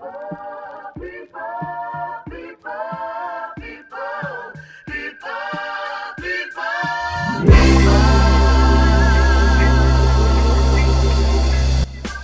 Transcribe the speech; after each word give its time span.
Whoa. 0.00 0.49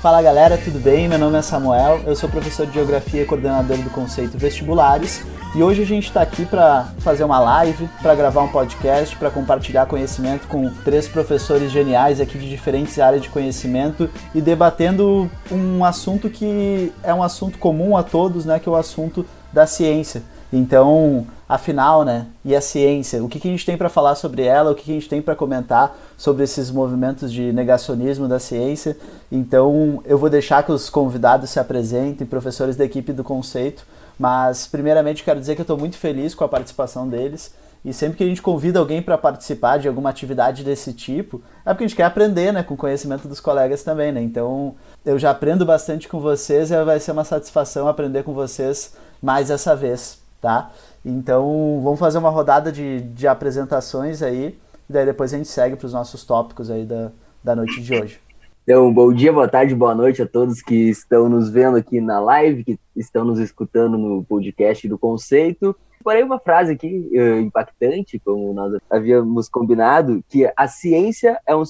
Fala 0.07 0.23
galera, 0.23 0.57
tudo 0.57 0.79
bem? 0.79 1.09
Meu 1.09 1.19
nome 1.19 1.37
é 1.37 1.43
Samuel, 1.43 2.01
eu 2.07 2.15
sou 2.15 2.29
professor 2.29 2.65
de 2.65 2.75
Geografia 2.75 3.23
e 3.23 3.25
coordenador 3.25 3.77
do 3.79 3.91
Conceito 3.91 4.39
Vestibulares 4.39 5.25
e 5.53 5.61
hoje 5.61 5.83
a 5.83 5.85
gente 5.85 6.05
está 6.05 6.23
aqui 6.23 6.47
para 6.47 6.85
fazer 7.01 7.25
uma 7.25 7.41
live, 7.41 7.89
para 8.01 8.15
gravar 8.15 8.43
um 8.43 8.49
podcast, 8.49 9.17
para 9.17 9.33
compartilhar 9.33 9.87
conhecimento 9.87 10.47
com 10.47 10.71
três 10.85 11.09
professores 11.09 11.73
geniais 11.73 12.21
aqui 12.21 12.39
de 12.39 12.49
diferentes 12.49 13.01
áreas 13.01 13.21
de 13.21 13.29
conhecimento 13.29 14.09
e 14.33 14.41
debatendo 14.41 15.29
um 15.51 15.85
assunto 15.85 16.31
que 16.31 16.93
é 17.03 17.13
um 17.13 17.21
assunto 17.21 17.59
comum 17.59 17.97
a 17.97 18.05
todos, 18.05 18.45
né, 18.45 18.61
que 18.61 18.69
é 18.69 18.71
o 18.71 18.77
assunto 18.77 19.27
da 19.53 19.67
ciência. 19.67 20.23
Então, 20.53 21.27
afinal, 21.49 22.05
né? 22.05 22.27
E 22.45 22.55
a 22.55 22.61
ciência? 22.61 23.23
O 23.23 23.29
que, 23.29 23.41
que 23.41 23.49
a 23.49 23.51
gente 23.51 23.67
tem 23.67 23.77
para 23.77 23.89
falar 23.89 24.15
sobre 24.15 24.43
ela? 24.43 24.71
O 24.71 24.75
que, 24.75 24.85
que 24.85 24.91
a 24.93 24.95
gente 24.95 25.09
tem 25.09 25.21
para 25.21 25.35
comentar 25.35 25.97
sobre 26.17 26.45
esses 26.45 26.71
movimentos 26.71 27.33
de 27.33 27.53
negacionismo 27.53 28.29
da 28.29 28.39
ciência? 28.39 28.97
Então, 29.31 30.03
eu 30.05 30.17
vou 30.17 30.31
deixar 30.31 30.63
que 30.63 30.71
os 30.71 30.89
convidados 30.89 31.51
se 31.51 31.59
apresentem, 31.59 32.27
professores 32.27 32.77
da 32.77 32.85
equipe 32.85 33.13
do 33.13 33.25
Conceito. 33.25 33.85
Mas, 34.19 34.67
primeiramente, 34.67 35.25
quero 35.25 35.41
dizer 35.41 35.55
que 35.57 35.61
eu 35.61 35.65
estou 35.65 35.77
muito 35.77 35.99
feliz 35.99 36.35
com 36.35 36.45
a 36.45 36.49
participação 36.49 37.09
deles. 37.09 37.53
E 37.85 37.93
sempre 37.93 38.17
que 38.17 38.25
a 38.25 38.27
gente 38.27 38.43
convida 38.43 38.79
alguém 38.79 39.03
para 39.03 39.19
participar 39.19 39.79
de 39.79 39.87
alguma 39.87 40.11
atividade 40.11 40.65
desse 40.65 40.93
tipo, 40.93 41.41
é 41.65 41.71
porque 41.73 41.85
a 41.85 41.87
gente 41.87 41.97
quer 41.97 42.05
aprender, 42.05 42.53
né, 42.53 42.63
com 42.63 42.75
o 42.75 42.77
conhecimento 42.77 43.29
dos 43.29 43.39
colegas 43.39 43.85
também, 43.85 44.11
né? 44.11 44.21
Então, 44.21 44.75
eu 45.05 45.17
já 45.19 45.31
aprendo 45.31 45.65
bastante 45.65 46.09
com 46.09 46.19
vocês 46.19 46.73
e 46.73 46.85
vai 46.85 46.99
ser 46.99 47.13
uma 47.13 47.23
satisfação 47.23 47.87
aprender 47.87 48.25
com 48.25 48.33
vocês 48.33 48.97
mais 49.23 49.51
essa 49.51 49.77
vez 49.77 50.26
tá? 50.41 50.71
Então 51.05 51.81
vamos 51.83 51.99
fazer 51.99 52.19
uma 52.19 52.31
rodada 52.31 52.71
de, 52.71 53.01
de 53.01 53.27
apresentações 53.27 54.23
aí, 54.23 54.59
e 54.89 54.93
daí 54.93 55.05
depois 55.05 55.33
a 55.33 55.37
gente 55.37 55.49
segue 55.49 55.77
para 55.77 55.87
os 55.87 55.93
nossos 55.93 56.25
tópicos 56.25 56.71
aí 56.71 56.85
da, 56.85 57.11
da 57.43 57.57
noite 57.57 57.81
de 57.83 57.95
hoje. 57.95 58.21
Então, 58.69 58.93
bom 58.93 59.13
dia, 59.13 59.33
boa 59.33 59.47
tarde, 59.47 59.77
boa 59.77 59.95
noite 59.95 60.21
a 60.21 60.27
todos 60.27 60.61
que 60.61 60.89
estão 60.89 61.29
nos 61.29 61.49
vendo 61.49 61.77
aqui 61.77 62.01
na 62.01 62.19
live, 62.19 62.65
que 62.65 62.81
estão 62.97 63.25
nos 63.25 63.39
escutando 63.39 63.97
no 63.97 64.25
podcast 64.25 64.89
do 64.89 64.99
Conceito. 64.99 65.77
Porém, 66.03 66.25
uma 66.25 66.41
frase 66.41 66.73
aqui 66.73 67.09
uh, 67.13 67.41
impactante, 67.41 68.19
como 68.19 68.53
nós 68.53 68.77
havíamos 68.91 69.49
combinado, 69.49 70.21
que 70.29 70.53
a 70.57 70.67
ciência 70.67 71.41
é 71.47 71.55
um 71.55 71.63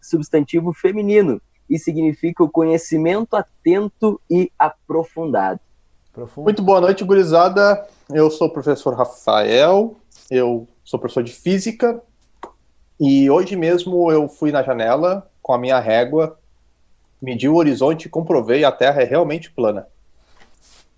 substantivo 0.00 0.72
feminino 0.72 1.42
e 1.68 1.76
significa 1.76 2.44
o 2.44 2.48
conhecimento 2.48 3.34
atento 3.34 4.20
e 4.30 4.50
aprofundado. 4.56 5.60
Profundo. 6.12 6.44
Muito 6.44 6.62
boa 6.62 6.80
noite, 6.80 7.04
gurizada. 7.04 7.84
Eu 8.10 8.30
sou 8.30 8.46
o 8.46 8.50
professor 8.50 8.94
Rafael, 8.94 9.94
eu 10.30 10.66
sou 10.82 10.98
professor 10.98 11.22
de 11.22 11.32
física 11.32 12.00
e 12.98 13.28
hoje 13.28 13.54
mesmo 13.54 14.10
eu 14.10 14.26
fui 14.30 14.50
na 14.50 14.62
janela 14.62 15.30
com 15.42 15.52
a 15.52 15.58
minha 15.58 15.78
régua, 15.78 16.38
medi 17.20 17.46
o 17.46 17.56
horizonte 17.56 18.06
e 18.06 18.08
comprovei 18.08 18.64
a 18.64 18.72
Terra 18.72 19.02
é 19.02 19.04
realmente 19.04 19.50
plana. 19.50 19.86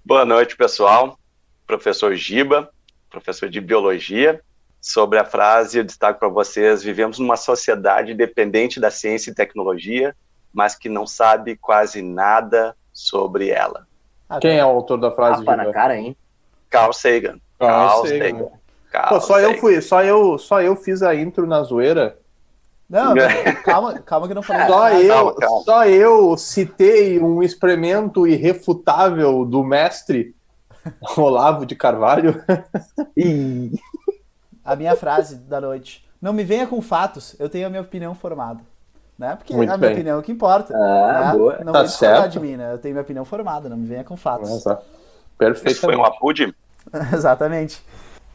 Boa 0.05 0.25
noite, 0.25 0.57
pessoal. 0.57 1.19
Professor 1.67 2.15
Giba, 2.15 2.71
professor 3.11 3.49
de 3.49 3.61
biologia. 3.61 4.41
Sobre 4.81 5.19
a 5.19 5.25
frase, 5.25 5.79
eu 5.79 5.85
destaco 5.85 6.21
para 6.21 6.29
vocês: 6.29 6.81
vivemos 6.81 7.19
numa 7.19 7.37
sociedade 7.37 8.15
dependente 8.15 8.79
da 8.79 8.91
ciência 8.91 9.33
e 9.33 9.35
tecnologia, 9.35 10.15
mas 10.53 10.77
que 10.77 10.89
não 10.89 11.09
sabe 11.09 11.57
quase 11.57 12.03
nada 12.03 12.77
sobre 12.93 13.51
ela. 13.51 13.87
Quem 14.41 14.59
é 14.59 14.65
o 14.65 14.69
autor 14.69 14.97
da 14.97 15.11
frase? 15.11 15.45
Tapa 15.45 15.57
na 15.57 15.73
cara, 15.73 15.97
hein? 15.97 16.17
Carl 16.71 16.93
Sagan. 16.93 17.39
Carl, 17.59 17.89
Carl 17.89 18.07
Sagan. 18.07 18.19
Sagan. 18.19 18.49
Carl 18.91 19.09
Pô, 19.09 19.21
só 19.21 19.35
Sagan. 19.35 19.49
eu 19.49 19.59
fui, 19.59 19.81
só 19.83 20.03
eu, 20.03 20.39
só 20.39 20.63
eu 20.63 20.77
fiz 20.77 21.03
a 21.03 21.15
intro 21.15 21.47
na 21.47 21.63
zoeira. 21.63 22.17
Não, 22.89 23.15
calma, 23.65 23.99
calma 24.01 24.29
que 24.29 24.35
não 24.35 24.43
falei. 24.43 24.67
Só 24.67 24.89
eu, 24.91 25.09
calma, 25.09 25.35
calma. 25.35 25.63
só 25.65 25.87
eu 25.87 26.37
citei 26.37 27.21
um 27.21 27.43
experimento 27.43 28.27
irrefutável 28.27 29.45
do 29.45 29.63
mestre 29.63 30.35
Olavo 31.17 31.67
de 31.67 31.77
Carvalho. 31.77 32.43
a 34.65 34.77
minha 34.77 34.97
frase 34.97 35.37
da 35.37 35.61
noite. 35.61 36.09
Não 36.21 36.33
me 36.33 36.45
venha 36.45 36.67
com 36.67 36.81
fatos, 36.83 37.37
eu 37.39 37.49
tenho 37.49 37.67
a 37.67 37.71
minha 37.71 37.83
opinião 37.83 38.15
formada 38.15 38.61
né? 39.21 39.37
Porque 39.37 39.55
Muito 39.55 39.71
a 39.71 39.77
minha 39.77 39.89
bem. 39.91 39.97
opinião 39.99 40.17
é 40.17 40.19
o 40.19 40.23
que 40.23 40.33
importa. 40.33 40.75
Ah, 40.75 41.33
né? 41.33 41.39
boa. 41.39 41.59
Não 41.63 41.75
tá 41.75 41.87
certo. 41.87 42.31
de 42.31 42.41
mim, 42.41 42.57
né? 42.57 42.73
Eu 42.73 42.79
tenho 42.79 42.95
minha 42.95 43.03
opinião 43.03 43.25
formada, 43.27 43.69
não 43.69 43.77
me 43.77 43.87
venha 43.87 44.03
com 44.03 44.17
fatos. 44.17 44.49
Nossa. 44.49 44.81
Perfeito. 45.41 45.73
Isso 45.73 45.81
foi 45.81 45.97
um 45.97 46.05
apude? 46.05 46.55
Exatamente. 47.15 47.83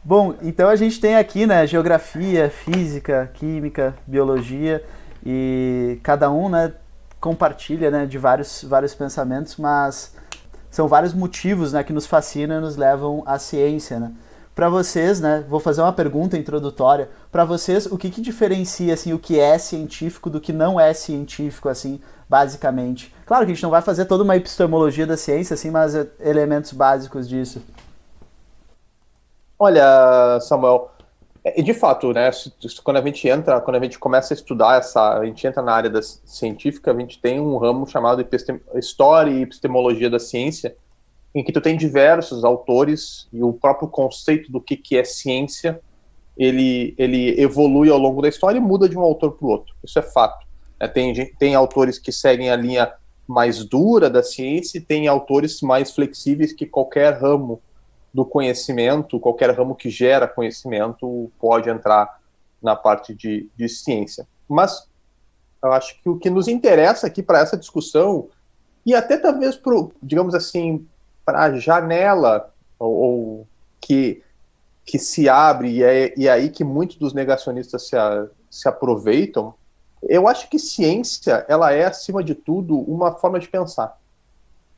Bom, 0.02 0.34
então 0.42 0.68
a 0.68 0.74
gente 0.74 1.00
tem 1.00 1.16
aqui, 1.16 1.46
né, 1.46 1.64
geografia, 1.66 2.50
física, 2.50 3.30
química, 3.34 3.94
biologia 4.06 4.84
e 5.24 6.00
cada 6.02 6.30
um, 6.32 6.48
né, 6.48 6.72
compartilha, 7.20 7.92
né, 7.92 8.06
de 8.06 8.18
vários, 8.18 8.64
vários 8.64 8.92
pensamentos, 8.92 9.56
mas 9.56 10.16
são 10.68 10.88
vários 10.88 11.14
motivos, 11.14 11.72
né, 11.72 11.84
que 11.84 11.92
nos 11.92 12.06
fascinam 12.06 12.58
e 12.58 12.60
nos 12.60 12.76
levam 12.76 13.22
à 13.24 13.38
ciência, 13.38 14.00
né? 14.00 14.12
Para 14.56 14.70
vocês, 14.70 15.20
né? 15.20 15.44
Vou 15.46 15.60
fazer 15.60 15.82
uma 15.82 15.92
pergunta 15.92 16.34
introdutória. 16.34 17.10
Para 17.30 17.44
vocês, 17.44 17.84
o 17.84 17.98
que, 17.98 18.08
que 18.10 18.22
diferencia 18.22 18.94
assim 18.94 19.12
o 19.12 19.18
que 19.18 19.38
é 19.38 19.58
científico 19.58 20.30
do 20.30 20.40
que 20.40 20.50
não 20.50 20.80
é 20.80 20.94
científico, 20.94 21.68
assim, 21.68 22.00
basicamente? 22.26 23.14
Claro 23.26 23.44
que 23.44 23.52
a 23.52 23.54
gente 23.54 23.62
não 23.62 23.70
vai 23.70 23.82
fazer 23.82 24.06
toda 24.06 24.24
uma 24.24 24.34
epistemologia 24.34 25.06
da 25.06 25.14
ciência, 25.14 25.52
assim, 25.52 25.70
mas 25.70 25.94
é 25.94 26.06
elementos 26.20 26.72
básicos 26.72 27.28
disso. 27.28 27.62
Olha, 29.58 30.40
Samuel, 30.40 30.90
é, 31.44 31.60
de 31.60 31.74
fato, 31.74 32.14
né? 32.14 32.30
Quando 32.82 32.96
a 32.96 33.02
gente 33.02 33.28
entra, 33.28 33.60
quando 33.60 33.76
a 33.76 33.80
gente 33.80 33.98
começa 33.98 34.32
a 34.32 34.36
estudar 34.36 34.78
essa, 34.78 35.18
a 35.18 35.26
gente 35.26 35.46
entra 35.46 35.60
na 35.60 35.74
área 35.74 35.90
da 35.90 36.00
científica, 36.00 36.92
a 36.92 36.98
gente 36.98 37.20
tem 37.20 37.38
um 37.38 37.58
ramo 37.58 37.86
chamado 37.86 38.26
História 38.74 39.30
e 39.30 39.42
Epistemologia 39.42 40.08
da 40.08 40.18
Ciência 40.18 40.74
em 41.36 41.44
que 41.44 41.52
tu 41.52 41.60
tem 41.60 41.76
diversos 41.76 42.44
autores 42.44 43.28
e 43.30 43.42
o 43.42 43.52
próprio 43.52 43.88
conceito 43.88 44.50
do 44.50 44.58
que, 44.58 44.74
que 44.74 44.96
é 44.96 45.04
ciência 45.04 45.78
ele, 46.34 46.94
ele 46.96 47.38
evolui 47.38 47.90
ao 47.90 47.98
longo 47.98 48.22
da 48.22 48.28
história 48.28 48.56
e 48.56 48.60
muda 48.60 48.88
de 48.88 48.96
um 48.96 49.02
autor 49.02 49.32
para 49.32 49.46
o 49.46 49.50
outro. 49.50 49.74
Isso 49.84 49.98
é 49.98 50.02
fato. 50.02 50.46
É, 50.80 50.88
tem, 50.88 51.34
tem 51.34 51.54
autores 51.54 51.98
que 51.98 52.10
seguem 52.10 52.50
a 52.50 52.56
linha 52.56 52.90
mais 53.26 53.64
dura 53.64 54.08
da 54.08 54.22
ciência 54.22 54.78
e 54.78 54.80
tem 54.80 55.08
autores 55.08 55.60
mais 55.60 55.90
flexíveis 55.90 56.54
que 56.54 56.64
qualquer 56.64 57.20
ramo 57.20 57.60
do 58.14 58.24
conhecimento, 58.24 59.20
qualquer 59.20 59.50
ramo 59.50 59.74
que 59.74 59.90
gera 59.90 60.26
conhecimento 60.26 61.30
pode 61.38 61.68
entrar 61.68 62.18
na 62.62 62.74
parte 62.74 63.14
de, 63.14 63.50
de 63.54 63.68
ciência. 63.68 64.26
Mas 64.48 64.88
eu 65.62 65.70
acho 65.72 66.00
que 66.02 66.08
o 66.08 66.18
que 66.18 66.30
nos 66.30 66.48
interessa 66.48 67.06
aqui 67.06 67.22
para 67.22 67.40
essa 67.40 67.58
discussão, 67.58 68.30
e 68.86 68.94
até 68.94 69.18
talvez, 69.18 69.54
pro, 69.54 69.92
digamos 70.02 70.34
assim, 70.34 70.86
para 71.26 71.42
a 71.42 71.58
janela 71.58 72.54
ou, 72.78 72.94
ou, 72.94 73.48
que, 73.80 74.22
que 74.84 74.96
se 74.96 75.28
abre, 75.28 75.68
e 75.70 75.82
é, 75.82 76.14
e 76.16 76.28
é 76.28 76.30
aí 76.30 76.48
que 76.48 76.62
muitos 76.62 76.96
dos 76.96 77.12
negacionistas 77.12 77.88
se, 77.88 77.96
a, 77.96 78.26
se 78.48 78.68
aproveitam, 78.68 79.52
eu 80.02 80.28
acho 80.28 80.48
que 80.48 80.58
ciência, 80.58 81.44
ela 81.48 81.72
é, 81.72 81.84
acima 81.84 82.22
de 82.22 82.34
tudo, 82.34 82.78
uma 82.78 83.12
forma 83.16 83.40
de 83.40 83.48
pensar. 83.48 83.98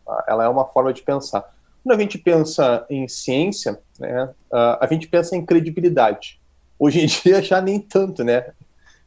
Tá? 0.06 0.25
Ela 0.26 0.44
é 0.44 0.48
uma 0.48 0.64
forma 0.64 0.92
de 0.92 1.03
pensar. 1.03 1.54
Quando 1.84 1.98
a 1.98 2.00
gente 2.00 2.16
pensa 2.16 2.86
em 2.88 3.06
ciência, 3.06 3.78
né, 3.98 4.30
a 4.50 4.86
gente 4.91 5.06
pensa 5.06 5.36
em 5.36 5.44
credibilidade. 5.44 6.41
Hoje 6.78 7.00
em 7.00 7.06
dia 7.25 7.42
já 7.42 7.60
nem 7.60 7.78
tanto, 7.78 8.25
né, 8.25 8.53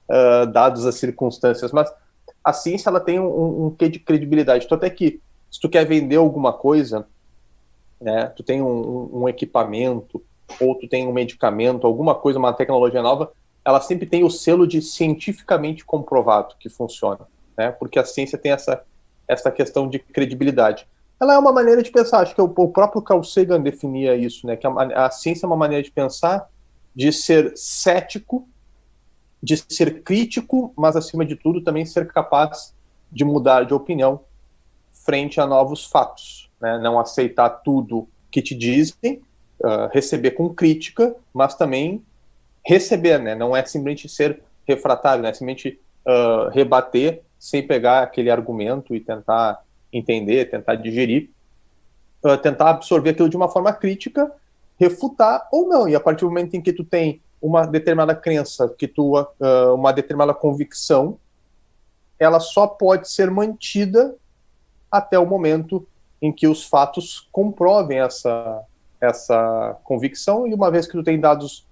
uh, 0.10 0.46
dados 0.46 0.86
as 0.86 0.96
circunstâncias, 0.96 1.72
mas 1.72 1.92
a 2.44 2.54
ciência 2.54 2.90
ela 2.90 3.00
tem 3.00 3.20
um, 3.20 3.68
um 3.68 3.72
quê 3.72 3.90
de 3.90 4.00
credibilidade. 4.00 4.66
Então 4.66 4.78
até 4.78 4.90
que 4.90 5.22
se 5.50 5.60
tu 5.60 5.70
quer 5.70 5.86
vender 5.86 6.16
alguma 6.16 6.54
coisa, 6.54 7.06
né? 8.02 8.26
Tu 8.36 8.44
tem 8.44 8.62
um, 8.62 9.22
um, 9.22 9.30
equipamento 9.30 10.22
ou 10.60 10.76
tu 10.76 10.88
tem 10.88 11.08
um 11.08 11.14
medicamento, 11.14 11.86
alguma 11.86 12.16
coisa, 12.16 12.40
uma 12.40 12.52
tecnologia 12.52 13.02
nova, 13.02 13.32
ela 13.64 13.80
sempre 13.80 14.08
tem 14.08 14.24
o 14.24 14.30
selo 14.30 14.68
de 14.68 14.82
cientificamente 14.82 15.86
comprovado 15.86 16.56
que 16.60 16.68
funciona, 16.68 17.20
né? 17.56 17.72
Porque 17.72 18.00
a 18.00 18.04
ciência 18.04 18.38
tem 18.38 18.52
essa 18.52 18.84
essa 19.28 19.50
questão 19.50 19.88
de 19.88 19.98
credibilidade. 19.98 20.86
Ela 21.18 21.36
é 21.36 21.38
uma 21.38 21.54
maneira 21.54 21.82
de 21.82 21.90
pensar, 21.90 22.20
acho 22.20 22.36
que 22.36 22.42
o, 22.42 22.52
o 22.54 22.68
próprio 22.68 23.02
Carl 23.02 23.24
Sagan 23.24 23.62
definia 23.62 24.16
isso, 24.16 24.46
né? 24.46 24.58
Que 24.58 24.68
a, 24.68 25.06
a 25.06 25.12
ciência 25.12 25.46
é 25.46 25.48
uma 25.48 25.56
maneira 25.56 25.82
de 25.82 25.92
pensar, 25.92 26.50
de 26.94 27.14
ser 27.14 27.54
cético, 27.56 28.50
de 29.42 29.56
ser 29.56 30.04
crítico, 30.04 30.74
mas 30.76 30.96
acima 30.96 31.26
de 31.26 31.36
tudo 31.36 31.64
também 31.64 31.86
ser 31.86 32.12
capaz 32.12 32.76
de 33.10 33.24
mudar 33.24 33.64
de 33.64 33.74
opinião 33.74 34.22
frente 34.92 35.40
a 35.40 35.48
novos 35.48 35.86
fatos 35.86 36.41
né, 36.62 36.78
não 36.78 37.00
aceitar 37.00 37.50
tudo 37.50 38.08
que 38.30 38.42
te 38.42 38.56
dizem, 38.56 39.22
uh, 39.60 39.88
receber 39.92 40.32
com 40.32 40.54
crítica, 40.54 41.16
mas 41.34 41.56
também 41.56 42.04
receber, 42.66 43.20
né, 43.20 43.36
não 43.36 43.56
é 43.56 43.66
simplesmente 43.66 44.08
ser 44.08 44.42
refratário, 44.68 45.24
né, 45.24 45.30
é 45.30 45.34
simplesmente 45.34 45.80
uh, 46.06 46.50
rebater 46.50 47.22
sem 47.40 47.66
pegar 47.66 48.04
aquele 48.04 48.30
argumento 48.30 48.96
e 48.96 49.00
tentar 49.00 49.64
entender, 49.92 50.50
tentar 50.50 50.76
digerir. 50.76 51.30
uh, 52.24 52.38
tentar 52.38 52.70
absorver 52.70 53.12
aquilo 53.12 53.30
de 53.30 53.36
uma 53.36 53.50
forma 53.50 53.74
crítica, 53.74 54.32
refutar 54.80 55.48
ou 55.52 55.68
não. 55.68 55.90
E 55.90 55.96
a 55.96 56.00
partir 56.00 56.22
do 56.22 56.30
momento 56.30 56.56
em 56.56 56.62
que 56.62 56.72
tu 56.72 56.84
tem 56.84 57.22
uma 57.42 57.66
determinada 57.66 58.14
crença, 58.16 58.70
que 58.70 58.88
tu 58.88 59.20
uh, 59.20 59.74
uma 59.74 59.92
determinada 59.92 60.34
convicção, 60.34 61.18
ela 62.20 62.40
só 62.40 62.68
pode 62.68 63.10
ser 63.10 63.32
mantida 63.32 64.16
até 64.92 65.18
o 65.18 65.26
momento 65.26 65.88
em 66.22 66.32
que 66.32 66.48
os 66.48 66.64
fatos 66.64 67.28
comprovem 67.32 68.00
essa 68.00 68.64
essa 69.00 69.80
convicção 69.84 70.46
e 70.46 70.54
uma 70.54 70.70
vez 70.70 70.86
que 70.86 70.92
tu 70.92 71.04
tem 71.04 71.20
dados 71.20 71.66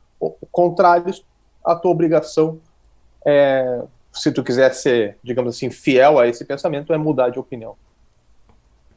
contrários, 0.52 1.24
a 1.64 1.76
tua 1.76 1.92
obrigação 1.92 2.60
é, 3.24 3.84
se 4.12 4.32
tu 4.32 4.44
quiser 4.44 4.74
ser, 4.74 5.18
digamos 5.24 5.56
assim, 5.56 5.70
fiel 5.70 6.20
a 6.20 6.28
esse 6.28 6.44
pensamento, 6.44 6.94
é 6.94 6.98
mudar 6.98 7.30
de 7.30 7.40
opinião. 7.40 7.76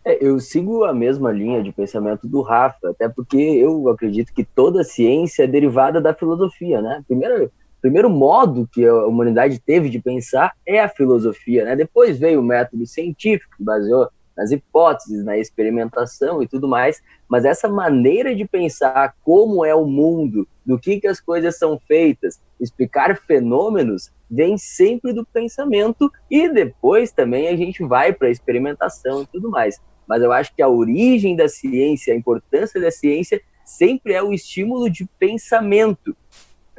É, 0.04 0.24
eu 0.24 0.40
sigo 0.40 0.84
a 0.84 0.92
mesma 0.92 1.30
linha 1.30 1.62
de 1.62 1.70
pensamento 1.70 2.26
do 2.26 2.40
Rafa, 2.40 2.90
até 2.90 3.08
porque 3.08 3.36
eu 3.36 3.88
acredito 3.88 4.32
que 4.32 4.44
toda 4.44 4.82
ciência 4.82 5.44
é 5.44 5.46
derivada 5.46 6.00
da 6.00 6.12
filosofia, 6.12 6.80
né? 6.80 7.04
Primeiro, 7.06 7.52
primeiro 7.80 8.10
modo 8.10 8.68
que 8.72 8.84
a 8.84 9.06
humanidade 9.06 9.60
teve 9.60 9.88
de 9.88 10.00
pensar 10.00 10.54
é 10.66 10.80
a 10.80 10.88
filosofia, 10.88 11.64
né? 11.64 11.76
Depois 11.76 12.18
veio 12.18 12.40
o 12.40 12.44
método 12.44 12.84
científico, 12.86 13.56
que 13.56 13.62
baseou 13.62 14.08
nas 14.36 14.50
hipóteses, 14.50 15.24
na 15.24 15.36
experimentação 15.36 16.42
e 16.42 16.48
tudo 16.48 16.68
mais, 16.68 17.02
mas 17.28 17.44
essa 17.44 17.68
maneira 17.68 18.34
de 18.34 18.46
pensar 18.46 19.14
como 19.22 19.64
é 19.64 19.74
o 19.74 19.86
mundo, 19.86 20.46
do 20.64 20.78
que, 20.78 21.00
que 21.00 21.06
as 21.06 21.20
coisas 21.20 21.58
são 21.58 21.78
feitas, 21.86 22.40
explicar 22.60 23.16
fenômenos, 23.16 24.10
vem 24.30 24.56
sempre 24.56 25.12
do 25.12 25.26
pensamento 25.26 26.10
e 26.30 26.48
depois 26.48 27.12
também 27.12 27.48
a 27.48 27.56
gente 27.56 27.84
vai 27.84 28.12
para 28.12 28.28
a 28.28 28.30
experimentação 28.30 29.22
e 29.22 29.26
tudo 29.26 29.50
mais 29.50 29.80
mas 30.06 30.22
eu 30.22 30.30
acho 30.30 30.54
que 30.54 30.62
a 30.62 30.68
origem 30.68 31.34
da 31.34 31.48
ciência, 31.48 32.12
a 32.12 32.16
importância 32.16 32.80
da 32.80 32.90
ciência, 32.90 33.40
sempre 33.64 34.12
é 34.12 34.22
o 34.22 34.32
estímulo 34.32 34.90
de 34.90 35.06
pensamento, 35.18 36.14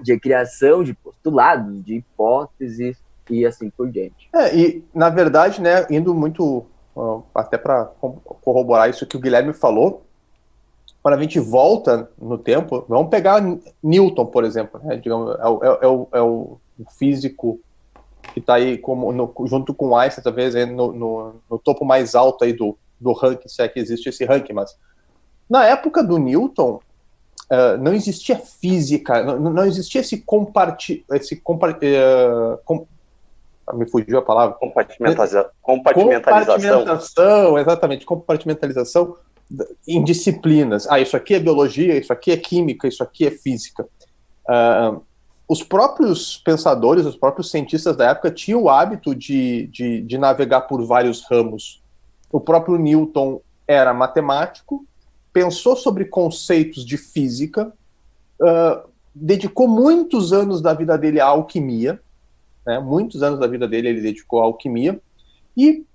de 0.02 0.20
criação 0.20 0.84
de 0.84 0.94
postulados, 0.94 1.84
de 1.84 1.96
hipóteses 1.96 2.98
e 3.30 3.46
assim 3.46 3.70
por 3.70 3.90
diante. 3.90 4.30
É, 4.34 4.56
e 4.56 4.84
na 4.94 5.10
verdade, 5.10 5.62
né, 5.62 5.86
indo 5.90 6.14
muito 6.14 6.66
até 7.34 7.58
para 7.58 7.86
corroborar 8.42 8.90
isso 8.90 9.06
que 9.06 9.18
o 9.18 9.20
Guilherme 9.20 9.54
falou, 9.54 10.04
quando 11.02 11.16
a 11.16 11.22
gente 11.22 11.40
volta 11.40 12.10
no 12.18 12.38
tempo, 12.38 12.86
vamos 12.88 13.10
pegar 13.10 13.44
Newton, 13.84 14.26
por 14.26 14.46
exemplo, 14.46 14.80
né, 14.84 14.96
digamos, 14.96 15.36
é, 15.38 15.48
o, 15.48 15.64
é, 15.64 15.88
o, 15.88 16.08
é 16.14 16.22
o 16.22 16.58
físico 16.98 17.60
que 18.34 18.40
está 18.40 18.56
aí 18.56 18.78
como, 18.78 19.12
no, 19.12 19.34
junto 19.46 19.74
com 19.74 19.96
Einstein, 19.98 20.24
talvez 20.24 20.56
no, 20.72 20.94
no, 20.94 21.36
no, 21.50 21.60
topo 21.60 21.84
mais 21.84 22.16
alto 22.16 22.46
aí 22.46 22.54
do, 22.54 22.78
do 23.00 23.12
ranking, 23.12 23.50
se 23.50 23.62
é 23.62 23.68
que 23.68 23.80
existe 23.80 24.08
esse 24.08 24.24
ranking, 24.24 24.54
mas 24.54 24.78
na 25.50 25.66
época 25.66 26.02
do 26.02 26.18
Newton 26.18 26.80
uh, 27.52 27.78
não 27.80 27.94
existia 27.94 28.38
física, 28.38 29.22
não, 29.24 29.38
não 29.38 29.66
existia 29.66 30.02
esse 30.02 30.18
comparti, 30.22 31.06
esse 31.12 31.36
compart, 31.36 31.78
uh, 31.84 32.58
com, 32.64 32.88
me 33.74 33.90
fugiu 33.90 34.18
a 34.18 34.22
palavra 34.22 34.56
compartimentalização. 34.56 35.50
compartimentalização, 35.62 37.58
exatamente, 37.58 38.06
compartimentalização 38.06 39.16
em 39.88 40.04
disciplinas. 40.04 40.88
Ah, 40.90 41.00
isso 41.00 41.16
aqui 41.16 41.36
é 41.36 41.40
biologia, 41.40 41.98
isso 41.98 42.12
aqui 42.12 42.32
é 42.32 42.38
química, 42.38 42.88
isso 42.88 43.04
aqui 43.04 43.26
é 43.26 43.32
física. 43.32 43.88
Uh, 44.50 45.02
os 45.48 45.62
próprios 45.64 46.38
pensadores, 46.38 47.06
os 47.06 47.16
próprios 47.16 47.52
cientistas 47.52 47.96
da 47.96 48.10
época 48.10 48.32
tinham 48.32 48.64
o 48.64 48.70
hábito 48.70 49.14
de, 49.14 49.68
de, 49.68 50.02
de 50.02 50.18
navegar 50.18 50.62
por 50.62 50.84
vários 50.86 51.24
ramos 51.30 51.84
o 52.34 52.42
próprio 52.42 52.80
Newton 52.80 53.40
era 53.68 53.94
matemático, 53.94 54.84
pensou 55.32 55.76
sobre 55.76 56.06
conceitos 56.06 56.84
de 56.84 56.98
física, 56.98 57.72
uh, 58.42 58.90
dedicou 59.14 59.68
muitos 59.68 60.34
anos 60.34 60.60
da 60.60 60.74
vida 60.74 60.98
dele 60.98 61.20
à 61.20 61.28
alquimia, 61.28 62.02
né, 62.66 62.80
muitos 62.80 63.24
anos 63.24 63.40
da 63.40 63.48
vida 63.48 63.68
dele 63.68 63.90
ele 63.90 64.02
dedicou 64.02 64.42
à 64.42 64.44
alquimia, 64.44 65.00
e 65.56 65.86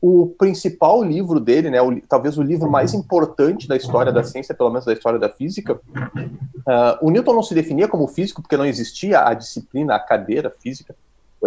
o 0.00 0.26
principal 0.38 1.02
livro 1.02 1.40
dele, 1.40 1.70
né, 1.70 1.80
o, 1.80 1.98
talvez 2.02 2.36
o 2.36 2.42
livro 2.42 2.70
mais 2.70 2.92
importante 2.92 3.66
da 3.66 3.74
história 3.76 4.12
da 4.12 4.22
ciência, 4.22 4.54
pelo 4.54 4.68
menos 4.68 4.84
da 4.84 4.92
história 4.92 5.18
da 5.18 5.30
física, 5.30 5.74
uh, 5.74 6.98
o 7.00 7.10
Newton 7.10 7.32
não 7.32 7.42
se 7.42 7.54
definia 7.54 7.88
como 7.88 8.06
físico 8.06 8.42
porque 8.42 8.56
não 8.56 8.66
existia 8.66 9.26
a 9.26 9.32
disciplina, 9.32 9.94
a 9.94 9.98
cadeira 9.98 10.50
física. 10.60 10.94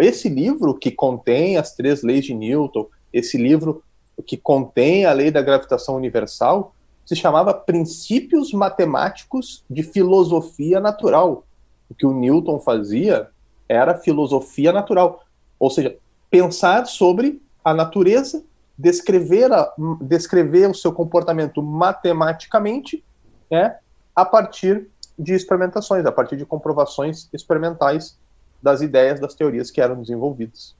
Esse 0.00 0.28
livro 0.28 0.74
que 0.74 0.90
contém 0.90 1.56
as 1.56 1.74
três 1.74 2.02
leis 2.02 2.24
de 2.24 2.34
Newton, 2.34 2.86
esse 3.12 3.36
livro 3.36 3.82
que 4.26 4.36
contém 4.36 5.04
a 5.04 5.12
lei 5.12 5.30
da 5.30 5.42
gravitação 5.42 5.94
universal, 5.94 6.74
se 7.06 7.14
chamava 7.16 7.54
Princípios 7.54 8.52
Matemáticos 8.52 9.64
de 9.70 9.82
Filosofia 9.82 10.80
Natural. 10.80 11.44
O 11.88 11.94
que 11.94 12.04
o 12.04 12.12
Newton 12.12 12.58
fazia 12.58 13.28
era 13.68 13.96
filosofia 13.96 14.72
natural, 14.72 15.24
ou 15.58 15.70
seja, 15.70 15.96
pensar 16.30 16.86
sobre 16.86 17.42
a 17.64 17.74
natureza, 17.74 18.44
descrever, 18.76 19.52
a, 19.52 19.72
descrever 20.00 20.70
o 20.70 20.74
seu 20.74 20.92
comportamento 20.92 21.62
matematicamente, 21.62 23.04
né, 23.50 23.76
a 24.14 24.24
partir 24.24 24.88
de 25.18 25.34
experimentações, 25.34 26.06
a 26.06 26.12
partir 26.12 26.36
de 26.36 26.46
comprovações 26.46 27.28
experimentais 27.32 28.18
das 28.62 28.80
ideias, 28.80 29.20
das 29.20 29.34
teorias 29.34 29.70
que 29.70 29.80
eram 29.80 30.00
desenvolvidas. 30.00 30.76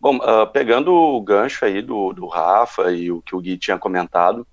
Bom, 0.00 0.16
uh, 0.16 0.46
pegando 0.52 0.92
o 0.92 1.20
gancho 1.20 1.64
aí 1.64 1.80
do, 1.80 2.12
do 2.12 2.26
Rafa 2.26 2.90
e 2.92 3.10
o 3.10 3.22
que 3.22 3.36
o 3.36 3.40
Gui 3.40 3.56
tinha 3.56 3.78
comentado, 3.78 4.46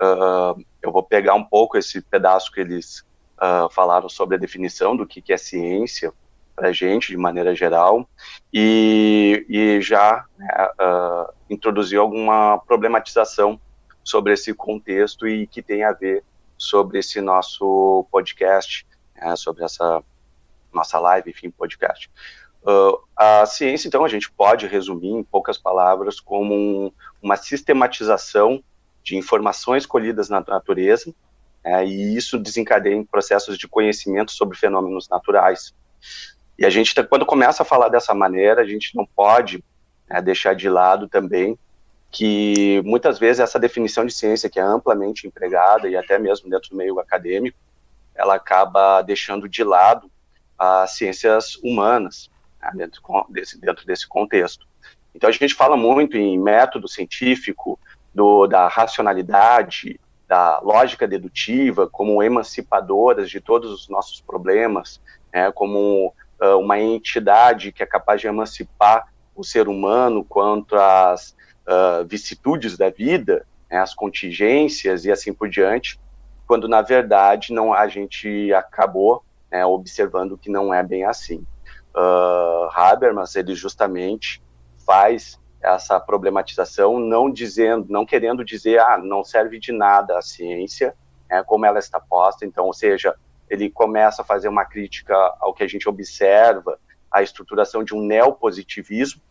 uh, 0.00 0.60
eu 0.82 0.90
vou 0.90 1.02
pegar 1.02 1.34
um 1.34 1.44
pouco 1.44 1.76
esse 1.76 2.00
pedaço 2.00 2.50
que 2.50 2.60
eles 2.60 3.04
uh, 3.36 3.68
falaram 3.70 4.08
sobre 4.08 4.36
a 4.36 4.38
definição 4.38 4.96
do 4.96 5.06
que, 5.06 5.20
que 5.20 5.32
é 5.32 5.36
ciência 5.36 6.12
para 6.54 6.68
a 6.68 6.72
gente, 6.72 7.08
de 7.08 7.16
maneira 7.16 7.54
geral, 7.54 8.08
e, 8.52 9.44
e 9.48 9.80
já 9.80 10.24
né, 10.38 10.48
introduzir 11.50 11.98
alguma 11.98 12.58
problematização 12.66 13.60
sobre 14.02 14.32
esse 14.32 14.52
contexto 14.54 15.26
e 15.26 15.46
que 15.46 15.62
tem 15.62 15.84
a 15.84 15.92
ver 15.92 16.22
sobre 16.56 16.98
esse 16.98 17.20
nosso 17.20 18.06
podcast, 18.10 18.86
né, 19.16 19.34
sobre 19.36 19.64
essa 19.64 20.02
nossa 20.72 20.98
live, 20.98 21.30
enfim, 21.30 21.50
podcast. 21.50 22.10
Uh, 22.62 22.98
a 23.16 23.44
ciência, 23.46 23.86
então, 23.86 24.04
a 24.04 24.08
gente 24.08 24.30
pode 24.30 24.66
resumir 24.66 25.10
em 25.10 25.22
poucas 25.22 25.58
palavras 25.58 26.18
como 26.18 26.54
um, 26.54 26.92
uma 27.22 27.36
sistematização 27.36 28.62
de 29.02 29.16
informações 29.16 29.84
colhidas 29.84 30.28
na 30.28 30.42
natureza, 30.46 31.14
é, 31.62 31.84
e 31.84 32.16
isso 32.16 32.38
desencadeia 32.38 32.94
em 32.94 33.04
processos 33.04 33.56
de 33.56 33.68
conhecimento 33.68 34.32
sobre 34.32 34.56
fenômenos 34.56 35.08
naturais. 35.08 35.74
E 36.58 36.64
a 36.64 36.70
gente, 36.70 36.94
quando 37.04 37.26
começa 37.26 37.62
a 37.62 37.66
falar 37.66 37.88
dessa 37.88 38.14
maneira, 38.14 38.62
a 38.62 38.66
gente 38.66 38.94
não 38.96 39.04
pode 39.04 39.62
é, 40.08 40.20
deixar 40.22 40.54
de 40.54 40.68
lado 40.68 41.08
também 41.08 41.58
que 42.10 42.80
muitas 42.84 43.18
vezes 43.18 43.40
essa 43.40 43.58
definição 43.58 44.06
de 44.06 44.12
ciência, 44.12 44.48
que 44.48 44.60
é 44.60 44.62
amplamente 44.62 45.26
empregada 45.26 45.88
e 45.88 45.96
até 45.96 46.16
mesmo 46.16 46.48
dentro 46.48 46.70
do 46.70 46.76
meio 46.76 47.00
acadêmico, 47.00 47.58
ela 48.14 48.36
acaba 48.36 49.02
deixando 49.02 49.48
de 49.48 49.64
lado 49.64 50.08
as 50.56 50.92
ciências 50.92 51.56
humanas, 51.56 52.30
né, 52.62 52.70
dentro, 52.76 53.02
desse, 53.28 53.60
dentro 53.60 53.84
desse 53.84 54.06
contexto. 54.06 54.64
Então, 55.12 55.28
a 55.28 55.32
gente 55.32 55.54
fala 55.54 55.76
muito 55.76 56.16
em 56.16 56.38
método 56.38 56.86
científico, 56.86 57.78
do, 58.14 58.46
da 58.46 58.68
racionalidade, 58.68 59.98
da 60.28 60.60
lógica 60.60 61.08
dedutiva, 61.08 61.88
como 61.88 62.22
emancipadoras 62.22 63.28
de 63.28 63.40
todos 63.40 63.72
os 63.72 63.88
nossos 63.88 64.20
problemas, 64.20 65.00
né, 65.32 65.50
como 65.50 66.14
uh, 66.40 66.58
uma 66.58 66.78
entidade 66.78 67.72
que 67.72 67.82
é 67.82 67.86
capaz 67.86 68.20
de 68.20 68.26
emancipar 68.26 69.08
o 69.34 69.42
ser 69.42 69.68
humano 69.68 70.24
quanto 70.24 70.76
às 70.76 71.30
uh, 71.66 72.04
vicissitudes 72.06 72.76
da 72.76 72.90
vida, 72.90 73.46
né, 73.70 73.78
as 73.78 73.94
contingências 73.94 75.04
e 75.04 75.10
assim 75.10 75.32
por 75.32 75.48
diante, 75.48 75.98
quando 76.46 76.68
na 76.68 76.82
verdade 76.82 77.52
não 77.52 77.72
a 77.72 77.88
gente 77.88 78.52
acabou 78.52 79.24
né, 79.50 79.64
observando 79.64 80.38
que 80.38 80.50
não 80.50 80.72
é 80.72 80.82
bem 80.82 81.04
assim 81.04 81.44
uh, 81.94 82.68
Habermas 82.72 83.36
ele 83.36 83.54
justamente 83.54 84.42
faz 84.84 85.40
essa 85.62 85.98
problematização, 85.98 87.00
não 87.00 87.30
dizendo, 87.30 87.86
não 87.88 88.04
querendo 88.04 88.44
dizer, 88.44 88.80
ah, 88.80 88.98
não 88.98 89.24
serve 89.24 89.58
de 89.58 89.72
nada 89.72 90.18
a 90.18 90.22
ciência, 90.22 90.94
é, 91.30 91.42
como 91.42 91.64
ela 91.64 91.78
está 91.78 91.98
posta. 91.98 92.44
Então, 92.44 92.66
ou 92.66 92.74
seja, 92.74 93.14
ele 93.48 93.70
começa 93.70 94.22
a 94.22 94.24
fazer 94.24 94.48
uma 94.48 94.64
crítica 94.64 95.14
ao 95.40 95.54
que 95.54 95.62
a 95.62 95.68
gente 95.68 95.88
observa, 95.88 96.78
a 97.10 97.22
estruturação 97.22 97.84
de 97.84 97.94
um 97.94 98.00
neopositivismo 98.00 99.22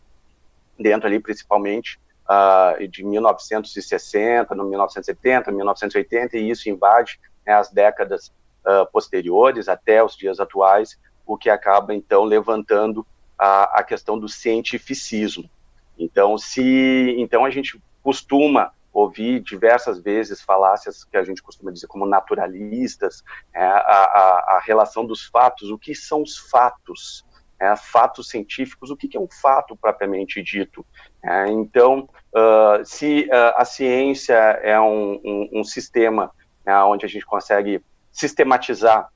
dentro 0.78 1.06
ali, 1.06 1.20
principalmente 1.20 1.98
uh, 2.24 2.88
de 2.88 3.04
1960, 3.04 4.54
no 4.54 4.64
1970, 4.64 5.52
1980, 5.52 6.38
e 6.38 6.50
isso 6.50 6.68
invade 6.68 7.20
né, 7.46 7.52
as 7.52 7.70
décadas 7.70 8.32
uh, 8.64 8.90
posteriores 8.90 9.68
até 9.68 10.02
os 10.02 10.16
dias 10.16 10.40
atuais, 10.40 10.98
o 11.26 11.36
que 11.36 11.50
acaba 11.50 11.94
então 11.94 12.24
levantando 12.24 13.06
a, 13.38 13.80
a 13.80 13.82
questão 13.82 14.18
do 14.18 14.28
cientificismo. 14.28 15.48
Então, 15.98 16.36
se 16.36 17.14
então 17.18 17.44
a 17.44 17.50
gente 17.50 17.80
costuma 18.02 18.72
ouvi 18.94 19.40
diversas 19.40 19.98
vezes 19.98 20.40
falácias 20.40 21.02
que 21.02 21.16
a 21.16 21.24
gente 21.24 21.42
costuma 21.42 21.72
dizer 21.72 21.88
como 21.88 22.06
naturalistas, 22.06 23.24
é, 23.52 23.64
a, 23.64 23.76
a, 23.76 24.56
a, 24.56 24.62
relação 24.64 25.04
dos 25.04 25.26
fatos, 25.26 25.68
o 25.70 25.76
que 25.76 25.96
são 25.96 26.22
os 26.22 26.38
fatos, 26.38 27.26
é, 27.60 27.74
fatos 27.74 28.28
científicos, 28.28 28.90
o 28.90 28.96
que, 28.96 29.08
que, 29.08 29.16
é 29.16 29.20
um 29.20 29.28
fato 29.28 29.76
propriamente 29.76 30.40
dito. 30.40 30.86
É, 31.22 31.48
então, 31.48 32.08
uh, 32.32 32.84
se 32.84 33.28
uh, 33.32 33.54
a 33.56 33.64
ciência 33.64 34.34
é 34.62 34.80
um, 34.80 35.20
um, 35.24 35.50
um 35.54 35.64
sistema 35.64 36.30
né, 36.64 36.76
onde 36.84 37.04
a 37.04 37.08
gente 37.08 37.26
consegue 37.26 37.84
sistematizar 38.12 39.08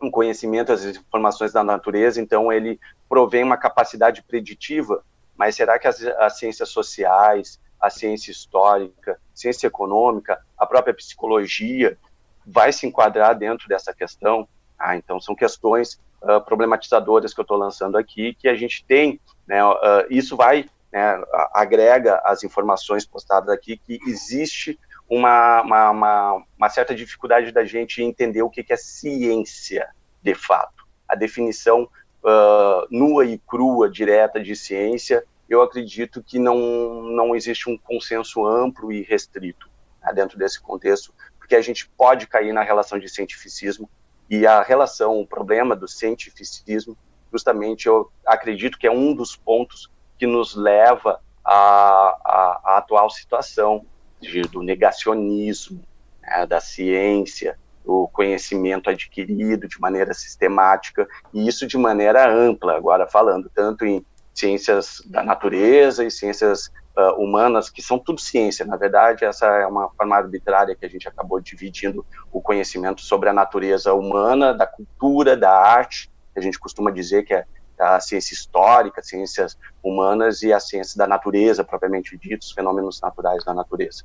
um 0.00 0.10
conhecimento, 0.10 0.72
as 0.72 0.84
informações 0.84 1.52
da 1.52 1.62
natureza, 1.62 2.20
então 2.20 2.52
ele 2.52 2.80
provém 3.08 3.44
uma 3.44 3.56
capacidade 3.56 4.20
preditiva, 4.24 5.04
mas 5.36 5.54
será 5.54 5.78
que 5.78 5.86
as, 5.86 6.02
as 6.02 6.40
ciências 6.40 6.70
sociais, 6.70 7.60
a 7.82 7.90
ciência 7.90 8.30
histórica, 8.30 9.18
ciência 9.34 9.66
econômica, 9.66 10.40
a 10.56 10.64
própria 10.64 10.94
psicologia 10.94 11.98
vai 12.46 12.72
se 12.72 12.86
enquadrar 12.86 13.36
dentro 13.36 13.68
dessa 13.68 13.92
questão? 13.92 14.48
Ah, 14.78 14.96
então 14.96 15.20
são 15.20 15.34
questões 15.34 16.00
uh, 16.22 16.40
problematizadoras 16.44 17.34
que 17.34 17.40
eu 17.40 17.42
estou 17.42 17.56
lançando 17.56 17.98
aqui, 17.98 18.34
que 18.34 18.48
a 18.48 18.54
gente 18.54 18.84
tem, 18.84 19.20
né, 19.46 19.64
uh, 19.64 19.76
isso 20.08 20.36
vai, 20.36 20.68
né, 20.92 21.20
agrega 21.52 22.20
as 22.24 22.44
informações 22.44 23.04
postadas 23.04 23.48
aqui, 23.48 23.76
que 23.76 23.98
existe 24.06 24.78
uma, 25.08 25.62
uma, 25.62 25.90
uma, 25.90 26.44
uma 26.56 26.68
certa 26.68 26.94
dificuldade 26.94 27.50
da 27.50 27.64
gente 27.64 28.02
entender 28.02 28.42
o 28.42 28.50
que, 28.50 28.62
que 28.62 28.72
é 28.72 28.76
ciência, 28.76 29.88
de 30.22 30.34
fato. 30.34 30.86
A 31.08 31.14
definição 31.14 31.82
uh, 31.82 32.86
nua 32.90 33.24
e 33.24 33.38
crua, 33.38 33.90
direta 33.90 34.40
de 34.40 34.54
ciência, 34.54 35.24
eu 35.52 35.60
acredito 35.60 36.22
que 36.22 36.38
não, 36.38 37.02
não 37.02 37.36
existe 37.36 37.68
um 37.68 37.76
consenso 37.76 38.46
amplo 38.46 38.90
e 38.90 39.02
restrito 39.02 39.68
né, 40.02 40.12
dentro 40.14 40.38
desse 40.38 40.58
contexto, 40.60 41.12
porque 41.38 41.54
a 41.54 41.60
gente 41.60 41.88
pode 41.90 42.26
cair 42.26 42.52
na 42.52 42.62
relação 42.62 42.98
de 42.98 43.08
cientificismo, 43.08 43.88
e 44.30 44.46
a 44.46 44.62
relação, 44.62 45.20
o 45.20 45.26
problema 45.26 45.76
do 45.76 45.86
cientificismo, 45.86 46.96
justamente 47.30 47.86
eu 47.86 48.10
acredito 48.26 48.78
que 48.78 48.86
é 48.86 48.90
um 48.90 49.14
dos 49.14 49.36
pontos 49.36 49.90
que 50.18 50.26
nos 50.26 50.54
leva 50.54 51.20
à, 51.44 52.76
atual 52.78 53.10
situação 53.10 53.84
de, 54.20 54.40
do 54.42 54.62
negacionismo, 54.62 55.84
né, 56.22 56.46
da 56.46 56.60
ciência, 56.60 57.58
do 57.84 58.08
conhecimento 58.08 58.88
adquirido 58.88 59.68
de 59.68 59.78
maneira 59.78 60.14
sistemática, 60.14 61.06
e 61.34 61.46
isso 61.46 61.66
de 61.66 61.76
maneira 61.76 62.32
ampla, 62.32 62.74
agora 62.74 63.06
falando 63.06 63.50
tanto 63.54 63.84
em 63.84 64.02
ciências 64.34 65.02
da 65.06 65.22
natureza 65.22 66.04
e 66.04 66.10
ciências 66.10 66.70
uh, 66.96 67.22
humanas, 67.22 67.68
que 67.68 67.82
são 67.82 67.98
tudo 67.98 68.20
ciência, 68.20 68.64
na 68.64 68.76
verdade, 68.76 69.24
essa 69.24 69.46
é 69.46 69.66
uma 69.66 69.90
forma 69.90 70.16
arbitrária 70.16 70.74
que 70.74 70.84
a 70.84 70.88
gente 70.88 71.08
acabou 71.08 71.40
dividindo 71.40 72.04
o 72.30 72.40
conhecimento 72.40 73.00
sobre 73.00 73.28
a 73.28 73.32
natureza 73.32 73.92
humana, 73.94 74.52
da 74.54 74.66
cultura, 74.66 75.36
da 75.36 75.50
arte, 75.50 76.10
que 76.32 76.38
a 76.38 76.42
gente 76.42 76.58
costuma 76.58 76.90
dizer 76.90 77.24
que 77.24 77.34
é 77.34 77.44
a 77.78 77.98
ciência 78.00 78.34
histórica, 78.34 79.02
ciências 79.02 79.58
humanas 79.82 80.42
e 80.42 80.52
a 80.52 80.60
ciência 80.60 80.96
da 80.96 81.06
natureza, 81.06 81.64
propriamente 81.64 82.16
dito, 82.16 82.42
os 82.42 82.52
fenômenos 82.52 83.00
naturais 83.00 83.44
da 83.44 83.52
natureza. 83.52 84.04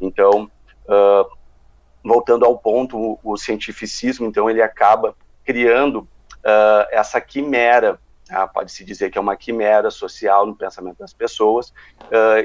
Então, 0.00 0.50
uh, 0.84 1.36
voltando 2.04 2.44
ao 2.44 2.56
ponto, 2.56 2.96
o, 2.96 3.18
o, 3.22 3.36
cientificismo, 3.36 4.26
então, 4.26 4.48
ele 4.48 4.62
acaba 4.62 5.14
criando 5.44 6.00
uh, 6.00 6.86
essa 6.90 7.20
quimera, 7.20 7.98
uh, 8.30 8.52
pode-se 8.52 8.84
dizer 8.84 9.10
que 9.10 9.18
é 9.18 9.20
uma 9.20 9.36
quimera 9.36 9.90
social 9.90 10.46
no 10.46 10.54
pensamento 10.54 10.98
das 10.98 11.12
pessoas, 11.12 11.72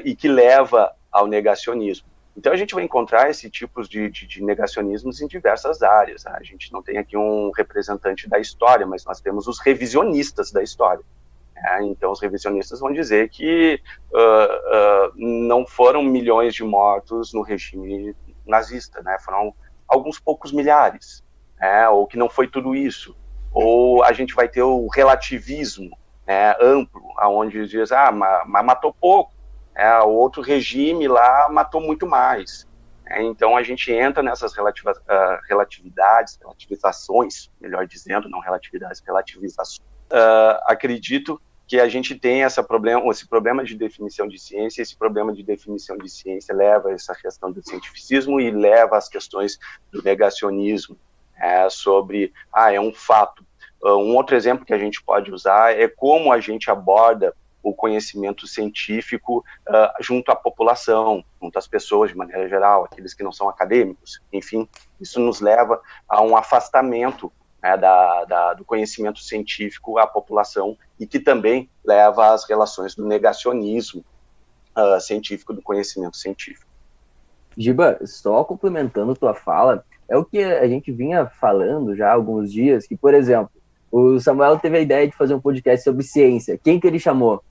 e 0.04 0.14
que 0.16 0.28
leva 0.28 0.94
ao 1.10 1.26
negacionismo. 1.26 2.12
Então 2.36 2.52
a 2.52 2.56
gente 2.56 2.74
vai 2.74 2.82
encontrar 2.82 3.28
esse 3.28 3.50
tipo 3.50 3.82
de, 3.86 4.08
de, 4.08 4.26
de, 4.26 4.42
negacionismos 4.42 5.20
em 5.20 5.26
diversas 5.26 5.82
áreas. 5.82 6.24
Né? 6.24 6.32
A 6.34 6.42
gente 6.42 6.72
não 6.72 6.82
tem 6.82 6.96
aqui 6.96 7.16
um 7.16 7.50
representante 7.50 8.28
da 8.28 8.38
história, 8.38 8.86
mas 8.86 9.04
nós 9.04 9.20
temos 9.20 9.46
os 9.46 9.58
revisionistas 9.60 10.50
da 10.50 10.62
história. 10.62 11.04
Né? 11.54 11.84
Então 11.84 12.10
os 12.10 12.20
revisionistas 12.20 12.80
vão 12.80 12.92
dizer 12.92 13.28
que 13.28 13.80
uh, 14.12 14.16
uh, 14.16 15.12
não 15.16 15.66
foram 15.66 16.02
milhões 16.02 16.54
de 16.54 16.64
mortos 16.64 17.34
no 17.34 17.42
regime 17.42 18.16
nazista, 18.46 19.02
né? 19.02 19.18
foram 19.20 19.54
alguns 19.86 20.18
poucos 20.18 20.52
milhares, 20.52 21.22
né? 21.60 21.86
ou 21.90 22.06
que 22.06 22.16
não 22.16 22.30
foi 22.30 22.48
tudo 22.48 22.74
isso. 22.74 23.14
Ou 23.52 24.02
a 24.04 24.12
gente 24.12 24.34
vai 24.34 24.48
ter 24.48 24.62
o 24.62 24.88
relativismo 24.88 25.90
né, 26.26 26.54
amplo, 26.60 27.02
aonde 27.18 27.66
diz, 27.66 27.92
ah, 27.92 28.10
mas 28.10 28.64
matou 28.64 28.92
pouco, 28.92 29.32
é, 29.74 29.98
o 30.00 30.08
outro 30.08 30.42
regime 30.42 31.08
lá 31.08 31.48
matou 31.50 31.80
muito 31.80 32.06
mais. 32.06 32.66
É, 33.06 33.22
então 33.22 33.56
a 33.56 33.62
gente 33.62 33.92
entra 33.92 34.22
nessas 34.22 34.54
relativa, 34.54 34.92
uh, 34.92 35.48
relatividades, 35.48 36.38
relativizações, 36.40 37.50
melhor 37.60 37.86
dizendo, 37.86 38.28
não 38.28 38.40
relatividades, 38.40 39.02
relativizações. 39.04 39.86
Uh, 40.10 40.56
acredito 40.66 41.40
que 41.66 41.80
a 41.80 41.88
gente 41.88 42.14
tem 42.14 42.44
essa 42.44 42.62
problema, 42.62 43.02
esse 43.10 43.26
problema 43.26 43.64
de 43.64 43.74
definição 43.74 44.28
de 44.28 44.38
ciência, 44.38 44.82
esse 44.82 44.96
problema 44.96 45.32
de 45.32 45.42
definição 45.42 45.96
de 45.96 46.08
ciência 46.08 46.54
leva 46.54 46.90
a 46.90 46.92
essa 46.92 47.14
questão 47.14 47.50
do 47.50 47.66
cientificismo 47.66 48.40
e 48.40 48.50
leva 48.50 48.96
às 48.96 49.08
questões 49.08 49.58
do 49.90 50.02
negacionismo, 50.02 50.98
é, 51.42 51.68
sobre, 51.68 52.32
ah, 52.54 52.72
é 52.72 52.80
um 52.80 52.94
fato. 52.94 53.44
Uh, 53.82 53.96
um 53.96 54.14
outro 54.14 54.36
exemplo 54.36 54.64
que 54.64 54.72
a 54.72 54.78
gente 54.78 55.02
pode 55.02 55.32
usar 55.32 55.76
é 55.76 55.88
como 55.88 56.32
a 56.32 56.38
gente 56.38 56.70
aborda 56.70 57.34
o 57.60 57.74
conhecimento 57.74 58.46
científico 58.46 59.44
uh, 59.68 60.02
junto 60.02 60.30
à 60.30 60.36
população, 60.36 61.24
junto 61.40 61.58
às 61.58 61.66
pessoas 61.66 62.10
de 62.10 62.16
maneira 62.16 62.48
geral, 62.48 62.84
aqueles 62.84 63.12
que 63.12 63.24
não 63.24 63.32
são 63.32 63.48
acadêmicos. 63.48 64.20
Enfim, 64.32 64.68
isso 65.00 65.18
nos 65.18 65.40
leva 65.40 65.80
a 66.08 66.22
um 66.22 66.36
afastamento 66.36 67.32
né, 67.60 67.76
da, 67.76 68.24
da, 68.24 68.54
do 68.54 68.64
conhecimento 68.64 69.18
científico 69.18 69.98
à 69.98 70.06
população 70.06 70.76
e 70.98 71.06
que 71.06 71.18
também 71.18 71.68
leva 71.84 72.32
às 72.32 72.48
relações 72.48 72.94
do 72.94 73.04
negacionismo 73.04 74.04
uh, 74.76 75.00
científico, 75.00 75.52
do 75.52 75.62
conhecimento 75.62 76.16
científico. 76.16 76.70
Giba, 77.56 77.98
só 78.06 78.44
complementando 78.44 79.14
tua 79.14 79.34
fala, 79.34 79.84
é 80.12 80.16
o 80.18 80.24
que 80.26 80.44
a 80.44 80.68
gente 80.68 80.92
vinha 80.92 81.24
falando 81.24 81.96
já 81.96 82.10
há 82.10 82.12
alguns 82.12 82.52
dias, 82.52 82.86
que, 82.86 82.94
por 82.94 83.14
exemplo, 83.14 83.50
o 83.90 84.20
Samuel 84.20 84.58
teve 84.58 84.76
a 84.76 84.80
ideia 84.80 85.08
de 85.08 85.16
fazer 85.16 85.32
um 85.32 85.40
podcast 85.40 85.82
sobre 85.82 86.02
ciência. 86.02 86.60
Quem 86.62 86.78
que 86.78 86.86
ele 86.86 86.98
chamou? 86.98 87.42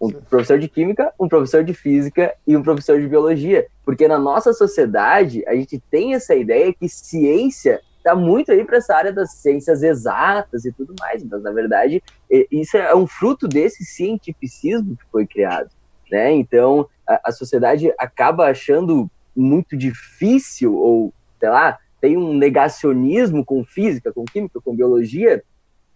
um 0.00 0.10
professor 0.10 0.58
de 0.58 0.68
química, 0.68 1.14
um 1.18 1.28
professor 1.28 1.62
de 1.62 1.72
física 1.72 2.34
e 2.44 2.56
um 2.56 2.62
professor 2.62 3.00
de 3.00 3.06
biologia, 3.06 3.66
porque 3.84 4.08
na 4.08 4.18
nossa 4.18 4.52
sociedade 4.52 5.44
a 5.46 5.54
gente 5.54 5.80
tem 5.88 6.14
essa 6.14 6.34
ideia 6.34 6.74
que 6.74 6.88
ciência 6.88 7.80
está 7.96 8.14
muito 8.14 8.50
aí 8.50 8.64
para 8.64 8.78
essa 8.78 8.94
área 8.94 9.12
das 9.12 9.34
ciências 9.34 9.84
exatas 9.84 10.64
e 10.64 10.72
tudo 10.72 10.94
mais, 10.98 11.24
mas 11.24 11.42
na 11.42 11.52
verdade 11.52 12.02
isso 12.50 12.76
é 12.76 12.94
um 12.94 13.06
fruto 13.06 13.48
desse 13.48 13.84
cientificismo 13.84 14.96
que 14.96 15.04
foi 15.10 15.26
criado, 15.26 15.70
né? 16.10 16.32
Então 16.32 16.86
a, 17.08 17.28
a 17.28 17.32
sociedade 17.32 17.90
acaba 17.96 18.46
achando 18.46 19.08
muito 19.34 19.76
difícil 19.76 20.74
ou 20.74 21.14
sei 21.38 21.48
lá 21.48 21.78
tem 22.04 22.18
um 22.18 22.34
negacionismo 22.34 23.42
com 23.42 23.64
física, 23.64 24.12
com 24.12 24.26
química, 24.26 24.60
com 24.60 24.76
biologia, 24.76 25.42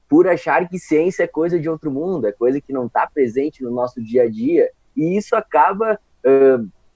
por 0.08 0.26
achar 0.26 0.66
que 0.66 0.78
ciência 0.78 1.24
é 1.24 1.26
coisa 1.26 1.60
de 1.60 1.68
outro 1.68 1.90
mundo, 1.90 2.26
é 2.26 2.32
coisa 2.32 2.62
que 2.62 2.72
não 2.72 2.86
está 2.86 3.06
presente 3.06 3.62
no 3.62 3.70
nosso 3.70 4.02
dia 4.02 4.22
a 4.22 4.30
dia, 4.30 4.70
e 4.96 5.18
isso 5.18 5.36
acaba, 5.36 6.00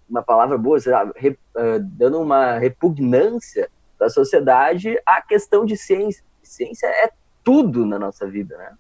uma 0.09 0.23
palavra 0.23 0.57
boa, 0.57 0.79
uh, 0.79 1.79
dando 1.83 2.23
uma 2.23 2.57
repugnância 2.57 3.69
da 4.01 4.09
sociedade 4.09 4.99
à 5.05 5.21
questão 5.21 5.67
de 5.67 5.77
ciência. 5.77 6.25
Ciência 6.43 6.87
é 6.87 7.11
tudo 7.45 7.85
na 7.85 7.99
nossa 7.99 8.27
vida, 8.27 8.57
né? 8.57 8.73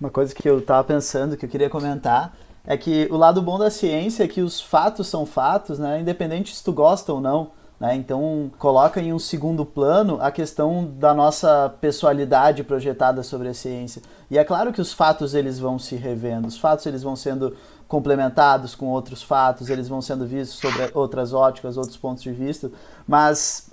Uma 0.00 0.08
coisa 0.08 0.34
que 0.34 0.48
eu 0.48 0.60
estava 0.60 0.84
pensando, 0.84 1.36
que 1.36 1.44
eu 1.44 1.50
queria 1.50 1.68
comentar, 1.68 2.34
é 2.64 2.78
que 2.78 3.06
o 3.10 3.16
lado 3.18 3.42
bom 3.42 3.58
da 3.58 3.68
ciência 3.68 4.24
é 4.24 4.28
que 4.28 4.40
os 4.40 4.58
fatos 4.58 5.06
são 5.06 5.26
fatos, 5.26 5.78
né? 5.78 6.00
Independente 6.00 6.56
se 6.56 6.64
tu 6.64 6.72
gosta 6.72 7.12
ou 7.12 7.20
não. 7.20 7.59
Né? 7.80 7.94
Então, 7.94 8.50
coloca 8.58 9.00
em 9.00 9.12
um 9.12 9.18
segundo 9.18 9.64
plano 9.64 10.18
a 10.20 10.30
questão 10.30 10.84
da 10.84 11.14
nossa 11.14 11.74
pessoalidade 11.80 12.62
projetada 12.62 13.22
sobre 13.22 13.48
a 13.48 13.54
ciência. 13.54 14.02
E 14.30 14.36
é 14.36 14.44
claro 14.44 14.72
que 14.72 14.82
os 14.82 14.92
fatos 14.92 15.34
eles 15.34 15.58
vão 15.58 15.78
se 15.78 15.96
revendo, 15.96 16.46
os 16.46 16.58
fatos 16.58 16.84
eles 16.84 17.02
vão 17.02 17.16
sendo 17.16 17.56
complementados 17.88 18.74
com 18.74 18.86
outros 18.86 19.22
fatos, 19.22 19.68
eles 19.70 19.88
vão 19.88 20.00
sendo 20.00 20.26
vistos 20.26 20.60
sobre 20.60 20.90
outras 20.94 21.32
óticas, 21.32 21.76
outros 21.76 21.96
pontos 21.96 22.22
de 22.22 22.30
vista, 22.30 22.70
mas 23.08 23.70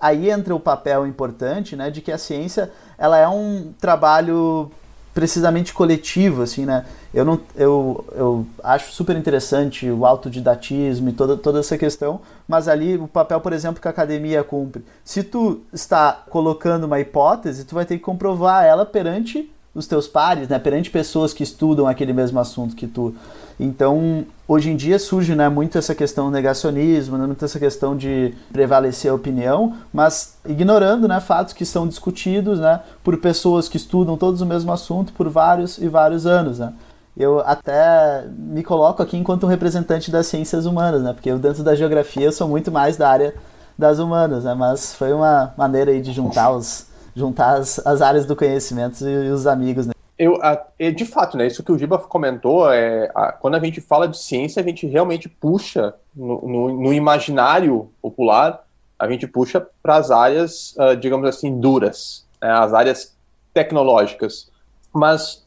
aí 0.00 0.30
entra 0.30 0.52
o 0.52 0.58
papel 0.58 1.06
importante, 1.06 1.76
né, 1.76 1.88
de 1.88 2.00
que 2.00 2.10
a 2.10 2.18
ciência 2.18 2.72
ela 2.98 3.16
é 3.16 3.28
um 3.28 3.72
trabalho 3.78 4.68
precisamente 5.16 5.72
coletivo, 5.72 6.42
assim, 6.42 6.66
né? 6.66 6.84
Eu, 7.14 7.24
não, 7.24 7.40
eu, 7.56 8.04
eu 8.14 8.46
acho 8.62 8.92
super 8.92 9.16
interessante 9.16 9.90
o 9.90 10.04
autodidatismo 10.04 11.08
e 11.08 11.12
toda, 11.14 11.38
toda 11.38 11.60
essa 11.60 11.78
questão, 11.78 12.20
mas 12.46 12.68
ali 12.68 12.98
o 12.98 13.08
papel, 13.08 13.40
por 13.40 13.54
exemplo, 13.54 13.80
que 13.80 13.88
a 13.88 13.90
academia 13.90 14.44
cumpre. 14.44 14.84
Se 15.02 15.22
tu 15.22 15.62
está 15.72 16.22
colocando 16.28 16.84
uma 16.84 17.00
hipótese, 17.00 17.64
tu 17.64 17.74
vai 17.74 17.86
ter 17.86 17.96
que 17.96 18.04
comprovar 18.04 18.66
ela 18.66 18.84
perante 18.84 19.50
os 19.74 19.86
teus 19.86 20.06
pares, 20.06 20.50
né, 20.50 20.58
perante 20.58 20.90
pessoas 20.90 21.32
que 21.32 21.42
estudam 21.42 21.86
aquele 21.86 22.12
mesmo 22.12 22.38
assunto 22.38 22.76
que 22.76 22.86
tu. 22.86 23.14
Então, 23.58 24.26
hoje 24.46 24.70
em 24.70 24.76
dia 24.76 24.98
surge 24.98 25.34
né, 25.34 25.48
muito 25.48 25.78
essa 25.78 25.94
questão 25.94 26.26
do 26.26 26.30
negacionismo, 26.30 27.16
né, 27.16 27.26
muito 27.26 27.44
essa 27.44 27.58
questão 27.58 27.96
de 27.96 28.34
prevalecer 28.52 29.10
a 29.10 29.14
opinião, 29.14 29.74
mas 29.92 30.36
ignorando 30.46 31.08
né, 31.08 31.18
fatos 31.20 31.54
que 31.54 31.64
são 31.64 31.88
discutidos 31.88 32.60
né, 32.60 32.80
por 33.02 33.16
pessoas 33.16 33.68
que 33.68 33.78
estudam 33.78 34.16
todos 34.16 34.42
o 34.42 34.46
mesmo 34.46 34.70
assunto 34.72 35.12
por 35.14 35.28
vários 35.28 35.78
e 35.78 35.88
vários 35.88 36.26
anos. 36.26 36.58
Né. 36.58 36.72
Eu 37.16 37.40
até 37.40 38.26
me 38.36 38.62
coloco 38.62 39.02
aqui 39.02 39.16
enquanto 39.16 39.44
um 39.44 39.48
representante 39.48 40.10
das 40.10 40.26
ciências 40.26 40.66
humanas, 40.66 41.02
né, 41.02 41.14
porque 41.14 41.30
eu, 41.30 41.38
dentro 41.38 41.62
da 41.62 41.74
geografia 41.74 42.26
eu 42.26 42.32
sou 42.32 42.46
muito 42.46 42.70
mais 42.70 42.98
da 42.98 43.08
área 43.08 43.34
das 43.78 43.98
humanas, 43.98 44.44
né, 44.44 44.54
mas 44.54 44.94
foi 44.94 45.14
uma 45.14 45.54
maneira 45.56 45.90
aí 45.90 46.02
de 46.02 46.12
juntar, 46.12 46.50
os, 46.50 46.86
juntar 47.14 47.54
as, 47.54 47.78
as 47.86 48.02
áreas 48.02 48.26
do 48.26 48.36
conhecimento 48.36 49.02
e, 49.02 49.30
os 49.30 49.46
amigos. 49.46 49.86
Né. 49.86 49.95
Eu, 50.18 50.40
a, 50.42 50.66
de 50.94 51.04
fato, 51.04 51.36
né, 51.36 51.46
isso 51.46 51.62
que 51.62 51.70
o 51.70 51.78
Giba 51.78 51.98
comentou, 51.98 52.72
é, 52.72 53.10
a, 53.14 53.32
quando 53.32 53.56
a 53.56 53.60
gente 53.60 53.80
fala 53.82 54.08
de 54.08 54.18
ciência, 54.18 54.62
a 54.62 54.64
gente 54.64 54.86
realmente 54.86 55.28
puxa 55.28 55.94
no, 56.14 56.40
no, 56.40 56.82
no 56.82 56.92
imaginário 56.92 57.90
popular, 58.00 58.64
a 58.98 59.10
gente 59.10 59.26
puxa 59.26 59.66
para 59.82 59.96
as 59.96 60.10
áreas, 60.10 60.74
uh, 60.78 60.96
digamos 60.96 61.28
assim, 61.28 61.60
duras, 61.60 62.26
né, 62.40 62.50
as 62.50 62.72
áreas 62.72 63.14
tecnológicas. 63.52 64.50
Mas, 64.90 65.44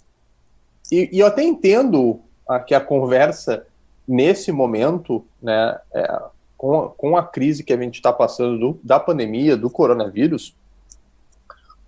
e, 0.92 1.10
e 1.12 1.20
eu 1.20 1.26
até 1.26 1.42
entendo 1.42 2.20
a, 2.48 2.60
que 2.60 2.76
a 2.76 2.80
conversa 2.80 3.66
nesse 4.08 4.52
momento, 4.52 5.26
né, 5.42 5.80
é, 5.94 6.22
com, 6.56 6.80
a, 6.80 6.90
com 6.90 7.18
a 7.18 7.24
crise 7.24 7.64
que 7.64 7.74
a 7.74 7.78
gente 7.78 7.96
está 7.96 8.14
passando 8.14 8.60
do, 8.60 8.80
da 8.84 9.00
pandemia, 9.00 9.58
do 9.58 9.70
coronavírus, 9.70 10.56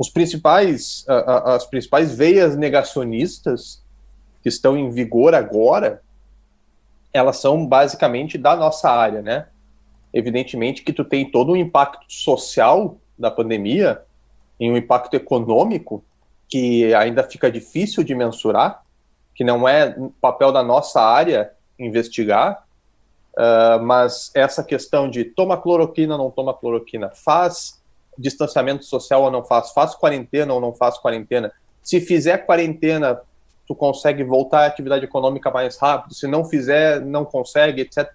os 0.01 0.10
principais, 0.10 1.05
as 1.46 1.63
principais 1.67 2.15
veias 2.15 2.58
negacionistas 2.58 3.84
que 4.41 4.50
estão 4.50 4.75
em 4.75 4.89
vigor 4.89 5.36
agora, 5.36 6.01
elas 7.13 7.38
são 7.38 7.67
basicamente 7.67 8.36
da 8.36 8.55
nossa 8.55 8.89
área, 8.89 9.22
né? 9.22 9.46
Evidentemente 10.12 10.81
que 10.81 10.91
tu 10.91 11.05
tem 11.05 11.29
todo 11.29 11.51
um 11.51 11.55
impacto 11.55 12.03
social 12.08 12.98
da 13.15 13.29
pandemia 13.29 14.01
e 14.60 14.72
um 14.72 14.75
impacto 14.75 15.13
econômico 15.13 16.03
que 16.50 16.91
ainda 16.96 17.22
fica 17.22 17.51
difícil 17.51 18.03
de 18.03 18.15
mensurar, 18.15 18.81
que 19.36 19.43
não 19.43 19.70
é 19.70 19.96
papel 20.20 20.51
da 20.51 20.63
nossa 20.63 21.00
área 21.00 21.51
investigar, 21.77 22.65
uh, 23.38 23.84
mas 23.84 24.31
essa 24.34 24.63
questão 24.63 25.08
de 25.08 25.25
toma 25.25 25.58
cloroquina, 25.58 26.17
não 26.17 26.31
toma 26.31 26.55
cloroquina, 26.55 27.12
faz 27.12 27.79
distanciamento 28.18 28.86
social 28.86 29.24
ou 29.24 29.32
não 29.32 29.44
faz, 29.44 29.72
faz 29.72 29.96
quarentena 29.96 30.53
ou 30.53 30.62
não 30.62 30.74
faz 30.74 30.98
quarentena. 30.98 31.51
Se 31.84 32.00
fizer 32.00 32.39
quarentena, 32.39 33.22
tu 33.68 33.75
consegue 33.75 34.24
voltar 34.24 34.62
à 34.62 34.65
atividade 34.65 35.06
econômica 35.06 35.50
mais 35.50 35.77
rápido, 35.77 36.13
se 36.13 36.27
não 36.27 36.46
fizer, 36.46 37.01
não 37.01 37.25
consegue, 37.25 37.82
etc. 37.82 38.12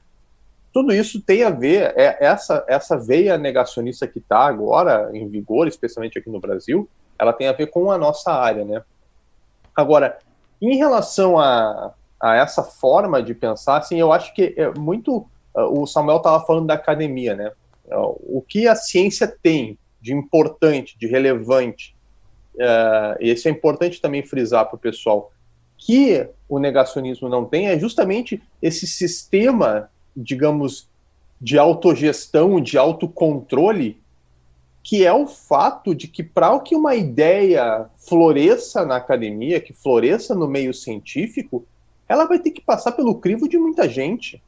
Tudo 0.73 0.93
isso 0.93 1.21
tem 1.21 1.43
a 1.43 1.50
ver, 1.50 1.95
é, 1.97 2.19
essa, 2.21 2.65
essa 2.69 2.99
veia 2.99 3.38
negacionista 3.38 4.07
que 4.07 4.19
está 4.19 4.41
agora 4.41 5.11
em 5.15 5.26
vigor, 5.29 5.67
especialmente 5.67 6.19
aqui 6.19 6.29
no 6.29 6.41
Brasil, 6.41 6.88
ela 7.19 7.33
tem 7.33 7.49
a 7.49 7.53
ver 7.53 7.69
com 7.69 7.91
a 7.91 7.97
nossa 7.97 8.31
área, 8.31 8.65
né? 8.65 8.83
Agora, 9.75 10.19
em 10.61 10.76
relação 10.76 11.38
a, 11.38 11.93
a 12.21 12.35
essa 12.37 12.62
forma 12.62 13.23
de 13.23 13.35
pensar, 13.35 13.79
assim, 13.79 13.99
eu 13.99 14.12
acho 14.12 14.35
que 14.35 14.55
é 14.57 14.71
muito. 14.79 15.26
Uh, 15.55 15.83
o 15.83 15.87
Samuel 15.87 16.19
estava 16.19 16.45
falando 16.45 16.67
da 16.67 16.75
academia, 16.75 17.35
né? 17.35 17.53
O 17.88 18.43
que 18.47 18.67
a 18.67 18.75
ciência 18.75 19.29
tem 19.29 19.79
de 20.07 20.15
importante, 20.15 20.97
de 20.97 21.09
relevante, 21.09 21.97
uh, 22.55 23.21
e 23.21 23.33
isso 23.33 23.49
é 23.49 23.51
importante 23.51 24.01
também 24.01 24.25
frisar 24.25 24.65
para 24.67 24.77
o 24.77 24.79
pessoal, 24.79 25.33
que 25.77 26.29
o 26.49 26.61
negacionismo 26.61 27.29
não 27.29 27.45
tem 27.45 27.67
é 27.67 27.77
justamente 27.77 28.41
esse 28.63 28.87
sistema, 28.87 29.91
digamos, 30.17 30.89
de 31.41 31.59
autogestão, 31.59 32.61
de 32.61 32.79
autocontrole, 32.79 34.01
que 34.81 35.05
é 35.05 35.13
o 35.13 35.27
fato 35.27 35.93
de 35.93 36.07
que 36.07 36.23
para 36.23 36.57
que 36.61 36.76
uma 36.76 36.95
ideia 36.95 37.91
floresça 37.97 38.87
na 38.87 38.97
academia, 38.97 39.61
que 39.61 39.73
floresça 39.73 40.37
no 40.37 40.47
meio 40.47 40.73
científico, 40.73 41.67
ela 42.09 42.26
vai 42.26 42.39
ter 42.39 42.52
que 42.52 42.61
passar 42.61 42.93
pelo 42.93 43.17
crivo 43.17 43.49
de 43.49 43.59
muita 43.59 43.89
gente. 43.89 44.41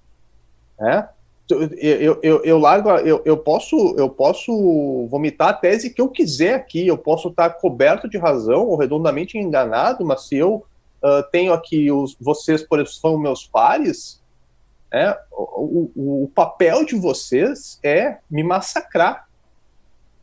Né? 0.79 1.09
Eu, 1.51 2.19
eu, 2.23 2.45
eu 2.45 2.59
largo, 2.59 2.91
eu, 2.91 3.23
eu, 3.25 3.37
posso, 3.37 3.95
eu 3.97 4.09
posso 4.11 5.07
vomitar 5.11 5.49
a 5.49 5.53
tese 5.53 5.91
que 5.91 6.01
eu 6.01 6.09
quiser 6.09 6.55
aqui, 6.55 6.87
eu 6.87 6.99
posso 6.99 7.29
estar 7.29 7.51
coberto 7.51 8.09
de 8.09 8.19
razão 8.19 8.67
ou 8.67 8.77
redondamente 8.77 9.39
enganado, 9.39 10.05
mas 10.05 10.27
se 10.27 10.37
eu 10.37 10.65
uh, 11.03 11.23
tenho 11.33 11.53
aqui 11.53 11.91
os, 11.91 12.17
vocês, 12.21 12.63
por 12.63 12.79
exemplo, 12.79 12.93
são 12.93 13.19
meus 13.19 13.47
pares, 13.47 14.23
é, 14.93 15.19
o, 15.31 15.91
o, 15.95 16.23
o, 16.25 16.29
papel 16.35 16.85
de 16.85 16.95
vocês 16.95 17.79
é 17.83 18.19
me 18.31 18.43
massacrar, 18.43 19.27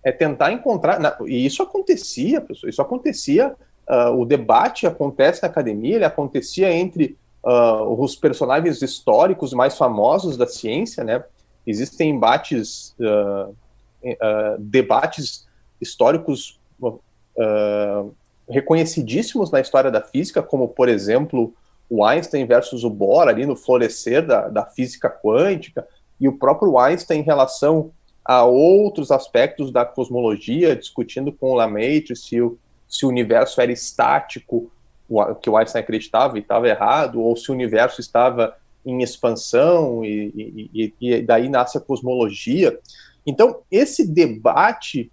é 0.04 0.12
tentar 0.12 0.52
encontrar, 0.52 1.18
e 1.26 1.46
isso 1.46 1.64
acontecia, 1.64 2.42
pessoal, 2.42 2.70
isso 2.70 2.82
acontecia, 2.82 3.56
uh, 3.90 4.20
o 4.20 4.26
debate 4.26 4.86
acontece 4.86 5.42
na 5.42 5.50
academia, 5.50 5.96
ele 5.96 6.06
acontecia 6.06 6.72
entre 6.72 7.18
uh, 7.46 8.02
os 8.04 8.16
personagens 8.16 8.82
históricos 8.82 9.54
mais 9.54 9.78
famosos 9.78 10.36
da 10.36 10.48
ciência, 10.48 11.04
né? 11.04 11.24
Existem 11.66 12.10
embates, 12.10 12.96
uh, 13.00 13.50
uh, 14.04 14.60
debates 14.60 15.48
históricos 15.80 16.60
reconhecidíssimos 18.48 19.52
na 19.52 19.60
história 19.60 19.92
da 19.92 20.02
física, 20.02 20.42
como, 20.42 20.70
por 20.70 20.88
exemplo, 20.88 21.54
o 21.90 22.06
Einstein 22.06 22.46
versus 22.46 22.84
o 22.84 22.90
Bohr, 22.90 23.28
ali 23.28 23.46
no 23.46 23.58
florescer 23.58 24.26
da, 24.26 24.48
da 24.48 24.66
física 24.66 25.10
quântica, 25.10 25.86
e 26.20 26.28
o 26.30 26.38
próprio 26.38 26.78
Einstein 26.80 27.20
em 27.20 27.24
relação 27.24 27.92
a 28.24 28.46
outros 28.46 29.12
aspectos 29.12 29.72
da 29.72 29.84
cosmologia, 29.84 30.76
discutindo 30.76 31.32
com 31.32 31.52
o 31.52 31.58
Lemaitre 31.58 32.16
se 32.16 32.42
o, 32.42 32.58
se 32.88 33.06
o 33.06 33.10
universo 33.10 33.60
era 33.60 33.72
estático 33.72 34.72
que 35.42 35.50
o 35.50 35.58
Einstein 35.58 35.82
acreditava 35.82 36.38
e 36.38 36.42
estava 36.42 36.68
errado, 36.68 37.22
ou 37.22 37.36
se 37.36 37.52
o 37.52 37.54
universo 37.54 38.02
estava 38.02 38.56
em 38.86 39.02
expansão, 39.02 40.04
e, 40.04 40.70
e, 40.74 40.94
e 41.02 41.22
daí 41.22 41.50
nasce 41.50 41.78
a 41.78 41.82
cosmologia. 41.82 42.78
Então, 43.26 43.62
esse 43.72 44.08
debate 44.08 45.12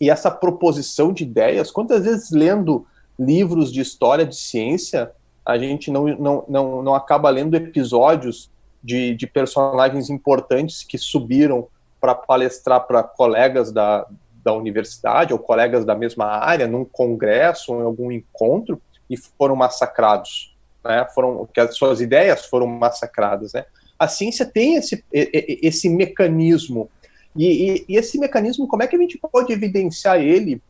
e 0.00 0.10
essa 0.10 0.30
proposição 0.30 1.12
de 1.12 1.24
ideias, 1.24 1.70
quantas 1.70 2.04
vezes 2.04 2.30
lendo 2.30 2.86
livros 3.18 3.72
de 3.72 3.80
história 3.80 4.26
de 4.26 4.36
ciência, 4.36 5.10
a 5.44 5.56
gente 5.56 5.90
não, 5.90 6.06
não, 6.06 6.44
não, 6.48 6.82
não 6.82 6.94
acaba 6.94 7.30
lendo 7.30 7.56
episódios 7.56 8.50
de, 8.82 9.14
de 9.14 9.26
personagens 9.26 10.10
importantes 10.10 10.82
que 10.82 10.98
subiram 10.98 11.66
para 12.00 12.14
palestrar 12.14 12.86
para 12.86 13.02
colegas 13.02 13.72
da, 13.72 14.06
da 14.44 14.52
universidade 14.52 15.32
ou 15.32 15.38
colegas 15.38 15.84
da 15.84 15.94
mesma 15.94 16.26
área, 16.26 16.68
num 16.68 16.84
congresso 16.84 17.72
ou 17.72 17.80
em 17.80 17.84
algum 17.84 18.12
encontro, 18.12 18.80
e 19.08 19.16
foram 19.16 19.56
massacrados, 19.56 20.56
né? 20.84 21.06
Foram 21.14 21.46
que 21.46 21.60
as 21.60 21.76
suas 21.76 22.00
ideias 22.00 22.46
foram 22.46 22.66
massacradas, 22.66 23.52
né? 23.52 23.64
A 23.98 24.08
ciência 24.08 24.44
tem 24.44 24.76
esse 24.76 25.04
esse 25.12 25.88
mecanismo 25.88 26.90
e, 27.36 27.44
e, 27.46 27.84
e 27.88 27.96
esse 27.96 28.18
mecanismo, 28.18 28.66
como 28.66 28.82
é 28.82 28.86
que 28.86 28.96
a 28.96 28.98
gente 28.98 29.18
pode 29.18 29.52
evidenciar 29.52 30.18
ele 30.18 30.60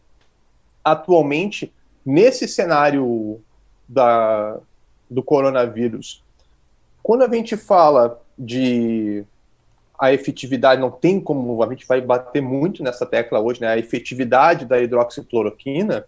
atualmente 0.85 1.73
nesse 2.05 2.49
cenário 2.49 3.41
da, 3.89 4.59
do 5.09 5.23
coronavírus? 5.23 6.25
Quando 7.03 7.23
a 7.23 7.33
gente 7.33 7.57
fala 7.57 8.21
de 8.37 9.25
a 9.99 10.13
efetividade, 10.13 10.81
não 10.81 10.91
tem 10.91 11.19
como, 11.19 11.63
a 11.63 11.69
gente 11.69 11.87
vai 11.87 12.01
bater 12.01 12.43
muito 12.43 12.83
nessa 12.83 13.07
tecla 13.07 13.41
hoje, 13.41 13.61
né? 13.61 13.69
A 13.69 13.79
efetividade 13.79 14.67
da 14.67 14.79
hidroxicloroquina, 14.81 16.05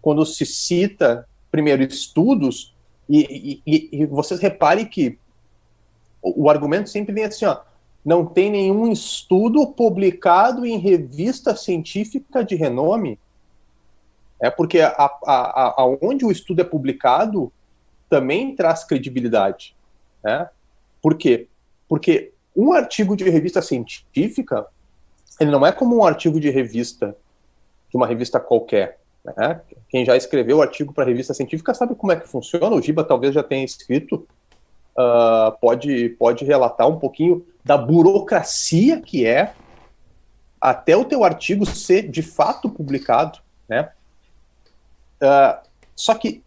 quando 0.00 0.24
se 0.24 0.46
cita 0.46 1.28
primeiro, 1.54 1.84
estudos, 1.84 2.74
e, 3.08 3.62
e, 3.64 3.88
e 3.92 4.06
vocês 4.06 4.40
reparem 4.40 4.84
que 4.84 5.16
o, 6.20 6.46
o 6.46 6.50
argumento 6.50 6.90
sempre 6.90 7.14
vem 7.14 7.26
assim, 7.26 7.44
ó, 7.44 7.60
não 8.04 8.26
tem 8.26 8.50
nenhum 8.50 8.90
estudo 8.90 9.64
publicado 9.68 10.66
em 10.66 10.78
revista 10.78 11.54
científica 11.54 12.44
de 12.44 12.56
renome, 12.56 13.20
é 14.40 14.50
porque 14.50 14.80
a, 14.80 14.90
a, 14.96 15.74
aonde 15.76 16.24
o 16.24 16.32
estudo 16.32 16.60
é 16.60 16.64
publicado 16.64 17.52
também 18.10 18.56
traz 18.56 18.82
credibilidade, 18.82 19.76
né? 20.24 20.50
Por 21.00 21.16
quê? 21.16 21.46
Porque 21.88 22.32
um 22.56 22.72
artigo 22.72 23.16
de 23.16 23.30
revista 23.30 23.62
científica, 23.62 24.66
ele 25.38 25.52
não 25.52 25.64
é 25.64 25.70
como 25.70 25.98
um 25.98 26.04
artigo 26.04 26.40
de 26.40 26.50
revista, 26.50 27.16
de 27.88 27.96
uma 27.96 28.08
revista 28.08 28.40
qualquer. 28.40 29.03
Né? 29.24 29.60
Quem 29.88 30.04
já 30.04 30.16
escreveu 30.16 30.60
artigo 30.60 30.92
para 30.92 31.04
revista 31.04 31.32
científica 31.32 31.72
sabe 31.72 31.94
como 31.94 32.12
é 32.12 32.16
que 32.16 32.28
funciona. 32.28 32.74
O 32.74 32.82
Giba 32.82 33.02
talvez 33.02 33.34
já 33.34 33.42
tenha 33.42 33.64
escrito. 33.64 34.26
Uh, 34.96 35.50
pode, 35.60 36.10
pode 36.10 36.44
relatar 36.44 36.86
um 36.86 36.98
pouquinho 36.98 37.44
da 37.64 37.76
burocracia 37.76 39.00
que 39.00 39.26
é 39.26 39.52
até 40.60 40.96
o 40.96 41.04
teu 41.04 41.24
artigo 41.24 41.66
ser 41.66 42.08
de 42.08 42.22
fato 42.22 42.70
publicado, 42.70 43.40
né? 43.68 43.90
Uh, 45.20 45.66
Só 45.96 46.14
que 46.14 46.42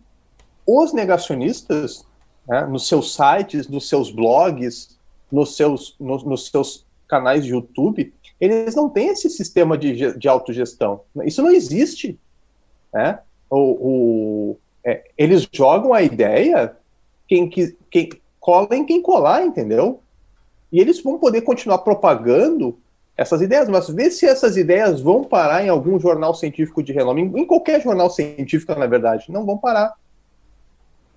os 0.65 0.93
negacionistas, 0.93 2.05
né, 2.47 2.65
nos 2.65 2.87
seus 2.87 3.13
sites, 3.13 3.67
nos 3.67 3.87
seus 3.87 4.09
blogs, 4.09 4.97
nos 5.31 5.55
seus, 5.55 5.95
nos, 5.99 6.23
nos 6.23 6.47
seus 6.47 6.85
canais 7.07 7.43
de 7.43 7.51
YouTube, 7.51 8.13
eles 8.39 8.75
não 8.75 8.89
têm 8.89 9.09
esse 9.09 9.29
sistema 9.29 9.77
de, 9.77 10.17
de 10.17 10.27
autogestão. 10.27 11.01
Isso 11.23 11.41
não 11.41 11.51
existe. 11.51 12.19
Né? 12.97 13.19
O, 13.47 13.57
o 13.57 14.57
é, 14.83 15.03
eles 15.15 15.47
jogam 15.51 15.93
a 15.93 16.01
ideia, 16.01 16.75
quem, 17.27 17.47
quem 17.47 18.09
cola 18.39 18.75
em 18.75 18.85
quem 18.85 19.01
colar, 19.01 19.43
entendeu? 19.43 20.01
E 20.71 20.79
eles 20.79 21.01
vão 21.01 21.19
poder 21.19 21.41
continuar 21.41 21.79
propagando 21.79 22.77
essas 23.15 23.41
ideias, 23.41 23.69
mas 23.69 23.87
vê 23.87 24.09
se 24.09 24.25
essas 24.25 24.57
ideias 24.57 24.99
vão 24.99 25.23
parar 25.23 25.63
em 25.63 25.69
algum 25.69 25.99
jornal 25.99 26.33
científico 26.33 26.81
de 26.81 26.91
renome, 26.91 27.21
em 27.21 27.45
qualquer 27.45 27.81
jornal 27.81 28.09
científico, 28.09 28.73
na 28.73 28.87
verdade. 28.87 29.31
Não 29.31 29.45
vão 29.45 29.57
parar. 29.57 29.93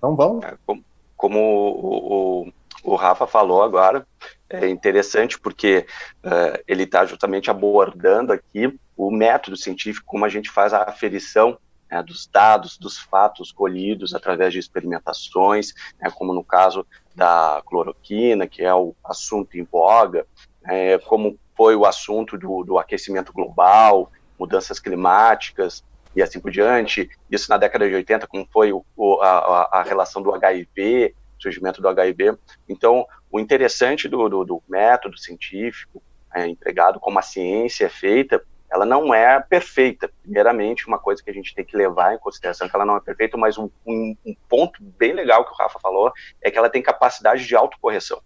Não 0.01 0.15
vão. 0.15 0.39
É, 0.43 0.53
como, 0.65 0.83
como 1.17 1.39
o, 1.39 2.43
o, 2.43 2.91
o, 2.91 2.95
Rafa 2.95 3.25
falou 3.25 3.63
agora, 3.63 4.05
é 4.49 4.67
interessante 4.67 5.39
porque 5.39 5.85
uh, 6.23 6.61
ele 6.67 6.83
está 6.83 7.05
justamente 7.05 7.49
abordando 7.49 8.33
aqui 8.33 8.77
o 8.95 9.09
método 9.09 9.57
científico, 9.57 10.05
como 10.05 10.25
a 10.25 10.29
gente 10.29 10.51
faz 10.51 10.73
a 10.73 10.83
aferição 10.83 11.57
né, 11.91 12.01
dos 12.01 12.25
dados, 12.25 12.77
dos 12.77 12.97
fatos 12.97 13.51
colhidos 13.51 14.15
através 14.15 14.53
de 14.53 14.59
experimentações, 14.59 15.73
né, 15.99 16.09
como 16.09 16.33
no 16.33 16.43
caso 16.43 16.87
da 17.13 17.61
cloroquina, 17.65 18.47
que 18.47 18.63
é 18.63 18.73
o 18.73 18.95
assunto 19.03 19.57
em 19.57 19.63
voga, 19.63 20.25
é, 20.63 20.97
como 20.99 21.37
foi 21.55 21.75
o 21.75 21.85
assunto 21.85 22.37
do, 22.37 22.63
do 22.63 22.79
aquecimento 22.79 23.33
global, 23.33 24.09
mudanças 24.39 24.79
climáticas 24.79 25.83
e 26.15 26.21
assim 26.21 26.39
por 26.39 26.51
diante. 26.51 27.09
Isso 27.29 27.49
na 27.49 27.57
década 27.57 27.87
de 27.87 27.95
80, 27.95 28.25
como 28.27 28.47
foi 28.51 28.71
o, 28.71 28.83
a, 29.21 29.79
a, 29.79 29.83
relação 29.83 30.21
do 30.21 30.33
HIV, 30.33 31.13
surgimento 31.37 31.81
do 31.81 31.87
HIV. 31.87 32.37
Então, 32.67 33.05
o 33.29 33.39
interessante 33.39 34.07
do, 34.07 34.29
do, 34.29 34.45
do 34.45 34.63
método 34.67 35.17
científico 35.17 36.01
é, 36.33 36.47
empregado, 36.47 36.99
como 36.99 37.19
a 37.19 37.21
ciência 37.21 37.85
é 37.85 37.89
feita, 37.89 38.43
ela 38.71 38.85
não 38.85 39.13
é 39.13 39.39
perfeita. 39.41 40.09
Primeiramente, 40.21 40.87
uma 40.87 40.97
coisa 40.97 41.21
que 41.21 41.29
a 41.29 41.33
gente 41.33 41.53
tem 41.53 41.65
que 41.65 41.75
levar 41.75 42.15
em 42.15 42.19
consideração 42.19 42.65
é 42.65 42.69
que 42.69 42.75
ela 42.75 42.85
não 42.85 42.95
é 42.95 43.01
perfeita, 43.01 43.37
mas 43.37 43.57
um, 43.57 43.69
um, 43.85 44.15
um 44.25 44.35
ponto 44.47 44.81
bem 44.81 45.13
legal 45.13 45.43
que 45.45 45.51
o 45.51 45.55
Rafa 45.55 45.79
falou 45.79 46.11
é 46.41 46.49
que 46.49 46.57
ela 46.57 46.69
tem 46.69 46.81
capacidade 46.81 47.45
de 47.45 47.55
autocorreção. 47.55 48.21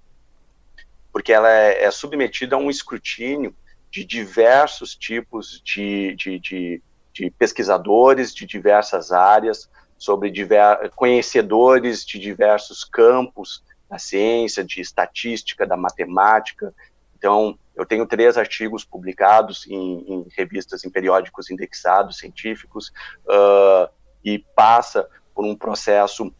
Porque 1.11 1.33
ela 1.33 1.49
é, 1.49 1.83
é 1.85 1.91
submetida 1.91 2.55
a 2.55 2.59
um 2.59 2.69
escrutínio 2.69 3.55
de 3.89 4.05
diversos 4.05 4.95
tipos 4.95 5.61
de, 5.63 6.13
de, 6.15 6.39
de, 6.39 6.81
de 7.11 7.31
pesquisadores 7.31 8.33
de 8.33 8.45
diversas 8.45 9.11
áreas, 9.11 9.69
sobre 9.97 10.29
diver, 10.29 10.91
conhecedores 10.95 12.05
de 12.05 12.19
diversos 12.19 12.83
campos 12.83 13.63
da 13.89 13.97
ciência, 13.97 14.63
de 14.63 14.81
estatística, 14.81 15.65
da 15.65 15.77
matemática. 15.77 16.73
Então, 17.17 17.57
eu 17.75 17.85
tenho 17.85 18.05
três 18.05 18.37
artigos 18.37 18.83
publicados 18.83 19.65
em, 19.67 20.05
em 20.07 20.27
revistas, 20.35 20.85
em 20.85 20.89
periódicos 20.89 21.49
indexados, 21.49 22.17
científicos, 22.17 22.91
uh, 23.27 23.89
e 24.23 24.39
passa 24.55 25.07
por 25.33 25.45
um 25.45 25.55
processo, 25.55 26.33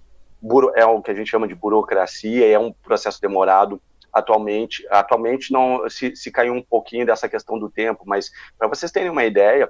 é 0.76 0.86
o 0.86 1.02
que 1.02 1.12
a 1.12 1.14
gente 1.14 1.30
chama 1.30 1.48
de 1.48 1.56
burocracia, 1.56 2.48
é 2.48 2.58
um 2.58 2.72
processo 2.72 3.20
demorado. 3.22 3.82
Atualmente, 4.14 4.88
atualmente 4.90 5.52
não 5.52 5.90
se, 5.90 6.16
se 6.16 6.32
caiu 6.32 6.54
um 6.54 6.62
pouquinho 6.62 7.06
dessa 7.06 7.28
questão 7.28 7.60
do 7.60 7.70
tempo, 7.70 8.04
mas 8.06 8.32
para 8.58 8.70
vocês 8.70 8.92
terem 8.92 9.10
uma 9.10 9.26
ideia, 9.26 9.70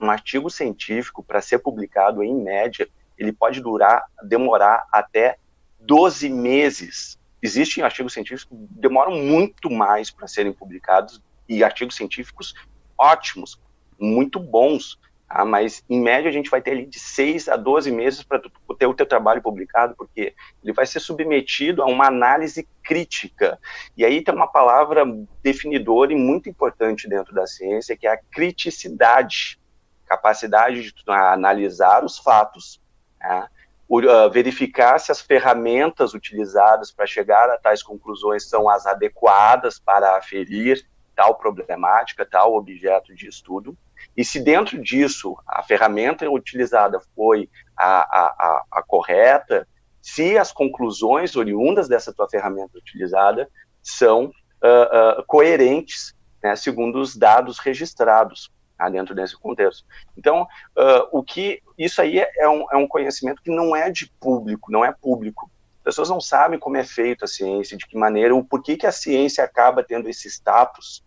um 0.00 0.10
artigo 0.10 0.50
científico 0.50 1.22
para 1.22 1.40
ser 1.40 1.60
publicado 1.60 2.24
em 2.24 2.34
média, 2.34 2.88
ele 3.16 3.32
pode 3.32 3.60
durar, 3.60 4.04
demorar 4.24 4.84
até 4.92 5.36
12 5.80 6.28
meses 6.28 7.18
existem 7.42 7.82
artigos 7.82 8.12
científicos 8.12 8.44
que 8.44 8.80
demoram 8.80 9.12
muito 9.12 9.70
mais 9.70 10.10
para 10.10 10.26
serem 10.26 10.52
publicados 10.52 11.22
e 11.48 11.64
artigos 11.64 11.96
científicos 11.96 12.54
ótimos, 12.98 13.60
muito 13.98 14.38
bons, 14.40 14.98
tá? 15.28 15.44
mas 15.44 15.84
em 15.88 16.00
média 16.00 16.28
a 16.28 16.32
gente 16.32 16.50
vai 16.50 16.60
ter 16.60 16.72
ali 16.72 16.86
de 16.86 16.98
6 16.98 17.48
a 17.48 17.56
12 17.56 17.90
meses 17.90 18.22
para 18.22 18.40
ter 18.78 18.86
o 18.86 18.94
teu 18.94 19.06
trabalho 19.06 19.40
publicado, 19.40 19.94
porque 19.96 20.34
ele 20.62 20.72
vai 20.72 20.86
ser 20.86 21.00
submetido 21.00 21.82
a 21.82 21.86
uma 21.86 22.06
análise 22.06 22.68
crítica. 22.82 23.58
E 23.96 24.04
aí 24.04 24.22
tem 24.22 24.34
uma 24.34 24.46
palavra 24.46 25.04
definidora 25.42 26.12
e 26.12 26.16
muito 26.16 26.48
importante 26.48 27.08
dentro 27.08 27.34
da 27.34 27.46
ciência, 27.46 27.96
que 27.96 28.06
é 28.06 28.12
a 28.12 28.20
criticidade, 28.30 29.58
capacidade 30.06 30.92
de 30.92 30.94
analisar 31.06 32.04
os 32.04 32.18
fatos, 32.18 32.80
tá? 33.18 33.48
Uh, 33.88 34.30
verificar 34.30 34.98
se 34.98 35.10
as 35.10 35.20
ferramentas 35.20 36.12
utilizadas 36.12 36.92
para 36.92 37.06
chegar 37.06 37.48
a 37.48 37.56
tais 37.56 37.82
conclusões 37.82 38.48
são 38.48 38.68
as 38.68 38.86
adequadas 38.86 39.78
para 39.78 40.16
aferir 40.16 40.86
tal 41.16 41.34
problemática, 41.34 42.24
tal 42.24 42.54
objeto 42.54 43.14
de 43.14 43.26
estudo, 43.26 43.76
e 44.16 44.24
se 44.24 44.40
dentro 44.40 44.80
disso 44.80 45.36
a 45.46 45.62
ferramenta 45.62 46.30
utilizada 46.30 47.00
foi 47.14 47.48
a, 47.76 47.86
a, 47.86 48.26
a, 48.26 48.64
a 48.72 48.82
correta, 48.82 49.66
se 50.00 50.38
as 50.38 50.52
conclusões 50.52 51.34
oriundas 51.34 51.88
dessa 51.88 52.12
tua 52.12 52.28
ferramenta 52.28 52.78
utilizada 52.78 53.48
são 53.82 54.26
uh, 54.26 55.20
uh, 55.20 55.24
coerentes, 55.26 56.14
né, 56.42 56.54
segundo 56.54 57.00
os 57.00 57.16
dados 57.16 57.58
registrados 57.58 58.50
tá, 58.78 58.88
dentro 58.88 59.14
desse 59.14 59.36
contexto. 59.36 59.84
Então, 60.16 60.42
uh, 60.42 61.08
o 61.12 61.22
que 61.22 61.60
isso 61.76 62.00
aí 62.00 62.18
é 62.18 62.48
um, 62.48 62.64
é 62.72 62.76
um 62.76 62.86
conhecimento 62.86 63.42
que 63.42 63.50
não 63.50 63.74
é 63.74 63.90
de 63.90 64.10
público, 64.20 64.70
não 64.70 64.84
é 64.84 64.92
público. 64.92 65.50
As 65.78 65.84
pessoas 65.84 66.08
não 66.08 66.20
sabem 66.20 66.58
como 66.58 66.76
é 66.76 66.84
feito 66.84 67.24
a 67.24 67.28
ciência, 67.28 67.76
de 67.76 67.86
que 67.86 67.96
maneira, 67.96 68.34
o 68.34 68.44
porquê 68.44 68.76
que 68.76 68.86
a 68.86 68.92
ciência 68.92 69.42
acaba 69.42 69.82
tendo 69.82 70.08
esse 70.08 70.28
status 70.28 71.02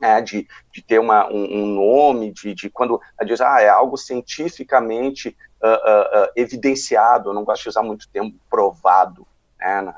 né, 0.00 0.20
de, 0.20 0.46
de 0.72 0.82
ter 0.82 0.98
uma, 0.98 1.26
um, 1.28 1.62
um 1.62 1.66
nome, 1.66 2.32
de, 2.32 2.54
de 2.54 2.70
quando 2.70 3.00
ela 3.18 3.28
diz, 3.28 3.40
ah, 3.40 3.60
é 3.60 3.68
algo 3.68 3.96
cientificamente 3.96 5.36
uh, 5.62 6.26
uh, 6.26 6.28
evidenciado, 6.36 7.30
eu 7.30 7.34
não 7.34 7.44
gosto 7.44 7.62
de 7.64 7.68
usar 7.70 7.82
muito 7.82 8.08
tempo 8.08 8.36
provado, 8.48 9.26
né, 9.58 9.94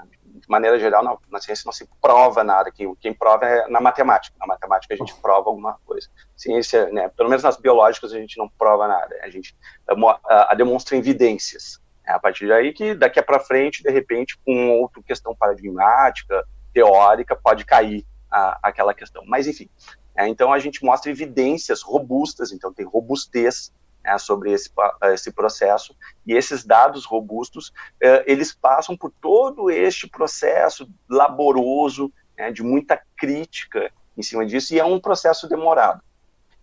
maneira 0.49 0.79
geral, 0.79 1.05
na, 1.05 1.17
na, 1.31 1.41
ciência 1.41 1.65
não 1.67 1.73
se 1.73 1.87
prova 2.01 2.43
nada, 2.43 2.73
quem, 2.73 2.93
quem 2.97 3.13
prova 3.13 3.45
é 3.45 3.69
na 3.69 3.81
matemática. 3.81 4.35
Na 4.41 4.47
matemática 4.47 4.95
a 4.95 4.97
gente 4.97 5.15
prova 5.17 5.51
alguma 5.51 5.79
coisa. 5.85 6.09
Ciência, 6.37 6.91
né, 6.91 7.09
pelo 7.11 7.29
menos 7.29 7.45
nas 7.45 7.57
biológicas 7.57 8.13
a 8.13 8.19
gente 8.19 8.39
não 8.39 8.49
prova 8.49 8.89
nada, 8.89 9.17
a 9.23 9.29
gente 9.29 9.55
a, 9.87 9.95
a, 10.27 10.53
a 10.53 10.55
demonstra 10.55 10.97
evidências. 10.97 11.81
É 12.07 12.13
a 12.13 12.19
partir 12.19 12.49
daí 12.49 12.73
que 12.73 12.95
daqui 12.95 13.21
para 13.21 13.39
frente, 13.39 13.83
de 13.83 13.91
repente, 13.91 14.39
com 14.45 14.81
outra 14.81 15.03
questão 15.03 15.37
paradigmática, 15.37 16.43
teórica, 16.73 17.37
pode 17.37 17.67
cair 17.67 18.07
a, 18.31 18.59
aquela 18.63 18.95
questão. 18.95 19.23
Mas 19.27 19.47
enfim, 19.47 19.69
é, 20.17 20.27
então 20.27 20.53
a 20.53 20.59
gente 20.59 20.83
mostra 20.83 21.11
evidências 21.11 21.83
robustas, 21.83 22.51
então 22.51 22.73
tem 22.73 22.87
robustez 22.87 23.73
né, 24.05 24.17
sobre 24.19 24.53
esse, 24.53 24.71
esse 25.13 25.33
processo, 25.33 25.95
e 26.27 26.33
esses 26.33 26.65
dados 26.65 27.05
robustos, 27.05 27.73
eh, 28.01 28.25
eles 28.27 28.55
passam 28.55 28.97
por 28.97 29.11
todo 29.21 29.71
este 29.71 30.09
processo 30.09 30.89
laboroso, 31.09 32.13
né, 32.37 32.51
de 32.51 32.63
muita 32.63 33.01
crítica 33.17 33.93
em 34.17 34.23
cima 34.23 34.45
disso, 34.45 34.75
e 34.75 34.79
é 34.79 34.85
um 34.85 35.01
processo 35.01 35.49
demorado. 35.49 36.03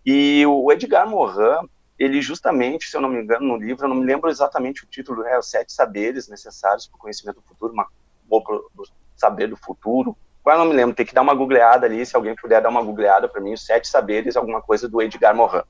E 0.04 0.44
o 0.46 0.70
Edgar 0.70 1.08
Morin, 1.08 1.68
ele 1.98 2.20
justamente, 2.20 2.88
se 2.88 2.96
eu 2.96 3.00
não 3.00 3.08
me 3.08 3.20
engano, 3.20 3.46
no 3.46 3.56
livro, 3.56 3.84
eu 3.84 3.88
não 3.88 3.96
me 3.96 4.06
lembro 4.06 4.30
exatamente 4.30 4.84
o 4.84 4.86
título, 4.86 5.24
é 5.24 5.38
Os 5.38 5.50
Sete 5.50 5.72
Saberes 5.72 6.28
Necessários 6.28 6.86
para 6.86 6.96
o 6.96 7.00
Conhecimento 7.00 7.40
do 7.40 7.46
Futuro, 7.46 7.72
uma, 7.72 7.86
ou 8.28 8.42
para 8.42 8.56
o 8.56 8.70
saber 9.16 9.48
do 9.48 9.56
futuro, 9.56 10.16
agora 10.44 10.58
não 10.58 10.66
me 10.66 10.76
lembro, 10.76 10.94
tem 10.94 11.06
que 11.06 11.14
dar 11.14 11.22
uma 11.22 11.34
googleada 11.34 11.86
ali, 11.86 12.04
se 12.04 12.14
alguém 12.14 12.36
puder 12.36 12.60
dar 12.60 12.68
uma 12.68 12.82
googleada 12.82 13.28
para 13.28 13.40
mim, 13.40 13.54
Os 13.54 13.64
Sete 13.64 13.88
Saberes, 13.88 14.36
alguma 14.36 14.60
coisa 14.60 14.88
do 14.88 15.00
Edgar 15.00 15.34
Morin. 15.34 15.62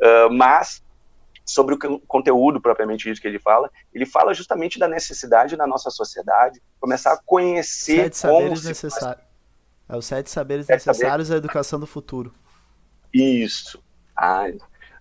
Uh, 0.00 0.32
mas 0.32 0.82
sobre 1.44 1.74
o 1.74 2.00
conteúdo 2.00 2.60
propriamente 2.60 3.04
dito 3.04 3.20
que 3.20 3.26
ele 3.26 3.38
fala, 3.38 3.70
ele 3.92 4.06
fala 4.06 4.32
justamente 4.32 4.78
da 4.78 4.86
necessidade 4.86 5.56
da 5.56 5.66
nossa 5.66 5.90
sociedade 5.90 6.62
começar 6.78 7.12
a 7.12 7.18
conhecer 7.18 8.04
sete 8.04 8.16
saberes 8.16 8.64
necessários. 8.64 9.24
É 9.88 9.96
os 9.96 10.06
sete 10.06 10.30
saberes 10.30 10.66
sete 10.66 10.86
necessários 10.86 11.28
saberes. 11.28 11.30
à 11.30 11.36
educação 11.36 11.80
do 11.80 11.86
futuro. 11.86 12.32
Isso. 13.12 13.82
Ah, 14.16 14.46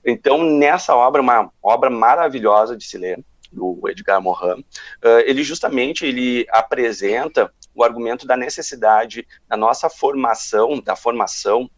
então, 0.03 0.43
nessa 0.43 0.95
obra, 0.95 1.21
uma 1.21 1.51
obra 1.61 1.89
maravilhosa 1.89 2.75
de 2.75 2.83
se 2.83 2.97
ler, 2.97 3.23
do 3.51 3.79
Edgar 3.87 4.21
Morin, 4.21 4.59
uh, 4.59 5.19
ele 5.25 5.43
justamente 5.43 6.05
ele 6.05 6.45
apresenta 6.49 7.51
o 7.73 7.83
argumento 7.83 8.27
da 8.27 8.37
necessidade 8.37 9.27
da 9.47 9.57
nossa 9.57 9.89
formação, 9.89 10.79
da 10.79 10.95
formação 10.95 11.69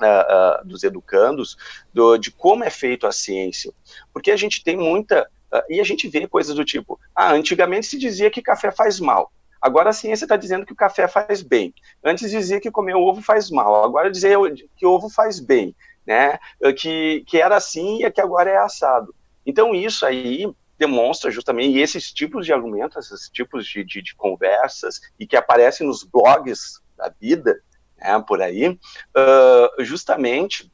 uh, 0.00 0.66
dos 0.66 0.82
educandos 0.82 1.56
do, 1.92 2.16
de 2.16 2.30
como 2.30 2.64
é 2.64 2.70
feito 2.70 3.06
a 3.06 3.12
ciência. 3.12 3.72
Porque 4.12 4.30
a 4.30 4.36
gente 4.36 4.62
tem 4.62 4.76
muita. 4.76 5.28
Uh, 5.52 5.62
e 5.68 5.80
a 5.80 5.84
gente 5.84 6.08
vê 6.08 6.26
coisas 6.26 6.54
do 6.54 6.64
tipo: 6.64 6.98
ah, 7.14 7.32
antigamente 7.32 7.86
se 7.86 7.98
dizia 7.98 8.30
que 8.30 8.42
café 8.42 8.70
faz 8.70 8.98
mal. 9.00 9.32
Agora 9.60 9.90
a 9.90 9.94
ciência 9.94 10.26
está 10.26 10.36
dizendo 10.36 10.66
que 10.66 10.72
o 10.72 10.76
café 10.76 11.08
faz 11.08 11.42
bem. 11.42 11.72
Antes 12.04 12.30
dizia 12.30 12.60
que 12.60 12.70
comer 12.70 12.94
ovo 12.94 13.22
faz 13.22 13.50
mal. 13.50 13.84
Agora 13.84 14.10
dizia 14.10 14.36
que 14.76 14.84
ovo 14.84 15.08
faz 15.08 15.40
bem. 15.40 15.74
Né? 16.06 16.38
Que, 16.76 17.24
que 17.26 17.40
era 17.40 17.56
assim 17.56 18.04
e 18.04 18.10
que 18.10 18.20
agora 18.20 18.50
é 18.50 18.58
assado. 18.58 19.14
Então 19.46 19.74
isso 19.74 20.04
aí 20.04 20.46
demonstra 20.78 21.30
justamente, 21.30 21.78
esses 21.78 22.12
tipos 22.12 22.44
de 22.44 22.52
argumentos, 22.52 23.10
esses 23.10 23.28
tipos 23.28 23.66
de, 23.66 23.84
de, 23.84 24.02
de 24.02 24.14
conversas, 24.14 25.00
e 25.18 25.26
que 25.26 25.36
aparecem 25.36 25.86
nos 25.86 26.02
blogs 26.02 26.80
da 26.96 27.12
vida, 27.20 27.60
né, 28.04 28.22
por 28.26 28.42
aí, 28.42 28.68
uh, 28.68 29.84
justamente 29.84 30.70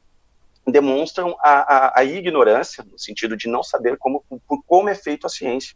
demonstram 0.67 1.35
a, 1.39 1.51
a, 1.51 1.99
a, 1.99 2.03
ignorância, 2.03 2.83
no 2.83 2.99
sentido 2.99 3.35
de 3.35 3.47
não 3.47 3.63
saber 3.63 3.97
como, 3.97 4.23
por 4.47 4.61
como 4.65 4.89
é 4.89 4.95
feito 4.95 5.25
a 5.25 5.29
ciência. 5.29 5.75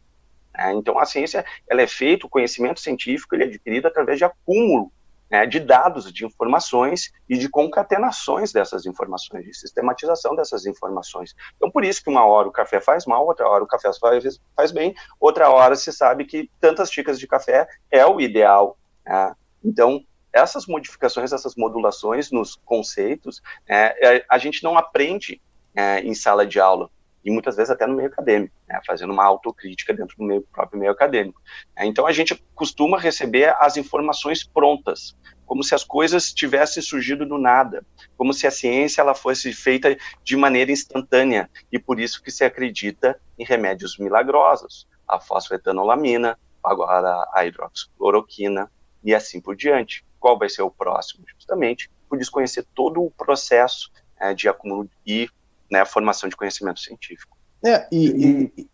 Né? 0.53 0.73
Então, 0.73 0.99
a 0.99 1.05
ciência 1.05 1.43
ela 1.67 1.81
é 1.81 1.87
feita, 1.87 2.27
o 2.27 2.29
conhecimento 2.29 2.79
científico 2.79 3.33
ele 3.33 3.45
é 3.45 3.47
adquirido 3.47 3.87
através 3.87 4.17
de 4.17 4.25
acúmulo 4.25 4.91
né, 5.29 5.45
de 5.45 5.59
dados, 5.59 6.11
de 6.13 6.25
informações 6.25 7.11
e 7.27 7.37
de 7.37 7.49
concatenações 7.49 8.51
dessas 8.51 8.85
informações, 8.85 9.43
de 9.43 9.53
sistematização 9.55 10.35
dessas 10.35 10.67
informações. 10.67 11.35
Então, 11.55 11.71
por 11.71 11.83
isso 11.83 12.03
que 12.03 12.09
uma 12.09 12.25
hora 12.25 12.47
o 12.47 12.51
café 12.51 12.79
faz 12.79 13.05
mal, 13.05 13.25
outra 13.25 13.47
hora 13.47 13.63
o 13.63 13.67
café 13.67 13.89
faz, 13.99 14.39
faz 14.55 14.71
bem, 14.71 14.93
outra 15.19 15.49
hora 15.49 15.75
se 15.75 15.91
sabe 15.91 16.25
que 16.25 16.49
tantas 16.59 16.91
xícaras 16.91 17.19
de 17.19 17.27
café 17.27 17.67
é 17.89 18.05
o 18.05 18.21
ideal. 18.21 18.77
Né? 19.03 19.33
Então, 19.63 20.05
essas 20.35 20.67
modificações, 20.67 21.31
essas 21.31 21.55
modulações 21.55 22.29
nos 22.29 22.55
conceitos, 22.55 23.41
é, 23.67 24.25
a 24.29 24.37
gente 24.37 24.63
não 24.63 24.77
aprende 24.77 25.41
é, 25.73 26.01
em 26.01 26.13
sala 26.13 26.45
de 26.45 26.59
aula, 26.59 26.89
e 27.23 27.31
muitas 27.31 27.55
vezes 27.55 27.71
até 27.71 27.87
no 27.87 27.95
meio 27.95 28.09
acadêmico, 28.09 28.53
né, 28.67 28.79
fazendo 28.85 29.11
uma 29.11 29.23
autocrítica 29.23 29.93
dentro 29.93 30.15
do 30.17 30.41
próprio 30.51 30.79
meio 30.79 30.91
acadêmico. 30.91 31.41
É, 31.75 31.85
então 31.85 32.05
a 32.05 32.11
gente 32.11 32.35
costuma 32.53 32.99
receber 32.99 33.55
as 33.59 33.77
informações 33.77 34.43
prontas, 34.43 35.15
como 35.45 35.63
se 35.63 35.73
as 35.73 35.83
coisas 35.83 36.33
tivessem 36.33 36.83
surgido 36.83 37.25
do 37.25 37.37
nada, 37.37 37.85
como 38.17 38.33
se 38.33 38.45
a 38.45 38.51
ciência 38.51 39.01
ela 39.01 39.15
fosse 39.15 39.53
feita 39.53 39.97
de 40.23 40.35
maneira 40.35 40.71
instantânea, 40.71 41.49
e 41.71 41.79
por 41.79 41.99
isso 41.99 42.21
que 42.21 42.29
se 42.29 42.43
acredita 42.43 43.19
em 43.39 43.45
remédios 43.45 43.97
milagrosos, 43.97 44.87
a 45.07 45.19
fosfetanolamina, 45.19 46.37
agora 46.63 47.25
a 47.33 47.45
hidroxicloroquina 47.45 48.69
e 49.03 49.13
assim 49.13 49.39
por 49.39 49.55
diante. 49.55 50.03
Qual 50.25 50.39
vai 50.39 50.49
ser 50.49 50.63
o 50.63 50.71
próximo? 50.71 51.23
Justamente 51.37 51.87
por 52.09 52.17
desconhecer 52.17 52.65
todo 52.73 52.99
o 52.99 53.11
processo 53.11 53.91
é, 54.19 54.33
de 54.33 54.49
acúmulo 54.49 54.89
e 55.05 55.29
né, 55.69 55.81
a 55.81 55.85
formação 55.85 56.27
de 56.27 56.35
conhecimento 56.35 56.79
científico. 56.79 57.37
É, 57.63 57.87
e, 57.91 58.51
e... 58.57 58.67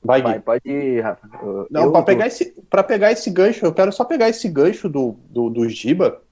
Vai, 0.00 0.22
Vai, 0.22 0.38
pode 0.38 0.62
ir, 0.70 1.00
Rafa. 1.00 1.28
Não, 1.68 1.90
para 1.90 2.04
pegar, 2.04 2.28
esse, 2.28 2.54
pegar 2.86 3.10
esse 3.10 3.28
gancho, 3.28 3.66
eu 3.66 3.74
quero 3.74 3.90
só 3.90 4.04
pegar 4.04 4.28
esse 4.28 4.48
gancho 4.48 4.88
do, 4.88 5.16
do, 5.28 5.50
do 5.50 5.68
Giba, 5.68 6.22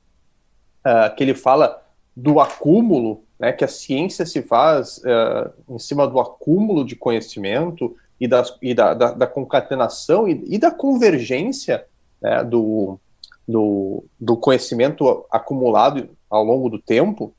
uh, 0.87 1.13
que 1.17 1.25
ele 1.25 1.35
fala 1.35 1.85
do 2.17 2.39
acúmulo, 2.39 3.25
né, 3.41 3.51
que 3.51 3.65
a 3.65 3.69
ciência 3.69 4.25
se 4.25 4.43
faz 4.43 4.99
uh, 4.99 5.75
em 5.75 5.79
cima 5.81 6.07
do 6.07 6.21
acúmulo 6.21 6.85
de 6.85 6.95
conhecimento 6.95 7.97
e, 8.21 8.29
das, 8.29 8.57
e 8.63 8.73
da, 8.75 8.95
da, 8.95 9.11
da 9.11 9.27
concatenação 9.27 10.29
e, 10.29 10.41
e, 10.47 10.57
da 10.57 10.71
convergência 10.71 11.85
né, 12.21 12.45
do, 12.45 13.01
do, 13.47 14.05
do 14.21 14.37
conhecimento 14.37 15.27
acumulado 15.31 16.11
ao 16.31 16.45
longo 16.45 16.69
do 16.69 16.79
tempo, 16.79 17.35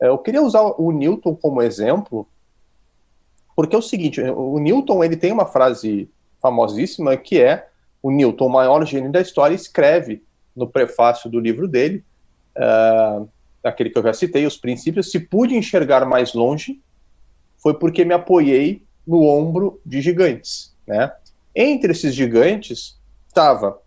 é, 0.00 0.08
eu 0.08 0.18
queria 0.18 0.42
usar 0.42 0.62
o 0.62 0.90
Newton 0.90 1.34
como 1.34 1.62
exemplo, 1.62 2.26
porque 3.54 3.76
é 3.76 3.78
o 3.78 3.82
seguinte, 3.82 4.20
o 4.20 4.58
Newton 4.58 5.04
ele 5.04 5.16
tem 5.16 5.32
uma 5.32 5.46
frase 5.46 6.08
famosíssima 6.40 7.16
que 7.16 7.40
é 7.40 7.68
o 8.02 8.10
Newton, 8.10 8.46
o 8.46 8.50
maior 8.50 8.84
gênio 8.84 9.12
da 9.12 9.20
história, 9.20 9.54
escreve 9.54 10.22
no 10.56 10.66
prefácio 10.66 11.30
do 11.30 11.38
livro 11.38 11.68
dele, 11.68 12.04
uh, 12.56 13.28
aquele 13.62 13.90
que 13.90 13.98
eu 13.98 14.02
já 14.02 14.12
citei, 14.12 14.44
os 14.44 14.56
princípios, 14.56 15.10
se 15.10 15.20
pude 15.20 15.54
enxergar 15.54 16.04
mais 16.04 16.34
longe, 16.34 16.80
foi 17.58 17.74
porque 17.74 18.04
me 18.04 18.12
apoiei 18.12 18.82
no 19.06 19.24
ombro 19.24 19.80
de 19.86 20.00
gigantes, 20.00 20.74
né? 20.86 21.12
Entre 21.54 21.92
esses 21.92 22.14
gigantes 22.14 22.98
estava 23.28 23.78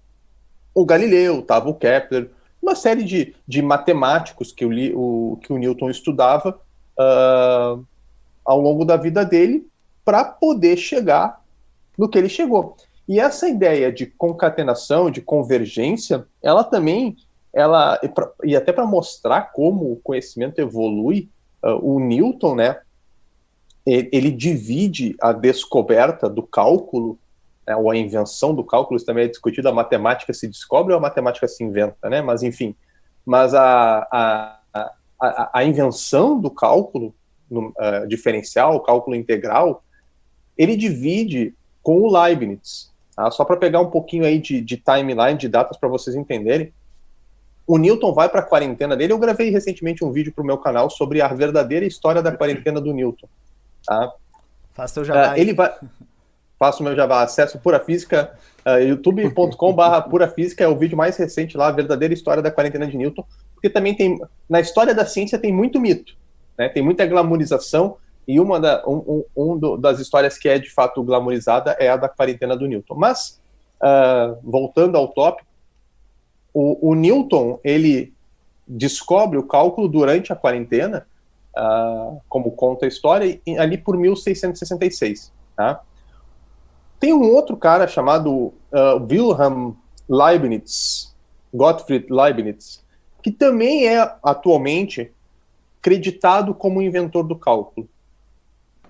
o 0.75 0.85
Galileu, 0.85 1.39
estava 1.39 1.69
o 1.69 1.73
Kepler, 1.73 2.29
uma 2.61 2.75
série 2.75 3.03
de, 3.03 3.33
de 3.47 3.61
matemáticos 3.61 4.51
que 4.51 4.65
o, 4.65 4.71
o, 4.99 5.37
que 5.37 5.53
o 5.53 5.57
Newton 5.57 5.89
estudava 5.89 6.59
uh, 6.99 7.85
ao 8.43 8.59
longo 8.59 8.83
da 8.83 8.97
vida 8.97 9.23
dele 9.23 9.65
para 10.03 10.25
poder 10.25 10.75
chegar 10.75 11.41
no 11.97 12.09
que 12.09 12.17
ele 12.17 12.27
chegou. 12.27 12.75
E 13.07 13.19
essa 13.19 13.47
ideia 13.47 13.91
de 13.91 14.05
concatenação, 14.05 15.09
de 15.09 15.21
convergência, 15.21 16.27
ela 16.43 16.63
também, 16.63 17.15
ela 17.53 17.99
e, 18.43 18.55
até 18.55 18.73
para 18.73 18.85
mostrar 18.85 19.53
como 19.53 19.93
o 19.93 20.01
conhecimento 20.03 20.59
evolui, 20.59 21.29
uh, 21.63 21.79
o 21.81 21.99
Newton, 22.01 22.55
né, 22.55 22.79
ele 23.85 24.31
divide 24.31 25.15
a 25.21 25.31
descoberta 25.31 26.27
do 26.27 26.41
cálculo 26.41 27.19
né, 27.67 27.75
ou 27.75 27.89
a 27.89 27.97
invenção 27.97 28.53
do 28.53 28.63
cálculo, 28.63 28.97
isso 28.97 29.05
também 29.05 29.25
é 29.25 29.27
discutido, 29.27 29.67
a 29.69 29.73
matemática 29.73 30.33
se 30.33 30.47
descobre 30.47 30.93
ou 30.93 30.99
a 30.99 31.01
matemática 31.01 31.47
se 31.47 31.63
inventa, 31.63 32.09
né? 32.09 32.21
Mas, 32.21 32.43
enfim, 32.43 32.75
mas 33.25 33.53
a, 33.53 34.07
a, 34.11 34.59
a, 35.21 35.49
a 35.53 35.63
invenção 35.63 36.39
do 36.39 36.51
cálculo 36.51 37.13
no, 37.49 37.69
uh, 37.69 38.07
diferencial, 38.07 38.75
o 38.75 38.79
cálculo 38.81 39.15
integral, 39.15 39.83
ele 40.57 40.75
divide 40.75 41.55
com 41.81 42.01
o 42.01 42.11
Leibniz. 42.11 42.91
Tá? 43.15 43.29
Só 43.31 43.43
para 43.45 43.57
pegar 43.57 43.79
um 43.79 43.89
pouquinho 43.89 44.25
aí 44.25 44.39
de, 44.39 44.61
de 44.61 44.77
timeline, 44.77 45.37
de 45.37 45.47
datas 45.47 45.77
para 45.77 45.89
vocês 45.89 46.15
entenderem, 46.15 46.73
o 47.67 47.77
Newton 47.77 48.13
vai 48.13 48.29
para 48.29 48.41
a 48.41 48.45
quarentena 48.45 48.95
dele. 48.95 49.13
Eu 49.13 49.17
gravei 49.17 49.49
recentemente 49.49 50.03
um 50.03 50.11
vídeo 50.11 50.31
para 50.31 50.43
o 50.43 50.45
meu 50.45 50.57
canal 50.57 50.89
sobre 50.89 51.21
a 51.21 51.27
verdadeira 51.29 51.85
história 51.85 52.21
da 52.21 52.31
quarentena 52.31 52.79
do 52.79 52.93
Newton. 52.93 53.27
Tá? 53.85 54.13
Faz 54.73 54.91
teu 54.91 55.03
jabá. 55.03 55.33
Uh, 55.33 55.37
ele 55.37 55.53
vai 55.53 55.73
faço 56.57 56.81
o 56.81 56.85
meu 56.85 56.95
jabá, 56.95 57.21
acesso 57.21 57.59
Pura 57.59 57.79
Física, 57.79 58.33
uh, 58.65 58.79
youtube.com.br 58.79 60.01
Pura 60.09 60.27
Física, 60.27 60.63
é 60.63 60.67
o 60.67 60.77
vídeo 60.77 60.97
mais 60.97 61.17
recente 61.17 61.57
lá, 61.57 61.67
a 61.67 61.71
verdadeira 61.71 62.13
história 62.13 62.41
da 62.41 62.51
quarentena 62.51 62.87
de 62.87 62.97
Newton, 62.97 63.25
porque 63.53 63.69
também 63.69 63.95
tem, 63.95 64.19
na 64.49 64.59
história 64.59 64.93
da 64.93 65.05
ciência 65.05 65.39
tem 65.39 65.53
muito 65.53 65.79
mito, 65.79 66.15
né, 66.57 66.69
tem 66.69 66.83
muita 66.83 67.05
glamorização, 67.05 67.97
e 68.27 68.39
uma 68.39 68.59
da, 68.59 68.83
um, 68.87 69.23
um, 69.35 69.51
um 69.51 69.57
do, 69.57 69.77
das 69.77 69.99
histórias 69.99 70.37
que 70.37 70.49
é 70.49 70.57
de 70.57 70.69
fato 70.69 71.03
glamorizada 71.03 71.75
é 71.79 71.89
a 71.89 71.97
da 71.97 72.09
quarentena 72.09 72.55
do 72.57 72.65
Newton. 72.65 72.95
Mas, 72.95 73.39
uh, 73.81 74.37
voltando 74.43 74.97
ao 74.97 75.09
tópico, 75.09 75.47
o, 76.53 76.89
o, 76.89 76.95
Newton, 76.95 77.59
ele 77.63 78.13
descobre 78.67 79.37
o 79.37 79.43
cálculo 79.43 79.87
durante 79.87 80.33
a 80.33 80.35
quarentena, 80.35 81.05
uh, 81.55 82.19
como 82.27 82.51
conta 82.51 82.85
a 82.85 82.87
história, 82.87 83.39
ali 83.59 83.77
por 83.77 83.95
1666, 83.95 85.31
tá? 85.55 85.81
Tem 86.99 87.13
um 87.13 87.31
outro 87.33 87.57
cara 87.57 87.87
chamado 87.87 88.53
uh, 88.71 89.01
Wilhelm 89.09 89.73
Leibniz, 90.09 91.13
Gottfried 91.53 92.07
Leibniz, 92.09 92.83
que 93.21 93.31
também 93.31 93.87
é 93.87 93.99
atualmente 94.23 95.11
creditado 95.81 96.53
como 96.53 96.81
inventor 96.81 97.23
do 97.23 97.35
cálculo. 97.35 97.87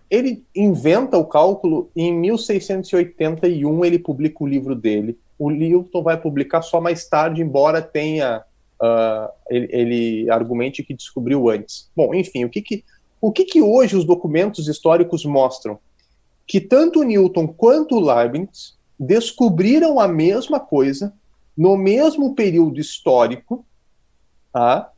Ele 0.09 0.43
inventa 0.55 1.17
o 1.17 1.25
cálculo 1.25 1.89
e 1.95 2.03
em 2.03 2.13
1681 2.13 3.85
ele 3.85 3.99
publica 3.99 4.43
o 4.43 4.47
livro 4.47 4.75
dele. 4.75 5.17
O 5.37 5.49
Newton 5.49 6.03
vai 6.03 6.15
publicar 6.15 6.61
só 6.61 6.79
mais 6.79 7.07
tarde, 7.07 7.41
embora 7.41 7.81
tenha 7.81 8.43
uh, 8.81 9.29
ele, 9.49 9.67
ele, 9.71 10.29
argumente 10.29 10.83
que 10.83 10.93
descobriu 10.93 11.49
antes. 11.49 11.89
Bom, 11.95 12.13
enfim, 12.13 12.45
o 12.45 12.49
que 12.49 12.61
que, 12.61 12.83
o 13.19 13.31
que 13.31 13.43
que 13.43 13.61
hoje 13.61 13.95
os 13.95 14.05
documentos 14.05 14.67
históricos 14.67 15.25
mostram? 15.25 15.79
Que 16.47 16.59
tanto 16.59 17.03
Newton 17.03 17.47
quanto 17.47 17.99
Leibniz 17.99 18.77
descobriram 18.99 19.99
a 19.99 20.07
mesma 20.07 20.59
coisa 20.59 21.13
no 21.57 21.77
mesmo 21.77 22.35
período 22.35 22.79
histórico, 22.79 23.65
tá? 24.51 24.91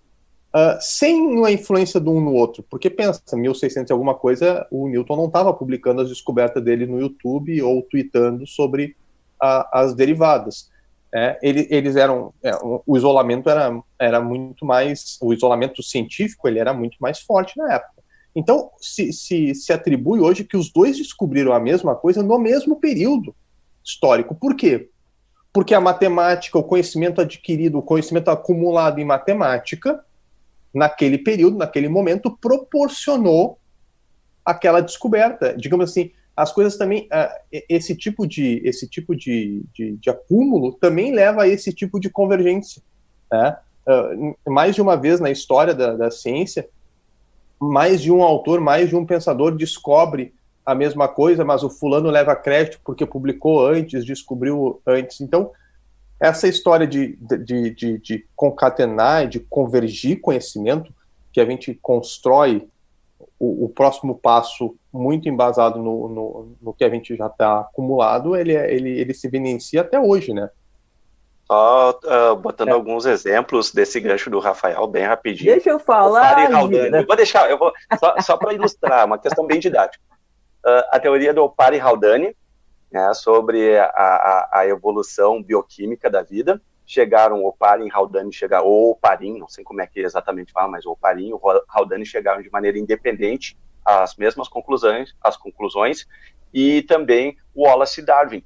Uh, 0.48 0.78
sem 0.80 1.16
uma 1.16 1.52
influência 1.52 2.00
de 2.00 2.10
um 2.10 2.20
no 2.20 2.34
outro. 2.34 2.64
Porque 2.64 2.90
pensa, 2.90 3.22
1600 3.32 3.90
e 3.90 3.94
alguma 3.94 4.16
coisa, 4.16 4.66
o 4.72 4.88
Newton 4.88 5.16
não 5.16 5.26
estava 5.28 5.54
publicando 5.54 6.02
as 6.02 6.10
descobertas 6.10 6.64
dele 6.64 6.86
no 6.88 7.00
YouTube 7.00 7.62
ou 7.62 7.84
tweetando 7.84 8.48
sobre 8.48 8.96
a, 9.40 9.82
as 9.82 9.94
derivadas. 9.94 10.72
É, 11.14 11.40
ele, 11.42 11.68
eles 11.70 11.96
eram, 11.96 12.34
é, 12.44 12.52
o 12.62 12.98
isolamento 12.98 13.50
era, 13.50 13.82
era 14.00 14.22
muito 14.22 14.66
mais, 14.66 15.18
o 15.22 15.34
isolamento 15.34 15.82
científico 15.82 16.48
ele 16.48 16.60
era 16.60 16.74
muito 16.74 16.98
mais 17.00 17.20
forte 17.20 17.58
na 17.58 17.76
época. 17.76 17.97
Então, 18.38 18.70
se, 18.80 19.12
se, 19.12 19.56
se 19.56 19.74
atribui 19.74 20.20
hoje 20.20 20.44
que 20.44 20.56
os 20.56 20.72
dois 20.72 20.96
descobriram 20.96 21.54
a 21.54 21.60
mesma 21.60 21.96
coisa 21.96 22.22
no 22.22 22.38
mesmo 22.38 22.80
período 22.80 23.36
histórico. 23.84 24.36
Por 24.36 24.56
quê? 24.56 24.92
Porque 25.52 25.74
a 25.74 25.82
matemática, 25.82 26.56
o 26.56 26.64
conhecimento 26.64 27.20
adquirido, 27.20 27.80
o 27.80 27.82
conhecimento 27.82 28.30
acumulado 28.30 29.00
em 29.00 29.04
matemática, 29.06 30.06
naquele 30.72 31.18
período, 31.18 31.58
naquele 31.58 31.90
momento, 31.90 32.30
proporcionou 32.40 33.58
aquela 34.46 34.82
descoberta. 34.82 35.56
Digamos 35.58 35.90
assim, 35.90 36.12
as 36.36 36.52
coisas 36.54 36.78
também, 36.78 37.10
uh, 37.12 37.64
esse 37.68 37.96
tipo 37.96 38.28
de 38.28 38.62
esse 38.64 38.88
tipo 38.88 39.16
de, 39.16 39.64
de, 39.74 39.98
de, 39.98 40.10
acúmulo 40.12 40.74
também 40.74 41.12
leva 41.12 41.42
a 41.42 41.48
esse 41.48 41.74
tipo 41.74 42.00
de 42.00 42.08
convergência. 42.08 42.84
Né? 43.32 43.58
Uh, 43.88 44.52
mais 44.52 44.76
de 44.76 44.82
uma 44.84 44.96
vez 44.96 45.20
na 45.20 45.32
história 45.32 45.74
da, 45.74 45.96
da 45.96 46.12
ciência, 46.12 46.70
mais 47.60 48.02
de 48.02 48.12
um 48.12 48.22
autor, 48.22 48.60
mais 48.60 48.90
de 48.90 48.96
um 48.96 49.06
pensador 49.06 49.56
descobre 49.56 50.34
a 50.66 50.76
mesma 50.76 51.08
coisa, 51.08 51.46
mas 51.46 51.64
o 51.64 51.70
fulano 51.70 52.10
leva 52.10 52.36
crédito 52.36 52.80
porque 52.84 53.06
publicou 53.06 53.66
antes, 53.66 54.04
descobriu 54.04 54.82
antes. 54.86 55.22
Então, 55.22 55.52
essa 56.20 56.48
história 56.48 56.86
de, 56.86 57.16
de, 57.16 57.70
de, 57.72 57.98
de 58.00 58.26
concatenar, 58.36 59.28
de 59.28 59.40
convergir 59.40 60.20
conhecimento, 60.20 60.94
que 61.32 61.40
a 61.40 61.46
gente 61.46 61.74
constrói 61.82 62.68
o, 63.40 63.66
o 63.66 63.70
próximo 63.70 64.16
passo 64.16 64.76
muito 64.92 65.30
embasado 65.30 65.82
no, 65.82 66.10
no, 66.10 66.56
no 66.62 66.74
que 66.74 66.84
a 66.84 66.90
gente 66.90 67.16
já 67.16 67.28
está 67.28 67.62
acumulado, 67.62 68.36
ele, 68.36 68.54
é, 68.54 68.74
ele, 68.74 68.90
ele 68.90 69.14
se 69.14 69.28
evidencia 69.28 69.82
até 69.82 70.00
hoje, 70.00 70.34
né? 70.34 70.50
Só 71.48 71.98
uh, 72.04 72.36
botando 72.36 72.70
é. 72.70 72.72
alguns 72.74 73.06
exemplos 73.06 73.72
desse 73.72 74.02
gancho 74.02 74.30
do 74.30 74.38
Rafael, 74.38 74.86
bem 74.86 75.06
rapidinho. 75.06 75.54
Deixa 75.54 75.70
eu 75.70 75.80
falar. 75.80 76.52
Eu 76.52 77.08
vou 77.08 77.16
deixar, 77.16 77.50
eu 77.50 77.58
vou, 77.58 77.72
só, 77.98 78.20
só 78.20 78.38
para 78.38 78.54
ilustrar, 78.54 79.06
uma 79.06 79.18
questão 79.18 79.48
bem 79.48 79.58
didática. 79.58 80.04
Uh, 80.66 80.84
a 80.92 81.00
teoria 81.00 81.34
do 81.34 81.44
Opari 81.44 81.80
Haldane, 81.80 82.36
né, 82.92 83.14
sobre 83.14 83.78
a, 83.80 83.86
a, 83.86 84.50
a, 84.60 84.68
evolução 84.68 85.42
bioquímica 85.42 86.10
da 86.10 86.22
vida. 86.22 86.62
Chegaram 86.86 87.44
o 87.44 87.48
Oparin 87.48 87.88
e 87.88 87.92
Haldane 87.92 88.32
chegaram, 88.32 88.66
ou 88.66 88.92
Oparin, 88.92 89.38
não 89.38 89.48
sei 89.48 89.64
como 89.64 89.82
é 89.82 89.88
que 89.88 90.02
exatamente 90.02 90.52
fala, 90.52 90.68
mas 90.70 90.86
o 90.86 90.92
Oparin 90.92 91.30
e 91.30 91.34
o 91.34 91.42
Haldane 91.70 92.06
chegaram 92.06 92.42
de 92.42 92.50
maneira 92.50 92.78
independente 92.78 93.58
às 93.86 94.16
mesmas 94.16 94.48
conclusões, 94.50 95.14
às 95.22 95.38
conclusões, 95.38 96.06
e 96.54 96.82
também 96.84 97.38
o 97.54 97.64
Wallace 97.64 98.02
e 98.02 98.06
Darwin, 98.06 98.44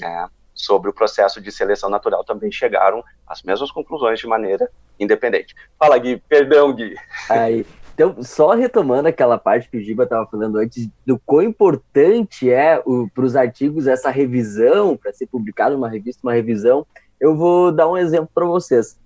né, 0.00 0.28
sobre 0.54 0.88
o 0.88 0.94
processo 0.94 1.40
de 1.40 1.50
seleção 1.50 1.90
natural 1.90 2.24
também 2.24 2.50
chegaram 2.50 3.02
às 3.26 3.42
mesmas 3.42 3.70
conclusões 3.70 4.20
de 4.20 4.26
maneira 4.26 4.70
independente. 4.98 5.54
Fala, 5.78 5.98
Gui, 5.98 6.22
perdão, 6.28 6.72
Gui. 6.72 6.94
Aí, 7.28 7.66
então, 7.94 8.22
só 8.22 8.54
retomando 8.54 9.08
aquela 9.08 9.38
parte 9.38 9.68
que 9.68 9.76
o 9.76 9.80
Giba 9.80 10.04
estava 10.04 10.26
falando 10.26 10.58
antes, 10.58 10.88
do 11.06 11.18
quão 11.18 11.42
importante 11.42 12.50
é 12.50 12.82
para 13.14 13.24
os 13.24 13.36
artigos 13.36 13.86
essa 13.86 14.10
revisão, 14.10 14.96
para 14.96 15.12
ser 15.12 15.26
publicado 15.26 15.76
uma 15.76 15.88
revista, 15.88 16.20
uma 16.24 16.32
revisão, 16.32 16.86
eu 17.20 17.36
vou 17.36 17.70
dar 17.70 17.88
um 17.88 17.96
exemplo 17.96 18.28
para 18.34 18.44
vocês. 18.44 18.98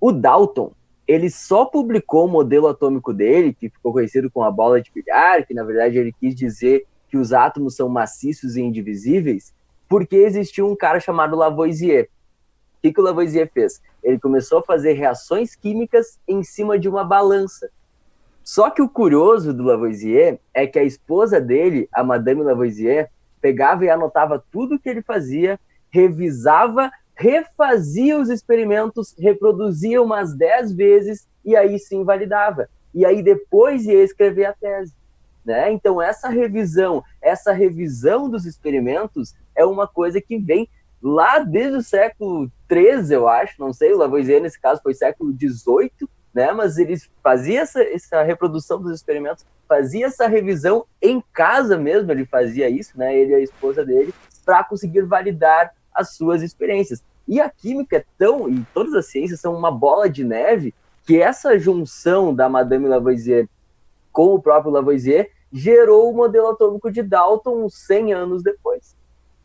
O 0.00 0.10
Dalton, 0.10 0.72
ele 1.06 1.30
só 1.30 1.64
publicou 1.64 2.26
o 2.26 2.28
modelo 2.28 2.66
atômico 2.66 3.12
dele, 3.12 3.54
que 3.54 3.68
ficou 3.68 3.92
conhecido 3.92 4.30
como 4.30 4.44
a 4.44 4.50
bola 4.50 4.80
de 4.80 4.90
bilhar, 4.92 5.46
que 5.46 5.54
na 5.54 5.62
verdade 5.62 5.98
ele 5.98 6.12
quis 6.12 6.34
dizer 6.34 6.84
que 7.08 7.16
os 7.16 7.32
átomos 7.32 7.76
são 7.76 7.88
maciços 7.88 8.56
e 8.56 8.62
indivisíveis, 8.62 9.54
porque 9.92 10.16
existiu 10.16 10.66
um 10.66 10.74
cara 10.74 10.98
chamado 11.00 11.36
Lavoisier. 11.36 12.08
O 12.78 12.80
que, 12.80 12.94
que 12.94 12.98
o 12.98 13.04
Lavoisier 13.04 13.46
fez? 13.52 13.82
Ele 14.02 14.18
começou 14.18 14.60
a 14.60 14.62
fazer 14.62 14.94
reações 14.94 15.54
químicas 15.54 16.18
em 16.26 16.42
cima 16.42 16.78
de 16.78 16.88
uma 16.88 17.04
balança. 17.04 17.68
Só 18.42 18.70
que 18.70 18.80
o 18.80 18.88
curioso 18.88 19.52
do 19.52 19.62
Lavoisier 19.62 20.40
é 20.54 20.66
que 20.66 20.78
a 20.78 20.82
esposa 20.82 21.38
dele, 21.38 21.90
a 21.92 22.02
Madame 22.02 22.42
Lavoisier, 22.42 23.10
pegava 23.38 23.84
e 23.84 23.90
anotava 23.90 24.42
tudo 24.50 24.78
que 24.78 24.88
ele 24.88 25.02
fazia, 25.02 25.60
revisava, 25.90 26.90
refazia 27.14 28.18
os 28.18 28.30
experimentos, 28.30 29.14
reproduzia 29.18 30.00
umas 30.00 30.34
10 30.34 30.72
vezes 30.72 31.28
e 31.44 31.54
aí 31.54 31.78
sim 31.78 32.02
validava. 32.02 32.66
E 32.94 33.04
aí 33.04 33.22
depois 33.22 33.84
ia 33.84 34.02
escrever 34.02 34.46
a 34.46 34.54
tese. 34.54 34.94
Né? 35.44 35.72
Então 35.72 36.00
essa 36.00 36.28
revisão, 36.28 37.02
essa 37.20 37.52
revisão 37.52 38.30
dos 38.30 38.46
experimentos 38.46 39.34
é 39.56 39.64
uma 39.64 39.88
coisa 39.88 40.20
que 40.20 40.38
vem 40.38 40.68
lá 41.02 41.40
desde 41.40 41.76
o 41.76 41.82
século 41.82 42.50
XIII, 42.70 43.12
eu 43.12 43.28
acho, 43.28 43.54
não 43.58 43.72
sei, 43.72 43.92
o 43.92 43.98
Lavoisier 43.98 44.40
nesse 44.40 44.60
caso 44.60 44.80
foi 44.80 44.94
século 44.94 45.32
XVIII, 45.32 46.08
né? 46.32 46.52
Mas 46.52 46.78
ele 46.78 46.96
fazia 47.22 47.60
essa, 47.60 47.82
essa 47.82 48.22
reprodução 48.22 48.80
dos 48.80 48.92
experimentos, 48.92 49.44
fazia 49.68 50.06
essa 50.06 50.28
revisão 50.28 50.86
em 51.00 51.22
casa 51.32 51.76
mesmo, 51.76 52.10
ele 52.10 52.24
fazia 52.24 52.68
isso, 52.70 52.96
né? 52.96 53.14
Ele 53.16 53.32
e 53.32 53.34
a 53.34 53.40
esposa 53.40 53.84
dele, 53.84 54.14
para 54.44 54.64
conseguir 54.64 55.02
validar 55.02 55.72
as 55.94 56.14
suas 56.14 56.42
experiências. 56.42 57.02
E 57.28 57.40
a 57.40 57.50
química 57.50 57.98
é 57.98 58.04
tão, 58.16 58.48
e 58.48 58.64
todas 58.72 58.94
as 58.94 59.06
ciências 59.06 59.40
são 59.40 59.54
uma 59.54 59.70
bola 59.70 60.08
de 60.08 60.24
neve, 60.24 60.74
que 61.04 61.20
essa 61.20 61.58
junção 61.58 62.34
da 62.34 62.48
Madame 62.48 62.88
Lavoisier 62.88 63.48
com 64.12 64.34
o 64.34 64.40
próprio 64.40 64.72
Lavoisier 64.72 65.30
gerou 65.52 66.10
o 66.10 66.14
modelo 66.14 66.48
atômico 66.48 66.90
de 66.90 67.02
Dalton 67.02 67.68
100 67.68 68.12
anos 68.12 68.42
depois. 68.42 68.94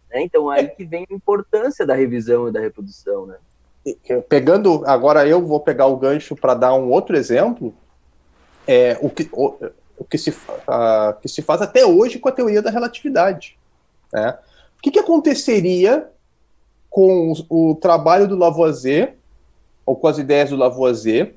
Né? 0.09 0.21
Então 0.21 0.49
aí 0.49 0.67
que 0.67 0.85
vem 0.85 1.05
a 1.09 1.13
importância 1.13 1.85
da 1.85 1.93
revisão 1.93 2.47
e 2.47 2.51
da 2.51 2.59
reprodução, 2.59 3.25
né? 3.25 3.35
pegando 4.27 4.83
agora 4.85 5.27
eu 5.27 5.45
vou 5.45 5.59
pegar 5.59 5.87
o 5.87 5.97
gancho 5.97 6.35
para 6.35 6.53
dar 6.53 6.73
um 6.73 6.89
outro 6.89 7.15
exemplo 7.15 7.73
é 8.67 8.97
o 9.01 9.09
que 9.09 9.29
o, 9.31 9.55
o 9.97 10.03
que 10.03 10.17
se 10.17 10.33
que 11.21 11.29
se 11.29 11.41
faz 11.41 11.61
até 11.61 11.85
hoje 11.85 12.19
com 12.19 12.27
a 12.27 12.33
teoria 12.33 12.61
da 12.61 12.69
relatividade 12.69 13.57
né? 14.11 14.37
o 14.77 14.81
que, 14.81 14.91
que 14.91 14.99
aconteceria 14.99 16.09
com 16.89 17.31
o, 17.49 17.71
o 17.71 17.75
trabalho 17.75 18.27
do 18.27 18.35
Lavoisier 18.35 19.15
ou 19.85 19.95
com 19.95 20.07
as 20.07 20.17
ideias 20.17 20.49
do 20.49 20.57
Lavoisier 20.57 21.35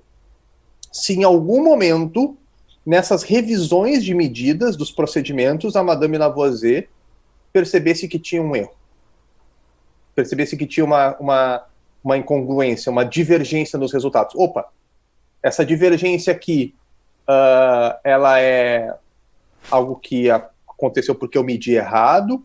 se 0.90 1.12
em 1.12 1.22
algum 1.22 1.62
momento 1.62 2.36
nessas 2.84 3.22
revisões 3.22 4.04
de 4.04 4.14
medidas 4.14 4.76
dos 4.76 4.90
procedimentos 4.90 5.76
a 5.76 5.82
Madame 5.82 6.18
Lavoisier 6.18 6.88
percebesse 7.52 8.08
que 8.08 8.18
tinha 8.18 8.42
um 8.42 8.54
erro 8.56 8.72
percebesse 10.14 10.56
que 10.56 10.66
tinha 10.66 10.84
uma, 10.84 11.16
uma 11.18 11.64
uma 12.02 12.16
incongruência, 12.16 12.90
uma 12.90 13.04
divergência 13.04 13.78
nos 13.78 13.92
resultados. 13.92 14.34
Opa, 14.34 14.66
essa 15.42 15.64
divergência 15.64 16.32
aqui, 16.32 16.74
uh, 17.28 17.98
ela 18.02 18.40
é 18.40 18.94
algo 19.70 19.96
que 19.96 20.30
aconteceu 20.30 21.14
porque 21.14 21.36
eu 21.36 21.44
medi 21.44 21.74
errado, 21.74 22.42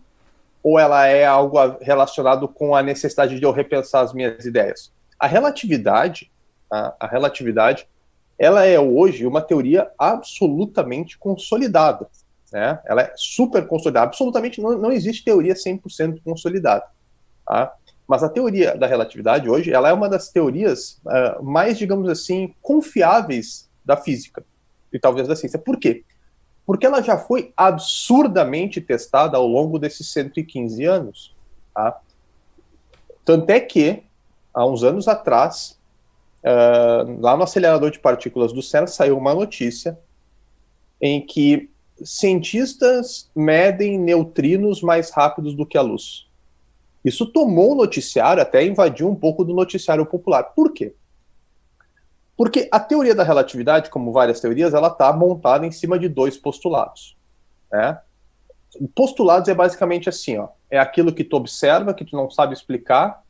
ou 0.62 0.80
ela 0.80 1.08
é 1.08 1.26
algo 1.26 1.58
relacionado 1.82 2.48
com 2.48 2.76
a 2.76 2.82
necessidade 2.82 3.40
de 3.40 3.44
eu 3.44 3.52
repensar 3.52 4.02
as 4.02 4.14
minhas 4.14 4.46
ideias? 4.46 4.92
A 5.20 5.28
relatividade, 5.28 6.32
a, 6.72 6.94
a 7.00 7.08
relatividade, 7.08 7.88
ela 8.38 8.66
é 8.66 8.80
hoje 8.80 9.26
uma 9.26 9.42
teoria 9.42 9.90
absolutamente 9.98 11.18
consolidada. 11.18 12.08
Né? 12.52 12.80
Ela 12.86 13.04
é 13.04 13.14
super 13.16 13.68
consolidada. 13.68 14.08
Absolutamente 14.08 14.62
não, 14.62 14.78
não 14.78 14.92
existe 14.92 15.24
teoria 15.24 15.54
100% 15.54 16.22
consolidada. 16.24 16.86
Tá? 17.46 17.74
Mas 18.08 18.24
a 18.24 18.30
teoria 18.30 18.76
da 18.78 18.86
relatividade 18.86 19.50
hoje, 19.50 19.72
ela 19.72 19.90
é 19.90 19.94
uma 19.94 20.10
das 20.10 20.30
teorias 20.30 21.02
uh, 21.06 21.44
mais, 21.44 21.78
digamos 21.78 22.10
assim, 22.10 22.54
confiáveis 22.62 23.70
da 23.84 23.98
física 23.98 24.44
e 24.94 25.00
talvez 25.00 25.28
da 25.28 25.36
ciência. 25.36 25.58
Por 25.58 25.78
quê? 25.78 26.04
Porque 26.66 26.86
ela 26.86 27.02
já 27.02 27.18
foi 27.18 27.54
absurdamente 27.56 28.82
testada 28.82 29.38
ao 29.38 29.48
longo 29.48 29.80
desses 29.80 30.12
115 30.12 30.84
anos. 30.86 31.36
Tá? 31.74 32.00
Tanto 33.24 33.50
é 33.50 33.60
que, 33.60 34.04
há 34.54 34.66
uns 34.66 34.84
anos 34.84 35.08
atrás, 35.08 35.80
uh, 36.46 37.20
lá 37.20 37.36
no 37.36 37.44
acelerador 37.44 37.90
de 37.92 38.00
partículas 38.00 38.54
do 38.54 38.62
CERN, 38.62 38.88
saiu 38.88 39.18
uma 39.18 39.34
notícia 39.34 39.98
em 41.02 41.26
que 41.26 41.70
cientistas 42.04 43.30
medem 43.36 44.00
neutrinos 44.00 44.82
mais 44.82 45.10
rápidos 45.10 45.56
do 45.56 45.66
que 45.66 45.78
a 45.78 45.82
luz. 45.82 46.28
Isso 47.04 47.26
tomou 47.26 47.74
o 47.74 47.76
noticiário, 47.76 48.42
até 48.42 48.66
invadiu 48.66 49.10
um 49.10 49.16
pouco 49.16 49.44
do 49.44 49.54
noticiário 49.54 50.06
popular. 50.06 50.44
Por 50.44 50.74
quê? 50.74 50.94
Porque 52.36 52.68
a 52.72 52.80
teoria 52.80 53.16
da 53.16 53.24
relatividade, 53.24 53.90
como 53.90 54.12
várias 54.12 54.42
teorias, 54.42 54.74
ela 54.74 54.88
está 54.88 55.14
montada 55.14 55.66
em 55.66 55.72
cima 55.72 55.98
de 55.98 56.10
dois 56.10 56.36
postulados. 56.36 57.16
Né? 57.72 57.98
Postulados 58.94 59.48
é 59.48 59.54
basicamente 59.54 60.10
assim, 60.10 60.38
ó, 60.38 60.50
é 60.70 60.78
aquilo 60.78 61.14
que 61.14 61.24
tu 61.24 61.38
observa, 61.38 61.94
que 61.94 62.04
tu 62.04 62.16
não 62.16 62.30
sabe 62.30 62.54
explicar, 62.54 63.24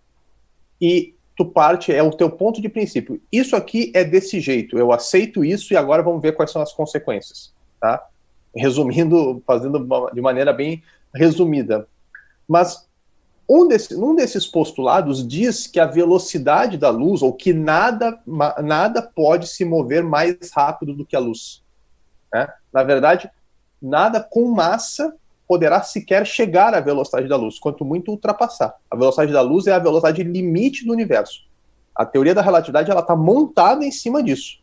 e 0.82 1.15
tu 1.36 1.46
parte, 1.46 1.92
é 1.92 2.02
o 2.02 2.12
teu 2.12 2.30
ponto 2.30 2.62
de 2.62 2.70
princípio. 2.70 3.22
Isso 3.32 3.56
aqui 3.56 3.92
é 3.94 4.04
desse 4.04 4.40
jeito, 4.40 4.78
eu 4.78 4.92
aceito 4.92 5.44
isso 5.44 5.74
e 5.74 5.78
agora 5.78 6.04
vamos 6.04 6.22
ver 6.22 6.34
quais 6.34 6.52
são 6.52 6.62
as 6.62 6.74
consequências. 6.74 7.54
Tá? 7.80 8.06
Resumindo, 8.56 9.44
fazendo 9.46 9.86
de 10.14 10.22
maneira 10.22 10.54
bem 10.54 10.82
resumida. 11.14 11.88
Mas 12.48 12.88
um, 13.48 13.68
desse, 13.68 13.96
um 13.96 14.16
desses 14.16 14.48
postulados 14.48 15.28
diz 15.28 15.68
que 15.68 15.80
a 15.80 15.86
velocidade 15.86 16.78
da 16.78 16.90
luz, 16.90 17.22
ou 17.22 17.34
que 17.34 17.54
nada, 17.54 18.20
nada 18.64 19.02
pode 19.02 19.48
se 19.48 19.66
mover 19.66 20.04
mais 20.04 20.38
rápido 20.54 20.94
do 20.94 21.06
que 21.06 21.16
a 21.16 21.20
luz. 21.20 21.64
Né? 22.34 22.48
Na 22.74 22.84
verdade, 22.84 23.30
nada 23.82 24.22
com 24.22 24.50
massa 24.50 25.14
poderá 25.48 25.82
sequer 25.84 26.26
chegar 26.26 26.74
à 26.74 26.80
velocidade 26.80 27.28
da 27.28 27.36
luz, 27.36 27.60
quanto 27.60 27.86
muito 27.86 28.12
ultrapassar. 28.12 28.76
A 28.90 28.96
velocidade 28.96 29.32
da 29.32 29.42
luz 29.42 29.68
é 29.68 29.74
a 29.74 29.80
velocidade 29.80 30.24
limite 30.24 30.86
do 30.86 30.92
universo. 30.92 31.46
A 31.96 32.06
teoria 32.06 32.34
da 32.34 32.42
relatividade 32.42 32.90
ela 32.90 33.02
está 33.02 33.16
montada 33.16 33.86
em 33.86 33.92
cima 33.92 34.22
disso. 34.22 34.60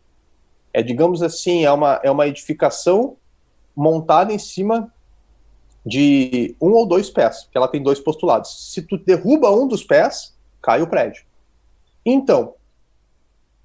É, 0.73 0.83
digamos 0.83 1.23
assim, 1.23 1.65
é 1.65 1.73
uma, 1.73 2.01
é 2.03 2.11
uma 2.11 2.27
edificação 2.27 3.17
montada 3.75 4.33
em 4.33 4.39
cima 4.39 4.93
de 5.85 6.55
um 6.61 6.71
ou 6.73 6.87
dois 6.87 7.11
pés, 7.11 7.45
porque 7.45 7.59
ela 7.59 7.69
tem 7.69 7.83
dois 7.83 8.01
postulados. 8.01 8.73
Se 8.73 8.83
tu 8.83 8.97
derruba 8.97 9.51
um 9.51 9.67
dos 9.67 9.83
pés, 9.83 10.37
cai 10.61 10.83
o 10.83 10.87
prédio. 10.87 11.25
Então, 12.05 12.55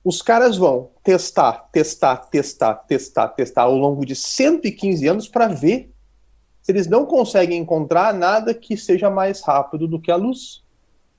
os 0.03 0.21
caras 0.21 0.57
vão 0.57 0.89
testar, 1.03 1.69
testar, 1.71 2.17
testar, 2.27 2.75
testar, 2.75 3.27
testar 3.29 3.63
ao 3.63 3.75
longo 3.75 4.05
de 4.05 4.15
115 4.15 5.07
anos 5.07 5.27
para 5.27 5.47
ver 5.47 5.91
eles 6.71 6.87
não 6.87 7.05
conseguem 7.05 7.59
encontrar 7.59 8.13
nada 8.13 8.53
que 8.53 8.75
seja 8.75 9.09
mais 9.09 9.41
rápido 9.41 9.87
do 9.87 9.99
que 9.99 10.11
a 10.11 10.15
luz. 10.15 10.63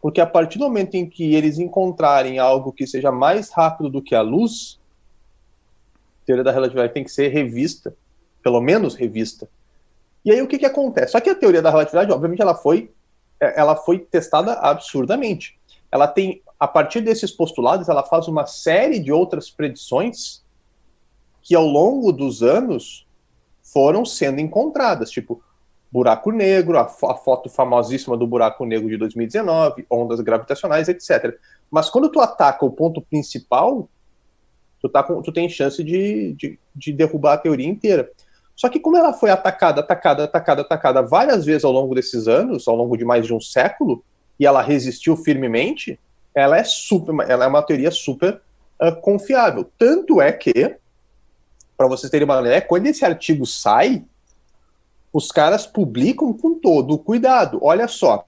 Porque 0.01 0.21
a 0.21 0.27
partir 0.27 0.59
do 0.59 0.65
momento 0.65 0.95
em 0.95 1.09
que 1.09 1.35
eles 1.35 1.59
encontrarem 1.59 2.39
algo 2.39 2.73
que 2.73 2.87
seja 2.87 3.11
mais 3.11 3.51
rápido 3.51 3.91
do 3.91 4.03
que 4.03 4.15
a 4.15 4.21
luz, 4.21 4.79
a 6.23 6.27
teoria 6.27 6.45
da 6.45 6.53
relatividade 6.53 6.93
tem 6.93 7.03
que 7.03 7.11
ser 7.11 7.29
revista, 7.29 7.97
pelo 8.43 8.61
menos 8.61 8.95
revista. 8.95 9.49
E 10.25 10.31
aí 10.31 10.43
o 10.43 10.47
que, 10.47 10.59
que 10.59 10.67
acontece? 10.67 11.13
Só 11.13 11.21
que 11.21 11.31
a 11.31 11.35
teoria 11.35 11.63
da 11.63 11.71
relatividade, 11.71 12.13
obviamente, 12.13 12.43
ela 12.43 12.55
foi, 12.55 12.93
é, 13.41 13.59
ela 13.59 13.75
foi 13.75 13.99
testada 13.99 14.53
absurdamente. 14.53 15.59
Ela 15.91 16.07
tem, 16.07 16.43
a 16.61 16.69
partir 16.69 17.01
desses 17.01 17.33
postulados, 17.33 17.89
ela 17.89 18.05
faz 18.05 18.29
uma 18.29 18.47
série 18.47 18.99
de 18.99 19.11
outras 19.11 19.51
predições 19.51 20.45
que 21.43 21.55
ao 21.55 21.67
longo 21.67 22.13
dos 22.13 22.43
anos 22.43 23.08
foram 23.73 24.05
sendo 24.05 24.41
encontradas, 24.41 25.11
tipo 25.11 25.43
buraco 25.91 26.31
negro, 26.31 26.79
a, 26.79 26.83
a, 26.83 27.15
foto 27.15 27.49
famosíssima 27.49 28.17
do 28.17 28.27
buraco 28.27 28.65
negro 28.65 28.89
de 28.89 28.97
2019, 28.97 29.87
ondas 29.91 30.21
gravitacionais, 30.21 30.89
etc. 30.89 31.37
Mas 31.71 31.89
quando 31.89 32.11
tu 32.11 32.21
ataca 32.21 32.65
o 32.65 32.71
ponto 32.71 33.01
principal, 33.01 33.89
tu, 34.81 34.89
tá 34.89 35.03
com, 35.03 35.23
tu 35.23 35.33
tem 35.33 35.49
chance 35.49 35.83
de, 35.83 36.35
de, 36.35 36.59
de 36.75 36.93
derrubar 36.93 37.35
a 37.35 37.39
teoria 37.39 37.67
inteira. 37.67 38.11
Só 38.55 38.69
que 38.69 38.81
como 38.81 38.97
ela 38.97 39.13
foi 39.13 39.31
atacada, 39.31 39.81
atacada, 39.81 40.25
atacada, 40.25 40.63
atacada 40.63 41.03
várias 41.03 41.45
vezes 41.45 41.65
ao 41.65 41.73
longo 41.73 41.95
desses 41.95 42.27
anos, 42.27 42.67
ao 42.67 42.77
longo 42.77 42.97
de 42.97 43.05
mais 43.05 43.27
de 43.27 43.33
um 43.33 43.41
século, 43.41 44.05
e 44.39 44.47
ela 44.47 44.63
resistiu 44.63 45.17
firmemente, 45.17 45.99
ela 46.35 46.59
é 46.59 46.65
super, 46.65 47.15
ela 47.29 47.45
é 47.45 47.49
uma 47.49 47.63
teoria 47.63 47.91
super 47.91 48.41
uh, 48.83 48.95
confiável. 49.01 49.69
Tanto 49.79 50.21
é 50.21 50.33
que, 50.33 50.77
para 51.79 51.87
vocês 51.87 52.11
terem 52.11 52.25
uma 52.25 52.41
ideia, 52.41 52.61
quando 52.61 52.87
esse 52.87 53.05
artigo 53.05 53.47
sai, 53.47 54.05
os 55.13 55.31
caras 55.31 55.65
publicam 55.65 56.33
com 56.33 56.55
todo 56.55 56.95
o 56.95 56.99
cuidado. 56.99 57.61
Olha 57.63 57.87
só, 57.87 58.25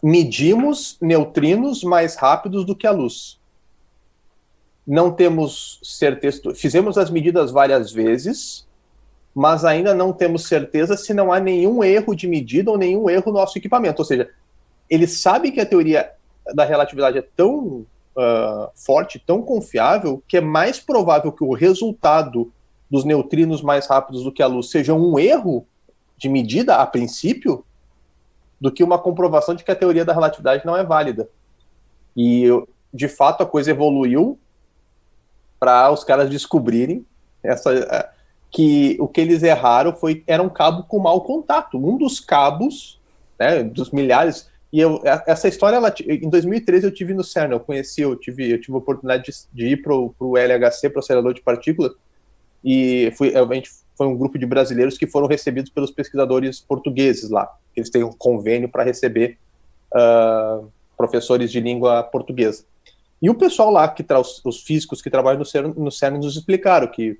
medimos 0.00 0.96
neutrinos 1.00 1.82
mais 1.82 2.14
rápidos 2.14 2.64
do 2.64 2.76
que 2.76 2.86
a 2.86 2.92
luz. 2.92 3.40
Não 4.86 5.10
temos 5.10 5.80
certeza, 5.82 6.54
fizemos 6.54 6.96
as 6.96 7.10
medidas 7.10 7.50
várias 7.50 7.90
vezes, 7.90 8.66
mas 9.34 9.64
ainda 9.64 9.92
não 9.92 10.12
temos 10.12 10.46
certeza 10.46 10.96
se 10.96 11.12
não 11.12 11.32
há 11.32 11.40
nenhum 11.40 11.82
erro 11.82 12.14
de 12.14 12.28
medida 12.28 12.70
ou 12.70 12.78
nenhum 12.78 13.10
erro 13.10 13.32
no 13.32 13.38
nosso 13.38 13.58
equipamento. 13.58 14.00
Ou 14.00 14.06
seja, 14.06 14.30
ele 14.88 15.08
sabe 15.08 15.50
que 15.50 15.60
a 15.60 15.66
teoria 15.66 16.08
da 16.54 16.64
relatividade 16.64 17.18
é 17.18 17.22
tão 17.36 17.84
uh, 18.16 18.70
forte, 18.74 19.18
tão 19.18 19.42
confiável, 19.42 20.22
que 20.28 20.36
é 20.36 20.40
mais 20.40 20.78
provável 20.78 21.32
que 21.32 21.44
o 21.44 21.52
resultado 21.52 22.52
dos 22.90 23.04
neutrinos 23.04 23.62
mais 23.62 23.86
rápidos 23.86 24.24
do 24.24 24.32
que 24.32 24.42
a 24.42 24.46
luz 24.46 24.70
seja 24.70 24.92
um 24.92 25.18
erro 25.18 25.66
de 26.16 26.28
medida, 26.28 26.76
a 26.76 26.86
princípio, 26.86 27.64
do 28.60 28.70
que 28.70 28.82
uma 28.82 28.98
comprovação 28.98 29.54
de 29.54 29.64
que 29.64 29.70
a 29.70 29.76
teoria 29.76 30.04
da 30.04 30.12
relatividade 30.12 30.66
não 30.66 30.76
é 30.76 30.84
válida. 30.84 31.28
E, 32.16 32.46
de 32.92 33.08
fato, 33.08 33.42
a 33.42 33.46
coisa 33.46 33.70
evoluiu 33.70 34.38
para 35.58 35.90
os 35.90 36.04
caras 36.04 36.28
descobrirem 36.28 37.06
essa 37.42 38.12
que 38.50 38.96
o 38.98 39.06
que 39.06 39.20
eles 39.20 39.42
erraram 39.42 39.94
foi 39.94 40.24
era 40.26 40.42
um 40.42 40.48
cabo 40.48 40.82
com 40.82 40.98
mau 40.98 41.20
contato. 41.22 41.78
Um 41.78 41.96
dos 41.96 42.18
cabos, 42.18 43.00
né, 43.38 43.62
dos 43.62 43.90
milhares. 43.90 44.50
E 44.72 44.80
eu, 44.80 45.00
essa 45.26 45.48
história, 45.48 45.76
ela, 45.76 45.92
em 46.06 46.28
2013 46.28 46.86
eu 46.86 46.94
tive 46.94 47.14
no 47.14 47.24
CERN, 47.24 47.52
eu 47.52 47.60
conheci, 47.60 48.02
eu 48.02 48.16
tive, 48.16 48.50
eu 48.50 48.60
tive 48.60 48.74
a 48.74 48.78
oportunidade 48.78 49.24
de, 49.24 49.32
de 49.52 49.72
ir 49.72 49.82
para 49.82 49.94
o 49.94 50.36
LHC, 50.36 50.90
para 50.90 50.98
o 50.98 51.00
acelerador 51.00 51.34
de 51.34 51.40
partículas, 51.40 51.92
e 52.64 53.12
fui, 53.16 53.34
a 53.34 53.44
gente 53.54 53.70
foi 53.96 54.06
um 54.06 54.16
grupo 54.16 54.38
de 54.38 54.46
brasileiros 54.46 54.96
que 54.96 55.06
foram 55.06 55.26
recebidos 55.26 55.70
pelos 55.70 55.90
pesquisadores 55.90 56.60
portugueses 56.60 57.30
lá. 57.30 57.50
Eles 57.76 57.90
têm 57.90 58.02
um 58.02 58.12
convênio 58.12 58.68
para 58.68 58.82
receber 58.82 59.38
uh, 59.94 60.66
professores 60.96 61.50
de 61.50 61.60
língua 61.60 62.02
portuguesa. 62.02 62.64
E 63.20 63.28
o 63.28 63.34
pessoal 63.34 63.70
lá, 63.70 63.86
que 63.88 64.04
os, 64.14 64.40
os 64.44 64.62
físicos 64.62 65.02
que 65.02 65.10
trabalham 65.10 65.38
no 65.38 65.44
CERN, 65.44 65.74
no 65.76 65.90
CERN 65.90 66.18
nos 66.18 66.36
explicaram 66.36 66.86
que 66.86 67.18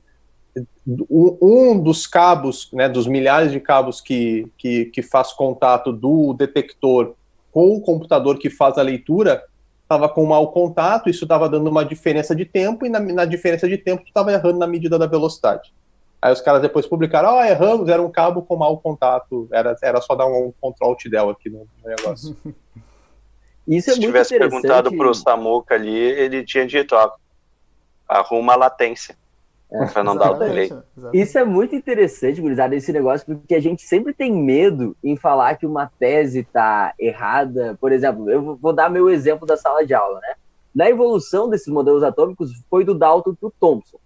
um 1.11 1.79
dos 1.79 2.07
cabos, 2.07 2.69
né, 2.73 2.89
dos 2.89 3.07
milhares 3.07 3.53
de 3.53 3.61
cabos 3.61 4.01
que, 4.01 4.51
que, 4.59 4.87
que 4.87 5.03
faz 5.03 5.33
contato 5.33 5.93
do 5.93 6.33
detector 6.33 7.15
com 7.53 7.77
o 7.77 7.81
computador 7.81 8.39
que 8.39 8.49
faz 8.49 8.79
a 8.79 8.83
leitura, 8.83 9.43
estava 9.91 10.09
com 10.09 10.25
mau 10.25 10.53
contato, 10.53 11.11
isso 11.11 11.25
estava 11.25 11.49
dando 11.49 11.69
uma 11.69 11.85
diferença 11.85 12.35
de 12.35 12.45
tempo, 12.45 12.87
e 12.87 12.89
na, 12.89 13.01
na 13.01 13.25
diferença 13.25 13.69
de 13.69 13.77
tempo 13.77 14.05
tu 14.05 14.09
estava 14.09 14.33
errando 14.33 14.61
na 14.61 14.67
medida 14.67 14.97
da 14.97 15.07
velocidade. 15.07 15.75
Aí 16.23 16.33
os 16.33 16.41
caras 16.41 16.63
depois 16.63 16.87
publicaram, 16.87 17.31
ó, 17.31 17.41
oh, 17.41 17.45
erramos, 17.45 17.89
era 17.89 18.01
um 18.01 18.11
cabo 18.11 18.43
com 18.43 18.55
mau 18.55 18.79
contato, 18.79 19.49
era, 19.51 19.75
era 19.83 20.01
só 20.01 20.15
dar 20.15 20.27
um, 20.27 20.53
um 20.63 20.73
Ctrl 20.73 20.85
Alt 20.85 21.05
Del 21.09 21.31
aqui 21.31 21.51
no, 21.51 21.67
no 21.83 21.89
negócio. 21.89 22.37
Isso 23.67 23.91
é 23.91 23.95
Se 23.95 24.01
tivesse 24.01 24.39
perguntado 24.39 24.91
pro 24.97 25.15
Samuca 25.15 25.75
ali, 25.75 25.95
ele 25.95 26.45
tinha 26.45 26.67
dito, 26.67 26.95
ó, 26.95 27.13
arruma 28.09 28.53
a 28.53 28.57
latência. 28.57 29.17
É, 29.73 29.87
para 29.87 30.03
não 30.03 30.17
dar 30.17 30.33
o 30.33 30.39
delay. 30.39 30.69
Isso 31.13 31.39
é 31.39 31.45
muito 31.45 31.77
interessante, 31.77 32.41
gurizada, 32.41 32.75
esse 32.75 32.93
negócio, 32.93 33.25
porque 33.25 33.55
a 33.55 33.61
gente 33.61 33.83
sempre 33.83 34.13
tem 34.13 34.33
medo 34.33 34.97
em 35.03 35.17
falar 35.17 35.57
que 35.57 35.65
uma 35.65 35.87
tese 35.87 36.43
tá 36.43 36.93
errada. 36.99 37.79
Por 37.81 37.93
exemplo, 37.93 38.29
eu 38.29 38.57
vou 38.57 38.73
dar 38.73 38.91
meu 38.91 39.09
exemplo 39.09 39.47
da 39.47 39.57
sala 39.57 39.87
de 39.87 39.95
aula, 39.95 40.19
né? 40.21 40.35
Na 40.75 40.89
evolução 40.89 41.49
desses 41.49 41.69
modelos 41.69 42.03
atômicos 42.03 42.51
foi 42.69 42.85
do 42.85 42.95
Dalton 42.95 43.35
para 43.35 43.49
o 43.49 43.53
Thomson. 43.61 43.99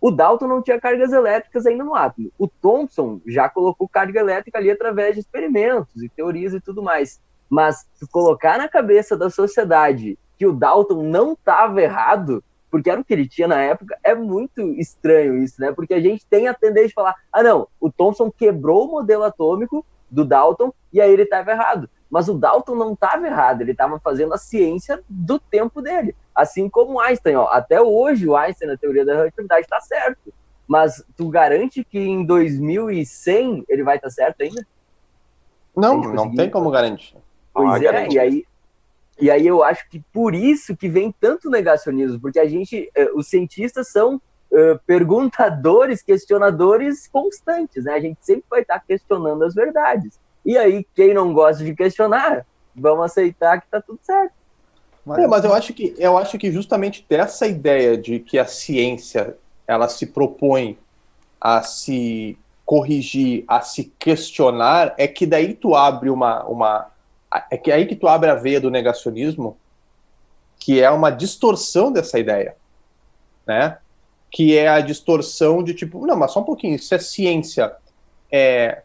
O 0.00 0.10
Dalton 0.10 0.46
não 0.46 0.62
tinha 0.62 0.80
cargas 0.80 1.12
elétricas 1.12 1.66
ainda 1.66 1.82
no 1.82 1.94
átomo. 1.94 2.30
O 2.38 2.46
Thomson 2.46 3.20
já 3.26 3.48
colocou 3.48 3.88
carga 3.88 4.20
elétrica 4.20 4.58
ali 4.58 4.70
através 4.70 5.14
de 5.14 5.20
experimentos 5.20 6.02
e 6.02 6.08
teorias 6.08 6.54
e 6.54 6.60
tudo 6.60 6.82
mais. 6.82 7.20
Mas 7.48 7.86
colocar 8.12 8.58
na 8.58 8.68
cabeça 8.68 9.16
da 9.16 9.30
sociedade 9.30 10.18
que 10.36 10.46
o 10.46 10.52
Dalton 10.52 11.02
não 11.02 11.32
estava 11.32 11.80
errado, 11.80 12.44
porque 12.70 12.90
era 12.90 13.00
o 13.00 13.04
que 13.04 13.12
ele 13.12 13.28
tinha 13.28 13.48
na 13.48 13.60
época, 13.60 13.98
é 14.02 14.14
muito 14.14 14.60
estranho 14.74 15.38
isso, 15.38 15.60
né? 15.60 15.72
Porque 15.72 15.94
a 15.94 16.00
gente 16.00 16.26
tem 16.26 16.48
a 16.48 16.54
tendência 16.54 16.88
de 16.88 16.94
falar: 16.94 17.14
ah, 17.32 17.42
não, 17.42 17.68
o 17.80 17.90
Thomson 17.90 18.30
quebrou 18.30 18.86
o 18.86 18.90
modelo 18.90 19.24
atômico 19.24 19.84
do 20.10 20.24
Dalton 20.24 20.72
e 20.92 21.00
aí 21.00 21.12
ele 21.12 21.22
estava 21.22 21.50
errado. 21.50 21.88
Mas 22.08 22.28
o 22.28 22.34
Dalton 22.34 22.74
não 22.74 22.92
estava 22.92 23.26
errado, 23.26 23.60
ele 23.60 23.72
estava 23.72 23.98
fazendo 23.98 24.32
a 24.32 24.38
ciência 24.38 25.02
do 25.08 25.38
tempo 25.38 25.82
dele. 25.82 26.14
Assim 26.34 26.68
como 26.68 27.00
Einstein, 27.00 27.36
ó. 27.36 27.46
Até 27.48 27.80
hoje 27.80 28.28
o 28.28 28.36
Einstein 28.36 28.68
na 28.68 28.76
teoria 28.76 29.04
da 29.04 29.14
relatividade 29.14 29.62
está 29.62 29.80
certo. 29.80 30.32
Mas 30.66 31.04
tu 31.16 31.28
garante 31.28 31.84
que 31.84 31.98
em 31.98 32.24
2100 32.24 33.64
ele 33.68 33.82
vai 33.82 33.96
estar 33.96 34.08
tá 34.08 34.14
certo 34.14 34.42
ainda? 34.42 34.66
Não, 35.74 36.00
não 36.00 36.34
tem 36.34 36.50
como 36.50 36.70
garantir. 36.70 37.16
Pois 37.52 37.82
é, 37.82 38.08
e 38.10 38.18
aí, 38.18 38.44
e 39.18 39.30
aí 39.30 39.46
eu 39.46 39.64
acho 39.64 39.88
que 39.88 40.00
por 40.12 40.34
isso 40.34 40.76
que 40.76 40.88
vem 40.88 41.14
tanto 41.18 41.48
negacionismo, 41.48 42.20
porque 42.20 42.38
a 42.38 42.46
gente, 42.46 42.90
eh, 42.94 43.10
os 43.14 43.28
cientistas 43.28 43.88
são 43.88 44.16
uh, 44.16 44.78
perguntadores, 44.86 46.02
questionadores 46.02 47.08
constantes, 47.08 47.84
né? 47.84 47.94
A 47.94 48.00
gente 48.00 48.18
sempre 48.20 48.44
vai 48.50 48.60
estar 48.60 48.78
questionando 48.80 49.42
as 49.44 49.54
verdades. 49.54 50.18
E 50.44 50.56
aí, 50.58 50.86
quem 50.94 51.14
não 51.14 51.32
gosta 51.32 51.64
de 51.64 51.74
questionar, 51.74 52.46
vamos 52.74 53.06
aceitar 53.06 53.60
que 53.60 53.68
tá 53.68 53.80
tudo 53.80 53.98
certo. 54.02 54.32
Mas, 55.04 55.18
é, 55.18 55.26
mas 55.26 55.44
eu 55.44 55.54
acho 55.54 55.72
que 55.72 55.94
eu 55.98 56.18
acho 56.18 56.36
que 56.36 56.52
justamente 56.52 57.04
dessa 57.08 57.46
ideia 57.46 57.96
de 57.96 58.18
que 58.18 58.38
a 58.38 58.44
ciência 58.44 59.36
ela 59.66 59.88
se 59.88 60.06
propõe 60.06 60.78
a 61.40 61.62
se 61.62 62.36
corrigir, 62.64 63.44
a 63.46 63.60
se 63.60 63.84
questionar, 63.98 64.94
é 64.98 65.06
que 65.06 65.24
daí 65.24 65.54
tu 65.54 65.74
abre 65.74 66.10
uma, 66.10 66.44
uma 66.44 66.86
é 67.50 67.56
que 67.56 67.70
é 67.70 67.74
aí 67.74 67.86
que 67.86 67.96
tu 67.96 68.06
abre 68.06 68.30
a 68.30 68.34
veia 68.34 68.60
do 68.60 68.70
negacionismo, 68.70 69.56
que 70.58 70.80
é 70.80 70.90
uma 70.90 71.10
distorção 71.10 71.92
dessa 71.92 72.18
ideia, 72.18 72.56
né? 73.46 73.78
Que 74.30 74.56
é 74.56 74.68
a 74.68 74.80
distorção 74.80 75.62
de 75.62 75.74
tipo, 75.74 76.06
não, 76.06 76.16
mas 76.16 76.32
só 76.32 76.40
um 76.40 76.44
pouquinho, 76.44 76.78
se 76.78 76.94
a 76.94 76.98
ciência 76.98 77.74
é 78.30 78.82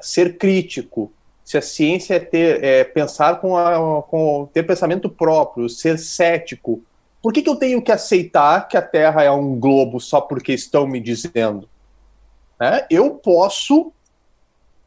ser 0.00 0.38
crítico, 0.38 1.12
se 1.44 1.56
a 1.56 1.62
ciência 1.62 2.14
é 2.14 2.20
ter 2.20 2.62
é, 2.62 2.84
pensar 2.84 3.40
com, 3.40 3.56
a, 3.56 4.02
com 4.02 4.48
ter 4.52 4.64
pensamento 4.64 5.08
próprio, 5.08 5.68
ser 5.68 5.98
cético, 5.98 6.82
por 7.22 7.32
que, 7.32 7.42
que 7.42 7.48
eu 7.48 7.56
tenho 7.56 7.82
que 7.82 7.90
aceitar 7.90 8.68
que 8.68 8.76
a 8.76 8.82
Terra 8.82 9.22
é 9.22 9.30
um 9.30 9.58
globo 9.58 10.00
só 10.00 10.20
porque 10.20 10.52
estão 10.52 10.86
me 10.86 11.00
dizendo? 11.00 11.68
Né? 12.60 12.86
Eu 12.90 13.10
posso, 13.10 13.92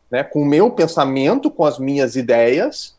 né, 0.10 0.24
com 0.24 0.42
o 0.42 0.46
meu 0.46 0.72
pensamento, 0.72 1.52
com 1.52 1.66
as 1.66 1.78
minhas 1.78 2.16
ideias, 2.16 2.96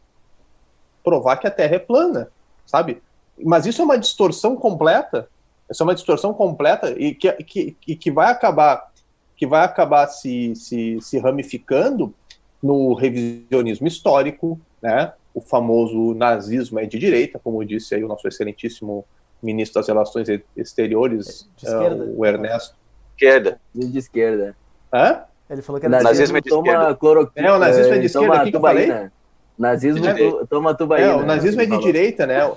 provar 1.03 1.37
que 1.37 1.47
a 1.47 1.51
Terra 1.51 1.77
é 1.77 1.79
plana, 1.79 2.29
sabe? 2.67 3.03
Mas 3.43 3.67
isso 3.67 3.83
é 3.83 3.85
uma 3.85 3.99
distorção 3.99 4.57
completa. 4.57 5.29
Isso 5.71 5.83
é 5.83 5.85
uma 5.85 5.95
distorção 5.95 6.35
completa 6.35 6.91
e 6.91 7.15
que, 7.15 7.33
que, 7.33 7.97
que 7.97 8.11
vai 8.11 8.31
acabar 8.31 8.93
que 9.43 9.47
vai 9.47 9.65
acabar 9.65 10.07
se, 10.07 10.55
se, 10.55 11.01
se 11.01 11.19
ramificando 11.19 12.15
no 12.63 12.95
revisionismo 12.95 13.89
histórico, 13.89 14.61
né? 14.81 15.13
O 15.35 15.41
famoso 15.41 16.15
nazismo 16.15 16.79
é 16.79 16.87
de 16.87 16.97
direita, 16.97 17.41
como 17.43 17.65
disse 17.65 17.93
aí 17.93 18.05
o 18.05 18.09
nosso 18.09 18.29
excelentíssimo 18.29 19.05
ministro 19.43 19.81
das 19.81 19.89
Relações 19.89 20.29
Exteriores, 20.57 21.51
uh, 21.65 22.15
o 22.17 22.25
Ernesto. 22.25 22.77
Esquerda. 23.17 23.61
De 23.75 23.99
esquerda. 23.99 24.57
Hã? 24.93 25.25
Ele 25.51 25.63
falou 25.63 25.81
que 25.81 25.87
era 25.87 26.03
nazismo, 26.03 26.35
nazismo 26.35 26.41
de 26.41 26.49
toma 26.49 26.95
cloroquina. 26.95 27.49
É, 27.49 27.53
o 27.53 27.59
nazismo 27.59 27.95
é 27.95 27.99
de 27.99 28.07
esquerda, 28.07 28.29
toma 28.29 28.53
tubaína. 28.53 29.13
Nazismo 29.63 30.05
é, 30.05 30.45
toma 30.51 30.75
tubaína. 30.75 31.07
É, 31.07 31.15
o 31.15 31.25
nazismo 31.25 31.63
é 31.63 31.67
de 31.67 31.79
direita, 31.79 32.27
né? 32.27 32.41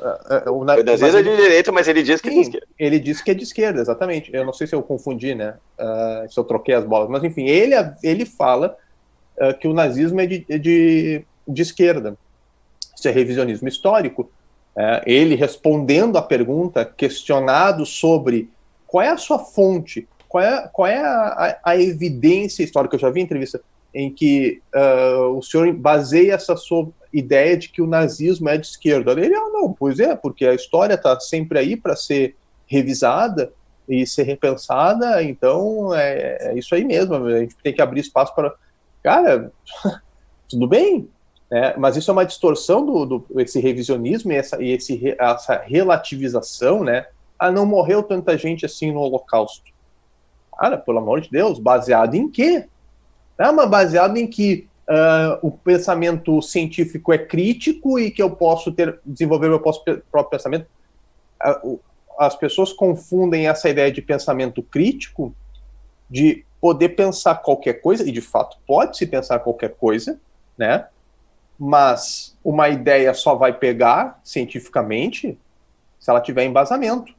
O, 0.47 0.49
o, 0.49 0.57
o, 0.57 0.61
o 0.61 0.63
nazismo 0.63 1.05
é 1.05 1.21
de 1.21 1.35
direita, 1.35 1.71
mas 1.71 1.87
ele 1.87 2.01
diz 2.01 2.19
que 2.19 2.29
Sim, 2.29 2.39
é 2.39 2.41
de 2.41 2.47
esquerda. 2.47 2.67
Ele 2.79 2.99
disse 2.99 3.23
que 3.23 3.31
é 3.31 3.33
de 3.35 3.43
esquerda, 3.43 3.79
exatamente. 3.79 4.33
Eu 4.33 4.43
não 4.43 4.51
sei 4.51 4.65
se 4.65 4.73
eu 4.73 4.81
confundi, 4.81 5.35
né? 5.35 5.53
Uh, 5.79 6.31
se 6.31 6.39
eu 6.39 6.43
troquei 6.43 6.73
as 6.73 6.83
bolas. 6.83 7.07
Mas, 7.07 7.23
enfim, 7.23 7.45
ele, 7.45 7.75
ele 8.01 8.25
fala 8.25 8.75
uh, 9.37 9.55
que 9.59 9.67
o 9.67 9.73
nazismo 9.73 10.19
é 10.19 10.25
de, 10.25 10.39
de, 10.59 11.23
de 11.47 11.61
esquerda. 11.61 12.17
Isso 12.95 13.07
é 13.07 13.11
revisionismo 13.11 13.67
histórico. 13.67 14.23
Uh, 14.75 15.01
ele 15.05 15.35
respondendo 15.35 16.17
à 16.17 16.23
pergunta, 16.23 16.83
questionado 16.83 17.85
sobre 17.85 18.49
qual 18.87 19.03
é 19.03 19.09
a 19.09 19.17
sua 19.17 19.37
fonte, 19.37 20.07
qual 20.27 20.43
é, 20.43 20.69
qual 20.73 20.87
é 20.87 20.97
a, 20.97 21.59
a, 21.63 21.71
a 21.71 21.77
evidência 21.77 22.63
histórica. 22.63 22.95
Eu 22.95 22.99
já 22.99 23.11
vi 23.11 23.21
entrevista 23.21 23.61
em 23.95 24.11
que 24.11 24.61
uh, 24.75 25.37
o 25.37 25.41
senhor 25.41 25.71
baseia 25.71 26.33
essa 26.33 26.57
sua 26.57 26.89
ideia 27.13 27.55
de 27.55 27.69
que 27.69 27.81
o 27.81 27.87
nazismo 27.87 28.49
é 28.49 28.57
de 28.57 28.67
esquerda. 28.67 29.13
Ele, 29.13 29.33
ah, 29.33 29.49
não, 29.53 29.71
pois 29.71 30.01
é, 30.01 30.13
porque 30.13 30.45
a 30.45 30.53
história 30.53 30.95
está 30.95 31.17
sempre 31.17 31.57
aí 31.57 31.77
para 31.77 31.95
ser 31.95 32.35
revisada 32.67 33.53
e 33.87 34.05
ser 34.05 34.23
repensada, 34.23 35.23
então 35.23 35.95
é, 35.95 36.37
é, 36.41 36.57
isso 36.57 36.75
aí 36.75 36.83
mesmo, 36.83 37.15
a 37.15 37.39
gente 37.39 37.55
tem 37.63 37.73
que 37.73 37.81
abrir 37.81 38.01
espaço 38.01 38.35
para. 38.35 38.53
Cara, 39.01 39.49
tudo 40.49 40.67
bem, 40.67 41.07
né? 41.49 41.73
mas 41.77 41.95
isso 41.95 42.11
é 42.11 42.13
uma 42.13 42.25
distorção 42.25 42.85
do, 42.85 43.05
do 43.05 43.39
esse 43.39 43.61
revisionismo 43.61 44.33
e, 44.33 44.35
essa, 44.35 44.61
e 44.61 44.71
esse, 44.71 45.15
essa 45.17 45.61
relativização, 45.65 46.83
né? 46.83 47.05
Ah, 47.39 47.51
não 47.51 47.65
morreu 47.65 48.03
tanta 48.03 48.37
gente 48.37 48.65
assim 48.65 48.91
no 48.91 48.99
Holocausto. 48.99 49.71
Cara, 50.57 50.77
pelo 50.77 50.97
amor 50.97 51.21
de 51.21 51.29
Deus, 51.29 51.59
baseado 51.59 52.15
em 52.15 52.29
quê? 52.29 52.67
É 53.37 53.49
uma 53.49 53.65
baseado 53.65 54.17
em 54.17 54.27
que 54.27 54.67
uh, 54.89 55.47
o 55.47 55.51
pensamento 55.51 56.41
científico 56.41 57.11
é 57.11 57.17
crítico 57.17 57.99
e 57.99 58.11
que 58.11 58.21
eu 58.21 58.31
posso 58.31 58.71
ter 58.71 58.99
desenvolver 59.05 59.49
meu 59.49 59.59
próprio 59.59 60.03
pensamento. 60.29 60.67
Uh, 61.63 61.79
as 62.17 62.35
pessoas 62.35 62.71
confundem 62.71 63.47
essa 63.47 63.69
ideia 63.69 63.91
de 63.91 64.01
pensamento 64.01 64.63
crítico 64.63 65.35
de 66.09 66.45
poder 66.61 66.89
pensar 66.89 67.35
qualquer 67.35 67.75
coisa, 67.75 68.07
e 68.07 68.11
de 68.11 68.21
fato 68.21 68.57
pode-se 68.65 69.05
pensar 69.05 69.39
qualquer 69.39 69.75
coisa, 69.75 70.19
né? 70.57 70.87
Mas 71.59 72.35
uma 72.43 72.69
ideia 72.69 73.13
só 73.13 73.35
vai 73.35 73.53
pegar 73.53 74.19
cientificamente 74.23 75.37
se 75.99 76.09
ela 76.09 76.21
tiver 76.21 76.43
embasamento. 76.45 77.13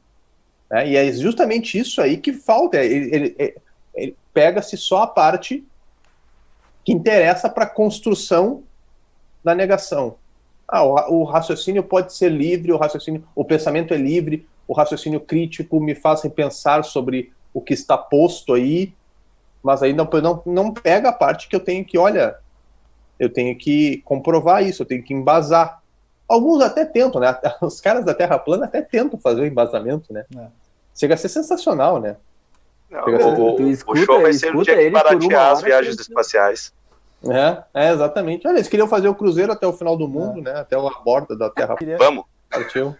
Né? 0.69 0.89
E 0.89 0.95
é 0.95 1.11
justamente 1.11 1.77
isso 1.77 2.01
aí 2.01 2.17
que 2.17 2.33
falta. 2.33 2.77
Ele, 2.77 3.15
ele, 3.15 3.55
ele 3.95 4.17
pega-se 4.33 4.77
só 4.77 5.03
a 5.03 5.07
parte 5.07 5.65
que 6.87 6.93
interessa 6.93 7.49
para 7.49 7.65
a 7.65 7.69
construção 7.69 8.63
da 9.43 9.53
negação. 9.53 10.15
Ah, 10.65 10.85
o, 10.85 11.19
o, 11.19 11.23
raciocínio 11.25 11.83
pode 11.83 12.13
ser 12.13 12.29
livre, 12.29 12.71
o 12.71 12.77
raciocínio, 12.77 13.27
o 13.35 13.43
pensamento 13.43 13.93
é 13.93 13.97
livre, 13.97 14.47
o 14.65 14.71
raciocínio 14.71 15.19
crítico 15.19 15.81
me 15.81 15.93
faz 15.93 16.21
repensar 16.21 16.85
sobre 16.85 17.33
o 17.53 17.59
que 17.59 17.73
está 17.73 17.97
posto 17.97 18.53
aí, 18.53 18.93
mas 19.61 19.83
aí 19.83 19.91
não, 19.91 20.05
não, 20.05 20.41
não 20.45 20.73
pega 20.73 21.09
a 21.09 21.11
parte 21.11 21.49
que 21.49 21.55
eu 21.57 21.59
tenho 21.59 21.83
que, 21.83 21.97
olha, 21.97 22.37
eu 23.19 23.29
tenho 23.29 23.53
que 23.57 23.97
comprovar 24.05 24.63
isso, 24.63 24.81
eu 24.81 24.87
tenho 24.87 25.03
que 25.03 25.13
embasar. 25.13 25.83
Alguns 26.25 26.63
até 26.63 26.85
tentam, 26.85 27.19
né? 27.19 27.37
Os 27.61 27.81
caras 27.81 28.05
da 28.05 28.13
Terra 28.13 28.39
plana 28.39 28.63
até 28.63 28.81
tentam 28.81 29.19
fazer 29.19 29.41
o 29.41 29.45
embasamento, 29.45 30.13
né? 30.13 30.23
É. 30.37 30.47
Chega 30.95 31.15
a 31.15 31.17
ser 31.17 31.27
sensacional, 31.27 31.99
né? 31.99 32.15
Não, 32.89 33.03
o, 33.03 33.61
o, 33.61 33.69
escuta, 33.69 33.99
o, 33.99 34.05
show 34.05 34.21
vai 34.21 34.31
ser 34.31 34.55
o 34.55 34.63
dia 34.63 34.77
que 34.77 34.89
baratear 34.89 35.51
as 35.51 35.61
viagens 35.61 35.99
espaciais. 35.99 36.76
É, 37.25 37.63
é, 37.73 37.91
exatamente. 37.91 38.47
Olha, 38.47 38.57
eles 38.57 38.67
queriam 38.67 38.87
fazer 38.87 39.07
o 39.07 39.15
cruzeiro 39.15 39.51
até 39.51 39.65
o 39.65 39.73
final 39.73 39.97
do 39.97 40.07
mundo, 40.07 40.39
é. 40.39 40.43
né? 40.43 40.59
Até 40.59 40.75
a 40.75 40.89
borda 41.03 41.35
da 41.35 41.49
Terra. 41.49 41.75
Vamos. 41.97 42.25
Partiu. 42.49 42.95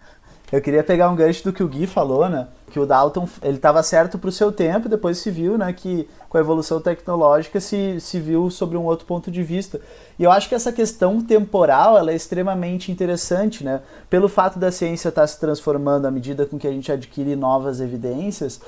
Eu 0.50 0.62
queria 0.62 0.82
pegar 0.82 1.10
um 1.10 1.16
gancho 1.16 1.44
do 1.44 1.52
que 1.52 1.62
o 1.62 1.68
Gui 1.68 1.86
falou, 1.86 2.26
né? 2.26 2.48
Que 2.70 2.80
o 2.80 2.86
Dalton, 2.86 3.28
ele 3.42 3.56
estava 3.56 3.82
certo 3.82 4.18
para 4.18 4.28
o 4.28 4.32
seu 4.32 4.50
tempo, 4.50 4.88
depois 4.88 5.18
se 5.18 5.30
viu, 5.30 5.58
né? 5.58 5.70
Que 5.74 6.08
com 6.26 6.38
a 6.38 6.40
evolução 6.40 6.80
tecnológica 6.80 7.60
se, 7.60 8.00
se 8.00 8.18
viu 8.18 8.50
sobre 8.50 8.76
um 8.78 8.84
outro 8.84 9.04
ponto 9.04 9.30
de 9.30 9.42
vista. 9.42 9.78
E 10.18 10.24
eu 10.24 10.30
acho 10.30 10.48
que 10.48 10.54
essa 10.54 10.72
questão 10.72 11.20
temporal, 11.20 11.98
ela 11.98 12.12
é 12.12 12.16
extremamente 12.16 12.90
interessante, 12.90 13.62
né? 13.62 13.82
Pelo 14.08 14.26
fato 14.26 14.58
da 14.58 14.72
ciência 14.72 15.10
estar 15.10 15.20
tá 15.20 15.26
se 15.26 15.38
transformando 15.38 16.06
à 16.06 16.10
medida 16.10 16.46
com 16.46 16.58
que 16.58 16.66
a 16.66 16.72
gente 16.72 16.90
adquire 16.90 17.36
novas 17.36 17.78
evidências, 17.80 18.58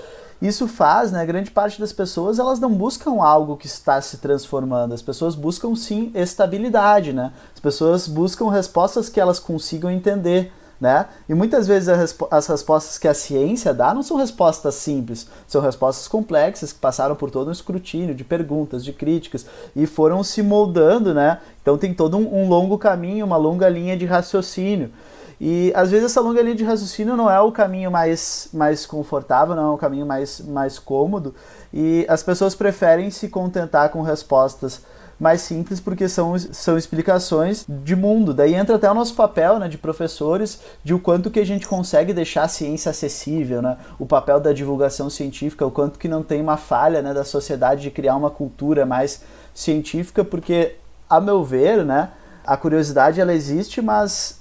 isso 0.40 0.66
faz, 0.66 1.12
né, 1.12 1.24
grande 1.26 1.50
parte 1.50 1.78
das 1.78 1.92
pessoas, 1.92 2.38
elas 2.38 2.58
não 2.58 2.72
buscam 2.72 3.22
algo 3.22 3.58
que 3.58 3.66
está 3.66 4.00
se 4.00 4.16
transformando. 4.18 4.94
As 4.94 5.02
pessoas 5.02 5.34
buscam 5.34 5.74
sim 5.74 6.10
estabilidade, 6.14 7.12
né? 7.12 7.32
As 7.54 7.60
pessoas 7.60 8.06
buscam 8.08 8.50
respostas 8.50 9.08
que 9.08 9.20
elas 9.20 9.38
consigam 9.38 9.90
entender. 9.90 10.52
Né? 10.80 11.04
E 11.28 11.34
muitas 11.34 11.66
vezes 11.66 11.90
as 12.30 12.46
respostas 12.46 12.96
que 12.96 13.06
a 13.06 13.12
ciência 13.12 13.74
dá 13.74 13.92
não 13.92 14.02
são 14.02 14.16
respostas 14.16 14.76
simples, 14.76 15.28
são 15.46 15.60
respostas 15.60 16.08
complexas 16.08 16.72
que 16.72 16.78
passaram 16.78 17.14
por 17.14 17.30
todo 17.30 17.48
um 17.48 17.52
escrutínio 17.52 18.14
de 18.14 18.24
perguntas, 18.24 18.82
de 18.82 18.90
críticas 18.90 19.44
e 19.76 19.86
foram 19.86 20.24
se 20.24 20.42
moldando, 20.42 21.12
né? 21.12 21.38
Então 21.60 21.76
tem 21.76 21.92
todo 21.92 22.16
um, 22.16 22.44
um 22.44 22.48
longo 22.48 22.78
caminho, 22.78 23.26
uma 23.26 23.36
longa 23.36 23.68
linha 23.68 23.94
de 23.94 24.06
raciocínio. 24.06 24.90
E 25.38 25.70
às 25.74 25.90
vezes 25.90 26.06
essa 26.06 26.20
longa 26.22 26.40
linha 26.40 26.54
de 26.56 26.64
raciocínio 26.64 27.14
não 27.14 27.30
é 27.30 27.40
o 27.40 27.52
caminho 27.52 27.90
mais, 27.90 28.48
mais 28.52 28.86
confortável, 28.86 29.54
não 29.54 29.72
é 29.72 29.74
o 29.74 29.78
caminho 29.78 30.06
mais, 30.06 30.40
mais 30.40 30.78
cômodo, 30.78 31.34
e 31.72 32.06
as 32.08 32.22
pessoas 32.22 32.54
preferem 32.54 33.10
se 33.10 33.28
contentar 33.28 33.90
com 33.90 34.02
respostas 34.02 34.82
mais 35.20 35.42
simples 35.42 35.78
porque 35.78 36.08
são, 36.08 36.36
são 36.38 36.78
explicações 36.78 37.66
de 37.68 37.94
mundo. 37.94 38.32
Daí 38.32 38.54
entra 38.54 38.76
até 38.76 38.90
o 38.90 38.94
nosso 38.94 39.14
papel 39.14 39.58
né, 39.58 39.68
de 39.68 39.76
professores, 39.76 40.60
de 40.82 40.94
o 40.94 40.98
quanto 40.98 41.30
que 41.30 41.38
a 41.38 41.44
gente 41.44 41.68
consegue 41.68 42.14
deixar 42.14 42.44
a 42.44 42.48
ciência 42.48 42.90
acessível, 42.90 43.60
né? 43.60 43.76
o 43.98 44.06
papel 44.06 44.40
da 44.40 44.52
divulgação 44.52 45.10
científica, 45.10 45.66
o 45.66 45.70
quanto 45.70 45.98
que 45.98 46.08
não 46.08 46.22
tem 46.22 46.40
uma 46.40 46.56
falha 46.56 47.02
né, 47.02 47.12
da 47.12 47.24
sociedade 47.24 47.82
de 47.82 47.90
criar 47.90 48.16
uma 48.16 48.30
cultura 48.30 48.86
mais 48.86 49.22
científica, 49.54 50.24
porque, 50.24 50.76
a 51.08 51.20
meu 51.20 51.44
ver, 51.44 51.84
né, 51.84 52.08
a 52.46 52.56
curiosidade 52.56 53.20
ela 53.20 53.34
existe, 53.34 53.82
mas 53.82 54.39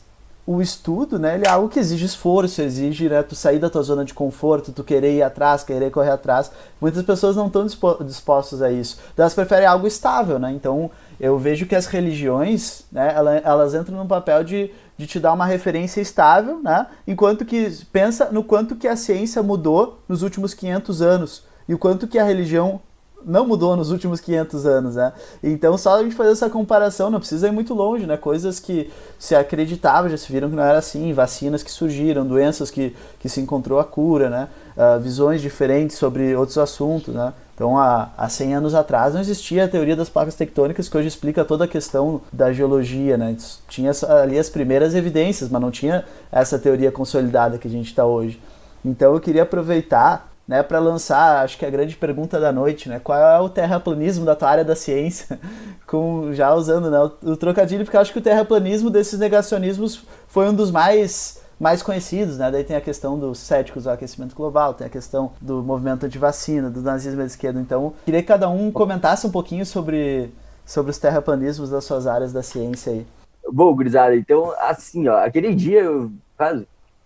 o 0.52 0.64
estudo, 0.64 1.20
né, 1.20 1.36
ele 1.36 1.46
é 1.46 1.50
algo 1.50 1.70
que 1.70 1.78
exige 1.78 2.04
esforço, 2.04 2.60
exige 2.60 3.08
né, 3.08 3.22
tu 3.22 3.36
sair 3.36 3.60
da 3.60 3.70
tua 3.70 3.84
zona 3.84 4.04
de 4.04 4.16
conforto, 4.16 4.72
tu 4.72 4.84
querer 4.84 5.16
ir 5.16 5.22
atrás, 5.22 5.64
querer 5.64 5.92
correr 5.92 6.10
atrás. 6.10 6.52
Muitas 6.82 7.04
pessoas 7.04 7.36
não 7.36 7.46
estão 7.46 7.68
dispostas 8.04 8.60
a 8.60 8.72
isso. 8.72 8.98
Então, 9.14 9.22
elas 9.22 9.36
preferem 9.36 9.68
algo 9.68 9.86
estável, 9.86 10.40
né? 10.40 10.52
Então, 10.52 10.90
eu 11.20 11.38
vejo 11.38 11.68
que 11.68 11.76
as 11.76 11.86
religiões, 11.86 12.82
né, 12.92 13.14
elas 13.44 13.76
entram 13.76 13.96
no 13.96 14.08
papel 14.08 14.44
de, 14.44 14.72
de 14.98 15.06
te 15.06 15.20
dar 15.20 15.34
uma 15.34 15.46
referência 15.46 16.02
estável, 16.02 16.60
né? 16.64 16.88
Enquanto 17.06 17.46
que 17.46 17.70
pensa 17.92 18.30
no 18.32 18.44
quanto 18.44 18.76
que 18.76 18.88
a 18.88 18.96
ciência 18.96 19.44
mudou 19.44 20.00
nos 20.10 20.24
últimos 20.24 20.56
500 20.56 21.02
anos 21.04 21.44
e 21.68 21.76
o 21.76 21.78
quanto 21.78 22.08
que 22.08 22.18
a 22.18 22.24
religião 22.24 22.82
não 23.26 23.48
mudou 23.48 23.76
nos 23.76 23.92
últimos 23.92 24.20
500 24.20 24.66
anos, 24.66 24.96
né? 24.96 25.14
Então, 25.44 25.78
só 25.78 25.98
a 26.00 26.04
gente 26.04 26.16
fazer 26.16 26.32
essa 26.32 26.50
comparação, 26.50 27.10
não 27.10 27.20
precisa 27.20 27.48
ir 27.48 27.52
muito 27.52 27.74
longe, 27.74 28.06
né? 28.06 28.18
Coisas 28.18 28.60
que 28.60 28.90
se 29.18 29.36
acreditava, 29.36 30.10
já 30.10 30.18
se 30.18 30.32
viram 30.32 30.50
que 30.50 30.56
não 30.56 30.64
era 30.64 30.78
assim, 30.78 31.14
vacinas 31.14 31.64
que 31.64 31.72
surgiram, 31.72 32.26
doenças 32.26 32.72
que, 32.72 32.96
que 33.20 33.30
se 33.30 33.42
encontrou 33.42 33.80
a 33.80 33.84
cura, 33.84 34.30
né? 34.30 34.48
Uh, 34.78 35.00
visões 35.00 35.42
diferentes 35.42 35.98
sobre 35.98 36.36
outros 36.36 36.58
assuntos, 36.58 37.14
né? 37.14 37.34
Então, 37.54 37.78
há, 37.78 38.10
há 38.18 38.30
100 38.30 38.56
anos 38.56 38.74
atrás 38.74 39.14
não 39.14 39.20
existia 39.20 39.66
a 39.66 39.68
teoria 39.68 39.96
das 39.96 40.08
placas 40.08 40.34
tectônicas, 40.34 40.88
que 40.88 40.98
hoje 40.98 41.10
explica 41.10 41.44
toda 41.44 41.66
a 41.66 41.68
questão 41.68 42.22
da 42.32 42.54
geologia, 42.54 43.18
né? 43.18 43.36
Tinha 43.68 43.92
ali 44.22 44.40
as 44.40 44.50
primeiras 44.50 44.96
evidências, 44.96 45.50
mas 45.50 45.62
não 45.62 45.70
tinha 45.70 46.06
essa 46.32 46.58
teoria 46.58 46.90
consolidada 46.90 47.58
que 47.58 47.68
a 47.68 47.72
gente 47.72 47.88
está 47.88 48.06
hoje. 48.06 48.42
Então, 48.84 49.14
eu 49.14 49.20
queria 49.20 49.44
aproveitar 49.44 50.29
né, 50.50 50.64
para 50.64 50.80
lançar, 50.80 51.44
acho 51.44 51.60
que 51.60 51.66
a 51.66 51.70
grande 51.70 51.96
pergunta 51.96 52.40
da 52.40 52.52
noite, 52.52 52.90
né, 52.90 53.00
qual 53.00 53.20
é 53.20 53.40
o 53.40 53.48
terraplanismo 53.48 54.26
da 54.26 54.36
tua 54.36 54.50
área 54.50 54.66
da 54.66 54.76
ciência, 54.76 55.40
com 55.86 56.34
já 56.34 56.52
usando 56.56 56.90
né, 56.90 56.98
o, 56.98 57.34
o 57.34 57.38
trocadilho, 57.38 57.86
porque 57.86 57.96
acho 57.96 58.12
que 58.12 58.18
o 58.18 58.22
terraplanismo 58.22 58.90
desses 58.90 59.20
negacionismos 59.20 60.04
foi 60.28 60.50
um 60.50 60.54
dos 60.54 60.72
mais 60.72 61.40
mais 61.60 61.84
conhecidos, 61.84 62.38
né? 62.38 62.50
Daí 62.50 62.64
tem 62.64 62.78
a 62.78 62.82
questão 62.82 63.20
dos 63.20 63.38
céticos 63.38 63.84
do 63.84 63.90
aquecimento 63.90 64.34
global, 64.34 64.74
tem 64.74 64.88
a 64.88 64.90
questão 64.90 65.34
do 65.42 65.62
movimento 65.62 66.06
anti-vacina, 66.06 66.70
do 66.70 66.82
nazismo 66.82 67.20
da 67.20 67.26
esquerda. 67.26 67.60
Então, 67.60 67.94
queria 68.06 68.22
que 68.22 68.28
cada 68.30 68.48
um 68.48 68.72
comentasse 68.72 69.28
um 69.28 69.30
pouquinho 69.30 69.66
sobre, 69.66 70.32
sobre 70.66 70.92
os 70.92 70.98
terraplanismos 70.98 71.70
das 71.70 71.84
suas 71.84 72.08
áreas 72.08 72.32
da 72.32 72.42
ciência 72.42 72.94
aí. 72.94 73.06
Bom, 73.52 73.76
gurizada, 73.76 74.16
então, 74.16 74.54
assim, 74.58 75.10
ó, 75.10 75.18
aquele 75.18 75.54
dia, 75.54 75.82
eu, 75.82 76.10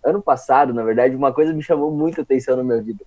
ano 0.04 0.22
passado, 0.22 0.72
na 0.72 0.84
verdade, 0.84 1.16
uma 1.16 1.34
coisa 1.34 1.52
me 1.52 1.64
chamou 1.64 1.90
muita 1.90 2.22
atenção 2.22 2.56
na 2.56 2.64
minha 2.64 2.80
vida. 2.80 3.04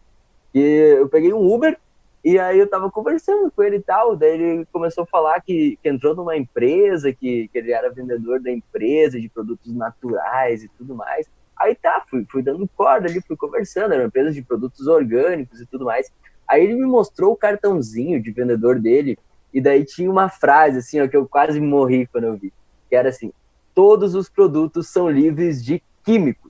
E 0.54 0.60
eu 0.98 1.08
peguei 1.08 1.32
um 1.32 1.52
Uber 1.52 1.78
e 2.24 2.40
aí 2.40 2.58
eu 2.58 2.68
tava 2.68 2.90
conversando 2.90 3.52
com 3.52 3.62
ele 3.62 3.76
e 3.76 3.82
tal, 3.82 4.16
daí 4.16 4.32
ele 4.32 4.66
começou 4.72 5.04
a 5.04 5.06
falar 5.06 5.40
que, 5.40 5.78
que 5.80 5.88
entrou 5.88 6.12
numa 6.12 6.36
empresa, 6.36 7.12
que, 7.12 7.46
que 7.46 7.58
ele 7.58 7.70
era 7.70 7.88
vendedor 7.88 8.40
da 8.40 8.50
empresa 8.50 9.20
de 9.20 9.28
produtos 9.28 9.72
naturais 9.72 10.64
e 10.64 10.68
tudo 10.76 10.92
mais. 10.94 11.28
Aí 11.56 11.74
tá, 11.74 12.04
fui, 12.10 12.26
fui 12.28 12.42
dando 12.42 12.68
corda 12.76 13.08
ali, 13.08 13.22
fui 13.22 13.36
conversando, 13.36 13.92
era 13.92 14.02
uma 14.02 14.08
empresa 14.08 14.32
de 14.32 14.42
produtos 14.42 14.88
orgânicos 14.88 15.60
e 15.60 15.66
tudo 15.66 15.84
mais. 15.84 16.10
Aí 16.48 16.64
ele 16.64 16.74
me 16.74 16.86
mostrou 16.86 17.32
o 17.32 17.36
cartãozinho 17.36 18.20
de 18.20 18.30
vendedor 18.30 18.80
dele 18.80 19.16
E 19.54 19.60
daí 19.60 19.84
tinha 19.84 20.10
uma 20.10 20.28
frase, 20.28 20.78
assim, 20.78 21.00
ó, 21.00 21.06
que 21.06 21.16
eu 21.16 21.28
quase 21.28 21.60
morri 21.60 22.06
quando 22.08 22.24
eu 22.24 22.36
vi. 22.36 22.52
Que 22.88 22.96
era 22.96 23.08
assim, 23.08 23.32
todos 23.72 24.16
os 24.16 24.28
produtos 24.28 24.88
são 24.88 25.08
livres 25.08 25.64
de 25.64 25.80
químicos. 26.04 26.45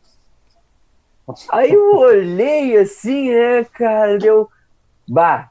Aí 1.50 1.72
eu 1.72 1.96
olhei 1.96 2.76
assim, 2.76 3.30
né, 3.30 3.64
cara, 3.64 4.18
deu... 4.18 4.48
Bah, 5.08 5.50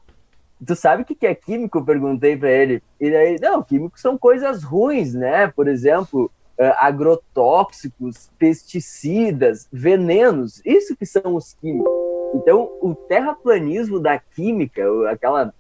tu 0.66 0.76
sabe 0.76 1.04
o 1.04 1.06
que 1.06 1.26
é 1.26 1.36
químico? 1.36 1.84
Perguntei 1.84 2.38
para 2.38 2.50
ele. 2.50 2.82
E 3.00 3.12
daí, 3.12 3.38
não, 3.42 3.62
químicos 3.62 4.02
são 4.02 4.18
coisas 4.18 4.64
ruins, 4.64 5.14
né? 5.14 5.48
Por 5.48 5.68
exemplo, 5.68 6.32
uh, 6.60 6.74
agrotóxicos, 6.80 8.30
pesticidas, 8.38 9.68
venenos, 9.72 10.62
isso 10.66 10.96
que 10.96 11.06
são 11.06 11.36
os 11.36 11.54
químicos. 11.54 11.92
Então, 12.34 12.70
o 12.82 12.94
terraplanismo 12.94 14.00
da 14.00 14.18
química, 14.20 14.84
aquela 15.10 15.54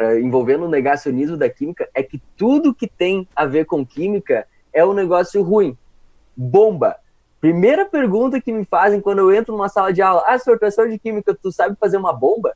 uh, 0.00 0.18
envolvendo 0.18 0.64
o 0.64 0.70
negacionismo 0.70 1.36
da 1.36 1.48
química, 1.48 1.88
é 1.94 2.02
que 2.02 2.20
tudo 2.36 2.74
que 2.74 2.86
tem 2.86 3.26
a 3.34 3.44
ver 3.46 3.64
com 3.64 3.86
química 3.86 4.46
é 4.72 4.84
um 4.84 4.94
negócio 4.94 5.42
ruim. 5.42 5.76
Bomba. 6.36 6.96
Primeira 7.42 7.84
pergunta 7.84 8.40
que 8.40 8.52
me 8.52 8.64
fazem 8.64 9.00
quando 9.00 9.18
eu 9.18 9.32
entro 9.34 9.52
numa 9.52 9.68
sala 9.68 9.92
de 9.92 10.00
aula: 10.00 10.22
Ah, 10.28 10.38
senhor 10.38 10.60
professor 10.60 10.88
de 10.88 10.96
química, 10.96 11.34
tu 11.34 11.50
sabe 11.50 11.74
fazer 11.74 11.96
uma 11.96 12.12
bomba? 12.12 12.54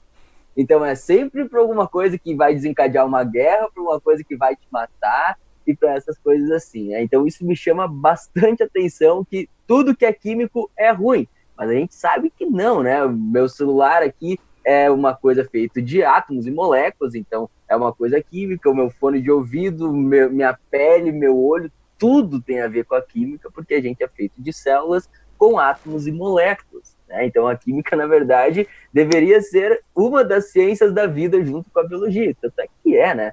Então 0.56 0.84
é 0.84 0.94
sempre 0.94 1.44
para 1.48 1.58
alguma 1.58 1.88
coisa 1.88 2.16
que 2.16 2.36
vai 2.36 2.54
desencadear 2.54 3.04
uma 3.04 3.24
guerra, 3.24 3.68
para 3.68 3.82
uma 3.82 4.00
coisa 4.00 4.22
que 4.22 4.36
vai 4.36 4.54
te 4.54 4.64
matar, 4.70 5.36
e 5.66 5.74
para 5.74 5.94
essas 5.94 6.16
coisas 6.16 6.52
assim. 6.52 6.90
Né? 6.90 7.02
Então 7.02 7.26
isso 7.26 7.44
me 7.44 7.56
chama 7.56 7.88
bastante 7.88 8.62
atenção 8.62 9.24
que 9.24 9.50
tudo 9.66 9.96
que 9.96 10.06
é 10.06 10.12
químico 10.12 10.70
é 10.76 10.92
ruim, 10.92 11.26
mas 11.56 11.68
a 11.68 11.74
gente 11.74 11.96
sabe 11.96 12.30
que 12.30 12.46
não, 12.46 12.80
né? 12.80 13.04
Meu 13.08 13.48
celular 13.48 14.04
aqui 14.04 14.38
é 14.64 14.88
uma 14.88 15.16
coisa 15.16 15.44
feita 15.44 15.82
de 15.82 16.04
átomos 16.04 16.46
e 16.46 16.50
moléculas, 16.52 17.16
então 17.16 17.50
é 17.68 17.74
uma 17.74 17.92
coisa 17.92 18.22
química, 18.22 18.70
o 18.70 18.74
meu 18.74 18.88
fone 18.88 19.20
de 19.20 19.32
ouvido, 19.32 19.92
meu, 19.92 20.30
minha 20.30 20.56
pele, 20.70 21.10
meu 21.10 21.36
olho, 21.36 21.72
tudo 21.98 22.40
tem 22.40 22.60
a 22.60 22.68
ver 22.68 22.84
com 22.84 22.94
a 22.94 23.02
química, 23.02 23.50
porque 23.50 23.74
a 23.74 23.80
gente 23.80 24.02
é 24.02 24.08
feito 24.08 24.34
de 24.38 24.52
células 24.52 25.08
com 25.38 25.58
átomos 25.58 26.06
e 26.06 26.12
moléculas. 26.12 26.96
Né? 27.08 27.26
Então 27.26 27.46
a 27.46 27.56
química, 27.56 27.96
na 27.96 28.06
verdade, 28.06 28.68
deveria 28.92 29.40
ser 29.40 29.82
uma 29.94 30.24
das 30.24 30.50
ciências 30.50 30.92
da 30.92 31.06
vida 31.06 31.42
junto 31.44 31.70
com 31.70 31.80
a 31.80 31.84
biologia, 31.84 32.34
tanto 32.40 32.60
é 32.60 32.66
que 32.82 32.96
é, 32.96 33.14
né? 33.14 33.32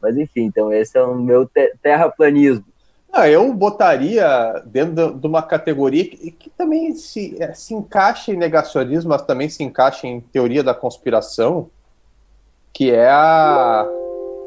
Mas 0.00 0.16
enfim, 0.16 0.42
então 0.42 0.72
esse 0.72 0.96
é 0.96 1.02
o 1.02 1.14
meu 1.14 1.46
te 1.46 1.74
terraplanismo. 1.82 2.64
Ah, 3.12 3.28
eu 3.28 3.52
botaria 3.54 4.62
dentro 4.66 5.14
de 5.14 5.26
uma 5.26 5.42
categoria 5.42 6.04
que, 6.04 6.30
que 6.30 6.50
também 6.50 6.94
se, 6.94 7.42
é, 7.42 7.54
se 7.54 7.74
encaixa 7.74 8.30
em 8.30 8.36
negacionismo, 8.36 9.10
mas 9.10 9.22
também 9.22 9.48
se 9.48 9.62
encaixa 9.64 10.06
em 10.06 10.20
teoria 10.20 10.62
da 10.62 10.74
conspiração, 10.74 11.70
que 12.72 12.90
é 12.90 13.08
a, 13.08 13.88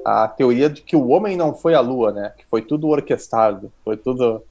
a 0.05 0.27
teoria 0.27 0.69
de 0.69 0.81
que 0.81 0.95
o 0.95 1.09
homem 1.09 1.37
não 1.37 1.53
foi 1.53 1.73
à 1.73 1.79
lua, 1.79 2.11
né? 2.11 2.33
Que 2.37 2.45
foi 2.45 2.61
tudo 2.61 2.87
orquestrado, 2.87 3.71
foi 3.83 3.97
tudo 3.97 4.43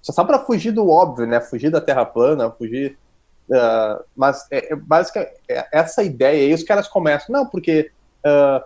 só 0.00 0.24
para 0.24 0.40
fugir 0.40 0.72
do 0.72 0.88
óbvio, 0.88 1.26
né? 1.26 1.40
Fugir 1.40 1.70
da 1.70 1.80
Terra 1.80 2.04
plana, 2.04 2.50
fugir. 2.50 2.98
Uh, 3.48 4.02
mas 4.16 4.46
é, 4.50 4.72
é 4.72 4.76
basicamente 4.76 5.32
é, 5.48 5.66
essa 5.72 6.02
ideia, 6.02 6.48
e 6.48 6.54
os 6.54 6.62
caras 6.62 6.88
começam, 6.88 7.26
não, 7.28 7.46
porque 7.46 7.90
uh, 8.24 8.64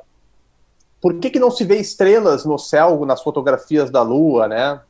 por 1.00 1.18
que, 1.18 1.30
que 1.30 1.38
não 1.38 1.50
se 1.50 1.64
vê 1.64 1.76
estrelas 1.76 2.44
no 2.44 2.58
céu 2.58 3.04
nas 3.04 3.22
fotografias 3.22 3.90
da 3.90 4.02
Lua, 4.02 4.48
né? 4.48 4.80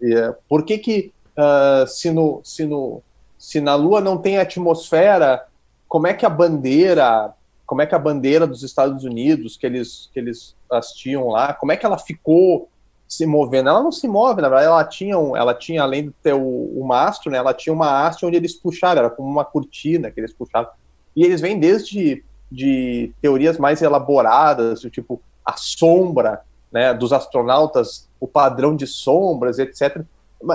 E, 0.00 0.34
por 0.48 0.64
que, 0.64 0.78
que 0.78 1.12
uh, 1.38 1.86
se, 1.86 2.10
no, 2.10 2.40
se, 2.42 2.64
no, 2.64 3.02
se 3.38 3.60
na 3.60 3.74
Lua 3.74 4.00
não 4.00 4.18
tem 4.18 4.38
atmosfera, 4.38 5.46
como 5.88 6.06
é 6.06 6.14
que 6.14 6.26
a 6.26 6.30
bandeira, 6.30 7.32
como 7.66 7.82
é 7.82 7.86
que 7.86 7.94
a 7.94 7.98
bandeira 7.98 8.46
dos 8.46 8.62
Estados 8.62 9.04
Unidos 9.04 9.56
que 9.56 9.66
eles 9.66 10.10
que 10.12 10.18
eles 10.18 10.54
assistiam 10.70 11.28
lá, 11.28 11.52
como 11.54 11.72
é 11.72 11.76
que 11.76 11.86
ela 11.86 11.98
ficou 11.98 12.68
se 13.06 13.26
movendo? 13.26 13.68
Ela 13.68 13.82
não 13.82 13.92
se 13.92 14.08
move, 14.08 14.40
na 14.40 14.48
verdade, 14.48 14.66
ela 14.66 14.84
tinha, 14.84 15.18
um, 15.18 15.36
ela 15.36 15.54
tinha 15.54 15.82
além 15.82 16.04
de 16.06 16.10
ter 16.22 16.34
o, 16.34 16.40
o 16.40 16.84
mastro, 16.86 17.30
né? 17.30 17.38
Ela 17.38 17.54
tinha 17.54 17.72
uma 17.72 18.06
haste 18.06 18.26
onde 18.26 18.36
eles 18.36 18.54
puxaram, 18.54 19.00
era 19.00 19.10
como 19.10 19.28
uma 19.28 19.44
cortina 19.44 20.10
que 20.10 20.20
eles 20.20 20.32
puxavam. 20.32 20.70
E 21.14 21.24
eles 21.24 21.40
vêm 21.40 21.58
desde 21.58 22.24
de 22.50 23.12
teorias 23.20 23.58
mais 23.58 23.82
elaboradas, 23.82 24.80
tipo 24.82 25.20
a 25.44 25.56
sombra 25.56 26.42
né, 26.72 26.94
dos 26.94 27.12
astronautas, 27.12 28.08
o 28.18 28.26
padrão 28.26 28.74
de 28.74 28.86
sombras, 28.86 29.58
etc. 29.58 30.02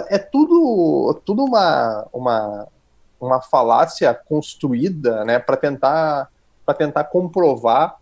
É 0.10 0.18
tudo, 0.18 1.20
tudo 1.26 1.43
uma, 1.43 2.07
uma, 2.12 2.68
uma 3.20 3.41
falácia 3.41 4.14
construída 4.14 5.24
né, 5.24 5.39
para 5.39 5.57
tentar, 5.57 6.30
tentar 6.74 7.05
comprovar 7.05 7.99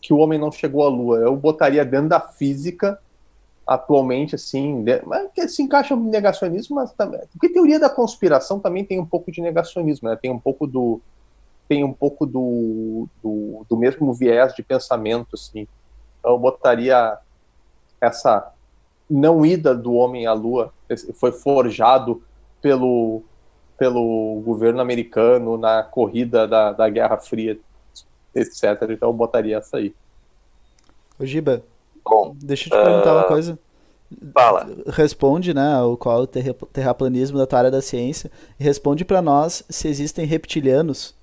que 0.00 0.12
o 0.12 0.18
homem 0.18 0.38
não 0.38 0.50
chegou 0.50 0.84
à 0.84 0.88
Lua. 0.88 1.18
Eu 1.18 1.36
botaria 1.36 1.84
dentro 1.84 2.08
da 2.08 2.20
física 2.20 2.98
atualmente, 3.66 4.34
assim, 4.34 4.84
mas 5.06 5.30
que 5.32 5.46
se 5.48 5.62
encaixa 5.62 5.94
no 5.94 6.10
negacionismo, 6.10 6.76
mas 6.76 6.92
também. 6.92 7.20
Porque 7.32 7.48
teoria 7.48 7.78
da 7.78 7.88
conspiração 7.88 8.58
também 8.58 8.84
tem 8.84 8.98
um 8.98 9.06
pouco 9.06 9.30
de 9.30 9.40
negacionismo, 9.40 10.08
né? 10.08 10.18
Tem 10.20 10.30
um 10.30 10.38
pouco 10.38 10.66
do. 10.66 11.00
Tem 11.68 11.84
um 11.84 11.92
pouco 11.92 12.26
do, 12.26 13.08
do, 13.22 13.64
do 13.68 13.76
mesmo 13.76 14.12
viés 14.12 14.52
de 14.54 14.62
pensamento, 14.62 15.34
assim 15.34 15.66
eu 16.24 16.38
botaria 16.38 17.18
essa 18.00 18.52
não 19.10 19.44
ida 19.44 19.74
do 19.74 19.92
homem 19.94 20.26
à 20.26 20.32
lua, 20.32 20.72
foi 21.14 21.32
forjado 21.32 22.22
pelo, 22.60 23.22
pelo 23.76 24.40
governo 24.44 24.80
americano 24.80 25.58
na 25.58 25.82
corrida 25.82 26.46
da, 26.46 26.72
da 26.72 26.88
Guerra 26.88 27.18
Fria, 27.18 27.58
etc. 28.40 28.64
Então 28.90 29.08
eu 29.08 29.12
botaria 29.12 29.58
essa 29.58 29.76
aí. 29.78 29.94
Ô 31.18 31.26
Giba, 31.26 31.62
Bom, 32.04 32.34
deixa 32.40 32.68
eu 32.68 32.78
te 32.78 32.84
perguntar 32.84 33.14
uh, 33.14 33.18
uma 33.18 33.24
coisa. 33.24 33.58
Fala. 34.34 34.68
Responde, 34.88 35.54
né, 35.54 35.80
o 35.82 35.96
qual 35.96 36.20
é 36.20 36.22
o 36.22 36.26
terraplanismo 36.26 37.38
da 37.38 37.46
tua 37.46 37.60
área 37.60 37.70
da 37.70 37.80
ciência, 37.80 38.30
e 38.58 38.64
responde 38.64 39.04
para 39.04 39.22
nós 39.22 39.64
se 39.68 39.88
existem 39.88 40.26
reptilianos. 40.26 41.14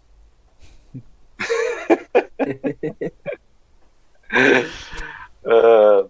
uh, 5.46 6.10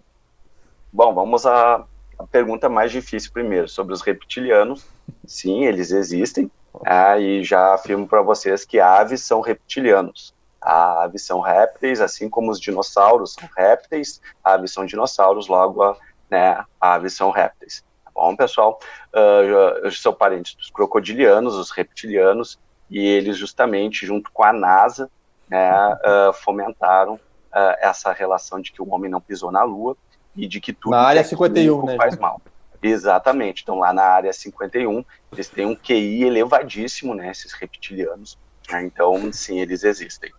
bom, 0.92 1.14
vamos 1.14 1.44
à, 1.44 1.84
à, 2.18 2.26
pergunta 2.30 2.68
mais 2.68 2.90
difícil 2.92 3.32
primeiro, 3.32 3.68
sobre 3.68 3.92
os 3.92 4.00
reptilianos. 4.00 4.86
Sim, 5.26 5.64
eles 5.64 5.90
existem, 5.90 6.50
uh, 6.74 7.20
e 7.20 7.42
já 7.44 7.74
afirmo 7.74 8.08
para 8.08 8.22
vocês 8.22 8.64
que 8.64 8.80
aves 8.80 9.20
são 9.20 9.40
reptilianos. 9.40 10.32
Aves 10.60 11.24
são 11.24 11.40
répteis, 11.40 12.00
assim 12.00 12.28
como 12.28 12.50
os 12.50 12.60
dinossauros 12.60 13.34
são 13.34 13.48
répteis, 13.56 14.20
aves 14.44 14.72
são 14.72 14.84
dinossauros, 14.84 15.48
logo, 15.48 15.96
né, 16.30 16.62
aves 16.80 17.14
são 17.14 17.30
répteis. 17.30 17.82
Tá 18.04 18.10
bom, 18.14 18.36
pessoal? 18.36 18.78
Uh, 19.14 19.84
eu 19.84 19.90
sou 19.90 20.12
parente 20.12 20.56
dos 20.56 20.70
crocodilianos, 20.70 21.54
os 21.54 21.70
reptilianos, 21.70 22.58
e 22.90 23.06
eles 23.06 23.38
justamente, 23.38 24.04
junto 24.04 24.30
com 24.32 24.42
a 24.42 24.52
NASA, 24.52 25.10
né, 25.48 25.72
uh, 25.94 26.32
fomentaram 26.32 27.14
uh, 27.14 27.76
essa 27.80 28.12
relação 28.12 28.60
de 28.60 28.72
que 28.72 28.82
o 28.82 28.88
homem 28.90 29.10
não 29.10 29.20
pisou 29.20 29.50
na 29.50 29.62
Lua 29.62 29.96
e 30.36 30.46
de 30.46 30.60
que 30.60 30.72
tudo 30.72 30.92
na 30.92 31.02
área 31.02 31.24
51, 31.24 31.84
né, 31.84 31.96
faz 31.96 32.16
mal. 32.16 32.40
Exatamente. 32.82 33.62
Então, 33.62 33.78
lá 33.78 33.92
na 33.92 34.04
área 34.04 34.32
51, 34.32 35.04
eles 35.32 35.48
têm 35.48 35.66
um 35.66 35.76
QI 35.76 36.24
elevadíssimo, 36.24 37.14
né, 37.14 37.30
esses 37.30 37.52
reptilianos. 37.52 38.38
Né, 38.70 38.84
então, 38.84 39.32
sim, 39.32 39.60
eles 39.60 39.84
existem. 39.84 40.30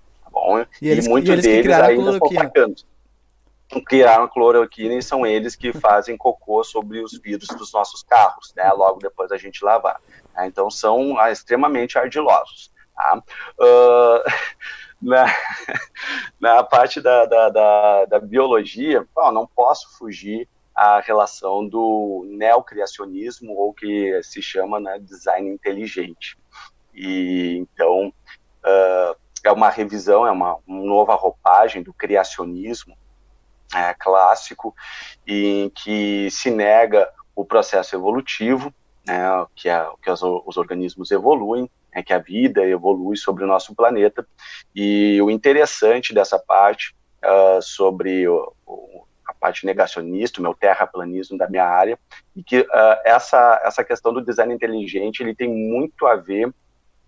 Tá 0.41 0.45
bom? 0.45 0.59
E, 0.59 0.67
e 0.81 0.89
eles, 0.89 1.07
muitos 1.07 1.29
e 1.29 1.33
eles 1.33 1.45
deles 1.45 1.71
ainda 1.71 2.11
estão 2.11 2.29
atacando. 2.31 2.75
Criaram 3.85 4.25
a 4.25 4.29
cloroquina 4.29 4.95
e 4.95 5.01
são 5.01 5.25
eles 5.25 5.55
que 5.55 5.71
fazem 5.71 6.17
cocô 6.17 6.63
sobre 6.63 6.99
os 7.01 7.17
vidros 7.19 7.55
dos 7.57 7.71
nossos 7.71 8.03
carros, 8.03 8.53
né, 8.55 8.69
logo 8.71 8.99
depois 8.99 9.29
da 9.29 9.37
gente 9.37 9.63
lavar. 9.63 10.01
Né, 10.35 10.47
então, 10.47 10.69
são 10.69 11.17
ah, 11.19 11.31
extremamente 11.31 11.97
ardilosos. 11.97 12.71
Tá? 12.95 13.23
Uh, 13.59 14.31
na, 15.01 15.25
na 16.39 16.63
parte 16.63 16.99
da, 16.99 17.25
da, 17.25 17.49
da, 17.49 18.05
da 18.05 18.19
biologia, 18.19 19.07
não 19.15 19.47
posso 19.47 19.97
fugir 19.97 20.49
à 20.75 20.99
relação 20.99 21.65
do 21.65 22.25
neocriacionismo, 22.27 23.53
ou 23.53 23.73
que 23.73 24.21
se 24.23 24.41
chama 24.41 24.79
né, 24.79 24.99
design 24.99 25.49
inteligente. 25.49 26.37
E 26.93 27.55
então 27.57 28.13
uh, 28.65 29.20
é 29.43 29.51
uma 29.51 29.69
revisão, 29.69 30.25
é 30.25 30.31
uma, 30.31 30.57
nova 30.67 31.15
roupagem 31.15 31.81
do 31.81 31.93
criacionismo 31.93 32.95
é, 33.73 33.93
clássico, 33.93 34.75
em 35.25 35.69
que 35.69 36.29
se 36.29 36.51
nega 36.51 37.09
o 37.35 37.45
processo 37.45 37.95
evolutivo, 37.95 38.73
né, 39.05 39.45
que, 39.55 39.69
é, 39.69 39.87
que 40.01 40.11
os, 40.11 40.21
os 40.21 40.57
organismos 40.57 41.11
evoluem, 41.11 41.69
é 41.93 42.01
que 42.01 42.13
a 42.13 42.19
vida 42.19 42.65
evolui 42.65 43.17
sobre 43.17 43.43
o 43.43 43.47
nosso 43.47 43.75
planeta. 43.75 44.25
E 44.75 45.21
o 45.21 45.29
interessante 45.29 46.13
dessa 46.13 46.39
parte 46.39 46.95
uh, 47.23 47.61
sobre 47.61 48.27
o, 48.27 48.53
o, 48.65 49.03
a 49.27 49.33
parte 49.33 49.65
negacionista, 49.65 50.39
o 50.39 50.43
meu 50.43 50.53
terraplanismo 50.53 51.37
da 51.37 51.49
minha 51.49 51.65
área, 51.65 51.99
e 52.35 52.43
que 52.43 52.61
uh, 52.61 52.67
essa, 53.03 53.61
essa 53.65 53.83
questão 53.83 54.13
do 54.13 54.23
design 54.23 54.53
inteligente 54.53 55.21
ele 55.21 55.35
tem 55.35 55.49
muito 55.49 56.05
a 56.05 56.15
ver 56.15 56.53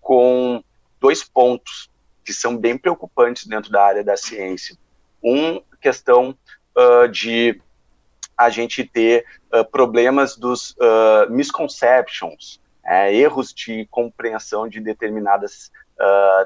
com 0.00 0.62
dois 1.00 1.24
pontos 1.24 1.90
que 2.24 2.32
são 2.32 2.56
bem 2.56 2.76
preocupantes 2.78 3.46
dentro 3.46 3.70
da 3.70 3.82
área 3.84 4.02
da 4.04 4.16
ciência. 4.16 4.76
Um, 5.22 5.60
questão 5.80 6.36
uh, 6.76 7.08
de 7.08 7.60
a 8.36 8.48
gente 8.48 8.84
ter 8.84 9.24
uh, 9.52 9.64
problemas 9.64 10.36
dos 10.36 10.70
uh, 10.72 11.30
misconceptions, 11.30 12.60
é, 12.84 13.14
erros 13.14 13.52
de 13.52 13.86
compreensão 13.90 14.68
de 14.68 14.80
determinadas, 14.80 15.70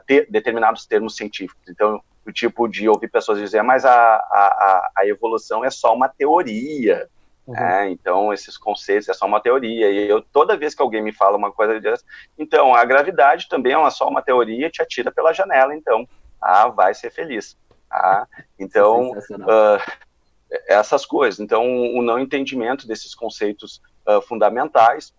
te, 0.07 0.27
determinados 0.31 0.87
termos 0.87 1.17
científicos. 1.17 1.69
Então, 1.69 2.01
o 2.25 2.31
tipo 2.31 2.69
de 2.69 2.89
ouvir 2.89 3.09
pessoas 3.09 3.39
dizer, 3.39 3.63
mas 3.63 3.85
a, 3.85 3.91
a, 3.91 4.91
a 4.99 5.07
evolução 5.07 5.65
é 5.65 5.71
só 5.71 5.93
uma 5.95 6.09
teoria, 6.09 7.09
Uhum. 7.49 7.57
É, 7.57 7.89
então, 7.89 8.31
esses 8.31 8.59
conceitos 8.59 9.09
é 9.09 9.15
só 9.15 9.25
uma 9.25 9.41
teoria. 9.41 9.91
E 9.91 10.07
eu, 10.07 10.21
toda 10.21 10.57
vez 10.57 10.75
que 10.75 10.83
alguém 10.83 11.03
me 11.03 11.15
fala 11.15 11.39
uma 11.39 11.51
coisa 11.51 11.81
dessa, 11.81 12.05
então, 12.39 12.75
a 12.75 12.85
gravidade 12.85 13.49
também 13.49 13.73
é 13.73 13.79
uma, 13.79 13.91
só 13.91 14.07
uma 14.07 14.21
teoria, 14.21 14.69
te 14.69 14.83
atira 14.83 15.11
pela 15.11 15.33
janela, 15.33 15.75
então, 15.75 16.07
ah, 16.43 16.69
vai 16.69 16.93
ser 16.93 17.11
feliz. 17.11 17.57
Ah, 17.91 18.27
então, 18.59 19.13
uh, 19.13 19.93
essas 20.67 21.07
coisas. 21.07 21.41
Então, 21.41 21.65
o 21.65 22.03
não 22.03 22.19
entendimento 22.19 22.87
desses 22.87 23.15
conceitos 23.15 23.81
uh, 24.07 24.21
fundamentais. 24.21 25.15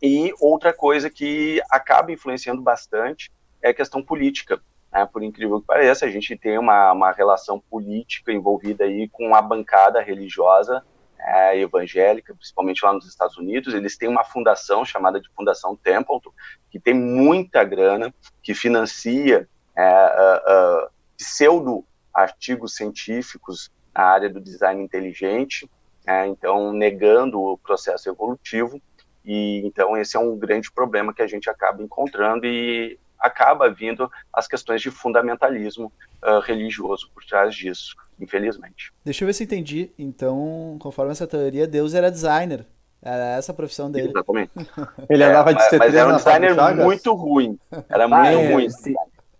E 0.00 0.32
outra 0.40 0.72
coisa 0.72 1.10
que 1.10 1.60
acaba 1.68 2.12
influenciando 2.12 2.62
bastante 2.62 3.32
é 3.60 3.70
a 3.70 3.74
questão 3.74 4.00
política. 4.00 4.62
Né? 4.92 5.04
Por 5.12 5.24
incrível 5.24 5.60
que 5.60 5.66
pareça, 5.66 6.06
a 6.06 6.08
gente 6.08 6.36
tem 6.36 6.56
uma, 6.56 6.92
uma 6.92 7.10
relação 7.10 7.58
política 7.58 8.32
envolvida 8.32 8.84
aí 8.84 9.08
com 9.08 9.34
a 9.34 9.42
bancada 9.42 10.00
religiosa 10.00 10.84
é, 11.20 11.58
evangélica, 11.58 12.34
principalmente 12.34 12.84
lá 12.84 12.92
nos 12.92 13.06
Estados 13.06 13.36
Unidos, 13.36 13.74
eles 13.74 13.96
têm 13.96 14.08
uma 14.08 14.24
fundação 14.24 14.84
chamada 14.84 15.20
de 15.20 15.28
Fundação 15.30 15.76
Templeton, 15.76 16.30
que 16.70 16.78
tem 16.78 16.94
muita 16.94 17.64
grana, 17.64 18.14
que 18.42 18.54
financia 18.54 19.48
é, 19.76 19.82
uh, 19.82 20.84
uh, 20.84 20.90
pseudo 21.16 21.84
artigos 22.12 22.74
científicos 22.74 23.70
na 23.94 24.04
área 24.04 24.28
do 24.28 24.40
design 24.40 24.82
inteligente, 24.82 25.68
é, 26.06 26.26
então 26.26 26.72
negando 26.72 27.40
o 27.40 27.58
processo 27.58 28.08
evolutivo, 28.08 28.80
e 29.24 29.62
então 29.66 29.96
esse 29.96 30.16
é 30.16 30.20
um 30.20 30.36
grande 30.36 30.70
problema 30.70 31.12
que 31.12 31.22
a 31.22 31.26
gente 31.26 31.50
acaba 31.50 31.82
encontrando 31.82 32.46
e 32.46 32.98
acaba 33.18 33.68
vindo 33.68 34.10
as 34.32 34.46
questões 34.46 34.80
de 34.80 34.90
fundamentalismo 34.90 35.92
uh, 36.22 36.38
religioso 36.40 37.10
por 37.12 37.24
trás 37.24 37.54
disso 37.54 37.96
infelizmente. 38.20 38.92
Deixa 39.04 39.24
eu 39.24 39.26
ver 39.26 39.32
se 39.32 39.44
entendi. 39.44 39.90
Então, 39.98 40.76
conforme 40.80 41.12
essa 41.12 41.26
teoria, 41.26 41.66
Deus 41.66 41.94
era 41.94 42.10
designer. 42.10 42.66
Era 43.00 43.36
essa 43.36 43.52
a 43.52 43.54
profissão 43.54 43.90
dele. 43.90 44.08
Exatamente. 44.08 44.52
Ele 45.08 45.24
andava 45.24 45.54
de 45.54 45.62
C3 45.62 45.78
mas 45.78 45.94
era 45.94 46.08
um 46.08 46.16
designer 46.16 46.76
muito 46.76 47.14
ruim. 47.14 47.58
Era 47.88 48.04
ah, 48.04 48.08
muito 48.08 48.26
é, 48.26 48.52
ruim. 48.52 48.68
Se, 48.70 48.94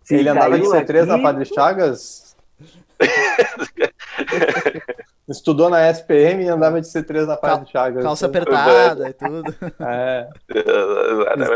se 0.05 0.15
ele 0.15 0.29
andava 0.29 0.59
de 0.59 0.65
C3 0.65 1.01
aqui... 1.01 1.07
na 1.07 1.19
Padre 1.19 1.45
Chagas. 1.45 2.37
Estudou 5.29 5.69
na 5.69 5.91
SPM 5.91 6.45
e 6.45 6.49
andava 6.49 6.81
de 6.81 6.87
C3 6.87 7.27
na 7.27 7.37
Padre 7.37 7.71
Cal 7.71 7.85
Chagas. 7.85 8.03
Calça 8.03 8.25
apertada 8.27 9.11
e 9.11 9.13
tudo. 9.13 9.55
É. 9.81 10.29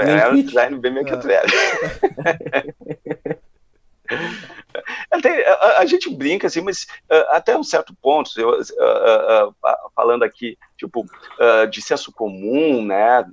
Era 0.03 0.35
um 0.35 0.43
design 0.43 0.79
bem 0.79 0.93
meio 0.93 1.07
que 1.07 1.16
velho. 1.16 1.49
Até, 5.11 5.49
a, 5.49 5.79
a, 5.81 5.87
gente 5.87 6.09
brinca 6.14 6.47
assim, 6.47 6.61
mas 6.61 6.85
uh, 7.11 7.27
até 7.31 7.57
um 7.57 7.62
certo 7.62 7.95
ponto, 7.95 8.31
eu, 8.37 8.51
uh, 8.51 9.49
uh, 9.49 9.91
falando 9.95 10.23
aqui, 10.23 10.59
tipo, 10.77 11.05
de 11.70 11.83
senso 11.83 12.12
comum, 12.12 12.85
né, 12.85 13.25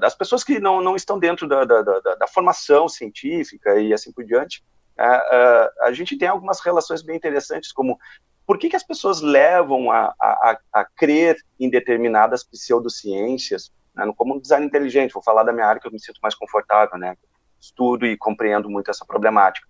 das 0.00 0.14
pessoas 0.14 0.44
que 0.44 0.60
não, 0.60 0.82
não 0.82 0.94
estão 0.94 1.18
dentro 1.18 1.48
da, 1.48 1.64
da, 1.64 1.82
da, 1.82 2.14
da 2.14 2.26
formação 2.26 2.88
científica 2.88 3.80
e 3.80 3.92
assim 3.92 4.12
por 4.12 4.24
diante, 4.24 4.62
a 4.98 5.92
gente 5.92 6.16
tem 6.16 6.28
algumas 6.28 6.60
relações 6.60 7.02
bem 7.02 7.16
interessantes, 7.16 7.72
como 7.72 7.98
por 8.46 8.58
que, 8.58 8.68
que 8.68 8.76
as 8.76 8.82
pessoas 8.82 9.20
levam 9.20 9.90
a, 9.90 10.14
a, 10.20 10.58
a 10.72 10.84
crer 10.84 11.36
em 11.58 11.70
determinadas 11.70 12.44
pseudociências, 12.44 13.72
né, 13.94 14.10
como 14.16 14.34
um 14.34 14.40
design 14.40 14.66
inteligente, 14.66 15.12
vou 15.14 15.22
falar 15.22 15.42
da 15.42 15.52
minha 15.52 15.66
área 15.66 15.80
que 15.80 15.86
eu 15.86 15.92
me 15.92 16.00
sinto 16.00 16.20
mais 16.22 16.34
confortável, 16.34 16.98
né, 16.98 17.16
estudo 17.60 18.04
e 18.04 18.16
compreendo 18.16 18.68
muito 18.68 18.90
essa 18.90 19.06
problemática. 19.06 19.66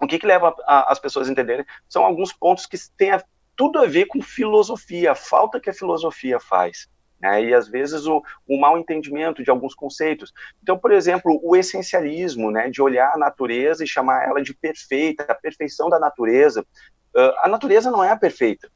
O 0.00 0.06
que, 0.06 0.18
que 0.18 0.26
leva 0.26 0.54
a, 0.66 0.90
as 0.92 0.98
pessoas 0.98 1.28
a 1.28 1.32
entenderem? 1.32 1.64
São 1.88 2.04
alguns 2.04 2.32
pontos 2.32 2.66
que 2.66 2.76
têm 2.96 3.12
a, 3.12 3.22
tudo 3.56 3.78
a 3.78 3.86
ver 3.86 4.06
com 4.06 4.22
filosofia, 4.22 5.12
a 5.12 5.14
falta 5.14 5.60
que 5.60 5.68
a 5.68 5.74
filosofia 5.74 6.40
faz. 6.40 6.88
Né? 7.20 7.44
E 7.44 7.54
às 7.54 7.68
vezes 7.68 8.06
o, 8.06 8.22
o 8.48 8.58
mal 8.58 8.78
entendimento 8.78 9.44
de 9.44 9.50
alguns 9.50 9.74
conceitos. 9.74 10.32
Então, 10.62 10.78
por 10.78 10.90
exemplo, 10.90 11.38
o 11.42 11.54
essencialismo, 11.54 12.50
né, 12.50 12.70
de 12.70 12.80
olhar 12.80 13.12
a 13.14 13.18
natureza 13.18 13.84
e 13.84 13.88
chamar 13.88 14.26
ela 14.26 14.42
de 14.42 14.54
perfeita, 14.54 15.24
a 15.28 15.34
perfeição 15.34 15.90
da 15.90 15.98
natureza. 15.98 16.66
Uh, 17.14 17.32
a 17.42 17.48
natureza 17.48 17.90
não 17.90 18.02
é 18.02 18.16
perfeita. 18.16 18.70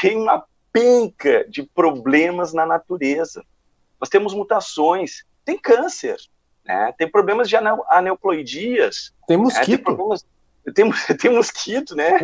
Tem 0.00 0.16
uma 0.16 0.44
penca 0.72 1.44
de 1.48 1.62
problemas 1.62 2.52
na 2.52 2.66
natureza. 2.66 3.44
Nós 4.00 4.08
temos 4.08 4.34
mutações, 4.34 5.24
tem 5.44 5.58
câncer, 5.58 6.16
né? 6.64 6.92
Tem 6.96 7.08
problemas 7.08 7.48
de 7.48 7.56
aneuploidias. 7.56 9.12
Tem 9.26 9.36
mosquito. 9.36 9.92
Né? 9.92 10.08
tem, 10.74 10.90
tem, 10.90 11.16
tem, 11.16 11.30
mosquito, 11.32 11.96
né? 11.96 12.18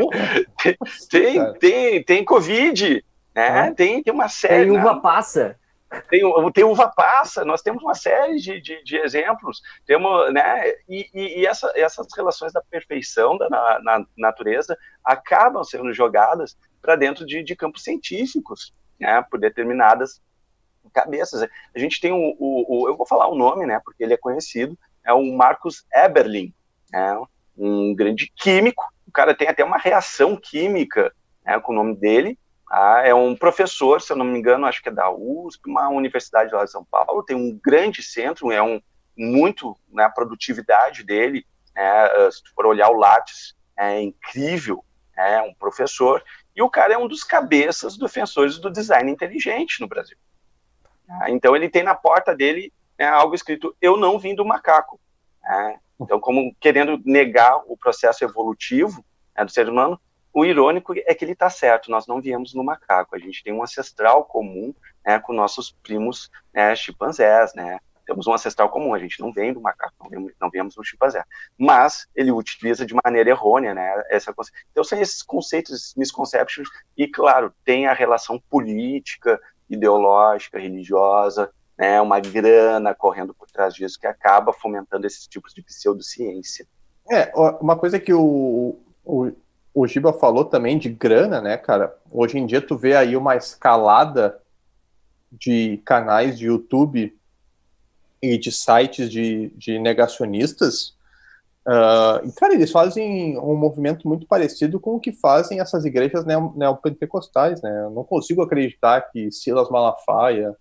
tem, 0.63 0.77
tem, 1.11 1.53
tem, 1.55 2.03
tem 2.03 2.25
Covid, 2.25 3.05
né? 3.35 3.73
Tem, 3.73 4.03
tem 4.03 4.13
uma 4.13 4.29
série. 4.29 4.71
Tem 4.71 4.79
uva 4.79 4.95
né? 4.95 5.01
passa. 5.03 5.57
Tem, 6.11 6.21
tem 6.53 6.65
uva 6.65 6.89
passa, 6.89 7.45
nós 7.45 7.63
temos 7.63 7.83
uma 7.83 7.95
série 7.95 8.39
de, 8.39 8.61
de, 8.61 8.83
de 8.83 8.97
exemplos, 8.97 9.63
temos, 9.87 10.33
né, 10.33 10.69
e, 10.89 11.09
e, 11.15 11.41
e 11.41 11.47
essa, 11.47 11.73
essas 11.77 12.09
relações 12.15 12.53
da 12.53 12.61
perfeição 12.61 13.39
da 13.39 13.49
na, 13.49 13.81
na 13.83 14.07
natureza 14.19 14.77
acabam 15.05 15.63
sendo 15.63 15.93
jogadas 15.95 16.59
para 16.83 16.97
dentro 16.97 17.25
de, 17.25 17.43
de 17.43 17.55
campos 17.55 17.85
científicos, 17.85 18.75
né, 19.01 19.25
por 19.31 19.39
determinadas 19.39 20.21
cabeças. 20.93 21.43
A 21.43 21.79
gente 21.79 22.01
tem 22.01 22.13
o, 22.13 22.37
o, 22.39 22.85
o, 22.85 22.89
eu 22.89 22.97
vou 22.97 23.07
falar 23.07 23.29
o 23.29 23.35
nome, 23.35 23.67
né, 23.67 23.81
porque 23.85 24.03
ele 24.03 24.15
é 24.15 24.19
conhecido, 24.19 24.79
é 25.05 25.13
o 25.13 25.37
Marcus 25.37 25.85
Eberlin, 25.95 26.53
né, 26.91 27.21
um 27.57 27.95
grande 27.95 28.33
químico, 28.37 28.85
o 29.07 29.13
cara 29.13 29.35
tem 29.35 29.49
até 29.49 29.65
uma 29.65 29.79
reação 29.79 30.37
química 30.37 31.13
né, 31.45 31.59
com 31.61 31.73
o 31.73 31.75
nome 31.75 31.97
dele, 31.97 32.39
ah, 32.71 33.03
é 33.05 33.15
um 33.15 33.37
professor, 33.37 34.01
se 34.01 34.13
eu 34.13 34.17
não 34.17 34.25
me 34.25 34.39
engano, 34.39 34.67
acho 34.67 34.83
que 34.83 34.89
é 34.89 34.93
da 34.93 35.11
USP, 35.11 35.71
uma 35.71 35.89
universidade 35.89 36.53
lá 36.53 36.65
de 36.65 36.71
São 36.71 36.85
Paulo, 36.85 37.23
tem 37.23 37.37
um 37.37 37.59
grande 37.63 38.03
centro, 38.03 38.51
é 38.51 38.63
um 38.63 38.81
muito, 39.17 39.77
né, 39.91 40.05
a 40.05 40.11
produtividade 40.11 41.03
dele, 41.03 41.47
né, 41.75 42.31
se 42.31 42.43
tu 42.43 42.53
for 42.55 42.67
olhar 42.67 42.91
o 42.91 42.99
Lattes, 42.99 43.55
é 43.79 44.01
incrível, 44.01 44.85
é 45.17 45.41
um 45.41 45.55
professor, 45.55 46.23
e 46.55 46.63
o 46.63 46.71
cara 46.71 46.95
é 46.95 46.99
um 46.99 47.07
dos 47.07 47.23
cabeças 47.23 47.97
defensores 47.97 48.59
do 48.59 48.71
design 48.71 49.11
inteligente 49.11 49.81
no 49.81 49.87
Brasil. 49.87 50.17
Ah, 51.09 51.31
então 51.31 51.55
ele 51.55 51.69
tem 51.69 51.83
na 51.83 51.95
porta 51.95 52.35
dele 52.35 52.73
né, 52.99 53.07
algo 53.07 53.35
escrito: 53.35 53.75
"Eu 53.81 53.97
não 53.97 54.19
vim 54.19 54.35
do 54.35 54.45
macaco". 54.45 54.99
Né? 55.43 55.79
Então, 56.01 56.21
como 56.21 56.55
querendo 56.61 57.01
negar 57.05 57.63
o 57.67 57.77
processo 57.77 58.25
evolutivo 58.25 59.05
né, 59.37 59.45
do 59.45 59.51
ser 59.51 59.69
humano, 59.69 60.01
o 60.33 60.45
irônico 60.45 60.93
é 60.95 61.15
que 61.15 61.25
ele 61.25 61.33
está 61.33 61.49
certo. 61.49 61.91
Nós 61.91 62.07
não 62.07 62.21
viemos 62.21 62.53
no 62.53 62.63
macaco. 62.63 63.17
A 63.17 63.19
gente 63.19 63.43
tem 63.43 63.55
um 63.55 63.63
ancestral 63.63 64.25
comum 64.25 64.75
né, 65.05 65.19
com 65.19 65.33
nossos 65.33 65.71
primos 65.83 66.31
né, 66.53 66.77
chimpanzés, 66.77 67.55
né? 67.55 67.79
Temos 68.05 68.27
um 68.27 68.35
ancestral 68.35 68.69
comum, 68.69 68.95
a 68.95 68.99
gente 69.01 69.19
não 69.19 69.33
vem 69.33 69.53
do 69.53 69.61
macaco, 69.61 69.95
não 70.01 70.09
viemos, 70.09 70.33
não 70.41 70.51
viemos 70.51 70.75
do 70.77 70.85
chimpanzé. 70.85 71.25
Mas 71.59 72.07
ele 72.15 72.31
utiliza 72.31 72.87
de 72.87 72.95
maneira 73.05 73.31
errônea, 73.31 73.75
né? 73.75 74.01
Essa, 74.11 74.33
então 74.71 74.85
são 74.85 75.01
esses 75.01 75.23
conceitos, 75.23 75.75
esses 75.75 75.95
misconceptions, 75.97 76.69
e 76.97 77.09
claro, 77.09 77.53
tem 77.65 77.87
a 77.87 77.93
relação 77.93 78.39
política, 78.49 79.41
ideológica, 79.69 80.59
religiosa, 80.59 81.51
né, 81.79 82.01
uma 82.01 82.19
grana 82.21 82.95
correndo 82.95 83.35
por 83.35 83.51
trás 83.51 83.75
disso 83.75 84.01
que 84.01 84.07
acaba 84.07 84.53
fomentando 84.53 85.07
esses 85.07 85.27
tipos 85.27 85.53
de 85.53 85.63
pseudociência. 85.63 86.67
É, 87.11 87.33
uma 87.61 87.77
coisa 87.77 88.01
que 88.01 88.13
o, 88.13 88.79
o, 89.05 89.31
o 89.75 89.87
Giba 89.87 90.13
falou 90.13 90.45
também 90.45 90.79
de 90.79 90.89
grana, 90.89 91.41
né, 91.41 91.57
cara? 91.57 91.97
Hoje 92.11 92.39
em 92.39 92.47
dia 92.47 92.61
tu 92.61 92.77
vê 92.77 92.97
aí 92.97 93.17
uma 93.17 93.37
escalada 93.37 94.41
de 95.31 95.83
canais 95.85 96.39
de 96.39 96.47
YouTube 96.47 97.17
e 98.23 98.39
de 98.39 98.51
sites 98.51 99.11
de, 99.11 99.53
de 99.57 99.79
negacionistas 99.79 100.96
Uh, 101.67 102.25
e, 102.25 102.33
cara, 102.33 102.55
eles 102.55 102.71
fazem 102.71 103.37
um 103.41 103.57
movimento 103.57 104.07
muito 104.07 104.25
parecido 104.25 104.79
com 104.79 104.95
o 104.95 105.01
que 105.01 105.13
fazem 105.13 105.59
essas 105.59 105.85
igrejas 105.85 106.25
neopentecostais, 106.25 107.61
né? 107.61 107.87
Eu 107.87 107.91
não 107.91 108.05
consigo 108.05 108.41
acreditar 108.41 109.01
que 109.11 109.33
Silas 109.33 109.69
Malafaia, 109.69 110.55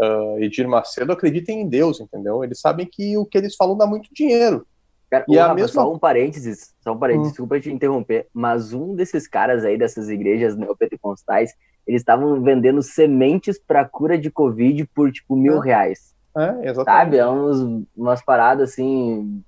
uh, 0.00 0.38
Edir 0.38 0.66
Macedo 0.66 1.12
acreditem 1.12 1.60
em 1.60 1.68
Deus, 1.68 2.00
entendeu? 2.00 2.42
Eles 2.42 2.58
sabem 2.58 2.88
que 2.90 3.18
o 3.18 3.26
que 3.26 3.36
eles 3.36 3.54
falam 3.54 3.76
dá 3.76 3.86
muito 3.86 4.08
dinheiro. 4.14 4.66
Cara, 5.10 5.26
e 5.28 5.38
a 5.38 5.52
mesma... 5.52 5.68
Só 5.82 5.92
um 5.92 5.98
parênteses, 5.98 6.72
só 6.80 6.92
um 6.92 6.98
parênteses, 6.98 7.26
hum. 7.26 7.30
desculpa 7.30 7.60
te 7.60 7.70
interromper, 7.70 8.26
mas 8.32 8.72
um 8.72 8.94
desses 8.94 9.28
caras 9.28 9.62
aí, 9.62 9.76
dessas 9.76 10.08
igrejas 10.08 10.56
neopentecostais, 10.56 11.52
eles 11.86 12.00
estavam 12.00 12.40
vendendo 12.40 12.80
sementes 12.80 13.58
para 13.58 13.84
cura 13.84 14.16
de 14.16 14.30
Covid 14.30 14.88
por, 14.94 15.12
tipo, 15.12 15.36
mil 15.36 15.62
é. 15.62 15.66
reais. 15.66 16.14
É, 16.34 16.70
exatamente. 16.70 16.84
Sabe? 16.84 17.16
É 17.18 17.28
uns, 17.28 17.84
umas 17.94 18.24
paradas, 18.24 18.70
assim, 18.70 19.42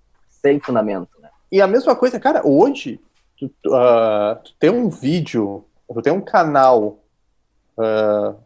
sem 0.44 0.60
fundamento. 0.60 1.08
Né? 1.20 1.30
E 1.50 1.60
a 1.60 1.66
mesma 1.66 1.94
coisa, 1.94 2.18
cara, 2.18 2.46
hoje, 2.46 3.00
tu, 3.38 3.46
uh, 3.46 4.36
tu 4.42 4.54
tem 4.58 4.70
um 4.70 4.88
vídeo, 4.88 5.64
tu 5.88 6.02
tem 6.02 6.12
um 6.12 6.20
canal 6.20 6.98
uh, 7.78 8.36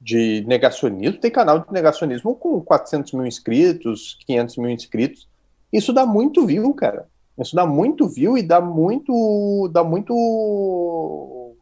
de 0.00 0.44
negacionismo, 0.46 1.18
tem 1.18 1.30
canal 1.30 1.60
de 1.60 1.72
negacionismo 1.72 2.34
com 2.34 2.60
400 2.60 3.12
mil 3.12 3.26
inscritos, 3.26 4.18
500 4.26 4.56
mil 4.58 4.70
inscritos, 4.70 5.28
isso 5.72 5.92
dá 5.92 6.04
muito 6.04 6.46
view, 6.46 6.72
cara. 6.74 7.08
Isso 7.38 7.54
dá 7.54 7.66
muito 7.66 8.08
view 8.08 8.38
e 8.38 8.42
dá 8.42 8.60
muito, 8.60 9.68
dá 9.70 9.84
muito, 9.84 11.54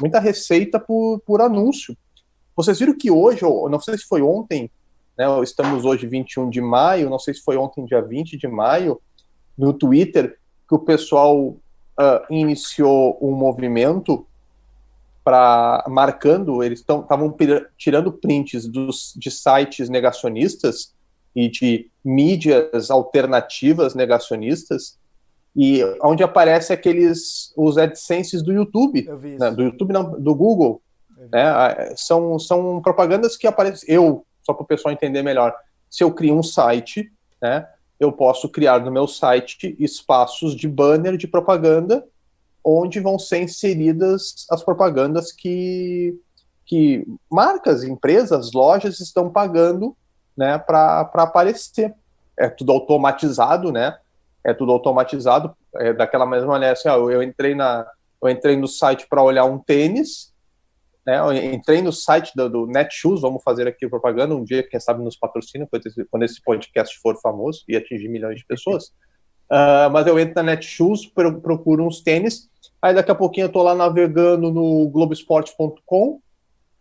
muita 0.00 0.20
receita 0.20 0.78
por, 0.78 1.20
por 1.20 1.40
anúncio. 1.40 1.96
Vocês 2.54 2.78
viram 2.78 2.96
que 2.96 3.10
hoje, 3.10 3.44
ou 3.44 3.68
não 3.68 3.80
sei 3.80 3.98
se 3.98 4.04
foi 4.04 4.22
ontem, 4.22 4.70
né, 5.18 5.24
estamos 5.42 5.84
hoje 5.84 6.06
21 6.06 6.48
de 6.48 6.60
maio, 6.60 7.10
não 7.10 7.18
sei 7.18 7.34
se 7.34 7.42
foi 7.42 7.56
ontem, 7.56 7.84
dia 7.84 8.00
20 8.00 8.38
de 8.38 8.46
maio, 8.46 9.00
no 9.56 9.72
Twitter, 9.72 10.38
que 10.68 10.74
o 10.74 10.78
pessoal 10.78 11.36
uh, 11.40 11.60
iniciou 12.30 13.18
um 13.20 13.32
movimento 13.32 14.26
para 15.24 15.84
marcando, 15.88 16.62
eles 16.62 16.80
estavam 16.80 17.34
tirando 17.76 18.12
prints 18.12 18.66
dos, 18.66 19.12
de 19.16 19.28
sites 19.28 19.88
negacionistas 19.88 20.94
e 21.34 21.48
de 21.48 21.90
mídias 22.04 22.90
alternativas 22.90 23.94
negacionistas 23.94 24.96
e 25.56 25.82
onde 26.02 26.22
aparece 26.22 26.72
aqueles 26.72 27.52
os 27.56 27.76
AdSenses 27.78 28.42
do 28.42 28.52
YouTube, 28.52 29.02
né, 29.38 29.50
do 29.50 29.62
YouTube 29.62 29.92
não, 29.92 30.20
do 30.20 30.34
Google, 30.34 30.82
né, 31.32 31.94
são, 31.96 32.38
são 32.38 32.80
propagandas 32.80 33.36
que 33.36 33.46
aparecem, 33.46 33.92
eu, 33.92 34.24
só 34.42 34.52
para 34.52 34.62
o 34.62 34.66
pessoal 34.66 34.92
entender 34.92 35.22
melhor, 35.22 35.52
se 35.90 36.04
eu 36.04 36.12
crio 36.12 36.38
um 36.38 36.42
site, 36.42 37.10
né, 37.42 37.66
eu 37.98 38.12
posso 38.12 38.48
criar 38.48 38.80
no 38.80 38.90
meu 38.90 39.06
site 39.06 39.76
espaços 39.78 40.54
de 40.54 40.68
banner 40.68 41.16
de 41.16 41.26
propaganda 41.26 42.04
onde 42.68 42.98
vão 42.98 43.16
ser 43.16 43.42
inseridas 43.42 44.44
as 44.50 44.60
propagandas 44.60 45.30
que, 45.30 46.18
que 46.64 47.06
marcas, 47.30 47.84
empresas, 47.84 48.52
lojas 48.52 48.98
estão 48.98 49.30
pagando 49.30 49.96
né, 50.36 50.58
para 50.58 51.08
aparecer. 51.14 51.94
É 52.36 52.48
tudo 52.48 52.72
automatizado, 52.72 53.70
né? 53.70 53.96
É 54.42 54.52
tudo 54.52 54.72
automatizado. 54.72 55.56
É 55.76 55.92
daquela 55.92 56.26
mesma 56.26 56.48
maneira, 56.48 56.72
assim, 56.72 56.88
ó, 56.88 57.08
eu 57.08 57.22
entrei 57.22 57.54
na, 57.54 57.86
eu 58.20 58.28
entrei 58.28 58.56
no 58.56 58.66
site 58.66 59.06
para 59.08 59.22
olhar 59.22 59.44
um 59.44 59.58
tênis, 59.58 60.34
né? 61.06 61.18
Eu 61.18 61.32
entrei 61.32 61.80
no 61.80 61.92
site 61.92 62.32
do, 62.34 62.50
do, 62.50 62.66
Netshoes, 62.66 63.20
vamos 63.20 63.42
fazer 63.42 63.68
aqui 63.68 63.88
propaganda 63.88 64.34
um 64.34 64.42
dia, 64.42 64.62
quem 64.62 64.80
sabe 64.80 65.04
nos 65.04 65.16
patrocina 65.16 65.66
quando 65.70 66.24
esse, 66.24 66.42
podcast 66.42 66.98
for 67.00 67.16
famoso 67.20 67.62
e 67.68 67.76
atingir 67.76 68.08
milhões 68.08 68.38
de 68.38 68.44
pessoas. 68.44 68.88
Uh, 69.48 69.88
mas 69.92 70.06
eu 70.08 70.18
entro 70.18 70.34
na 70.34 70.42
Netshoes, 70.42 71.06
procuro 71.06 71.86
uns 71.86 72.00
tênis, 72.00 72.50
aí 72.82 72.92
daqui 72.92 73.12
a 73.12 73.14
pouquinho 73.14 73.44
eu 73.44 73.52
tô 73.52 73.62
lá 73.62 73.74
navegando 73.74 74.50
no 74.50 74.88
Globoesporte.com 74.88 76.20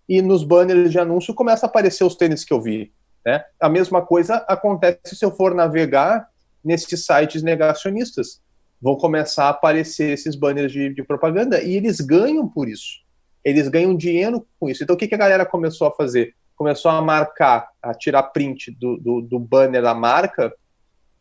e 0.09 0.21
nos 0.21 0.43
banners 0.43 0.91
de 0.91 0.99
anúncio 0.99 1.33
começa 1.33 1.67
a 1.67 1.69
aparecer 1.69 2.03
os 2.03 2.15
tênis 2.15 2.43
que 2.43 2.51
eu 2.51 2.61
vi. 2.61 2.91
Né? 3.23 3.43
A 3.59 3.69
mesma 3.69 4.03
coisa 4.03 4.37
acontece 4.47 5.15
se 5.15 5.23
eu 5.23 5.31
for 5.31 5.53
navegar 5.53 6.27
nesses 6.63 7.05
sites 7.05 7.43
negacionistas. 7.43 8.41
Vão 8.81 8.95
começar 8.95 9.45
a 9.45 9.49
aparecer 9.49 10.11
esses 10.11 10.35
banners 10.35 10.71
de, 10.71 10.93
de 10.93 11.03
propaganda 11.03 11.61
e 11.61 11.75
eles 11.75 12.01
ganham 12.01 12.47
por 12.47 12.67
isso. 12.67 13.04
Eles 13.45 13.69
ganham 13.69 13.95
dinheiro 13.95 14.45
com 14.59 14.67
isso. 14.67 14.83
Então, 14.83 14.95
o 14.95 14.99
que, 14.99 15.07
que 15.07 15.15
a 15.15 15.19
galera 15.19 15.45
começou 15.45 15.87
a 15.87 15.91
fazer? 15.91 16.33
Começou 16.55 16.89
a 16.89 17.01
marcar, 17.01 17.69
a 17.81 17.93
tirar 17.93 18.23
print 18.23 18.71
do, 18.71 18.97
do, 18.97 19.21
do 19.21 19.39
banner 19.39 19.81
da 19.81 19.93
marca 19.93 20.51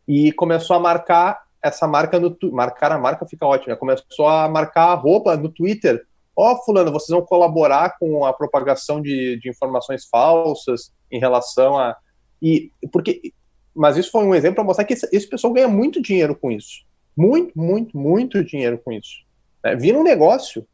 e 0.07 0.31
começou 0.31 0.75
a 0.75 0.79
marcar 0.79 1.45
essa 1.61 1.87
marca 1.87 2.19
no 2.19 2.37
marcar 2.51 2.91
a 2.91 2.97
marca 2.97 3.25
fica 3.25 3.45
ótimo, 3.45 3.73
né? 3.73 3.75
começou 3.75 4.27
a 4.27 4.47
marcar 4.47 4.91
arroba 4.91 5.35
no 5.35 5.49
Twitter. 5.49 6.05
Ó, 6.35 6.53
oh, 6.53 6.57
fulano, 6.63 6.91
vocês 6.91 7.09
vão 7.09 7.25
colaborar 7.25 7.97
com 7.97 8.25
a 8.25 8.33
propagação 8.33 9.01
de, 9.01 9.39
de 9.39 9.49
informações 9.49 10.05
falsas, 10.05 10.91
em 11.11 11.19
relação 11.19 11.77
a. 11.77 11.95
E, 12.41 12.69
porque, 12.91 13.33
mas 13.73 13.97
isso 13.97 14.11
foi 14.11 14.25
um 14.25 14.35
exemplo 14.35 14.55
para 14.55 14.63
mostrar 14.63 14.85
que 14.85 14.93
esse, 14.93 15.07
esse, 15.11 15.27
pessoal 15.27 15.53
ganha 15.53 15.67
muito 15.67 16.01
dinheiro 16.01 16.35
com 16.35 16.51
isso. 16.51 16.85
Muito, 17.17 17.57
muito, 17.57 17.97
muito 17.97 18.43
dinheiro 18.43 18.77
com 18.77 18.91
isso. 18.91 19.23
É, 19.63 19.75
vira 19.75 19.97
um 19.97 20.03
negócio. 20.03 20.67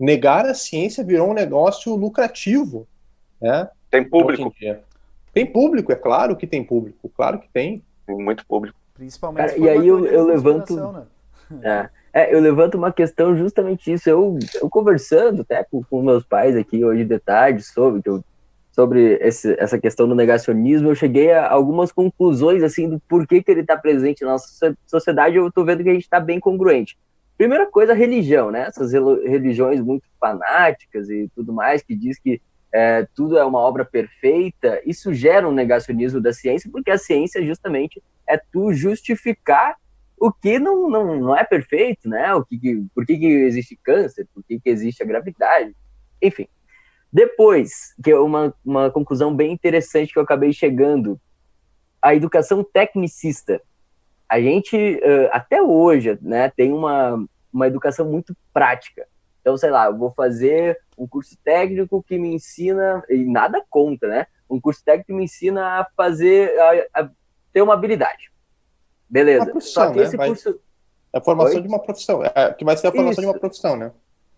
Negar 0.00 0.46
a 0.46 0.54
ciência 0.54 1.04
virou 1.04 1.30
um 1.30 1.34
negócio 1.34 1.94
lucrativo. 1.94 2.88
Né? 3.40 3.68
Tem 3.90 4.02
público. 4.02 4.52
Tem 5.32 5.44
público, 5.44 5.92
é 5.92 5.94
claro 5.94 6.34
que 6.34 6.46
tem 6.46 6.64
público. 6.64 7.10
Claro 7.14 7.38
que 7.38 7.48
tem. 7.52 7.84
Tem 8.06 8.16
muito 8.16 8.46
público. 8.46 8.78
Principalmente. 8.94 9.50
Cara, 9.50 9.58
e 9.58 9.68
aí 9.68 9.86
eu, 9.86 10.06
eu 10.06 10.24
levanto. 10.24 10.74
Né? 10.74 11.06
É, 11.64 11.90
é, 12.12 12.32
eu 12.32 12.38
levanto 12.38 12.76
uma 12.76 12.92
questão 12.92 13.36
justamente 13.36 13.92
isso. 13.92 14.08
Eu, 14.08 14.38
eu 14.62 14.70
conversando 14.70 15.42
até 15.42 15.64
com, 15.64 15.82
com 15.82 16.00
meus 16.00 16.24
pais 16.24 16.54
aqui 16.54 16.84
hoje 16.84 17.04
de 17.04 17.18
tarde 17.18 17.60
sobre 17.64 18.00
eu 18.04 18.22
sobre 18.72 19.18
esse, 19.20 19.54
essa 19.58 19.78
questão 19.78 20.08
do 20.08 20.14
negacionismo, 20.14 20.88
eu 20.88 20.94
cheguei 20.94 21.32
a 21.32 21.50
algumas 21.50 21.92
conclusões, 21.92 22.62
assim, 22.62 22.88
do 22.88 23.00
porquê 23.00 23.42
que 23.42 23.50
ele 23.50 23.60
está 23.60 23.76
presente 23.76 24.24
na 24.24 24.32
nossa 24.32 24.74
sociedade, 24.86 25.36
eu 25.36 25.48
estou 25.48 25.64
vendo 25.64 25.82
que 25.82 25.90
a 25.90 25.92
gente 25.92 26.04
está 26.04 26.20
bem 26.20 26.38
congruente. 26.38 26.96
Primeira 27.40 27.64
coisa, 27.64 27.92
a 27.92 27.96
religião, 27.96 28.50
né? 28.50 28.66
Essas 28.66 28.92
religiões 28.92 29.80
muito 29.80 30.04
fanáticas 30.20 31.08
e 31.08 31.26
tudo 31.34 31.54
mais, 31.54 31.82
que 31.82 31.96
diz 31.96 32.18
que 32.18 32.38
é, 32.70 33.08
tudo 33.14 33.38
é 33.38 33.42
uma 33.42 33.58
obra 33.58 33.82
perfeita, 33.82 34.78
isso 34.84 35.14
gera 35.14 35.48
um 35.48 35.52
negacionismo 35.52 36.20
da 36.20 36.34
ciência, 36.34 36.70
porque 36.70 36.90
a 36.90 36.98
ciência 36.98 37.42
justamente 37.42 38.02
é 38.28 38.36
tu 38.36 38.74
justificar 38.74 39.76
o 40.18 40.30
que 40.30 40.58
não, 40.58 40.90
não, 40.90 41.18
não 41.18 41.34
é 41.34 41.42
perfeito, 41.42 42.10
né? 42.10 42.34
O 42.34 42.44
que, 42.44 42.58
que, 42.58 42.84
por 42.94 43.06
que, 43.06 43.16
que 43.16 43.26
existe 43.26 43.74
câncer, 43.82 44.28
por 44.34 44.44
que, 44.44 44.60
que 44.60 44.68
existe 44.68 45.02
a 45.02 45.06
gravidade, 45.06 45.74
enfim. 46.20 46.46
Depois, 47.10 47.94
que 48.04 48.10
é 48.10 48.18
uma, 48.18 48.54
uma 48.62 48.90
conclusão 48.90 49.34
bem 49.34 49.50
interessante 49.50 50.12
que 50.12 50.18
eu 50.18 50.24
acabei 50.24 50.52
chegando, 50.52 51.18
a 52.02 52.14
educação 52.14 52.62
tecnicista. 52.62 53.62
A 54.30 54.40
gente, 54.40 55.00
até 55.32 55.60
hoje, 55.60 56.16
né, 56.22 56.50
tem 56.50 56.72
uma, 56.72 57.24
uma 57.52 57.66
educação 57.66 58.06
muito 58.06 58.36
prática. 58.52 59.06
Então, 59.40 59.56
sei 59.56 59.70
lá, 59.70 59.86
eu 59.86 59.96
vou 59.96 60.10
fazer 60.10 60.78
um 60.96 61.08
curso 61.08 61.36
técnico 61.42 62.02
que 62.02 62.18
me 62.18 62.34
ensina, 62.34 63.02
e 63.08 63.24
nada 63.24 63.64
contra, 63.68 64.08
né? 64.08 64.26
Um 64.48 64.60
curso 64.60 64.84
técnico 64.84 65.08
que 65.08 65.14
me 65.14 65.24
ensina 65.24 65.80
a 65.80 65.86
fazer, 65.96 66.56
a, 66.60 67.00
a 67.02 67.10
ter 67.52 67.62
uma 67.62 67.74
habilidade. 67.74 68.30
Beleza. 69.08 69.52
Só 69.60 69.90
que 69.90 69.98
né? 69.98 70.04
esse 70.04 70.16
vai... 70.16 70.28
curso. 70.28 70.60
É 71.12 71.18
a 71.18 71.20
formação 71.20 71.56
Oi? 71.56 71.62
de 71.62 71.68
uma 71.68 71.80
profissão. 71.80 72.22
É, 72.22 72.52
que 72.52 72.64
vai 72.64 72.76
ser 72.76 72.86
a 72.86 72.92
formação 72.92 73.10
Isso. 73.10 73.20
de 73.20 73.26
uma 73.26 73.38
profissão, 73.38 73.76
né? 73.76 73.92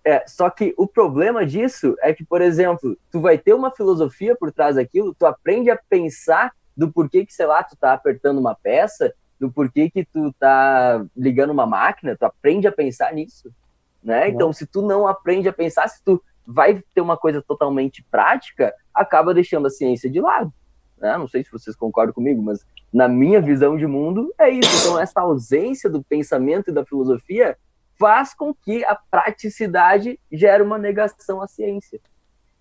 É, 0.05 0.25
só 0.27 0.49
que 0.49 0.75
o 0.77 0.87
problema 0.87 1.45
disso 1.45 1.95
é 2.01 2.15
que, 2.15 2.25
por 2.25 2.41
exemplo, 2.41 2.97
tu 3.11 3.21
vai 3.21 3.37
ter 3.37 3.53
uma 3.53 3.71
filosofia 3.71 4.35
por 4.35 4.51
trás 4.51 4.77
daquilo, 4.77 5.15
tu 5.15 5.27
aprende 5.27 5.71
a 5.71 5.79
pensar 5.89 6.53
do 6.77 6.91
porquê 6.91 7.27
que, 7.27 7.33
sei 7.33 7.47
lá, 7.47 7.63
tu 7.63 7.77
tá 7.77 7.93
apertando 7.93 8.39
uma 8.39 8.55
peça, 8.55 9.15
do 9.43 9.51
porquê 9.51 9.91
que 9.91 10.05
tu 10.05 10.33
tá 10.39 11.05
ligando 11.17 11.51
uma 11.51 11.67
máquina, 11.67 12.17
tu 12.17 12.25
aprende 12.25 12.69
a 12.69 12.73
pensar 12.73 13.13
nisso, 13.13 13.53
né? 14.01 14.29
Então, 14.29 14.53
se 14.53 14.65
tu 14.65 14.83
não 14.83 15.05
aprende 15.09 15.49
a 15.49 15.53
pensar, 15.53 15.89
se 15.89 16.01
tu 16.05 16.23
vai 16.47 16.81
ter 16.95 17.01
uma 17.01 17.17
coisa 17.17 17.43
totalmente 17.43 18.05
prática, 18.09 18.73
acaba 18.95 19.35
deixando 19.35 19.67
a 19.67 19.71
ciência 19.71 20.09
de 20.09 20.21
lado. 20.21 20.53
Né? 20.97 21.19
Não 21.19 21.27
sei 21.27 21.43
se 21.43 21.51
vocês 21.51 21.75
concordam 21.75 22.15
comigo, 22.15 22.41
mas 22.41 22.65
na 22.93 23.09
minha 23.09 23.41
visão 23.41 23.77
de 23.77 23.85
mundo 23.85 24.33
é 24.39 24.49
isso. 24.49 24.87
Então, 24.87 25.01
essa 25.01 25.21
ausência 25.21 25.91
do 25.91 26.05
pensamento 26.05 26.71
e 26.71 26.73
da 26.73 26.85
filosofia 26.85 27.59
faz 27.99 28.35
com 28.35 28.55
que 28.55 28.85
a 28.85 28.95
praticidade 28.95 30.21
gere 30.31 30.63
uma 30.63 30.79
negação 30.79 31.43
à 31.43 31.49
ciência. 31.49 32.01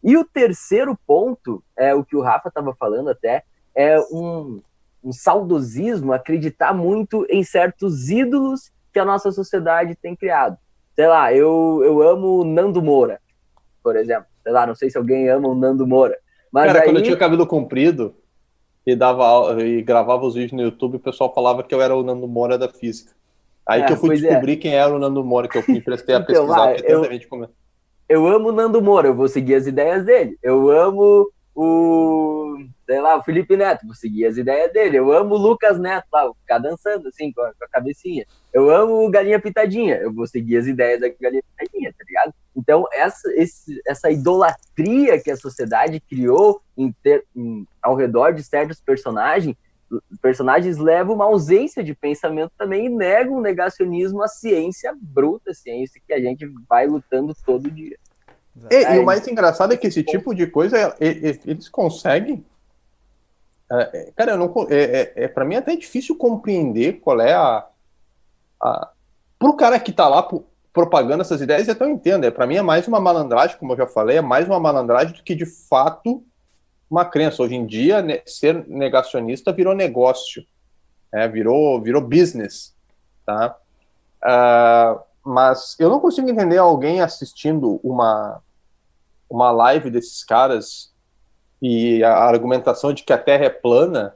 E 0.03 0.17
o 0.17 0.25
terceiro 0.25 0.97
ponto, 1.05 1.63
é 1.77 1.93
o 1.93 2.03
que 2.03 2.15
o 2.15 2.21
Rafa 2.21 2.49
estava 2.49 2.73
falando 2.73 3.09
até, 3.09 3.43
é 3.75 3.99
um, 4.11 4.61
um 5.03 5.11
saudosismo, 5.11 6.13
acreditar 6.13 6.73
muito 6.73 7.25
em 7.29 7.43
certos 7.43 8.09
ídolos 8.09 8.71
que 8.93 8.99
a 8.99 9.05
nossa 9.05 9.31
sociedade 9.31 9.95
tem 9.95 10.15
criado. 10.15 10.57
Sei 10.95 11.07
lá, 11.07 11.33
eu, 11.33 11.81
eu 11.83 12.01
amo 12.01 12.43
Nando 12.43 12.81
Moura, 12.81 13.19
por 13.83 13.95
exemplo. 13.95 14.25
Sei 14.43 14.51
lá, 14.51 14.67
não 14.67 14.75
sei 14.75 14.89
se 14.89 14.97
alguém 14.97 15.29
ama 15.29 15.47
o 15.47 15.55
Nando 15.55 15.87
Moura. 15.87 16.17
Mas 16.51 16.67
Cara, 16.67 16.79
aí... 16.79 16.85
quando 16.85 16.97
eu 16.97 17.03
tinha 17.03 17.17
cabelo 17.17 17.47
comprido 17.47 18.15
e, 18.85 18.95
dava, 18.95 19.61
e 19.63 19.81
gravava 19.81 20.25
os 20.25 20.35
vídeos 20.35 20.51
no 20.51 20.61
YouTube, 20.61 20.97
o 20.97 20.99
pessoal 20.99 21.33
falava 21.33 21.63
que 21.63 21.73
eu 21.73 21.81
era 21.81 21.95
o 21.95 22.03
Nando 22.03 22.27
Moura 22.27 22.57
da 22.57 22.67
física. 22.67 23.13
Aí 23.65 23.81
é, 23.81 23.85
que 23.85 23.93
eu 23.93 23.97
fui 23.97 24.15
é. 24.15 24.19
descobrir 24.19 24.53
é. 24.53 24.57
quem 24.57 24.75
era 24.75 24.93
o 24.93 24.99
Nando 24.99 25.23
Moura, 25.23 25.47
que 25.47 25.57
eu 25.57 25.63
me 25.67 25.81
prestei 25.81 26.15
a 26.15 26.19
então, 26.19 26.45
pesquisar, 26.45 26.73
porque 26.73 26.91
eu, 26.91 27.03
gente 27.05 27.27
Eu 28.09 28.27
amo 28.27 28.49
o 28.49 28.51
Nando 28.51 28.81
Moura, 28.81 29.07
eu 29.07 29.15
vou 29.15 29.27
seguir 29.27 29.55
as 29.55 29.67
ideias 29.67 30.03
dele. 30.03 30.37
Eu 30.43 30.69
amo 30.69 31.31
o, 31.55 32.57
sei 32.91 32.99
lá, 32.99 33.17
o 33.17 33.23
Felipe 33.23 33.55
Neto, 33.55 33.85
vou 33.85 33.95
seguir 33.95 34.25
as 34.25 34.35
ideias 34.35 34.73
dele. 34.73 34.97
Eu 34.97 35.13
amo 35.13 35.35
o 35.35 35.37
Lucas 35.37 35.79
Neto 35.79 36.07
lá, 36.11 36.25
vou 36.25 36.35
ficar 36.35 36.57
dançando 36.57 37.07
assim, 37.07 37.31
com 37.31 37.41
a, 37.41 37.53
com 37.53 37.63
a 37.63 37.69
cabecinha. 37.69 38.25
Eu 38.51 38.69
amo 38.69 39.05
o 39.05 39.09
Galinha 39.09 39.39
Pitadinha, 39.39 39.95
eu 39.95 40.13
vou 40.13 40.27
seguir 40.27 40.57
as 40.57 40.67
ideias 40.67 40.99
da 40.99 41.07
Galinha 41.07 41.41
Pitadinha, 41.41 41.93
tá 41.97 42.03
ligado? 42.05 42.33
Então, 42.53 42.85
essa, 42.91 43.31
esse, 43.35 43.81
essa 43.87 44.11
idolatria 44.11 45.21
que 45.21 45.31
a 45.31 45.37
sociedade 45.37 46.01
criou 46.01 46.61
em 46.77 46.91
ter, 47.01 47.23
em, 47.33 47.65
ao 47.81 47.95
redor 47.95 48.33
de 48.33 48.43
certos 48.43 48.81
personagens 48.81 49.55
personagens 50.21 50.77
levam 50.77 51.15
uma 51.15 51.25
ausência 51.25 51.83
de 51.83 51.93
pensamento 51.93 52.53
também 52.57 52.85
e 52.85 52.89
negam 52.89 53.35
um 53.35 53.41
negacionismo 53.41 54.23
à 54.23 54.27
ciência 54.29 54.93
bruta, 54.97 55.53
ciência 55.53 56.01
que 56.07 56.13
a 56.13 56.19
gente 56.19 56.49
vai 56.69 56.87
lutando 56.87 57.35
todo 57.45 57.69
dia. 57.69 57.97
E, 58.69 58.95
e, 58.95 58.99
o 58.99 59.05
mais 59.05 59.27
engraçado 59.27 59.73
é 59.73 59.77
que 59.77 59.87
esse 59.87 60.01
tipo 60.01 60.33
de 60.33 60.47
coisa 60.47 60.95
eles 60.99 61.67
conseguem. 61.67 62.45
É, 63.71 64.11
cara, 64.15 64.31
eu 64.33 64.37
não, 64.37 64.53
é, 64.69 64.75
é, 64.75 65.23
é 65.23 65.27
para 65.29 65.45
mim 65.45 65.55
é 65.55 65.59
até 65.59 65.75
difícil 65.75 66.17
compreender 66.17 66.99
qual 66.99 67.21
é 67.21 67.33
a, 67.33 67.65
a 68.61 68.89
pro 69.39 69.55
cara 69.55 69.79
que 69.79 69.93
tá 69.93 70.09
lá 70.09 70.27
propagando 70.73 71.21
essas 71.21 71.41
ideias, 71.41 71.67
eu 71.67 71.89
entendo. 71.89 72.25
É, 72.25 72.31
para 72.31 72.45
mim 72.45 72.55
é 72.55 72.61
mais 72.61 72.87
uma 72.87 72.99
malandragem, 72.99 73.57
como 73.57 73.73
eu 73.73 73.77
já 73.77 73.87
falei, 73.87 74.17
é 74.17 74.21
mais 74.21 74.45
uma 74.45 74.59
malandragem 74.59 75.15
do 75.15 75.23
que 75.23 75.33
de 75.33 75.45
fato 75.45 76.23
uma 76.89 77.05
crença. 77.05 77.41
Hoje 77.41 77.55
em 77.55 77.65
dia, 77.65 78.01
né, 78.01 78.21
ser 78.25 78.67
negacionista 78.67 79.53
virou 79.53 79.73
negócio, 79.73 80.45
é, 81.11 81.27
virou, 81.27 81.81
virou 81.81 82.01
business, 82.01 82.75
tá? 83.25 83.57
Uh, 84.21 85.01
mas 85.23 85.75
eu 85.79 85.89
não 85.89 85.99
consigo 85.99 86.29
entender 86.29 86.57
alguém 86.57 87.01
assistindo 87.01 87.79
uma, 87.83 88.41
uma 89.29 89.49
live 89.51 89.89
desses 89.89 90.23
caras 90.23 90.90
e 91.61 92.03
a 92.03 92.13
argumentação 92.13 92.91
de 92.91 93.03
que 93.03 93.13
a 93.13 93.17
Terra 93.17 93.45
é 93.45 93.49
plana, 93.49 94.15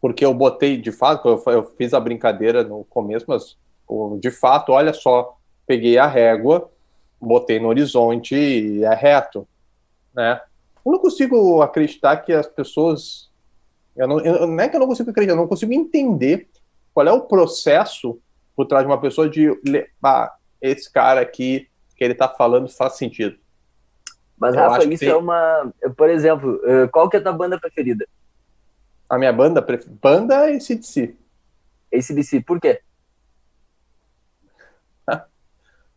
porque 0.00 0.24
eu 0.24 0.34
botei, 0.34 0.76
de 0.76 0.90
fato, 0.90 1.42
eu, 1.46 1.64
fiz 1.76 1.94
a 1.94 2.00
brincadeira 2.00 2.64
no 2.64 2.84
começo, 2.84 3.24
mas 3.28 3.56
de 4.20 4.30
fato, 4.30 4.72
olha 4.72 4.92
só, 4.92 5.36
peguei 5.66 5.96
a 5.96 6.06
régua, 6.06 6.70
botei 7.20 7.60
no 7.60 7.68
horizonte 7.68 8.34
e 8.34 8.84
é 8.84 8.94
reto, 8.94 9.46
né? 10.14 10.40
Eu 10.84 10.92
não 10.92 10.98
consigo 10.98 11.62
acreditar 11.62 12.18
que 12.18 12.32
as 12.32 12.46
pessoas, 12.46 13.30
eu 13.96 14.06
não, 14.06 14.20
eu, 14.20 14.46
não 14.46 14.60
é 14.60 14.68
que 14.68 14.76
eu 14.76 14.80
não 14.80 14.86
consigo 14.86 15.10
acreditar, 15.10 15.32
eu 15.32 15.40
não 15.40 15.48
consigo 15.48 15.72
entender 15.72 16.48
qual 16.92 17.06
é 17.06 17.12
o 17.12 17.22
processo 17.22 18.20
por 18.54 18.66
trás 18.66 18.84
de 18.84 18.90
uma 18.90 19.00
pessoa 19.00 19.28
de 19.28 19.50
ah, 20.02 20.34
esse 20.60 20.92
cara 20.92 21.20
aqui 21.20 21.68
que 21.96 22.04
ele 22.04 22.12
está 22.12 22.28
falando 22.28 22.68
faz 22.68 22.96
sentido. 22.96 23.38
Mas, 24.38 24.54
Rafa, 24.54 24.84
isso 24.84 25.00
tem... 25.00 25.08
é 25.08 25.16
uma. 25.16 25.72
Por 25.96 26.10
exemplo, 26.10 26.60
eh, 26.64 26.88
qual 26.88 27.08
que 27.08 27.16
é 27.16 27.20
a 27.20 27.22
tua 27.22 27.32
banda 27.32 27.58
preferida? 27.58 28.06
A 29.08 29.18
minha 29.18 29.32
banda 29.32 29.62
preferida? 29.62 29.98
Banda 30.00 30.50
é 30.50 30.56
ACDC. 30.56 31.16
ACDC, 31.92 32.40
por 32.40 32.60
quê? 32.60 32.80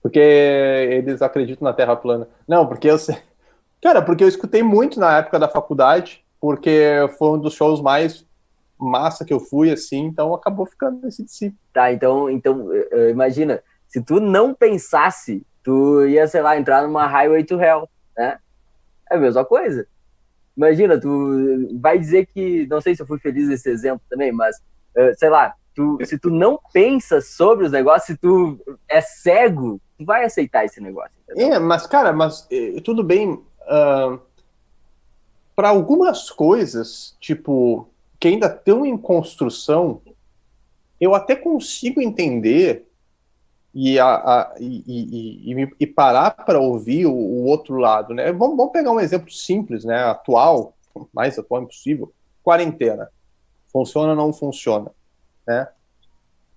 porque 0.01 0.19
eles 0.19 1.21
acreditam 1.21 1.65
na 1.65 1.73
Terra 1.73 1.95
plana. 1.95 2.27
Não, 2.47 2.67
porque 2.67 2.89
eu 2.89 2.97
sei. 2.97 3.17
Cara, 3.81 4.01
porque 4.01 4.23
eu 4.23 4.27
escutei 4.27 4.61
muito 4.61 4.99
na 4.99 5.17
época 5.17 5.39
da 5.39 5.47
faculdade, 5.47 6.23
porque 6.39 6.93
foi 7.17 7.29
um 7.29 7.39
dos 7.39 7.53
shows 7.53 7.81
mais 7.81 8.25
massa 8.79 9.25
que 9.25 9.33
eu 9.33 9.39
fui, 9.39 9.71
assim, 9.71 10.05
então 10.05 10.35
acabou 10.35 10.65
ficando 10.65 11.01
nesse 11.01 11.23
de 11.23 11.53
Tá, 11.73 11.91
então, 11.91 12.29
então 12.29 12.69
imagina, 13.09 13.61
se 13.87 14.01
tu 14.01 14.19
não 14.19 14.53
pensasse, 14.53 15.45
tu 15.63 16.05
ia, 16.05 16.27
sei 16.27 16.41
lá, 16.41 16.57
entrar 16.57 16.83
numa 16.83 17.07
Highway 17.07 17.43
to 17.43 17.59
Hell, 17.59 17.89
né? 18.17 18.39
É 19.09 19.15
a 19.15 19.19
mesma 19.19 19.45
coisa. 19.45 19.87
Imagina, 20.55 20.99
tu 20.99 21.69
vai 21.79 21.99
dizer 21.99 22.25
que, 22.27 22.65
não 22.67 22.81
sei 22.81 22.95
se 22.95 23.01
eu 23.01 23.07
fui 23.07 23.19
feliz 23.19 23.47
nesse 23.47 23.69
exemplo 23.69 24.01
também, 24.09 24.31
mas, 24.31 24.59
sei 25.17 25.29
lá, 25.29 25.53
tu, 25.77 25.99
se 26.03 26.17
tu 26.17 26.31
não 26.31 26.59
pensa 26.73 27.21
sobre 27.21 27.67
os 27.67 27.71
negócios, 27.71 28.07
se 28.07 28.17
tu 28.17 28.59
é 28.89 28.99
cego, 28.99 29.79
tu 29.95 30.03
vai 30.03 30.25
aceitar 30.25 30.65
esse 30.65 30.81
negócio. 30.81 31.11
Entendeu? 31.29 31.53
É, 31.53 31.59
mas, 31.59 31.85
cara, 31.85 32.11
mas 32.11 32.47
eh, 32.49 32.81
tudo 32.83 33.03
bem. 33.03 33.33
Uh, 33.33 34.19
para 35.55 35.69
algumas 35.69 36.31
coisas, 36.31 37.15
tipo, 37.19 37.87
que 38.19 38.27
ainda 38.27 38.47
estão 38.47 38.85
em 38.85 38.97
construção, 38.97 40.01
eu 40.99 41.13
até 41.13 41.35
consigo 41.35 42.01
entender 42.01 42.86
e, 43.79 43.99
a, 43.99 44.15
a, 44.15 44.55
e, 44.59 45.51
e, 45.53 45.69
e 45.79 45.85
parar 45.85 46.31
para 46.31 46.59
ouvir 46.59 47.05
o, 47.05 47.13
o, 47.13 47.45
outro 47.45 47.75
lado, 47.75 48.11
né? 48.11 48.31
Vamos, 48.31 48.57
vamos, 48.57 48.71
pegar 48.71 48.91
um 48.91 48.99
exemplo 48.99 49.31
simples, 49.31 49.85
né? 49.85 50.03
Atual, 50.03 50.75
mais 51.13 51.37
atual 51.37 51.63
possível, 51.67 52.11
quarentena. 52.43 53.07
Funciona 53.71 54.09
ou 54.09 54.15
não 54.15 54.33
funciona, 54.33 54.89
né? 55.45 55.67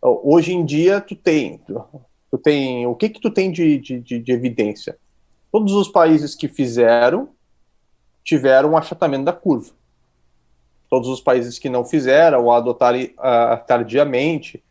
Hoje 0.00 0.54
em 0.54 0.64
dia, 0.64 0.98
tu 0.98 1.14
tem, 1.14 1.58
tu, 1.58 1.84
tu 2.30 2.38
tem, 2.38 2.86
o 2.86 2.94
que 2.94 3.10
que 3.10 3.20
tu 3.20 3.30
tem 3.30 3.52
de, 3.52 3.78
de, 3.78 4.00
de, 4.00 4.18
de 4.18 4.32
evidência? 4.32 4.96
Todos 5.52 5.74
os 5.74 5.88
países 5.88 6.34
que 6.34 6.48
fizeram 6.48 7.28
tiveram 8.24 8.70
um 8.70 8.76
achatamento 8.78 9.24
da 9.24 9.32
curva 9.32 9.74
todos 10.90 11.08
os 11.08 11.20
países 11.20 11.56
que 11.56 11.68
não 11.68 11.84
fizeram 11.84 12.44
ou 12.44 12.52
adotaram 12.52 12.98
uh, 12.98 13.64
tardiamente, 13.66 14.62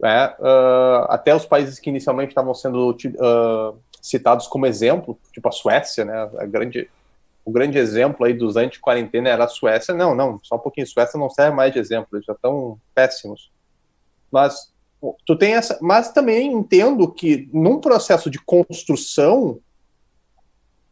uh, 0.00 1.06
até 1.08 1.34
os 1.34 1.44
países 1.44 1.78
que 1.78 1.90
inicialmente 1.90 2.30
estavam 2.30 2.54
sendo 2.54 2.90
uh, 2.90 3.78
citados 4.00 4.46
como 4.46 4.66
exemplo, 4.66 5.18
tipo 5.32 5.48
a 5.48 5.52
Suécia, 5.52 6.04
né, 6.04 6.30
a 6.38 6.46
grande, 6.46 6.88
o 7.44 7.50
grande 7.50 7.78
exemplo 7.78 8.24
aí 8.24 8.32
dos 8.32 8.56
anti-quarentena 8.56 9.28
era 9.28 9.44
a 9.44 9.48
Suécia. 9.48 9.94
Não, 9.94 10.14
não, 10.14 10.38
só 10.42 10.56
um 10.56 10.60
pouquinho, 10.60 10.86
Suécia 10.86 11.18
não 11.18 11.28
serve 11.28 11.56
mais 11.56 11.72
de 11.72 11.78
exemplo, 11.78 12.08
eles 12.12 12.26
já 12.26 12.32
estão 12.32 12.78
péssimos. 12.94 13.50
Mas 14.30 14.72
tu 15.24 15.36
tem 15.36 15.54
essa, 15.54 15.78
mas 15.80 16.12
também 16.12 16.52
entendo 16.52 17.10
que 17.10 17.48
num 17.52 17.80
processo 17.80 18.30
de 18.30 18.38
construção 18.38 19.58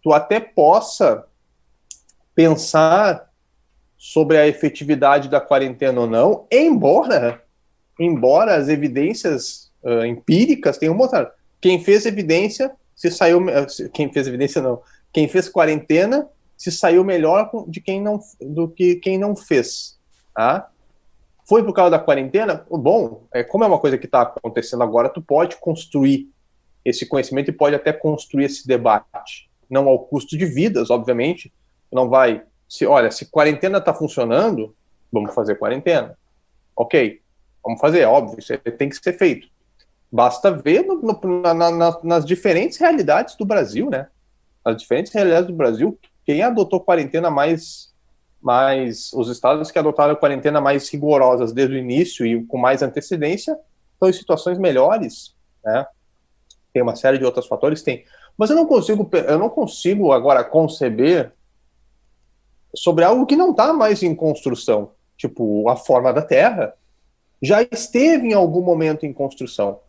tu 0.02 0.12
até 0.12 0.40
possa 0.40 1.26
pensar 2.34 3.30
sobre 3.96 4.36
a 4.36 4.46
efetividade 4.46 5.28
da 5.28 5.40
quarentena 5.40 6.02
ou 6.02 6.07
não, 6.07 6.46
embora, 6.50 7.42
embora 7.99 8.57
as 8.57 8.68
evidências 8.68 9.70
uh, 9.82 10.05
empíricas 10.05 10.78
tenham 10.78 10.94
mostrado. 10.94 11.30
Quem 11.61 11.82
fez 11.82 12.07
evidência 12.07 12.72
se 12.94 13.11
saiu, 13.11 13.44
quem 13.92 14.12
fez 14.12 14.26
evidência 14.26 14.62
não, 14.62 14.80
quem 15.12 15.28
fez 15.28 15.49
quarentena 15.49 16.28
se 16.57 16.72
saiu 16.72 17.05
melhor 17.05 17.51
de 17.68 17.80
quem 17.80 18.01
não 18.01 18.18
do 18.40 18.68
que 18.68 18.97
quem 18.97 19.18
não 19.18 19.36
fez, 19.36 19.99
tá? 20.34 20.70
Foi 21.49 21.62
por 21.62 21.72
causa 21.72 21.92
da 21.92 21.99
quarentena? 21.99 22.66
Bom, 22.68 23.24
é, 23.32 23.44
como 23.44 23.62
é 23.62 23.66
uma 23.66 23.78
coisa 23.78 23.97
que 23.97 24.07
está 24.07 24.22
acontecendo 24.22 24.82
agora, 24.82 25.09
tu 25.09 25.22
pode 25.22 25.57
construir 25.57 26.28
esse 26.84 27.07
conhecimento 27.07 27.51
e 27.51 27.53
pode 27.53 27.74
até 27.74 27.92
construir 27.92 28.47
esse 28.47 28.66
debate, 28.66 29.49
não 29.68 29.88
ao 29.88 29.99
custo 30.01 30.36
de 30.36 30.47
vidas, 30.47 30.90
obviamente, 30.90 31.53
não 31.92 32.09
vai 32.09 32.42
se, 32.68 32.86
olha, 32.86 33.11
se 33.11 33.26
quarentena 33.26 33.78
está 33.78 33.94
funcionando, 33.94 34.74
vamos 35.12 35.34
fazer 35.34 35.57
quarentena. 35.57 36.18
Ok, 36.74 37.20
vamos 37.66 37.80
fazer, 37.80 38.00
é 38.00 38.06
óbvio, 38.06 38.38
isso 38.38 38.56
tem 38.78 38.88
que 38.88 38.96
ser 38.96 39.18
feito. 39.18 39.48
Basta 40.10 40.52
ver 40.52 40.86
no, 40.86 41.02
no, 41.02 41.42
na, 41.42 41.52
na, 41.52 42.00
nas 42.04 42.24
diferentes 42.24 42.78
realidades 42.78 43.34
do 43.34 43.44
Brasil, 43.44 43.90
né? 43.90 44.06
As 44.64 44.76
diferentes 44.76 45.12
realidades 45.12 45.48
do 45.48 45.52
Brasil, 45.52 45.98
quem 46.24 46.42
adotou 46.42 46.80
quarentena 46.80 47.28
mais, 47.28 47.92
mais 48.40 49.12
os 49.12 49.28
estados 49.28 49.72
que 49.72 49.78
adotaram 49.78 50.14
quarentena 50.14 50.60
mais 50.60 50.88
rigorosas 50.88 51.52
desde 51.52 51.74
o 51.74 51.78
início 51.78 52.24
e 52.24 52.44
com 52.46 52.56
mais 52.56 52.82
antecedência 52.82 53.58
estão 53.94 54.08
em 54.08 54.12
situações 54.12 54.58
melhores, 54.58 55.34
né? 55.64 55.86
Tem 56.72 56.82
uma 56.82 56.94
série 56.94 57.18
de 57.18 57.24
outros 57.24 57.48
fatores, 57.48 57.82
tem. 57.82 58.04
Mas 58.38 58.50
eu 58.50 58.56
não 58.56 58.66
consigo, 58.66 59.08
eu 59.12 59.38
não 59.38 59.48
consigo 59.48 60.12
agora 60.12 60.44
conceber 60.44 61.32
sobre 62.76 63.04
algo 63.04 63.26
que 63.26 63.34
não 63.34 63.50
está 63.50 63.72
mais 63.72 64.02
em 64.04 64.14
construção, 64.14 64.92
tipo 65.16 65.68
a 65.68 65.74
forma 65.74 66.12
da 66.12 66.22
Terra, 66.22 66.74
já 67.43 67.62
esteve 67.62 68.28
em 68.28 68.34
algum 68.34 68.62
momento 68.62 69.05
em 69.05 69.12
construção. 69.12 69.80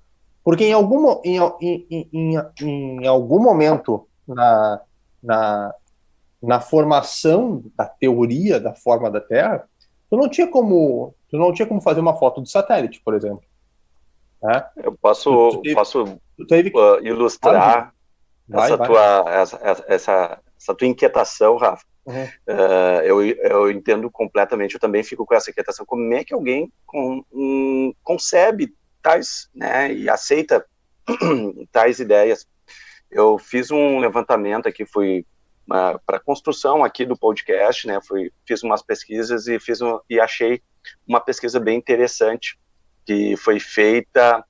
Porque 0.44 0.66
em 0.66 0.74
algum, 0.74 1.20
em, 1.26 1.38
em, 1.62 2.10
em, 2.14 2.36
em 2.62 3.08
algum 3.08 3.40
momento 3.40 4.08
na, 4.28 4.82
na, 5.22 5.76
na 6.42 6.60
formação 6.62 7.64
da 7.76 7.86
teoria 7.86 8.60
da 8.60 8.74
forma 8.74 9.12
da 9.12 9.20
Terra, 9.20 9.68
tu 10.10 10.16
não 10.16 10.30
tinha 10.30 10.48
como, 10.48 11.14
tu 11.30 11.38
não 11.38 11.54
tinha 11.54 11.68
como 11.68 11.82
fazer 11.82 12.00
uma 12.00 12.16
foto 12.16 12.42
de 12.42 12.50
satélite, 12.50 13.02
por 13.04 13.14
exemplo. 13.14 13.44
Né? 14.42 14.66
Eu 14.78 14.94
posso, 14.94 15.50
tu 15.50 15.62
teve, 15.62 15.76
posso 15.76 16.20
teve 16.48 16.72
que... 16.72 16.78
uh, 16.78 17.06
ilustrar 17.06 17.94
vai, 18.48 18.68
essa, 18.68 18.78
vai. 18.78 18.88
Tua, 18.88 19.26
essa, 19.28 19.84
essa, 19.88 20.40
essa 20.58 20.76
tua 20.76 20.88
inquietação, 20.88 21.58
Rafa, 21.58 21.84
Uhum. 22.08 22.24
Uh, 22.48 23.02
eu, 23.04 23.22
eu 23.22 23.70
entendo 23.70 24.10
completamente, 24.10 24.76
eu 24.76 24.80
também 24.80 25.04
fico 25.04 25.26
com 25.26 25.36
essa 25.36 25.52
inquietação. 25.52 25.86
Como 25.86 26.14
é 26.14 26.24
que 26.24 26.34
alguém 26.34 26.72
com, 26.86 27.22
um, 27.34 27.94
concebe 28.02 28.74
tais, 29.04 29.50
né, 29.54 29.94
e 29.94 30.10
aceita 30.10 30.66
tais 31.70 32.00
ideias? 32.00 32.48
Eu 33.12 33.38
fiz 33.38 33.72
um 33.72 34.00
levantamento 34.00 34.68
aqui, 34.68 34.86
fui 34.86 35.26
uh, 35.70 36.00
para 36.06 36.16
a 36.16 36.22
construção 36.22 36.82
aqui 36.82 37.06
do 37.06 37.18
podcast, 37.18 37.86
né, 37.86 38.00
fui, 38.02 38.32
fiz 38.46 38.64
umas 38.64 38.82
pesquisas 38.82 39.48
e, 39.48 39.60
fiz 39.60 39.82
um, 39.82 40.00
e 40.10 40.18
achei 40.18 40.62
uma 41.06 41.20
pesquisa 41.20 41.60
bem 41.60 41.78
interessante, 41.78 42.58
que 43.06 43.36
foi 43.36 43.60
feita 43.60 44.46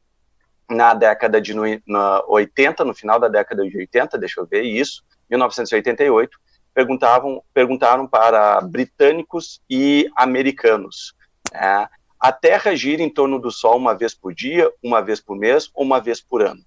na 0.70 0.93
década 0.93 1.41
de 1.41 1.55
no, 1.55 1.64
na 1.88 2.24
80, 2.28 2.86
no 2.86 2.93
final 2.93 3.20
da 3.20 3.28
década 3.28 3.68
de 3.68 3.76
80, 3.76 4.16
deixa 4.20 4.41
eu 4.41 4.45
ver 4.45 4.62
isso, 4.62 5.03
1988, 5.28 6.38
perguntavam, 6.78 7.43
perguntaram 7.55 8.05
para 8.05 8.61
britânicos 8.61 9.59
e 9.67 10.07
americanos. 10.15 11.15
É, 11.51 11.88
a 12.19 12.32
Terra 12.32 12.75
gira 12.75 13.01
em 13.01 13.09
torno 13.09 13.39
do 13.39 13.49
Sol 13.49 13.78
uma 13.78 13.95
vez 13.95 14.13
por 14.13 14.32
dia, 14.32 14.71
uma 14.84 15.01
vez 15.01 15.19
por 15.19 15.36
mês 15.36 15.71
ou 15.73 15.84
uma 15.84 15.99
vez 15.99 16.21
por 16.21 16.43
ano? 16.43 16.63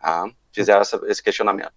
Ah, 0.00 0.24
fizeram 0.50 0.80
essa, 0.80 0.98
esse 1.08 1.22
questionamento. 1.22 1.74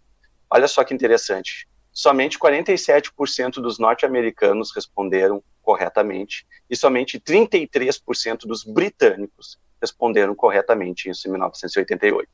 olha 0.49 0.65
só 0.65 0.81
que 0.86 0.93
interessante, 0.93 1.67
somente 1.91 2.39
47% 2.39 3.55
dos 3.55 3.77
norte-americanos 3.79 4.73
responderam 4.73 5.43
corretamente 5.61 6.47
e 6.69 6.75
somente 6.77 7.19
33% 7.19 8.45
dos 8.45 8.63
britânicos 8.63 9.59
responderam 9.81 10.33
corretamente 10.33 11.09
isso 11.09 11.27
em 11.27 11.31
1988. 11.31 12.29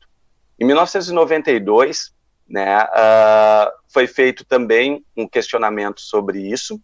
Em 0.60 0.66
1992, 0.66 2.14
né, 2.52 2.84
uh, 2.84 3.72
foi 3.88 4.08
feito 4.08 4.44
também 4.44 5.06
um 5.16 5.26
questionamento 5.26 6.02
sobre 6.02 6.40
isso, 6.40 6.76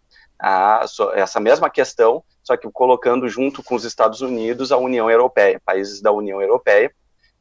uh, 0.42 0.88
so, 0.88 1.10
essa 1.10 1.38
mesma 1.38 1.68
questão, 1.68 2.24
só 2.42 2.56
que 2.56 2.66
colocando 2.72 3.28
junto 3.28 3.62
com 3.62 3.74
os 3.74 3.84
Estados 3.84 4.22
Unidos 4.22 4.72
a 4.72 4.78
União 4.78 5.10
Europeia, 5.10 5.60
países 5.62 6.00
da 6.00 6.10
União 6.10 6.40
Europeia, 6.40 6.90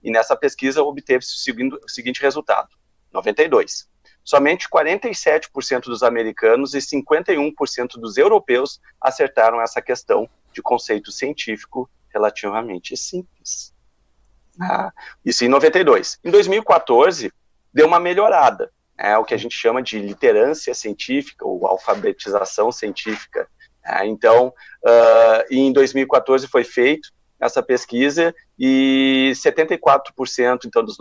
e 0.03 0.11
nessa 0.11 0.35
pesquisa 0.35 0.83
obteve-se 0.83 1.51
o 1.53 1.89
seguinte 1.89 2.21
resultado: 2.21 2.67
92. 3.13 3.87
Somente 4.25 4.67
47% 4.69 5.83
dos 5.85 6.03
americanos 6.03 6.73
e 6.73 6.79
51% 6.79 7.93
dos 7.97 8.17
europeus 8.17 8.81
acertaram 8.99 9.61
essa 9.61 9.81
questão 9.81 10.29
de 10.51 10.61
conceito 10.61 11.13
científico 11.13 11.89
relativamente 12.09 12.97
simples. 12.97 13.73
Ah, 14.59 14.91
isso 15.23 15.45
em 15.45 15.47
92. 15.47 16.19
Em 16.25 16.29
2014, 16.29 17.31
deu 17.73 17.87
uma 17.87 17.99
melhorada, 17.99 18.71
é 18.97 19.17
o 19.17 19.23
que 19.23 19.33
a 19.33 19.37
gente 19.37 19.55
chama 19.55 19.81
de 19.81 19.99
literância 19.99 20.73
científica 20.73 21.45
ou 21.45 21.67
alfabetização 21.67 22.71
científica. 22.71 23.47
É, 23.85 24.05
então, 24.05 24.47
uh, 24.47 25.43
em 25.49 25.71
2014 25.71 26.47
foi 26.47 26.63
feito 26.63 27.09
essa 27.39 27.61
pesquisa 27.61 28.33
e 28.57 29.31
74% 29.35 30.65
então 30.65 30.83
dos 30.83 30.97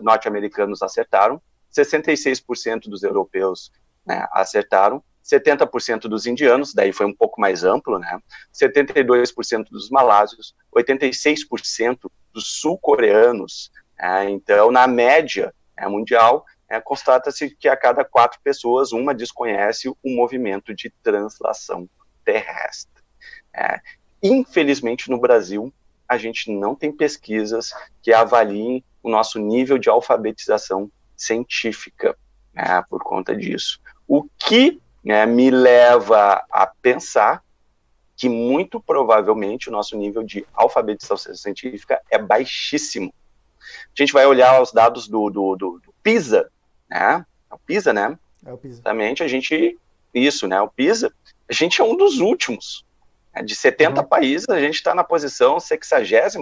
norte-americanos 0.00 0.82
acertaram, 0.82 1.40
66% 1.72 2.88
dos 2.88 3.02
europeus 3.02 3.70
né, 4.04 4.26
acertaram, 4.32 5.02
70% 5.24 6.02
dos 6.02 6.26
indianos, 6.26 6.72
daí 6.72 6.92
foi 6.92 7.06
um 7.06 7.14
pouco 7.14 7.40
mais 7.40 7.64
amplo, 7.64 7.98
né? 7.98 8.20
72% 8.54 9.64
dos 9.70 9.90
malásios, 9.90 10.54
86% 10.74 11.98
dos 12.32 12.60
sul-coreanos. 12.60 13.72
Né? 13.98 14.30
Então, 14.30 14.70
na 14.70 14.86
média 14.86 15.52
né, 15.76 15.86
mundial, 15.88 16.44
é, 16.68 16.80
constata-se 16.80 17.50
que 17.50 17.68
a 17.68 17.76
cada 17.76 18.04
quatro 18.04 18.40
pessoas, 18.42 18.92
uma 18.92 19.14
desconhece 19.14 19.88
o 19.88 19.96
movimento 20.04 20.74
de 20.74 20.90
translação 21.02 21.88
terrestre. 22.24 23.02
É, 23.54 23.80
infelizmente, 24.22 25.10
no 25.10 25.18
Brasil, 25.18 25.72
a 26.08 26.16
gente 26.16 26.50
não 26.50 26.74
tem 26.74 26.92
pesquisas 26.92 27.72
que 28.02 28.12
avaliem 28.12 28.84
o 29.02 29.10
nosso 29.10 29.38
nível 29.38 29.78
de 29.78 29.88
alfabetização 29.88 30.90
científica 31.16 32.16
né, 32.52 32.82
por 32.88 33.02
conta 33.02 33.34
disso. 33.34 33.80
O 34.06 34.24
que 34.38 34.80
né, 35.04 35.24
me 35.26 35.50
leva 35.50 36.44
a 36.50 36.66
pensar 36.66 37.42
que 38.16 38.28
muito 38.28 38.80
provavelmente 38.80 39.68
o 39.68 39.72
nosso 39.72 39.96
nível 39.96 40.22
de 40.22 40.46
alfabetização 40.54 41.34
científica 41.34 42.00
é 42.10 42.18
baixíssimo. 42.18 43.12
A 43.84 44.02
gente 44.02 44.12
vai 44.12 44.26
olhar 44.26 44.60
os 44.60 44.72
dados 44.72 45.08
do, 45.08 45.30
do, 45.30 45.56
do, 45.56 45.78
do 45.78 45.94
PISA, 46.02 46.50
né? 46.88 47.24
É 47.50 47.54
o 47.54 47.58
PISA, 47.58 47.92
né? 47.92 48.18
É 48.44 48.52
o 48.52 48.58
PISA. 48.58 48.74
Exatamente, 48.74 49.22
a 49.22 49.28
gente, 49.28 49.78
isso, 50.14 50.46
né? 50.46 50.60
O 50.60 50.68
PISA, 50.68 51.12
a 51.48 51.52
gente 51.52 51.80
é 51.80 51.84
um 51.84 51.96
dos 51.96 52.18
últimos. 52.18 52.84
Né? 53.34 53.42
De 53.42 53.54
70 53.54 54.00
uhum. 54.00 54.06
países, 54.06 54.48
a 54.48 54.60
gente 54.60 54.74
está 54.74 54.94
na 54.94 55.04
posição 55.04 55.58
60, 55.60 56.38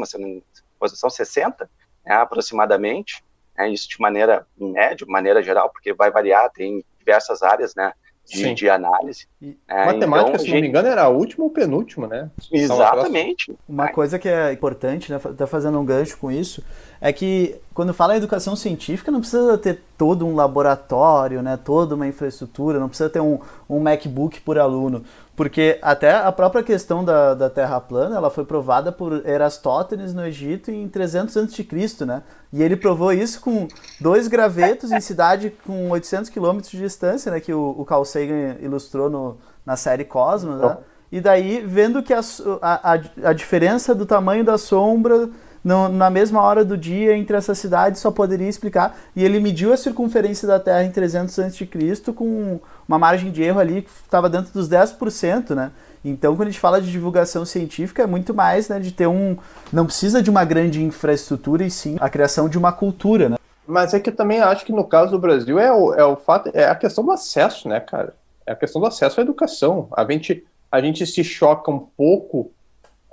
posição 0.78 1.10
60, 1.10 1.70
né, 2.04 2.14
aproximadamente 2.14 3.24
né, 3.56 3.70
isso 3.70 3.88
de 3.88 4.00
maneira 4.00 4.46
em 4.58 4.72
médio, 4.72 5.08
maneira 5.08 5.42
geral, 5.42 5.70
porque 5.70 5.92
vai 5.92 6.10
variar, 6.10 6.50
tem 6.50 6.84
diversas 6.98 7.42
áreas, 7.42 7.74
né, 7.74 7.92
de, 8.26 8.54
de 8.54 8.68
análise. 8.68 9.26
É, 9.68 9.86
matemática, 9.86 10.30
então, 10.30 10.38
se 10.38 10.46
gente... 10.46 10.54
não 10.54 10.60
me 10.62 10.68
engano, 10.68 10.88
era 10.88 11.02
a 11.02 11.08
última 11.08 11.44
ou 11.44 11.50
penúltima, 11.50 12.06
né? 12.06 12.30
Exatamente. 12.50 13.54
Uma 13.68 13.88
coisa 13.88 14.18
que 14.18 14.28
é 14.28 14.52
importante, 14.52 15.12
né, 15.12 15.18
tá 15.18 15.46
fazendo 15.46 15.78
um 15.78 15.84
gancho 15.84 16.16
com 16.16 16.30
isso, 16.30 16.62
é 17.00 17.12
que 17.12 17.56
quando 17.74 17.92
fala 17.92 18.14
em 18.14 18.18
educação 18.18 18.56
científica, 18.56 19.10
não 19.10 19.20
precisa 19.20 19.58
ter 19.58 19.80
todo 19.98 20.26
um 20.26 20.34
laboratório, 20.34 21.42
né, 21.42 21.58
toda 21.62 21.94
uma 21.94 22.06
infraestrutura, 22.06 22.78
não 22.78 22.88
precisa 22.88 23.10
ter 23.10 23.20
um, 23.20 23.38
um 23.68 23.78
MacBook 23.78 24.40
por 24.40 24.58
aluno. 24.58 25.04
Porque 25.36 25.78
até 25.82 26.12
a 26.12 26.30
própria 26.30 26.62
questão 26.62 27.04
da, 27.04 27.34
da 27.34 27.50
Terra 27.50 27.80
plana, 27.80 28.16
ela 28.16 28.30
foi 28.30 28.44
provada 28.44 28.92
por 28.92 29.26
Erastótenes 29.26 30.14
no 30.14 30.24
Egito 30.24 30.70
em 30.70 30.88
300 30.88 31.36
a.C., 31.36 32.04
né? 32.04 32.22
E 32.52 32.62
ele 32.62 32.76
provou 32.76 33.12
isso 33.12 33.40
com 33.40 33.66
dois 34.00 34.28
gravetos 34.28 34.92
em 34.92 35.00
cidade 35.00 35.52
com 35.66 35.90
800 35.90 36.30
quilômetros 36.30 36.70
de 36.70 36.78
distância, 36.78 37.32
né? 37.32 37.40
Que 37.40 37.52
o, 37.52 37.74
o 37.76 37.84
Carl 37.84 38.04
Sagan 38.04 38.56
ilustrou 38.60 39.10
no, 39.10 39.36
na 39.66 39.76
série 39.76 40.04
Cosmos, 40.04 40.60
né? 40.60 40.76
E 41.10 41.20
daí, 41.20 41.64
vendo 41.66 42.02
que 42.02 42.12
a, 42.12 42.20
a, 42.62 42.92
a 43.24 43.32
diferença 43.32 43.94
do 43.94 44.06
tamanho 44.06 44.44
da 44.44 44.56
sombra 44.56 45.30
no, 45.64 45.88
na 45.88 46.10
mesma 46.10 46.42
hora 46.42 46.62
do 46.62 46.76
dia 46.76 47.16
entre 47.16 47.36
essas 47.36 47.58
cidades 47.58 48.00
só 48.00 48.10
poderia 48.10 48.48
explicar. 48.48 48.96
E 49.16 49.24
ele 49.24 49.40
mediu 49.40 49.72
a 49.72 49.76
circunferência 49.76 50.46
da 50.46 50.60
Terra 50.60 50.84
em 50.84 50.90
300 50.90 51.38
a.C. 51.38 51.66
com 52.14 52.60
uma 52.86 52.98
margem 52.98 53.32
de 53.32 53.42
erro 53.42 53.58
ali 53.58 53.82
que 53.82 53.90
estava 53.90 54.28
dentro 54.28 54.52
dos 54.52 54.68
10%, 54.68 55.54
né? 55.54 55.72
Então, 56.04 56.36
quando 56.36 56.48
a 56.48 56.50
gente 56.50 56.60
fala 56.60 56.82
de 56.82 56.92
divulgação 56.92 57.46
científica, 57.46 58.02
é 58.02 58.06
muito 58.06 58.34
mais 58.34 58.68
né, 58.68 58.78
de 58.78 58.92
ter 58.92 59.06
um. 59.06 59.38
Não 59.72 59.86
precisa 59.86 60.22
de 60.22 60.28
uma 60.28 60.44
grande 60.44 60.82
infraestrutura, 60.82 61.64
e 61.64 61.70
sim 61.70 61.96
a 61.98 62.10
criação 62.10 62.46
de 62.46 62.58
uma 62.58 62.72
cultura, 62.72 63.30
né? 63.30 63.36
Mas 63.66 63.94
é 63.94 64.00
que 64.00 64.10
eu 64.10 64.14
também 64.14 64.40
acho 64.40 64.66
que 64.66 64.72
no 64.72 64.84
caso 64.84 65.12
do 65.12 65.18
Brasil 65.18 65.58
é 65.58 65.72
o, 65.72 65.94
é 65.94 66.04
o 66.04 66.16
fato, 66.16 66.50
é 66.52 66.66
a 66.66 66.74
questão 66.74 67.02
do 67.02 67.10
acesso, 67.10 67.66
né, 67.66 67.80
cara? 67.80 68.12
É 68.46 68.52
a 68.52 68.56
questão 68.56 68.82
do 68.82 68.86
acesso 68.86 69.18
à 69.18 69.22
educação. 69.22 69.88
A 69.96 70.04
gente, 70.04 70.44
a 70.70 70.78
gente 70.82 71.06
se 71.06 71.24
choca 71.24 71.70
um 71.70 71.78
pouco 71.78 72.52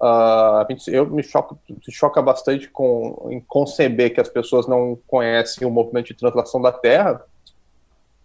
Uh, 0.02 0.66
eu 0.88 1.06
me 1.06 1.22
choco, 1.22 1.60
choca 1.92 2.24
bastante 2.24 2.68
com 2.68 3.28
em 3.30 3.40
conceber 3.40 4.12
que 4.12 4.20
as 4.20 4.28
pessoas 4.28 4.68
não 4.68 4.98
conhecem 5.06 5.68
o 5.68 5.70
movimento 5.70 6.08
de 6.08 6.16
translação 6.16 6.60
da 6.60 6.72
Terra, 6.72 7.24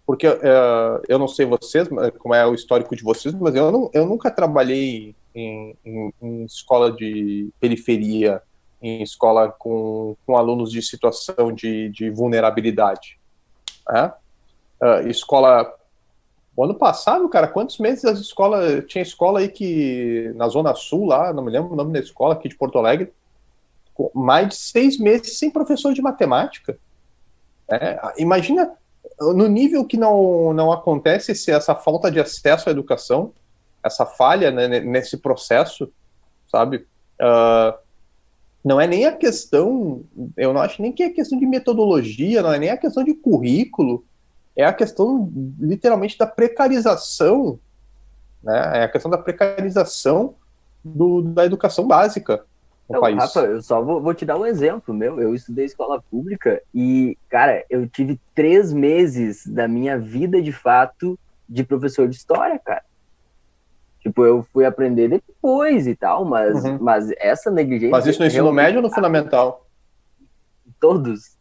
porque 0.06 0.26
uh, 0.26 1.02
eu 1.06 1.18
não 1.18 1.28
sei 1.28 1.44
vocês, 1.44 1.86
como 2.18 2.34
é 2.34 2.46
o 2.46 2.54
histórico 2.54 2.96
de 2.96 3.02
vocês, 3.02 3.34
mas 3.34 3.54
eu, 3.54 3.70
não, 3.70 3.90
eu 3.92 4.06
nunca 4.06 4.30
trabalhei 4.30 5.14
em, 5.34 5.76
em, 5.84 6.14
em, 6.22 6.44
escola 6.44 6.90
de 6.90 7.50
periferia, 7.60 8.40
em 8.80 9.02
escola 9.02 9.50
com, 9.50 10.16
com 10.24 10.34
alunos 10.34 10.72
de 10.72 10.80
situação 10.80 11.52
de, 11.52 11.90
de 11.90 12.08
vulnerabilidade. 12.08 13.18
Né? 13.86 14.12
Uh, 14.80 15.08
escola 15.08 15.70
o 16.56 16.64
ano 16.64 16.74
passado, 16.74 17.28
cara, 17.28 17.46
quantos 17.46 17.78
meses 17.78 18.04
as 18.04 18.18
escolas. 18.18 18.84
Tinha 18.86 19.02
escola 19.02 19.40
aí 19.40 19.48
que. 19.48 20.32
Na 20.34 20.48
Zona 20.48 20.74
Sul, 20.74 21.04
lá, 21.04 21.32
não 21.32 21.44
me 21.44 21.50
lembro 21.50 21.72
o 21.72 21.76
nome 21.76 21.92
da 21.92 22.00
escola, 22.00 22.34
aqui 22.34 22.48
de 22.48 22.56
Porto 22.56 22.78
Alegre. 22.78 23.12
Mais 24.14 24.48
de 24.48 24.56
seis 24.56 24.98
meses 24.98 25.38
sem 25.38 25.50
professor 25.50 25.92
de 25.92 26.00
matemática. 26.00 26.78
É, 27.70 27.98
imagina 28.18 28.72
no 29.20 29.48
nível 29.48 29.84
que 29.84 29.96
não, 29.96 30.52
não 30.52 30.72
acontece 30.72 31.32
esse, 31.32 31.50
essa 31.50 31.74
falta 31.74 32.10
de 32.10 32.20
acesso 32.20 32.68
à 32.68 32.72
educação, 32.72 33.32
essa 33.82 34.04
falha 34.04 34.50
né, 34.50 34.80
nesse 34.80 35.16
processo, 35.16 35.90
sabe? 36.50 36.86
Uh, 37.20 37.76
não 38.64 38.80
é 38.80 38.86
nem 38.86 39.06
a 39.06 39.12
questão, 39.12 40.02
eu 40.36 40.52
não 40.52 40.60
acho 40.60 40.82
nem 40.82 40.92
que 40.92 41.02
é 41.02 41.10
questão 41.10 41.38
de 41.38 41.46
metodologia, 41.46 42.42
não 42.42 42.52
é 42.52 42.58
nem 42.58 42.70
a 42.70 42.76
questão 42.76 43.04
de 43.04 43.14
currículo, 43.14 44.04
é 44.56 44.64
a 44.64 44.72
questão, 44.72 45.30
literalmente, 45.58 46.16
da 46.16 46.26
precarização, 46.26 47.58
né? 48.42 48.80
É 48.80 48.84
a 48.84 48.88
questão 48.88 49.10
da 49.10 49.18
precarização 49.18 50.34
do, 50.82 51.20
da 51.20 51.44
educação 51.44 51.86
básica 51.86 52.44
no 52.88 53.00
país. 53.00 53.16
Rafa, 53.16 53.40
eu 53.40 53.60
só 53.60 53.82
vou, 53.82 54.00
vou, 54.00 54.14
te 54.14 54.24
dar 54.24 54.38
um 54.38 54.46
exemplo, 54.46 54.94
meu. 54.94 55.20
Eu 55.20 55.34
estudei 55.34 55.64
escola 55.64 56.02
pública 56.10 56.62
e, 56.74 57.18
cara, 57.28 57.64
eu 57.68 57.88
tive 57.88 58.20
três 58.34 58.72
meses 58.72 59.46
da 59.46 59.66
minha 59.66 59.98
vida, 59.98 60.40
de 60.40 60.52
fato, 60.52 61.18
de 61.48 61.64
professor 61.64 62.08
de 62.08 62.16
história, 62.16 62.58
cara. 62.58 62.84
Tipo, 64.00 64.24
eu 64.24 64.46
fui 64.52 64.64
aprender 64.64 65.08
depois 65.08 65.88
e 65.88 65.96
tal, 65.96 66.24
mas, 66.24 66.64
uhum. 66.64 66.78
mas 66.80 67.10
essa 67.18 67.50
negligência... 67.50 67.90
Mas 67.90 68.06
isso 68.06 68.20
no 68.20 68.26
ensino 68.26 68.52
médio 68.52 68.76
ou 68.76 68.82
no 68.82 68.94
fundamental? 68.94 69.66
Todos 70.78 71.35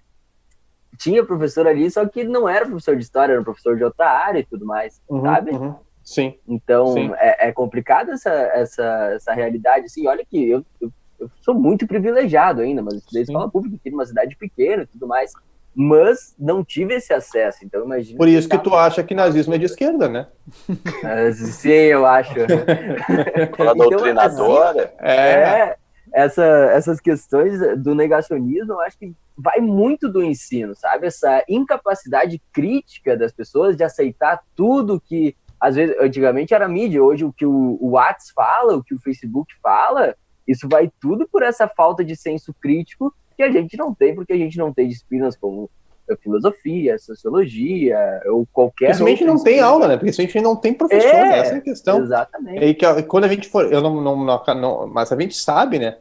tinha 0.98 1.26
professor 1.26 1.68
ali, 1.68 1.90
só 1.90 2.06
que 2.08 2.24
não 2.24 2.48
era 2.48 2.66
professor 2.66 2.96
de 2.96 3.04
história, 3.04 3.34
era 3.34 3.44
professor 3.44 3.76
de 3.76 3.84
outra 3.84 4.10
área 4.10 4.40
e 4.40 4.46
tudo 4.46 4.66
mais, 4.66 5.02
uhum, 5.10 5.22
sabe? 5.22 5.52
Uhum. 5.52 5.76
Sim. 6.04 6.36
Então, 6.48 6.94
Sim. 6.94 7.12
É, 7.18 7.48
é 7.48 7.52
complicado 7.52 8.12
essa, 8.12 8.30
essa, 8.30 9.12
essa 9.16 9.34
realidade. 9.34 9.86
Assim, 9.86 10.08
olha 10.08 10.24
que 10.24 10.50
eu, 10.50 10.64
eu, 10.80 10.92
eu 11.20 11.30
sou 11.42 11.56
muito 11.56 11.88
privilegiado 11.88 12.62
ainda, 12.62 12.84
mas 12.84 12.96
estudei 12.96 13.24
escola 13.24 13.50
pública 13.50 13.76
aqui 13.76 13.90
numa 13.90 14.06
cidade 14.06 14.36
pequena 14.36 14.84
e 14.84 14.88
tudo 14.88 15.08
mais. 15.08 15.34
Mas 15.78 16.34
não 16.40 16.64
tive 16.64 16.94
esse 16.94 17.12
acesso, 17.12 17.66
então 17.66 17.84
imagina. 17.84 18.18
Por 18.18 18.30
isso 18.30 18.48
que, 18.48 18.58
que 18.58 18.64
tu 18.64 18.74
acha 18.74 19.04
que 19.04 19.14
nazismo 19.14 19.56
é 19.56 19.58
de 19.58 19.66
esquerda, 19.66 20.08
né? 20.08 20.28
sim, 21.34 21.70
eu 21.70 22.06
acho. 22.06 22.34
Fala 23.58 23.74
então, 23.74 23.90
doutrinadora. 23.90 24.94
Assim, 24.98 25.12
é. 25.12 25.70
é 25.72 25.76
essa, 26.16 26.46
essas 26.72 27.02
questões 27.02 27.60
do 27.78 27.94
negacionismo, 27.94 28.72
eu 28.72 28.80
acho 28.80 28.98
que 28.98 29.14
vai 29.38 29.60
muito 29.60 30.08
do 30.08 30.24
ensino, 30.24 30.74
sabe? 30.74 31.08
Essa 31.08 31.44
incapacidade 31.50 32.42
crítica 32.54 33.18
das 33.18 33.34
pessoas 33.34 33.76
de 33.76 33.84
aceitar 33.84 34.42
tudo 34.56 35.02
que, 35.02 35.36
às 35.60 35.76
vezes, 35.76 35.94
antigamente 36.00 36.54
era 36.54 36.70
mídia, 36.70 37.04
hoje 37.04 37.26
o 37.26 37.34
que 37.34 37.46
o, 37.46 37.78
o 37.82 37.90
WhatsApp 37.90 38.34
fala, 38.34 38.78
o 38.78 38.84
que 38.84 38.96
o 38.96 39.00
Facebook 39.00 39.54
fala, 39.62 40.16
isso 40.48 40.70
vai 40.70 40.90
tudo 41.02 41.28
por 41.28 41.44
essa 41.44 41.68
falta 41.68 42.02
de 42.02 42.16
senso 42.16 42.56
crítico 42.62 43.14
que 43.36 43.44
a 43.44 43.52
gente 43.52 43.76
não 43.76 43.94
tem, 43.94 44.16
porque 44.16 44.32
a 44.32 44.38
gente 44.38 44.58
não 44.58 44.74
tem 44.74 44.88
disciplinas 44.88 45.36
como 45.36 45.70
filosofia, 46.22 46.98
sociologia, 46.98 48.22
ou 48.28 48.48
qualquer. 48.54 48.86
Principalmente 48.86 49.26
não 49.26 49.44
tem 49.44 49.60
aula, 49.60 49.90
né? 49.90 49.98
Porque 49.98 50.12
a 50.12 50.14
gente 50.14 50.40
não 50.40 50.56
tem 50.56 50.74
professor, 50.74 51.10
é, 51.10 51.24
né? 51.24 51.40
essa 51.40 51.56
é 51.56 51.58
a 51.58 51.62
questão. 51.62 52.00
Exatamente. 52.00 52.64
E 52.64 52.74
que 52.74 53.04
quando 53.04 53.26
a 53.26 53.28
gente 53.28 53.50
for, 53.50 53.66
eu 53.70 53.82
não, 53.82 54.00
não, 54.00 54.24
não, 54.24 54.44
não 54.56 54.88
mas 54.88 55.12
a 55.12 55.20
gente 55.20 55.36
sabe, 55.36 55.78
né? 55.78 55.98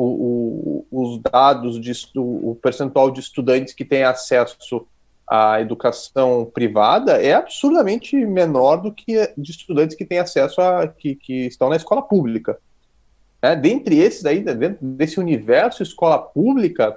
O, 0.00 0.86
o, 0.92 1.02
os 1.02 1.20
dados 1.20 1.80
de 1.80 1.90
o 2.16 2.56
percentual 2.62 3.10
de 3.10 3.18
estudantes 3.18 3.74
que 3.74 3.84
têm 3.84 4.04
acesso 4.04 4.86
à 5.26 5.60
educação 5.60 6.48
privada 6.54 7.20
é 7.20 7.34
absurdamente 7.34 8.14
menor 8.14 8.76
do 8.76 8.92
que 8.92 9.32
de 9.36 9.50
estudantes 9.50 9.96
que 9.96 10.04
têm 10.04 10.20
acesso 10.20 10.60
a 10.60 10.86
que, 10.86 11.16
que 11.16 11.46
estão 11.46 11.68
na 11.68 11.74
escola 11.74 12.00
pública. 12.00 12.56
É, 13.42 13.56
dentre 13.56 13.98
esses 13.98 14.24
aí, 14.24 14.40
dentro 14.40 14.78
desse 14.86 15.18
universo 15.18 15.82
escola 15.82 16.18
pública, 16.18 16.96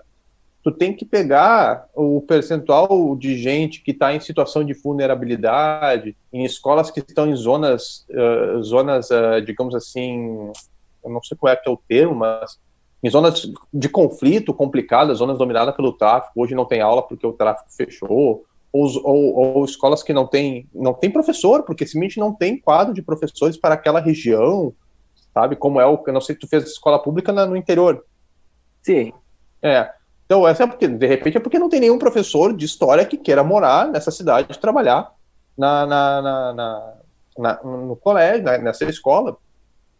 tu 0.63 0.71
tem 0.71 0.95
que 0.95 1.03
pegar 1.03 1.87
o 1.95 2.21
percentual 2.21 3.15
de 3.15 3.35
gente 3.35 3.81
que 3.81 3.89
está 3.89 4.13
em 4.13 4.19
situação 4.19 4.63
de 4.63 4.73
vulnerabilidade, 4.75 6.15
em 6.31 6.45
escolas 6.45 6.91
que 6.91 6.99
estão 6.99 7.27
em 7.27 7.35
zonas, 7.35 8.05
uh, 8.11 8.61
zonas 8.63 9.09
uh, 9.09 9.41
digamos 9.43 9.73
assim, 9.73 10.51
eu 11.03 11.09
não 11.09 11.23
sei 11.23 11.35
qual 11.35 11.51
é, 11.51 11.55
que 11.55 11.67
é 11.67 11.71
o 11.71 11.81
termo, 11.87 12.13
mas 12.13 12.59
em 13.03 13.09
zonas 13.09 13.51
de 13.73 13.89
conflito 13.89 14.53
complicadas, 14.53 15.17
zonas 15.17 15.37
dominadas 15.37 15.75
pelo 15.75 15.93
tráfico, 15.93 16.41
hoje 16.41 16.53
não 16.53 16.65
tem 16.65 16.81
aula 16.81 17.01
porque 17.01 17.25
o 17.25 17.33
tráfico 17.33 17.69
fechou, 17.71 18.45
ou, 18.71 18.87
ou, 19.03 19.35
ou 19.35 19.65
escolas 19.65 20.03
que 20.03 20.13
não 20.13 20.25
tem, 20.25 20.69
não 20.73 20.93
tem 20.93 21.09
professor, 21.09 21.63
porque 21.63 21.85
simplesmente 21.85 22.19
não 22.19 22.33
tem 22.33 22.59
quadro 22.59 22.93
de 22.93 23.01
professores 23.01 23.57
para 23.57 23.73
aquela 23.73 23.99
região, 23.99 24.73
sabe, 25.33 25.55
como 25.55 25.81
é 25.81 25.85
o, 25.85 26.01
eu 26.05 26.13
não 26.13 26.21
sei 26.21 26.35
se 26.35 26.41
tu 26.41 26.47
fez 26.47 26.63
escola 26.63 27.01
pública 27.01 27.31
na, 27.31 27.45
no 27.45 27.57
interior. 27.57 28.05
Sim. 28.81 29.11
É, 29.61 29.91
então, 30.31 30.47
essa 30.47 30.63
é 30.63 30.67
porque, 30.67 30.87
de 30.87 31.07
repente, 31.07 31.35
é 31.35 31.39
porque 31.41 31.59
não 31.59 31.67
tem 31.67 31.81
nenhum 31.81 31.99
professor 31.99 32.55
de 32.55 32.65
história 32.65 33.05
que 33.05 33.17
queira 33.17 33.43
morar 33.43 33.87
nessa 33.87 34.11
cidade 34.11 34.47
e 34.49 34.57
trabalhar 34.57 35.11
na, 35.57 35.85
na, 35.85 36.21
na, 36.21 36.93
na, 37.37 37.63
no 37.63 37.97
colégio, 37.97 38.45
nessa 38.61 38.85
escola. 38.85 39.35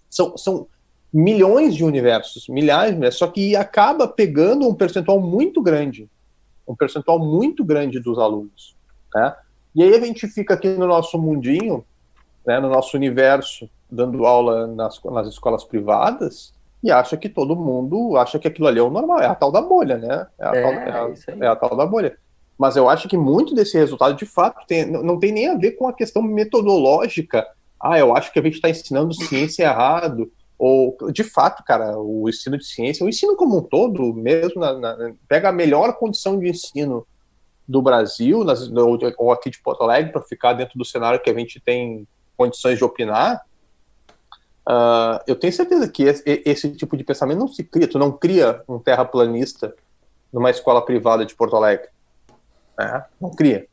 São, 0.10 0.38
são 0.38 0.68
milhões 1.14 1.76
de 1.76 1.84
universos, 1.84 2.48
milhares, 2.48 2.98
né? 2.98 3.12
só 3.12 3.28
que 3.28 3.56
acaba 3.56 4.08
pegando 4.08 4.68
um 4.68 4.74
percentual 4.74 5.20
muito 5.20 5.62
grande, 5.62 6.10
um 6.68 6.76
percentual 6.76 7.20
muito 7.20 7.64
grande 7.66 8.00
dos 8.00 8.18
alunos. 8.18 8.76
Né? 9.14 9.36
E 9.76 9.84
aí 9.84 9.94
a 9.94 10.00
gente 10.00 10.28
fica 10.28 10.54
aqui 10.54 10.70
no 10.70 10.88
nosso 10.88 11.18
mundinho, 11.18 11.84
né, 12.46 12.60
no 12.60 12.70
nosso 12.70 12.96
universo, 12.98 13.70
dando 13.90 14.26
aula 14.26 14.68
nas, 14.68 15.02
nas 15.04 15.28
escolas 15.28 15.64
privadas, 15.64 16.54
e 16.84 16.92
acha 16.92 17.16
que 17.16 17.30
todo 17.30 17.56
mundo 17.56 18.18
acha 18.18 18.40
que 18.40 18.48
aquilo 18.48 18.68
ali 18.68 18.80
é 18.80 18.84
o 18.84 18.90
normal, 18.90 19.20
é 19.20 19.28
a 19.28 19.36
tal 19.36 19.52
da 19.52 19.62
bolha, 19.62 19.98
né? 19.98 20.28
É 20.40 20.46
a, 20.46 20.52
é, 20.56 20.62
tal, 20.62 20.72
é 20.72 21.44
a, 21.44 21.46
é 21.46 21.48
a 21.48 21.56
tal 21.56 21.76
da 21.78 21.86
bolha. 21.86 22.18
Mas 22.58 22.76
eu 22.76 22.90
acho 22.90 23.08
que 23.08 23.18
muito 23.18 23.54
desse 23.54 23.78
resultado, 23.78 24.16
de 24.16 24.26
fato, 24.26 24.66
tem, 24.68 24.86
não 24.86 25.20
tem 25.20 25.32
nem 25.32 25.50
a 25.50 25.56
ver 25.56 25.72
com 25.74 25.88
a 25.88 25.94
questão 25.94 26.22
metodológica. 26.22 27.46
Ah, 27.80 28.00
eu 28.00 28.16
acho 28.16 28.32
que 28.32 28.40
a 28.40 28.42
gente 28.42 28.56
está 28.56 28.70
ensinando 28.70 29.14
ciência 29.14 29.64
errado. 29.64 30.32
Ou, 30.64 30.96
de 31.12 31.24
fato, 31.24 31.64
cara, 31.64 31.98
o 31.98 32.30
ensino 32.30 32.56
de 32.56 32.64
ciência, 32.64 33.04
o 33.04 33.10
ensino 33.10 33.36
como 33.36 33.58
um 33.58 33.64
todo, 33.64 34.14
mesmo, 34.14 34.62
na, 34.62 34.74
na, 34.78 35.12
pega 35.28 35.50
a 35.50 35.52
melhor 35.52 35.98
condição 35.98 36.38
de 36.38 36.48
ensino 36.48 37.04
do 37.68 37.82
Brasil, 37.82 38.44
nas, 38.44 38.70
ou, 38.70 39.00
ou 39.18 39.32
aqui 39.32 39.50
de 39.50 39.60
Porto 39.60 39.82
Alegre, 39.82 40.12
para 40.12 40.22
ficar 40.22 40.54
dentro 40.54 40.78
do 40.78 40.86
cenário 40.86 41.20
que 41.20 41.32
a 41.32 41.34
gente 41.34 41.60
tem 41.60 42.08
condições 42.38 42.78
de 42.78 42.84
opinar, 42.84 43.42
Uh, 44.64 45.18
eu 45.26 45.36
tenho 45.36 45.52
certeza 45.52 45.90
que 45.90 46.04
esse, 46.04 46.24
esse, 46.46 46.70
tipo 46.76 46.96
de 46.96 47.04
pensamento 47.04 47.40
não 47.40 47.48
se 47.48 47.64
cria. 47.64 47.88
Tu 47.88 47.98
não 47.98 48.12
cria 48.12 48.62
um 48.70 48.78
terraplanista 48.78 49.74
numa 50.32 50.52
escola 50.52 50.86
privada 50.86 51.26
de 51.26 51.34
Porto 51.34 51.56
Alegre. 51.56 51.88
É, 52.80 53.04
não 53.20 53.32
cria. 53.32 53.66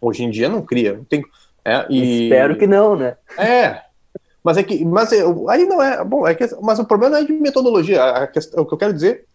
Hoje 0.00 0.24
em 0.24 0.30
dia 0.30 0.48
não 0.48 0.62
cria. 0.62 0.94
Não 0.94 1.04
tem, 1.04 1.24
é, 1.64 1.86
e... 1.88 2.24
Espero 2.24 2.58
que 2.58 2.66
não, 2.66 2.96
né? 2.96 3.16
É. 3.38 3.85
Mas 4.46 4.56
é 4.58 4.62
que. 4.62 4.84
Mas 4.84 5.12
é, 5.12 5.22
aí 5.48 5.66
não 5.66 5.82
é. 5.82 6.04
Bom, 6.04 6.24
é 6.24 6.32
que, 6.32 6.46
mas 6.62 6.78
o 6.78 6.84
problema 6.84 7.16
não 7.16 7.24
é 7.24 7.26
de 7.26 7.32
metodologia. 7.32 8.04
A 8.04 8.28
questão, 8.28 8.62
o 8.62 8.64
que 8.64 8.74
eu 8.74 8.78
quero 8.78 8.94
dizer 8.94 9.26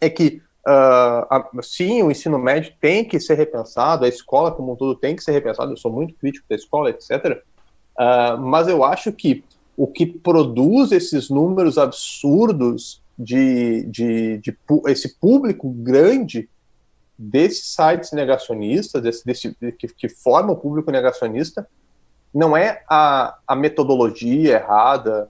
é 0.00 0.10
que 0.10 0.42
uh, 0.66 1.22
a, 1.30 1.50
sim, 1.62 2.02
o 2.02 2.10
ensino 2.10 2.36
médio 2.36 2.74
tem 2.80 3.04
que 3.04 3.20
ser 3.20 3.34
repensado, 3.34 4.04
a 4.04 4.08
escola 4.08 4.50
como 4.50 4.72
um 4.72 4.76
todo 4.76 4.96
tem 4.96 5.14
que 5.14 5.22
ser 5.22 5.30
repensada. 5.30 5.70
Eu 5.70 5.76
sou 5.76 5.92
muito 5.92 6.14
crítico 6.14 6.44
da 6.50 6.56
escola, 6.56 6.90
etc. 6.90 7.10
Uh, 7.12 7.42
ah, 7.96 8.36
mas 8.36 8.66
eu 8.66 8.82
acho 8.82 9.12
que 9.12 9.44
o 9.76 9.86
que 9.86 10.04
produz 10.04 10.90
esses 10.90 11.30
números 11.30 11.78
absurdos 11.78 13.00
de, 13.16 13.84
de, 13.84 14.38
de, 14.38 14.52
de 14.52 14.58
esse 14.88 15.16
público 15.20 15.70
grande 15.70 16.48
desses 17.16 17.72
sites 17.72 18.10
negacionistas, 18.10 19.00
desse, 19.00 19.24
desse, 19.24 19.56
que, 19.78 19.86
que 19.86 20.08
forma 20.08 20.52
o 20.52 20.56
público 20.56 20.90
negacionista, 20.90 21.68
não 22.34 22.56
é 22.56 22.82
a, 22.88 23.38
a 23.46 23.54
metodologia 23.54 24.54
errada. 24.54 25.28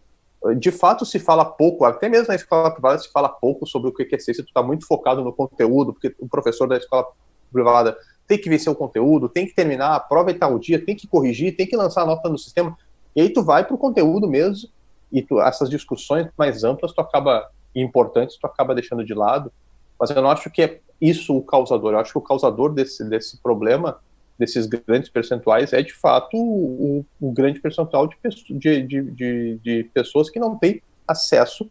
De 0.57 0.71
fato, 0.71 1.05
se 1.05 1.19
fala 1.19 1.45
pouco, 1.45 1.85
até 1.85 2.09
mesmo 2.09 2.29
na 2.29 2.35
escola 2.35 2.71
privada 2.71 2.99
se 2.99 3.11
fala 3.11 3.29
pouco 3.29 3.67
sobre 3.67 3.91
o 3.91 3.93
que 3.93 4.15
é 4.15 4.19
ciência, 4.19 4.43
tu 4.43 4.49
está 4.49 4.63
muito 4.63 4.87
focado 4.87 5.23
no 5.23 5.33
conteúdo, 5.33 5.93
porque 5.93 6.15
o 6.19 6.29
professor 6.29 6.67
da 6.67 6.77
escola 6.77 7.07
privada 7.53 7.97
tem 8.27 8.39
que 8.39 8.49
vencer 8.49 8.73
o 8.73 8.77
conteúdo, 8.77 9.29
tem 9.29 9.47
que 9.47 9.55
terminar 9.55 9.95
a 9.95 10.01
prova 10.01 10.31
e 10.31 10.35
tal 10.35 10.59
dia, 10.59 10.83
tem 10.83 10.97
que 10.97 11.07
corrigir, 11.07 11.57
tem 11.57 11.67
que 11.67 11.77
lançar 11.77 12.03
a 12.03 12.07
nota 12.07 12.29
no 12.29 12.39
sistema. 12.39 12.77
E 13.15 13.21
aí 13.21 13.29
tu 13.31 13.43
vai 13.43 13.65
para 13.65 13.75
o 13.75 13.79
conteúdo 13.79 14.29
mesmo, 14.29 14.69
e 15.13 15.23
tu, 15.23 15.41
essas 15.41 15.71
discussões 15.71 16.29
mais 16.37 16.65
amplas 16.65 16.93
tu 16.93 17.01
acaba 17.01 17.49
importantes, 17.75 18.37
tu 18.37 18.47
acaba 18.47 18.75
deixando 18.75 19.05
de 19.05 19.15
lado. 19.15 19.53
Mas 19.99 20.11
eu 20.11 20.21
não 20.21 20.31
acho 20.31 20.51
que 20.51 20.63
é 20.63 20.81
isso 21.01 21.37
o 21.37 21.43
causador. 21.43 21.93
Eu 21.93 21.99
acho 21.99 22.13
que 22.13 22.19
o 22.19 22.23
causador 22.23 22.73
desse, 22.73 23.09
desse 23.09 23.37
problema, 23.39 23.99
desses 24.39 24.67
grandes 24.67 25.09
percentuais, 25.09 25.73
é 25.73 25.83
de 25.83 25.93
fato 25.93 26.37
o, 26.37 27.05
o 27.21 27.33
grande 27.33 27.61
percentual 27.61 28.09
de, 28.09 28.17
de, 28.51 28.83
de, 28.83 29.59
de, 29.59 29.85
pessoas 29.95 30.29
que 30.29 30.41
não 30.41 30.57
têm 30.57 30.83
acesso 31.07 31.71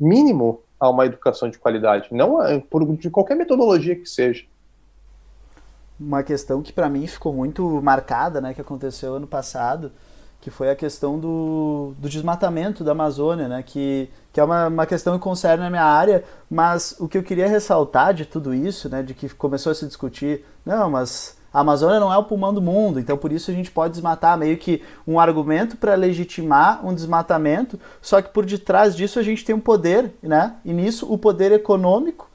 mínimo 0.00 0.62
a 0.80 0.88
uma 0.88 1.04
educação 1.04 1.50
de 1.50 1.58
qualidade, 1.58 2.08
não 2.12 2.60
por 2.60 2.86
de 2.96 3.10
qualquer 3.10 3.34
metodologia 3.34 3.96
que 3.96 4.06
seja. 4.06 4.44
Uma 5.98 6.22
questão 6.22 6.62
que 6.62 6.72
para 6.72 6.88
mim 6.88 7.06
ficou 7.06 7.32
muito 7.32 7.82
marcada, 7.82 8.40
né, 8.40 8.54
que 8.54 8.60
aconteceu 8.60 9.14
ano 9.14 9.26
passado, 9.26 9.92
que 10.40 10.50
foi 10.50 10.70
a 10.70 10.76
questão 10.76 11.18
do, 11.18 11.94
do 11.98 12.08
desmatamento 12.08 12.84
da 12.84 12.92
Amazônia, 12.92 13.48
né? 13.48 13.62
que, 13.62 14.08
que 14.32 14.38
é 14.38 14.44
uma, 14.44 14.68
uma 14.68 14.86
questão 14.86 15.18
que 15.18 15.22
concerne 15.22 15.64
a 15.64 15.70
minha 15.70 15.84
área, 15.84 16.24
mas 16.48 16.94
o 17.00 17.08
que 17.08 17.18
eu 17.18 17.22
queria 17.22 17.48
ressaltar 17.48 18.14
de 18.14 18.24
tudo 18.24 18.54
isso, 18.54 18.88
né, 18.88 19.02
de 19.02 19.14
que 19.14 19.28
começou 19.30 19.72
a 19.72 19.74
se 19.74 19.86
discutir, 19.86 20.44
não, 20.64 20.90
mas 20.90 21.36
a 21.52 21.60
Amazônia 21.60 21.98
não 21.98 22.12
é 22.12 22.16
o 22.16 22.24
pulmão 22.24 22.52
do 22.52 22.60
mundo, 22.60 23.00
então 23.00 23.16
por 23.16 23.32
isso 23.32 23.50
a 23.50 23.54
gente 23.54 23.70
pode 23.70 23.92
desmatar, 23.92 24.36
meio 24.36 24.56
que 24.58 24.82
um 25.06 25.18
argumento 25.18 25.76
para 25.76 25.94
legitimar 25.94 26.86
um 26.86 26.94
desmatamento, 26.94 27.78
só 28.02 28.20
que 28.20 28.28
por 28.28 28.44
detrás 28.44 28.94
disso 28.94 29.18
a 29.18 29.22
gente 29.22 29.44
tem 29.44 29.54
um 29.54 29.60
poder, 29.60 30.12
né? 30.22 30.56
E 30.64 30.72
nisso 30.72 31.10
o 31.10 31.16
poder 31.16 31.52
econômico 31.52 32.28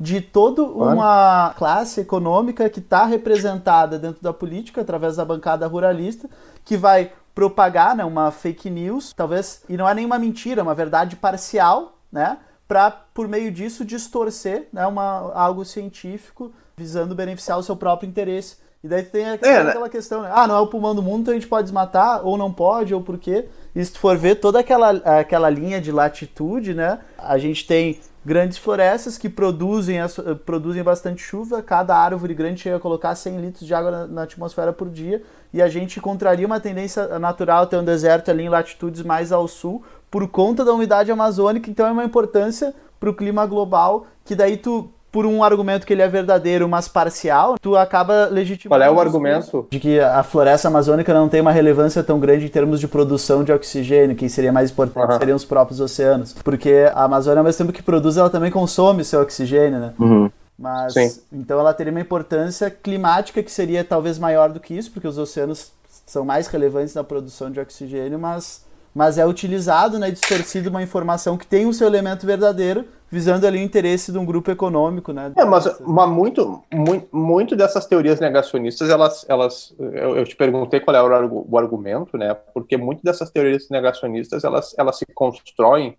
de 0.00 0.20
toda 0.20 0.62
uma 0.62 1.54
classe 1.56 2.00
econômica 2.00 2.68
que 2.70 2.78
está 2.78 3.04
representada 3.04 3.98
dentro 3.98 4.22
da 4.22 4.32
política 4.32 4.80
através 4.80 5.16
da 5.16 5.24
bancada 5.24 5.66
ruralista, 5.66 6.30
que 6.64 6.76
vai 6.76 7.12
propagar 7.34 7.96
né, 7.96 8.04
uma 8.04 8.30
fake 8.30 8.68
news, 8.70 9.12
talvez, 9.12 9.62
e 9.68 9.76
não 9.76 9.88
é 9.88 9.94
nenhuma 9.94 10.18
mentira, 10.18 10.60
é 10.60 10.62
uma 10.62 10.74
verdade 10.74 11.16
parcial, 11.16 11.96
né? 12.12 12.38
Para, 12.66 12.90
por 12.90 13.26
meio 13.26 13.50
disso, 13.50 13.84
distorcer 13.84 14.68
né, 14.72 14.86
uma, 14.86 15.32
algo 15.32 15.64
científico 15.64 16.52
visando 16.78 17.14
beneficiar 17.14 17.58
o 17.58 17.62
seu 17.62 17.76
próprio 17.76 18.08
interesse. 18.08 18.56
E 18.82 18.86
daí 18.86 19.02
tem 19.02 19.28
aquela, 19.28 19.52
é, 19.52 19.64
né? 19.64 19.70
aquela 19.70 19.88
questão, 19.88 20.22
né? 20.22 20.30
ah, 20.32 20.46
não 20.46 20.54
é 20.54 20.60
o 20.60 20.68
pulmão 20.68 20.94
do 20.94 21.02
mundo, 21.02 21.22
então 21.22 21.32
a 21.32 21.36
gente 21.36 21.48
pode 21.48 21.64
desmatar, 21.64 22.24
ou 22.24 22.38
não 22.38 22.52
pode, 22.52 22.94
ou 22.94 23.02
por 23.02 23.18
quê. 23.18 23.46
E 23.74 23.84
se 23.84 23.92
tu 23.92 23.98
for 23.98 24.16
ver 24.16 24.36
toda 24.36 24.60
aquela, 24.60 24.90
aquela 25.18 25.50
linha 25.50 25.80
de 25.80 25.90
latitude, 25.90 26.74
né? 26.74 27.00
A 27.18 27.36
gente 27.38 27.66
tem 27.66 27.98
grandes 28.24 28.56
florestas 28.56 29.18
que 29.18 29.28
produzem, 29.28 29.98
produzem 30.44 30.82
bastante 30.82 31.22
chuva, 31.22 31.60
cada 31.60 31.96
árvore 31.96 32.34
grande 32.34 32.60
chega 32.60 32.76
a 32.76 32.80
colocar 32.80 33.14
100 33.14 33.40
litros 33.40 33.66
de 33.66 33.74
água 33.74 33.90
na, 33.90 34.06
na 34.06 34.22
atmosfera 34.22 34.72
por 34.72 34.88
dia, 34.88 35.22
e 35.52 35.60
a 35.60 35.68
gente 35.68 36.00
contraria 36.00 36.46
uma 36.46 36.60
tendência 36.60 37.18
natural 37.18 37.66
ter 37.66 37.78
um 37.78 37.84
deserto 37.84 38.30
ali 38.30 38.44
em 38.44 38.48
latitudes 38.48 39.02
mais 39.02 39.32
ao 39.32 39.48
sul, 39.48 39.82
por 40.10 40.28
conta 40.28 40.64
da 40.64 40.72
umidade 40.72 41.10
amazônica, 41.10 41.68
então 41.68 41.86
é 41.86 41.90
uma 41.90 42.04
importância 42.04 42.74
para 43.00 43.10
o 43.10 43.14
clima 43.14 43.46
global, 43.46 44.06
que 44.24 44.34
daí 44.34 44.56
tu 44.56 44.90
por 45.10 45.26
um 45.26 45.42
argumento 45.42 45.86
que 45.86 45.92
ele 45.92 46.02
é 46.02 46.08
verdadeiro, 46.08 46.68
mas 46.68 46.86
parcial, 46.88 47.56
tu 47.60 47.76
acaba 47.76 48.26
legitimando. 48.26 48.80
Qual 48.80 48.88
é 48.88 48.94
o 48.94 49.00
argumento? 49.00 49.66
De 49.70 49.80
que 49.80 49.98
a 50.00 50.22
floresta 50.22 50.68
amazônica 50.68 51.12
não 51.14 51.28
tem 51.28 51.40
uma 51.40 51.52
relevância 51.52 52.02
tão 52.02 52.20
grande 52.20 52.46
em 52.46 52.48
termos 52.48 52.78
de 52.78 52.86
produção 52.86 53.42
de 53.42 53.52
oxigênio, 53.52 54.16
quem 54.16 54.28
seria 54.28 54.52
mais 54.52 54.70
importante 54.70 55.12
uhum. 55.12 55.18
seriam 55.18 55.36
os 55.36 55.44
próprios 55.44 55.80
oceanos. 55.80 56.34
Porque 56.44 56.90
a 56.94 57.04
Amazônia, 57.04 57.40
ao 57.40 57.44
mesmo 57.44 57.58
tempo 57.58 57.72
que 57.72 57.82
produz, 57.82 58.16
ela 58.16 58.30
também 58.30 58.50
consome 58.50 59.04
seu 59.04 59.20
oxigênio, 59.20 59.78
né? 59.78 59.94
Uhum. 59.98 60.30
Mas, 60.58 60.92
Sim. 60.94 61.20
então 61.32 61.60
ela 61.60 61.72
teria 61.72 61.92
uma 61.92 62.00
importância 62.00 62.68
climática 62.68 63.42
que 63.42 63.50
seria 63.50 63.84
talvez 63.84 64.18
maior 64.18 64.50
do 64.50 64.58
que 64.58 64.74
isso, 64.74 64.90
porque 64.90 65.06
os 65.06 65.16
oceanos 65.16 65.72
são 66.04 66.24
mais 66.24 66.48
relevantes 66.48 66.94
na 66.94 67.04
produção 67.04 67.50
de 67.50 67.60
oxigênio, 67.60 68.18
mas, 68.18 68.64
mas 68.98 69.16
é 69.16 69.24
utilizado 69.24 69.96
né, 69.96 70.10
distorcido 70.10 70.70
uma 70.70 70.82
informação 70.82 71.38
que 71.38 71.46
tem 71.46 71.66
o 71.66 71.72
seu 71.72 71.86
elemento 71.86 72.26
verdadeiro, 72.26 72.84
visando 73.08 73.46
ali 73.46 73.56
o 73.56 73.62
interesse 73.62 74.10
de 74.10 74.18
um 74.18 74.24
grupo 74.24 74.50
econômico, 74.50 75.12
né? 75.12 75.32
É, 75.36 75.44
mas, 75.44 75.80
mas 75.82 76.10
muito, 76.10 76.64
muito, 76.74 77.16
muito 77.16 77.54
dessas 77.54 77.86
teorias 77.86 78.18
negacionistas, 78.18 78.90
elas, 78.90 79.24
elas 79.28 79.72
eu, 79.78 80.16
eu 80.16 80.24
te 80.24 80.34
perguntei 80.34 80.80
qual 80.80 80.96
é 80.96 81.00
o, 81.00 81.46
o, 81.48 81.56
argumento, 81.56 82.18
né? 82.18 82.34
Porque 82.52 82.76
muito 82.76 83.00
dessas 83.04 83.30
teorias 83.30 83.68
negacionistas, 83.70 84.42
elas, 84.42 84.74
elas 84.76 84.98
se 84.98 85.06
constroem 85.14 85.96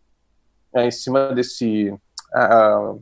é, 0.76 0.86
em 0.86 0.92
cima 0.92 1.34
desse, 1.34 1.92
uh, 2.36 3.02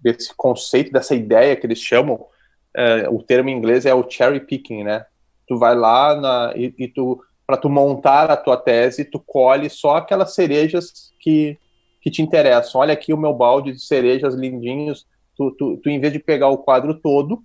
desse 0.00 0.32
conceito, 0.36 0.92
dessa 0.92 1.16
ideia 1.16 1.56
que 1.56 1.66
eles 1.66 1.80
chamam, 1.80 2.14
uh, 2.14 3.10
o 3.12 3.20
termo 3.20 3.48
em 3.48 3.56
inglês 3.56 3.84
é 3.84 3.92
o 3.92 4.08
cherry 4.08 4.38
picking, 4.38 4.84
né? 4.84 5.04
Tu 5.48 5.58
vai 5.58 5.74
lá 5.74 6.14
na, 6.14 6.52
e, 6.54 6.72
e 6.78 6.86
tu 6.86 7.20
para 7.52 7.60
tu 7.60 7.68
montar 7.68 8.30
a 8.30 8.36
tua 8.36 8.56
tese, 8.56 9.04
tu 9.04 9.20
colhe 9.20 9.68
só 9.68 9.96
aquelas 9.96 10.34
cerejas 10.34 11.12
que 11.20 11.58
que 12.00 12.10
te 12.10 12.20
interessam. 12.20 12.80
Olha 12.80 12.94
aqui 12.94 13.12
o 13.12 13.16
meu 13.16 13.32
balde 13.32 13.72
de 13.72 13.80
cerejas 13.80 14.34
lindinhos. 14.34 15.06
Tu, 15.36 15.52
tu, 15.52 15.76
tu, 15.76 15.88
em 15.88 16.00
vez 16.00 16.12
de 16.12 16.18
pegar 16.18 16.48
o 16.48 16.58
quadro 16.58 16.94
todo, 16.94 17.44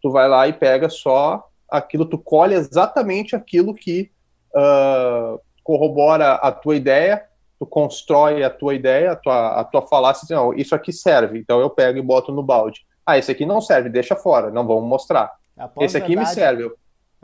tu 0.00 0.10
vai 0.10 0.28
lá 0.28 0.46
e 0.46 0.52
pega 0.52 0.88
só 0.88 1.48
aquilo, 1.68 2.04
tu 2.04 2.16
colhe 2.16 2.54
exatamente 2.54 3.34
aquilo 3.34 3.74
que 3.74 4.12
uh, 4.54 5.40
corrobora 5.64 6.34
a 6.34 6.52
tua 6.52 6.76
ideia, 6.76 7.24
tu 7.58 7.66
constrói 7.66 8.44
a 8.44 8.50
tua 8.50 8.74
ideia, 8.74 9.12
a 9.12 9.16
tua, 9.16 9.60
a 9.60 9.64
tua 9.64 9.82
falácia, 9.82 10.24
assim, 10.24 10.34
não, 10.34 10.54
isso 10.54 10.72
aqui 10.72 10.92
serve, 10.92 11.40
então 11.40 11.60
eu 11.60 11.68
pego 11.68 11.98
e 11.98 12.02
boto 12.02 12.30
no 12.30 12.44
balde. 12.44 12.86
Ah, 13.04 13.18
esse 13.18 13.32
aqui 13.32 13.44
não 13.44 13.60
serve, 13.60 13.88
deixa 13.88 14.14
fora, 14.14 14.52
não 14.52 14.64
vamos 14.64 14.88
mostrar. 14.88 15.32
Esse 15.80 15.96
aqui 15.96 16.14
me 16.14 16.26
serve. 16.26 16.70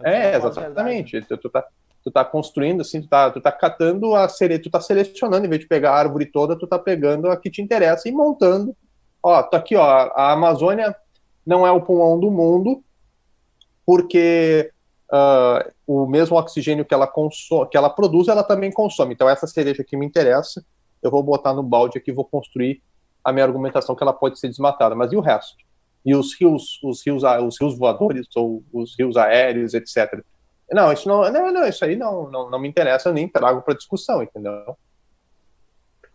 É, 0.02 0.34
exatamente. 0.34 1.20
Tu, 1.22 1.48
tá, 1.48 1.64
tu 2.02 2.10
tá 2.10 2.24
construindo, 2.24 2.80
assim, 2.80 3.00
tu 3.00 3.08
tá, 3.08 3.30
tu 3.30 3.40
tá 3.40 3.52
catando 3.52 4.14
a 4.14 4.28
sele, 4.28 4.58
tu 4.58 4.70
tá 4.70 4.80
selecionando, 4.80 5.46
em 5.46 5.48
vez 5.48 5.60
de 5.60 5.68
pegar 5.68 5.92
a 5.92 5.98
árvore 5.98 6.26
toda, 6.26 6.58
tu 6.58 6.66
tá 6.66 6.78
pegando 6.78 7.30
a 7.30 7.36
que 7.36 7.50
te 7.50 7.62
interessa 7.62 8.08
e 8.08 8.12
montando. 8.12 8.76
Ó, 9.22 9.42
tá 9.42 9.56
aqui, 9.56 9.76
ó, 9.76 9.84
a 9.84 10.32
Amazônia 10.32 10.94
não 11.46 11.66
é 11.66 11.70
o 11.70 11.80
pulmão 11.80 12.18
do 12.18 12.30
mundo, 12.30 12.82
porque 13.86 14.70
uh, 15.12 15.72
o 15.86 16.06
mesmo 16.06 16.36
oxigênio 16.36 16.84
que 16.84 16.94
ela, 16.94 17.06
consome, 17.06 17.68
que 17.68 17.76
ela 17.76 17.90
produz, 17.90 18.28
ela 18.28 18.42
também 18.42 18.72
consome. 18.72 19.14
Então, 19.14 19.28
essa 19.28 19.46
cereja 19.46 19.84
que 19.84 19.96
me 19.96 20.06
interessa, 20.06 20.64
eu 21.02 21.10
vou 21.10 21.22
botar 21.22 21.52
no 21.52 21.62
balde 21.62 21.98
aqui, 21.98 22.12
vou 22.12 22.24
construir 22.24 22.82
a 23.24 23.32
minha 23.32 23.44
argumentação 23.44 23.94
que 23.94 24.02
ela 24.02 24.12
pode 24.12 24.38
ser 24.38 24.48
desmatada. 24.48 24.94
Mas 24.94 25.12
e 25.12 25.16
o 25.16 25.20
resto? 25.20 25.56
E 26.04 26.14
os 26.14 26.34
rios, 26.34 26.80
os 26.82 27.04
rios, 27.04 27.22
os 27.22 27.60
rios 27.60 27.78
voadores, 27.78 28.26
ou 28.34 28.64
os 28.72 28.96
rios 28.98 29.16
aéreos, 29.16 29.74
etc. 29.74 30.24
Não, 30.70 30.92
isso 30.92 31.08
não, 31.08 31.30
não, 31.30 31.52
não 31.52 31.66
isso 31.66 31.84
aí 31.84 31.96
não, 31.96 32.30
não, 32.30 32.50
não 32.50 32.58
me 32.58 32.68
interessa, 32.68 33.08
eu 33.08 33.12
nem 33.12 33.28
trago 33.28 33.62
para 33.62 33.74
discussão, 33.74 34.22
entendeu? 34.22 34.76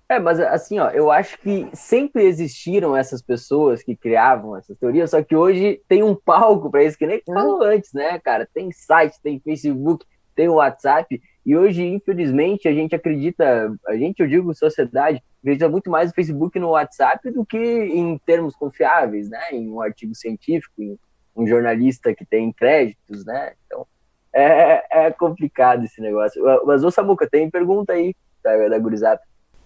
É, 0.10 0.20
mas 0.20 0.40
assim, 0.40 0.80
ó, 0.80 0.90
eu 0.90 1.12
acho 1.12 1.38
que 1.40 1.68
sempre 1.74 2.24
existiram 2.24 2.96
essas 2.96 3.22
pessoas 3.22 3.84
que 3.84 3.96
criavam 3.96 4.56
essas 4.56 4.78
teorias, 4.78 5.12
só 5.12 5.22
que 5.22 5.36
hoje 5.36 5.82
tem 5.88 6.02
um 6.02 6.16
palco 6.16 6.72
para 6.72 6.84
isso, 6.84 6.98
que 6.98 7.06
nem 7.06 7.22
falou 7.26 7.62
antes, 7.62 7.92
né, 7.94 8.18
cara? 8.20 8.48
Tem 8.52 8.72
site, 8.72 9.22
tem 9.22 9.40
Facebook, 9.40 10.06
tem 10.34 10.48
WhatsApp, 10.48 11.22
e 11.46 11.56
hoje, 11.56 11.84
infelizmente, 11.84 12.68
a 12.68 12.74
gente 12.74 12.94
acredita, 12.96 13.74
a 13.88 13.96
gente, 13.96 14.20
eu 14.20 14.28
digo 14.28 14.54
sociedade, 14.54 15.24
acredita 15.40 15.70
muito 15.70 15.90
mais 15.90 16.10
no 16.10 16.16
Facebook 16.16 16.58
e 16.58 16.62
no 16.62 16.72
WhatsApp 16.72 17.32
do 17.32 17.46
que 17.46 17.58
em 17.58 18.18
termos 18.20 18.56
confiáveis, 18.56 19.30
né? 19.30 19.52
Em 19.52 19.70
um 19.70 19.82
artigo 19.82 20.14
científico, 20.14 20.74
em 20.78 20.98
um 21.36 21.48
jornalista 21.48 22.14
que 22.14 22.26
tem 22.26 22.52
créditos, 22.52 23.24
né? 23.26 23.54
Então, 23.66 23.88
é, 24.38 24.84
é 25.08 25.12
complicado 25.12 25.84
esse 25.84 26.02
negócio. 26.02 26.42
Mas, 26.66 26.84
ô 26.84 26.92
Samuca, 26.92 27.28
tem 27.30 27.50
pergunta 27.50 27.94
aí 27.94 28.16
da, 28.44 28.70
da 28.70 28.80
Gurizada. 28.80 29.20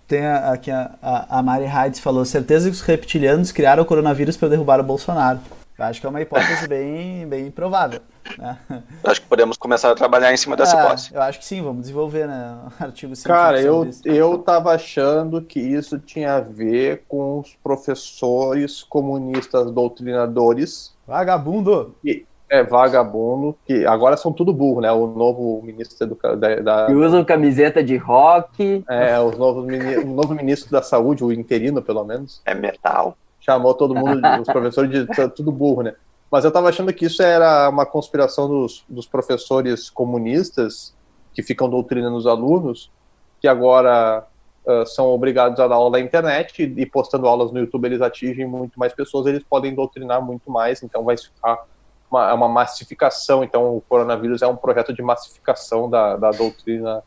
Tem 0.08 0.26
a, 0.26 0.52
aqui 0.52 0.72
a, 0.72 0.98
a 1.30 1.44
Mari 1.44 1.66
Heides 1.66 2.00
falou: 2.00 2.24
certeza 2.26 2.70
que 2.70 2.76
os 2.76 2.82
reptilianos 2.82 3.52
criaram 3.52 3.84
o 3.84 3.86
coronavírus 3.86 4.38
para 4.38 4.50
derrubar 4.50 4.80
o 4.80 4.84
Bolsonaro. 4.84 5.40
Eu 5.78 5.86
acho 5.86 6.00
que 6.00 6.06
é 6.06 6.10
uma 6.10 6.22
hipótese 6.22 6.68
bem, 6.68 7.28
bem 7.28 7.50
provável. 7.50 8.02
Né? 8.38 8.58
Acho 9.04 9.22
que 9.22 9.28
podemos 9.28 9.58
começar 9.58 9.90
a 9.90 9.96
trabalhar 9.96 10.32
em 10.32 10.38
cima 10.38 10.56
dessa 10.56 10.78
é, 10.78 10.84
hipótese. 10.84 11.10
Eu 11.12 11.22
acho 11.24 11.40
que 11.40 11.46
sim, 11.46 11.62
vamos 11.62 11.82
desenvolver 11.82 12.28
né, 12.28 12.56
um 12.64 12.68
artigo 12.86 13.16
científico. 13.16 13.28
Cara, 13.34 13.60
eu, 13.60 13.90
eu 14.06 14.38
tava 14.38 14.74
achando 14.74 15.42
que 15.42 15.60
isso 15.60 15.98
tinha 15.98 16.36
a 16.36 16.40
ver 16.40 17.04
com 17.08 17.40
os 17.40 17.56
professores 17.64 18.84
comunistas 18.84 19.72
doutrinadores. 19.72 20.94
Vagabundo! 21.08 21.96
E, 22.06 22.26
é, 22.52 22.64
vagabundo, 22.64 23.56
que 23.66 23.86
agora 23.86 24.18
são 24.18 24.34
tudo 24.34 24.52
burro, 24.52 24.82
né? 24.82 24.92
O 24.92 25.08
novo 25.08 25.62
ministro 25.64 26.06
da. 26.06 26.36
da, 26.36 26.56
da 26.56 26.86
que 26.88 26.94
usam 26.94 27.24
camiseta 27.24 27.82
de 27.82 27.96
rock. 27.96 28.84
É, 28.90 29.18
os 29.22 29.38
novos, 29.38 29.64
o 29.64 30.08
novo 30.08 30.36
ministro 30.36 30.70
da 30.70 30.82
saúde, 30.82 31.24
o 31.24 31.32
interino, 31.32 31.82
pelo 31.82 32.04
menos. 32.04 32.42
É 32.46 32.54
metal. 32.54 33.18
Chamou 33.40 33.74
todo 33.74 33.96
mundo, 33.96 34.22
os 34.42 34.48
professores 34.48 34.92
de 34.92 35.30
tudo 35.30 35.50
burro, 35.50 35.82
né? 35.82 35.96
Mas 36.30 36.44
eu 36.44 36.52
tava 36.52 36.68
achando 36.68 36.94
que 36.94 37.06
isso 37.06 37.24
era 37.24 37.70
uma 37.70 37.86
conspiração 37.86 38.50
dos, 38.50 38.84
dos 38.88 39.08
professores 39.08 39.90
comunistas 39.90 40.94
que 41.34 41.42
ficam 41.42 41.70
doutrinando 41.70 42.18
os 42.18 42.28
alunos, 42.28 42.92
que 43.40 43.48
agora 43.48 44.28
uh, 44.66 44.86
são 44.86 45.08
obrigados 45.08 45.58
a 45.60 45.68
dar 45.68 45.76
aula 45.76 45.92
na 45.92 46.00
internet 46.02 46.64
e, 46.64 46.82
e 46.82 46.86
postando 46.86 47.28
aulas 47.28 47.52
no 47.52 47.60
YouTube 47.60 47.86
eles 47.86 48.02
atingem 48.02 48.46
muito 48.46 48.78
mais 48.78 48.94
pessoas, 48.94 49.26
eles 49.26 49.44
podem 49.44 49.74
doutrinar 49.74 50.22
muito 50.22 50.52
mais, 50.52 50.84
então 50.84 51.04
vai 51.04 51.18
ficar 51.18 51.66
uma, 52.12 52.30
é 52.30 52.34
uma 52.34 52.50
massificação, 52.50 53.44
então 53.44 53.78
o 53.78 53.82
coronavírus 53.82 54.42
é 54.42 54.48
um 54.48 54.56
projeto 54.56 54.94
de 54.94 55.02
massificação 55.02 55.90
da, 55.90 56.18
da 56.18 56.32
doutrina 56.32 57.02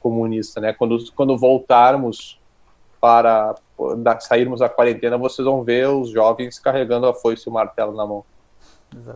comunista, 0.00 0.60
né? 0.60 0.72
Quando, 0.72 0.96
quando 1.14 1.36
voltarmos 1.36 2.40
para 3.00 3.54
da, 3.98 4.18
sairmos 4.18 4.60
da 4.60 4.68
quarentena, 4.68 5.18
vocês 5.18 5.44
vão 5.44 5.62
ver 5.62 5.88
os 5.88 6.10
jovens 6.10 6.58
carregando 6.58 7.06
a 7.06 7.14
foice 7.14 7.44
e 7.46 7.50
o 7.50 7.52
martelo 7.52 7.94
na 7.94 8.06
mão. 8.06 8.24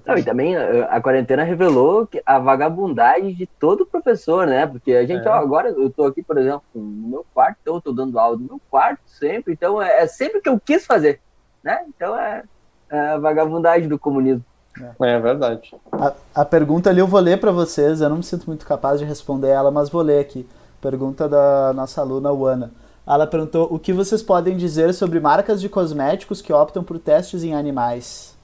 Não, 0.04 0.18
e 0.18 0.22
também 0.22 0.56
a, 0.56 0.86
a, 0.86 1.00
quarentena 1.00 1.44
revelou 1.44 2.06
a 2.26 2.38
vagabundagem 2.38 3.34
de 3.34 3.46
todo 3.46 3.86
professor, 3.86 4.46
né? 4.46 4.66
Porque 4.66 4.92
a 4.92 5.06
gente, 5.06 5.26
é. 5.26 5.30
ó, 5.30 5.34
agora 5.34 5.70
eu 5.70 5.88
tô 5.88 6.04
aqui, 6.04 6.22
por 6.22 6.36
exemplo, 6.36 6.62
no 6.74 7.08
meu 7.08 7.26
quarto, 7.32 7.56
então 7.62 7.76
eu 7.76 7.80
tô 7.80 7.92
dando 7.92 8.18
aula 8.18 8.36
no 8.36 8.44
meu 8.44 8.60
quarto 8.68 9.00
sempre, 9.06 9.52
então 9.52 9.80
é, 9.80 10.02
é 10.02 10.06
sempre 10.06 10.40
que 10.40 10.48
eu 10.48 10.60
quis 10.60 10.84
fazer, 10.84 11.20
né? 11.62 11.84
Então 11.88 12.18
é, 12.18 12.42
é 12.90 12.98
a 12.98 13.18
vagabundagem 13.18 13.88
do 13.88 13.98
comunismo. 13.98 14.44
É, 14.78 15.10
é 15.14 15.18
verdade. 15.18 15.74
A, 15.92 16.14
a, 16.34 16.44
pergunta 16.44 16.90
ali 16.90 17.00
eu 17.00 17.06
vou 17.06 17.20
ler 17.20 17.40
para 17.40 17.50
vocês, 17.50 18.00
eu 18.00 18.08
não 18.08 18.18
me 18.18 18.22
sinto 18.22 18.46
muito 18.46 18.66
capaz 18.66 19.00
de 19.00 19.04
responder 19.04 19.48
ela, 19.48 19.70
mas 19.70 19.88
vou 19.88 20.02
ler 20.02 20.20
aqui. 20.20 20.48
Pergunta 20.80 21.28
da 21.28 21.72
nossa 21.72 22.00
aluna 22.00 22.32
Wana. 22.32 22.72
Ela 23.06 23.26
perguntou 23.26 23.68
o 23.70 23.78
que 23.78 23.92
vocês 23.92 24.22
podem 24.22 24.56
dizer 24.56 24.94
sobre 24.94 25.18
marcas 25.18 25.60
de 25.60 25.68
cosméticos 25.68 26.40
que 26.40 26.52
optam 26.52 26.84
por 26.84 26.98
testes 26.98 27.42
em 27.42 27.54
animais. 27.54 28.38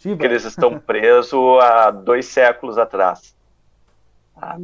Que 0.00 0.10
eles 0.10 0.44
estão 0.44 0.78
presos 0.78 1.62
há 1.62 1.90
dois 1.90 2.26
séculos 2.26 2.76
atrás. 2.76 3.34
Ah, 4.36 4.58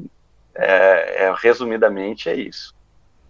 é, 0.55 1.25
é, 1.25 1.35
resumidamente 1.35 2.29
é 2.29 2.35
isso. 2.35 2.75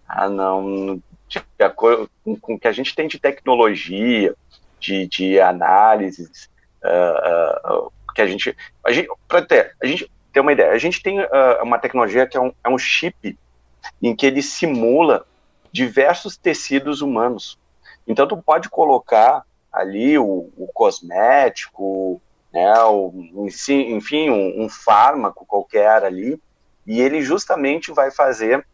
Ah, 0.07 0.27
não, 0.27 1.01
de 1.29 1.39
acordo 1.59 2.09
com 2.41 2.55
o 2.55 2.59
que 2.59 2.67
a 2.67 2.71
gente 2.71 2.93
tem 2.93 3.07
de 3.07 3.17
tecnologia, 3.17 4.35
de, 4.79 5.07
de 5.07 5.39
análises, 5.39 6.49
uh, 6.83 7.91
que 8.13 8.21
a 8.21 8.27
gente, 8.27 8.55
a 8.83 8.91
gente 8.91 9.07
para 9.27 9.41
ter, 9.41 9.75
a 9.81 9.85
gente 9.85 10.11
ter 10.33 10.39
uma 10.39 10.51
ideia, 10.51 10.71
a 10.71 10.77
gente 10.77 11.01
tem 11.01 11.17
uma 11.61 11.77
tecnologia 11.77 12.25
que 12.25 12.37
é 12.37 12.41
um, 12.41 12.53
é 12.63 12.69
um 12.69 12.77
chip 12.77 13.37
em 14.01 14.15
que 14.15 14.25
ele 14.25 14.41
simula 14.41 15.25
diversos 15.71 16.37
tecidos 16.37 17.01
humanos. 17.01 17.59
Então 18.07 18.27
tu 18.27 18.37
pode 18.37 18.69
colocar 18.69 19.43
ali 19.71 20.17
o, 20.17 20.49
o 20.57 20.67
cosmético, 20.73 22.21
né, 22.53 22.73
o, 22.83 23.13
enfim, 23.47 24.29
um, 24.29 24.63
um 24.63 24.69
fármaco 24.69 25.45
qualquer 25.45 26.03
ali, 26.03 26.41
e 26.85 26.99
ele 26.99 27.21
justamente 27.21 27.91
vai 27.91 28.11
fazer, 28.11 28.65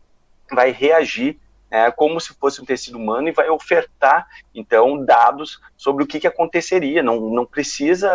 vai 0.52 0.72
reagir 0.72 1.40
é, 1.69 1.91
como 1.91 2.19
se 2.19 2.34
fosse 2.34 2.61
um 2.61 2.65
tecido 2.65 2.98
humano 2.98 3.27
e 3.27 3.31
vai 3.31 3.49
ofertar, 3.49 4.27
então, 4.53 5.03
dados 5.03 5.60
sobre 5.76 6.03
o 6.03 6.07
que, 6.07 6.19
que 6.19 6.27
aconteceria. 6.27 7.03
Não, 7.03 7.19
não 7.19 7.45
precisa 7.45 8.11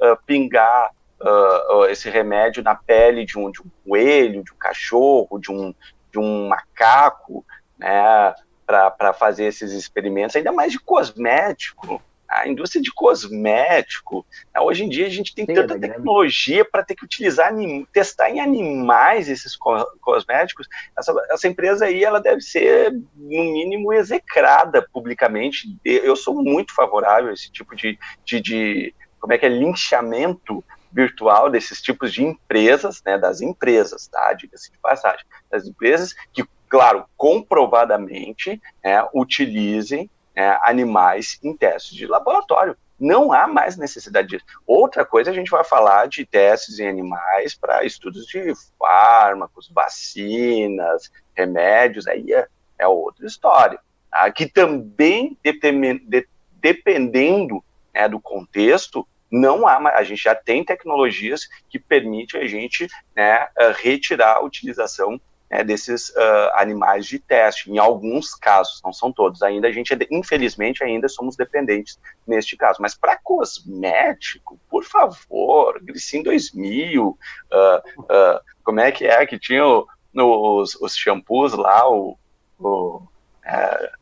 uh, 0.00 0.16
pingar 0.26 0.90
uh, 1.20 1.84
esse 1.86 2.08
remédio 2.08 2.62
na 2.62 2.74
pele 2.74 3.24
de 3.24 3.38
um, 3.38 3.50
de 3.50 3.60
um 3.60 3.70
coelho, 3.86 4.42
de 4.42 4.52
um 4.52 4.56
cachorro, 4.56 5.38
de 5.38 5.52
um, 5.52 5.74
de 6.10 6.18
um 6.18 6.48
macaco, 6.48 7.44
né? 7.78 8.34
para 8.66 9.12
fazer 9.12 9.44
esses 9.44 9.72
experimentos, 9.72 10.34
ainda 10.34 10.50
mais 10.50 10.72
de 10.72 10.80
cosmético 10.80 12.00
a 12.34 12.48
indústria 12.48 12.82
de 12.82 12.92
cosmético. 12.92 14.26
Né? 14.52 14.60
Hoje 14.60 14.84
em 14.84 14.88
dia 14.88 15.06
a 15.06 15.10
gente 15.10 15.32
tem, 15.32 15.46
tem 15.46 15.54
tanta 15.54 15.78
tecnologia 15.78 16.64
para 16.64 16.82
ter 16.82 16.96
que 16.96 17.04
utilizar, 17.04 17.52
testar 17.92 18.28
em 18.28 18.40
animais 18.40 19.28
esses 19.28 19.54
co 19.54 19.84
cosméticos. 20.00 20.68
Essa, 20.98 21.14
essa, 21.30 21.46
empresa 21.48 21.86
aí 21.86 22.02
ela 22.02 22.20
deve 22.20 22.40
ser, 22.40 22.92
no 22.92 23.44
mínimo, 23.44 23.92
execrada 23.92 24.86
publicamente. 24.92 25.78
Eu 25.84 26.16
sou 26.16 26.42
muito 26.42 26.74
favorável 26.74 27.30
a 27.30 27.34
esse 27.34 27.52
tipo 27.52 27.76
de, 27.76 27.96
de, 28.24 28.40
de 28.40 28.94
como 29.20 29.32
é 29.32 29.38
que 29.38 29.46
é, 29.46 29.48
linchamento 29.48 30.64
virtual 30.92 31.50
desses 31.50 31.80
tipos 31.80 32.12
de 32.12 32.24
empresas, 32.24 33.02
né, 33.04 33.16
das 33.16 33.40
empresas, 33.40 34.06
tá, 34.08 34.32
diga-se 34.32 34.70
de 34.70 34.78
passagem, 34.78 35.24
das 35.50 35.66
empresas 35.66 36.14
que, 36.32 36.44
claro, 36.68 37.04
comprovadamente 37.16 38.60
é, 38.82 39.04
utilizem 39.12 40.08
é, 40.34 40.58
animais 40.62 41.38
em 41.42 41.56
testes 41.56 41.94
de 41.94 42.06
laboratório. 42.06 42.76
Não 42.98 43.32
há 43.32 43.46
mais 43.46 43.76
necessidade 43.76 44.28
disso. 44.28 44.44
Outra 44.66 45.04
coisa, 45.04 45.30
a 45.30 45.34
gente 45.34 45.50
vai 45.50 45.64
falar 45.64 46.06
de 46.06 46.24
testes 46.24 46.78
em 46.78 46.88
animais 46.88 47.54
para 47.54 47.84
estudos 47.84 48.26
de 48.26 48.52
fármacos, 48.78 49.68
vacinas, 49.68 51.10
remédios, 51.36 52.06
aí 52.06 52.32
é, 52.32 52.46
é 52.78 52.86
outra 52.86 53.26
história. 53.26 53.78
Tá? 54.10 54.30
Que 54.30 54.46
também, 54.46 55.36
dependendo 56.60 57.64
né, 57.92 58.08
do 58.08 58.20
contexto, 58.20 59.06
não 59.30 59.66
há 59.66 59.80
mais, 59.80 59.96
a 59.96 60.04
gente 60.04 60.22
já 60.22 60.34
tem 60.34 60.64
tecnologias 60.64 61.48
que 61.68 61.78
permitem 61.78 62.40
a 62.40 62.46
gente 62.46 62.88
né, 63.16 63.48
retirar 63.76 64.36
a 64.36 64.42
utilização 64.42 65.20
né, 65.50 65.62
desses 65.62 66.10
uh, 66.10 66.50
animais 66.54 67.06
de 67.06 67.18
teste, 67.18 67.70
em 67.70 67.78
alguns 67.78 68.34
casos, 68.34 68.80
não 68.84 68.92
são 68.92 69.12
todos. 69.12 69.42
Ainda 69.42 69.68
a 69.68 69.72
gente, 69.72 69.96
infelizmente, 70.10 70.82
ainda 70.82 71.08
somos 71.08 71.36
dependentes 71.36 71.98
neste 72.26 72.56
caso. 72.56 72.80
Mas 72.80 72.94
para 72.94 73.16
cosmético, 73.16 74.58
por 74.68 74.84
favor, 74.84 75.80
Glicin 75.82 76.22
2000, 76.22 77.06
uh, 77.06 77.16
uh, 78.00 78.40
como 78.62 78.80
é 78.80 78.90
que 78.90 79.04
é 79.04 79.24
que 79.26 79.38
tinha 79.38 79.66
o, 79.66 79.86
os, 80.14 80.74
os 80.76 80.96
shampoos 80.96 81.52
lá, 81.52 81.88
o, 81.88 82.16
o 82.58 83.02
é, 83.44 83.92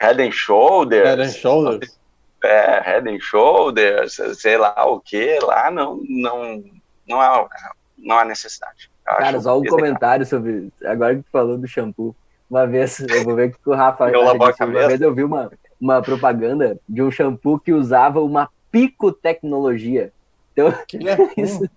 Head 0.00 0.22
and 0.22 0.32
Shoulders. 0.32 1.08
Head 1.08 1.22
and 1.22 1.32
Shoulders. 1.32 2.00
É, 2.42 2.80
Head 2.80 3.08
and 3.08 3.20
Shoulders, 3.20 4.18
sei 4.38 4.56
lá 4.56 4.84
o 4.86 5.00
que, 5.00 5.38
lá 5.40 5.70
não, 5.70 6.00
não, 6.08 6.64
não, 7.06 7.20
há, 7.20 7.48
não 7.98 8.18
há 8.18 8.24
necessidade. 8.24 8.89
Cara, 9.18 9.40
só 9.40 9.58
um 9.58 9.64
comentário 9.64 10.24
sobre. 10.26 10.68
Agora 10.84 11.16
que 11.16 11.22
tu 11.22 11.30
falou 11.30 11.58
do 11.58 11.66
shampoo. 11.66 12.14
Uma 12.50 12.66
vez, 12.66 12.98
eu 12.98 13.24
vou 13.24 13.34
ver 13.36 13.52
que 13.52 13.58
o 13.70 13.74
Rafa. 13.74 14.10
Eu 14.10 14.38
disse, 14.38 14.64
uma 14.64 14.88
vez 14.88 15.00
eu 15.00 15.14
vi 15.14 15.22
uma, 15.22 15.50
uma 15.80 16.02
propaganda 16.02 16.78
de 16.88 17.00
um 17.02 17.10
shampoo 17.10 17.60
que 17.60 17.72
usava 17.72 18.20
uma 18.20 18.48
picotecnologia. 18.70 20.12
Então, 20.52 20.72
que 20.86 20.98
isso, 21.36 21.68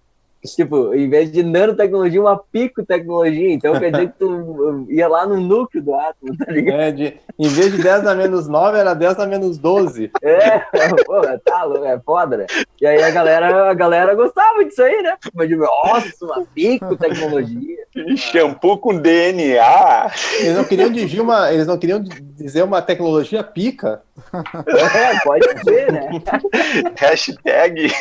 Tipo, 0.45 0.93
em 0.93 1.09
vez 1.09 1.31
de 1.31 1.41
nanotecnologia, 1.41 2.19
uma 2.19 2.37
picotecnologia. 2.37 3.53
Então 3.53 3.79
quer 3.79 3.91
dizer 3.91 4.07
que 4.11 4.19
tu 4.19 4.85
ia 4.91 5.07
lá 5.07 5.25
no 5.25 5.39
núcleo 5.39 5.81
do 5.81 5.95
átomo, 5.95 6.37
tá 6.37 6.51
ligado? 6.51 6.79
É, 6.79 6.91
de, 6.91 7.17
em 7.39 7.47
vez 7.47 7.71
de 7.71 7.81
10 7.81 8.05
a 8.05 8.13
menos 8.13 8.47
9, 8.47 8.77
era 8.77 8.93
10 8.93 9.19
a 9.19 9.25
menos 9.25 9.57
12. 9.57 10.11
É, 10.21 10.59
pô, 11.05 11.21
tá 11.45 11.63
louco, 11.63 11.85
é 11.85 11.99
foda, 11.99 12.37
né? 12.37 12.45
E 12.81 12.85
aí 12.85 13.01
a 13.01 13.11
galera, 13.11 13.69
a 13.69 13.73
galera 13.73 14.13
gostava 14.15 14.65
disso 14.65 14.83
aí, 14.83 15.01
né? 15.01 15.15
Mas, 15.33 15.49
nossa, 15.51 16.25
uma 16.25 16.45
picotecnologia. 16.53 17.82
Shampoo 18.17 18.77
com 18.77 18.99
DNA. 18.99 20.11
Eles 20.39 20.55
não 20.55 20.63
queriam 20.63 20.91
dizer 20.91 21.21
uma, 21.21 21.51
eles 21.51 21.67
não 21.67 21.77
queriam 21.77 22.01
dizer 22.01 22.63
uma 22.63 22.81
tecnologia 22.81 23.43
pica. 23.43 24.01
É, 24.33 25.19
pode 25.23 25.45
ser, 25.63 25.91
né? 25.91 26.09
Hashtag. 26.97 27.91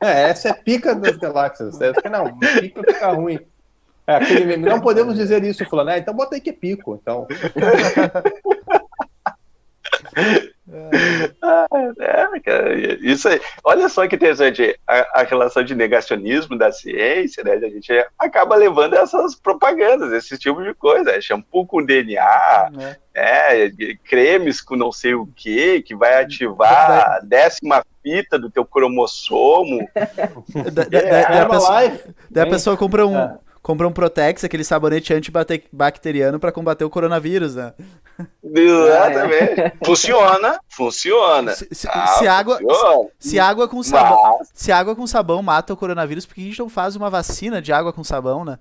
É, 0.00 0.30
essa 0.30 0.48
é 0.48 0.52
pica 0.52 0.94
das 0.94 1.16
galáxias. 1.16 1.80
Essa, 1.80 2.08
não, 2.08 2.36
pica 2.38 2.82
fica 2.82 3.12
ruim. 3.12 3.38
É, 4.06 4.16
aquele 4.16 4.44
meme, 4.44 4.68
não 4.68 4.80
podemos 4.80 5.16
dizer 5.16 5.42
isso, 5.44 5.64
falando, 5.64 5.86
né? 5.86 5.98
Então 5.98 6.12
bota 6.12 6.34
aí 6.34 6.40
que 6.40 6.50
é 6.50 6.52
pico, 6.52 6.98
então. 7.00 7.26
É, 12.00 12.40
cara, 12.40 12.74
isso 13.00 13.28
aí. 13.28 13.40
Olha 13.62 13.88
só 13.88 14.06
que 14.06 14.16
interessante 14.16 14.78
a, 14.86 15.20
a, 15.20 15.22
relação 15.22 15.62
de 15.62 15.74
negacionismo 15.74 16.58
da 16.58 16.72
ciência, 16.72 17.44
né? 17.44 17.52
A 17.52 17.68
gente 17.68 17.92
acaba 18.18 18.56
levando 18.56 18.94
essas 18.94 19.34
propagandas, 19.34 20.12
esse 20.12 20.36
tipo 20.38 20.62
de 20.62 20.74
coisa. 20.74 21.12
É 21.12 21.20
shampoo 21.20 21.66
com 21.66 21.84
DNA, 21.84 22.70
é. 23.14 23.66
é. 23.66 23.70
cremes 24.04 24.60
com 24.60 24.76
não 24.76 24.90
sei 24.90 25.14
o 25.14 25.26
que, 25.26 25.82
que 25.82 25.94
vai 25.94 26.22
ativar 26.22 27.16
a 27.16 27.20
décima 27.20 27.84
fita 28.02 28.38
do 28.38 28.50
teu 28.50 28.64
cromossomo. 28.64 29.88
da, 30.72 30.84
da, 30.84 30.98
é, 30.98 31.22
da, 31.22 31.42
a 31.42 31.48
pessoa, 31.48 31.92
daí 32.30 32.44
a 32.44 32.50
pessoa 32.50 32.76
compra 32.76 33.06
um. 33.06 33.16
É 33.16 33.38
compra 33.64 33.88
um 33.88 33.92
Protex, 33.92 34.44
aquele 34.44 34.62
sabonete 34.62 35.14
antibacteriano 35.14 36.38
para 36.38 36.52
combater 36.52 36.84
o 36.84 36.90
coronavírus, 36.90 37.54
né? 37.54 37.72
Exatamente. 38.42 39.60
É. 39.60 39.72
Funciona, 39.84 40.60
funciona. 40.68 41.52
Se, 41.52 41.68
se, 41.72 41.88
ah, 41.90 42.06
se 42.06 42.26
água, 42.26 42.58
funciona. 42.58 43.08
Se, 43.18 43.28
se, 43.30 43.38
água 43.40 43.68
com 43.68 43.82
sabão, 43.82 44.36
Mas... 44.38 44.50
se 44.54 44.72
água 44.72 44.94
com 44.94 45.06
sabão 45.06 45.42
mata 45.42 45.72
o 45.72 45.76
coronavírus, 45.76 46.26
por 46.26 46.34
que 46.34 46.42
a 46.42 46.44
gente 46.44 46.58
não 46.58 46.68
faz 46.68 46.96
uma 46.96 47.10
vacina 47.10 47.60
de 47.60 47.72
água 47.72 47.92
com 47.92 48.04
sabão, 48.04 48.44
né? 48.44 48.58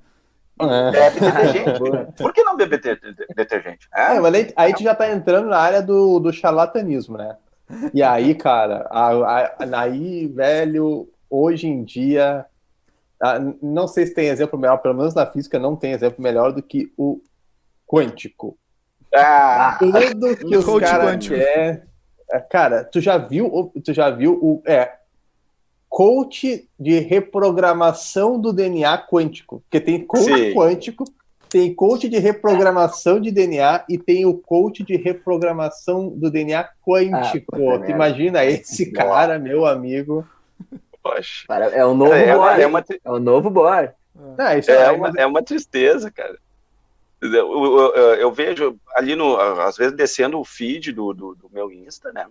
É. 0.60 0.92
Bebe 0.92 1.20
detergente. 1.20 2.14
Por 2.18 2.34
que 2.34 2.44
não 2.44 2.56
beber 2.56 2.80
detergente? 3.36 3.88
É, 3.94 4.20
mas 4.20 4.34
aí, 4.34 4.54
aí 4.56 4.74
tu 4.74 4.84
já 4.84 4.94
tá 4.94 5.12
entrando 5.12 5.50
na 5.50 5.58
área 5.58 5.82
do, 5.82 6.20
do 6.20 6.32
charlatanismo, 6.32 7.18
né? 7.18 7.36
E 7.94 8.04
aí, 8.04 8.36
cara, 8.36 8.88
a, 8.90 9.10
a, 9.10 9.82
aí, 9.82 10.28
velho, 10.28 11.10
hoje 11.30 11.68
em 11.68 11.84
dia 11.84 12.46
ah, 13.24 13.40
não 13.62 13.88
sei 13.88 14.06
se 14.06 14.14
tem 14.14 14.28
exemplo 14.28 14.60
melhor, 14.60 14.80
pelo 14.80 14.94
menos 14.94 15.14
na 15.14 15.26
física 15.26 15.58
não 15.58 15.78
tem 15.78 15.94
exemplo 15.94 16.22
melhor 16.22 16.52
do 16.52 16.62
que 16.62 16.92
o 16.98 17.22
quântico. 17.88 18.58
Ah, 19.16 19.78
Tudo 19.80 20.38
que 20.38 20.58
os 20.58 20.80
caras 20.80 21.28
quer... 21.28 21.86
É, 22.32 22.40
cara, 22.40 22.84
tu 22.84 23.00
já 23.00 23.18
viu, 23.18 23.72
tu 23.84 23.94
já 23.94 24.10
viu 24.10 24.34
o 24.42 24.62
é, 24.66 24.94
coach 25.88 26.68
de 26.80 27.00
reprogramação 27.00 28.40
do 28.40 28.52
DNA 28.52 28.98
quântico, 29.08 29.62
porque 29.62 29.80
tem 29.80 30.04
coach 30.04 30.24
Sim. 30.24 30.54
quântico, 30.56 31.06
tem 31.48 31.72
coach 31.72 32.10
de 32.10 32.18
reprogramação 32.18 33.22
de 33.22 33.30
DNA 33.30 33.86
e 33.88 34.00
tem 34.00 34.26
o 34.26 34.34
coach 34.34 34.84
de 34.84 34.96
reprogramação 34.96 36.10
do 36.10 36.32
DNA 36.32 36.68
quântico. 36.84 37.70
Ah, 37.70 37.88
imagina 37.92 38.44
esse 38.44 38.92
cara, 38.92 39.38
meu 39.38 39.68
amigo. 39.68 40.28
Poxa. 41.04 41.46
É 41.72 41.86
o 41.86 41.94
novo 41.94 42.14
é, 42.14 42.36
boy. 42.36 42.62
É, 42.62 42.66
uma, 42.66 42.86
é 43.06 43.12
o 43.12 43.20
novo 43.20 43.52
boy. 43.52 43.90
É, 44.40 44.58
isso 44.58 44.72
é, 44.72 44.90
uma, 44.90 45.12
é 45.16 45.26
uma 45.28 45.44
tristeza, 45.44 46.10
cara. 46.10 46.40
Eu, 47.24 47.96
eu, 47.96 48.16
eu, 48.16 48.32
vejo 48.34 48.78
ali, 48.96 49.16
no, 49.16 49.40
às 49.40 49.78
vezes, 49.78 49.96
descendo 49.96 50.40
o 50.40 50.44
feed 50.44 50.92
do, 50.92 51.14
do, 51.14 51.36
do 51.36 51.50
meu 51.52 51.72
Insta, 51.72 52.12
né? 52.12 52.28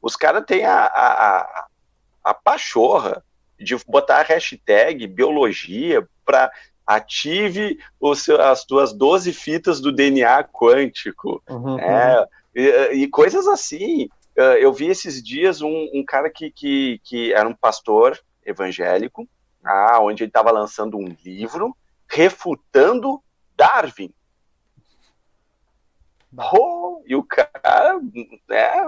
Os 0.00 0.16
caras 0.16 0.44
têm 0.46 0.64
a, 0.64 0.86
a, 0.86 1.66
a 2.24 2.34
pachorra 2.34 3.22
de 3.58 3.76
botar 3.86 4.20
a 4.20 4.24
hashtag 4.24 5.06
biologia 5.06 6.06
para 6.24 6.50
ative 6.86 7.78
os, 8.00 8.28
as 8.28 8.64
tuas 8.64 8.92
12 8.92 9.32
fitas 9.32 9.80
do 9.80 9.92
DNA 9.92 10.44
quântico. 10.44 11.42
Uhum, 11.48 11.78
é, 11.78 12.20
uhum. 12.20 12.26
E, 12.54 13.02
e, 13.02 13.08
coisas 13.08 13.46
assim. 13.46 14.08
Uh, 14.36 14.56
eu 14.58 14.72
vi 14.72 14.86
esses 14.86 15.22
dias 15.22 15.60
um, 15.60 15.90
um 15.92 16.02
cara 16.02 16.30
que, 16.30 16.50
que, 16.50 16.98
que, 17.04 17.34
era 17.34 17.46
um 17.46 17.54
pastor 17.54 18.18
evangélico, 18.44 19.28
ah, 19.62 19.98
onde 20.00 20.22
ele 20.22 20.30
estava 20.30 20.50
lançando 20.50 20.96
um 20.96 21.14
livro 21.22 21.76
refutando 22.08 23.22
Darwin. 23.56 24.12
Oh, 26.36 27.02
e 27.06 27.14
o 27.14 27.22
cara, 27.22 28.00
é, 28.50 28.86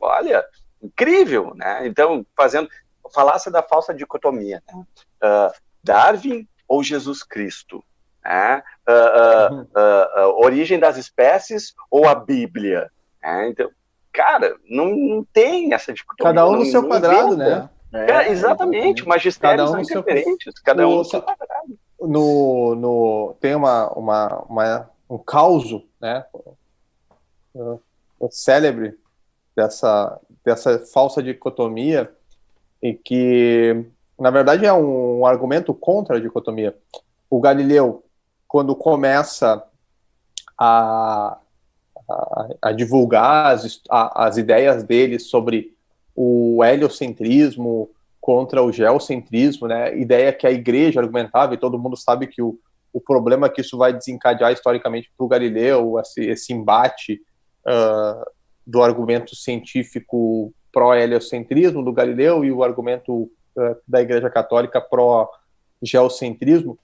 olha, 0.00 0.44
incrível, 0.82 1.54
né? 1.54 1.86
Então, 1.86 2.24
fazendo, 2.36 2.68
falasse 3.14 3.50
da 3.50 3.62
falsa 3.62 3.94
dicotomia, 3.94 4.62
né? 4.68 4.84
uh, 5.24 5.52
Darwin 5.82 6.46
ou 6.66 6.82
Jesus 6.82 7.22
Cristo, 7.22 7.82
né? 8.24 8.62
Uh, 8.88 9.62
uh, 9.62 10.44
origem 10.44 10.78
das 10.78 10.96
espécies 10.96 11.74
ou 11.90 12.06
a 12.06 12.14
Bíblia, 12.14 12.90
né? 13.22 13.48
Então, 13.48 13.70
cara, 14.12 14.56
não, 14.68 14.86
não 14.94 15.24
tem 15.32 15.72
essa 15.72 15.92
dicotomia. 15.92 16.34
Cada 16.34 16.48
um 16.48 16.56
no 16.56 16.66
seu 16.66 16.86
quadrado, 16.86 17.36
né? 17.36 17.68
É, 17.90 18.28
exatamente, 18.28 19.06
magistérios 19.06 19.70
um 19.70 19.82
são 19.82 20.02
diferentes, 20.02 20.52
seu... 20.54 20.62
cada 20.62 20.86
um 20.86 20.96
no 20.96 21.04
seu 21.04 21.22
quadrado. 21.22 21.78
No, 21.98 22.74
no, 22.74 23.36
tem 23.40 23.54
uma, 23.54 23.88
uma, 23.92 24.44
uma 24.48 24.90
um 25.08 25.18
caos, 25.18 25.82
né? 26.00 26.24
O 28.20 28.30
célebre 28.30 28.98
dessa, 29.56 30.20
dessa 30.44 30.78
falsa 30.80 31.22
dicotomia, 31.22 32.12
em 32.82 32.96
que, 32.96 33.84
na 34.18 34.30
verdade, 34.30 34.66
é 34.66 34.72
um, 34.72 35.20
um 35.20 35.26
argumento 35.26 35.74
contra 35.74 36.16
a 36.16 36.20
dicotomia. 36.20 36.76
O 37.28 37.40
Galileu, 37.40 38.04
quando 38.46 38.74
começa 38.74 39.64
a 40.56 41.38
a, 42.08 42.48
a 42.62 42.72
divulgar 42.72 43.52
as, 43.54 43.80
a, 43.90 44.26
as 44.26 44.36
ideias 44.36 44.82
dele 44.82 45.18
sobre 45.18 45.74
o 46.16 46.64
heliocentrismo 46.64 47.90
contra 48.20 48.62
o 48.62 48.72
geocentrismo, 48.72 49.68
né? 49.68 49.96
Ideia 49.96 50.32
que 50.32 50.46
a 50.46 50.50
igreja 50.50 51.00
argumentava, 51.00 51.54
e 51.54 51.58
todo 51.58 51.78
mundo 51.78 51.96
sabe 51.96 52.26
que 52.26 52.42
o, 52.42 52.58
o 52.92 53.00
problema 53.00 53.46
é 53.46 53.50
que 53.50 53.60
isso 53.60 53.76
vai 53.76 53.92
desencadear 53.92 54.52
historicamente 54.52 55.10
para 55.16 55.24
o 55.24 55.28
Galileu, 55.28 55.98
esse, 56.00 56.20
esse 56.22 56.52
embate 56.52 57.20
uh, 57.66 58.30
do 58.66 58.82
argumento 58.82 59.36
científico 59.36 60.52
pró-heliocentrismo 60.72 61.84
do 61.84 61.92
Galileu 61.92 62.44
e 62.44 62.52
o 62.52 62.62
argumento 62.62 63.12
uh, 63.14 63.76
da 63.86 64.00
Igreja 64.00 64.30
Católica 64.30 64.80
pró-geocentrismo. 64.80 66.78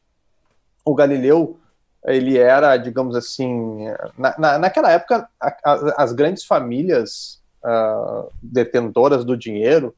O 0.84 0.94
Galileu 0.94 1.58
ele 2.06 2.36
era, 2.36 2.76
digamos 2.76 3.16
assim, 3.16 3.86
na, 4.18 4.34
na, 4.38 4.58
naquela 4.58 4.90
época, 4.90 5.26
a, 5.40 5.48
a, 5.64 6.02
as 6.02 6.12
grandes 6.12 6.44
famílias 6.44 7.40
uh, 7.64 8.30
detentoras 8.42 9.24
do 9.24 9.36
dinheiro, 9.36 9.94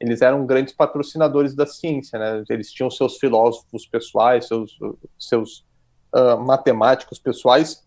eles 0.00 0.22
eram 0.22 0.46
grandes 0.46 0.74
patrocinadores 0.74 1.54
da 1.54 1.66
ciência, 1.66 2.18
né? 2.18 2.42
Eles 2.48 2.72
tinham 2.72 2.90
seus 2.90 3.18
filósofos 3.18 3.86
pessoais, 3.86 4.46
seus, 4.46 4.78
seus 5.18 5.64
uh, 6.14 6.40
matemáticos 6.40 7.18
pessoais, 7.18 7.86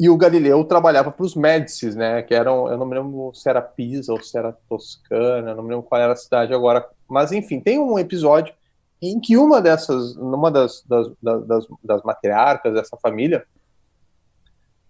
e 0.00 0.08
o 0.08 0.16
Galileu 0.16 0.64
trabalhava 0.64 1.10
para 1.10 1.24
os 1.24 1.34
Médicis, 1.34 1.96
né? 1.96 2.22
Que 2.22 2.34
eram, 2.34 2.68
eu 2.68 2.78
não 2.78 2.86
me 2.86 2.94
lembro 2.94 3.32
se 3.34 3.48
era 3.50 3.60
Pisa 3.60 4.12
ou 4.12 4.22
se 4.22 4.38
era 4.38 4.56
Toscana, 4.68 5.54
não 5.54 5.62
me 5.64 5.70
lembro 5.70 5.82
qual 5.82 6.00
era 6.00 6.12
a 6.12 6.16
cidade 6.16 6.54
agora, 6.54 6.88
mas 7.08 7.32
enfim, 7.32 7.60
tem 7.60 7.80
um 7.80 7.98
episódio 7.98 8.54
em 9.02 9.18
que 9.18 9.36
uma 9.36 9.60
dessas, 9.60 10.14
numa 10.14 10.50
das, 10.50 10.84
das, 10.86 11.08
das, 11.20 11.66
das 11.82 12.02
matriarcas 12.02 12.74
dessa 12.74 12.96
família, 12.96 13.44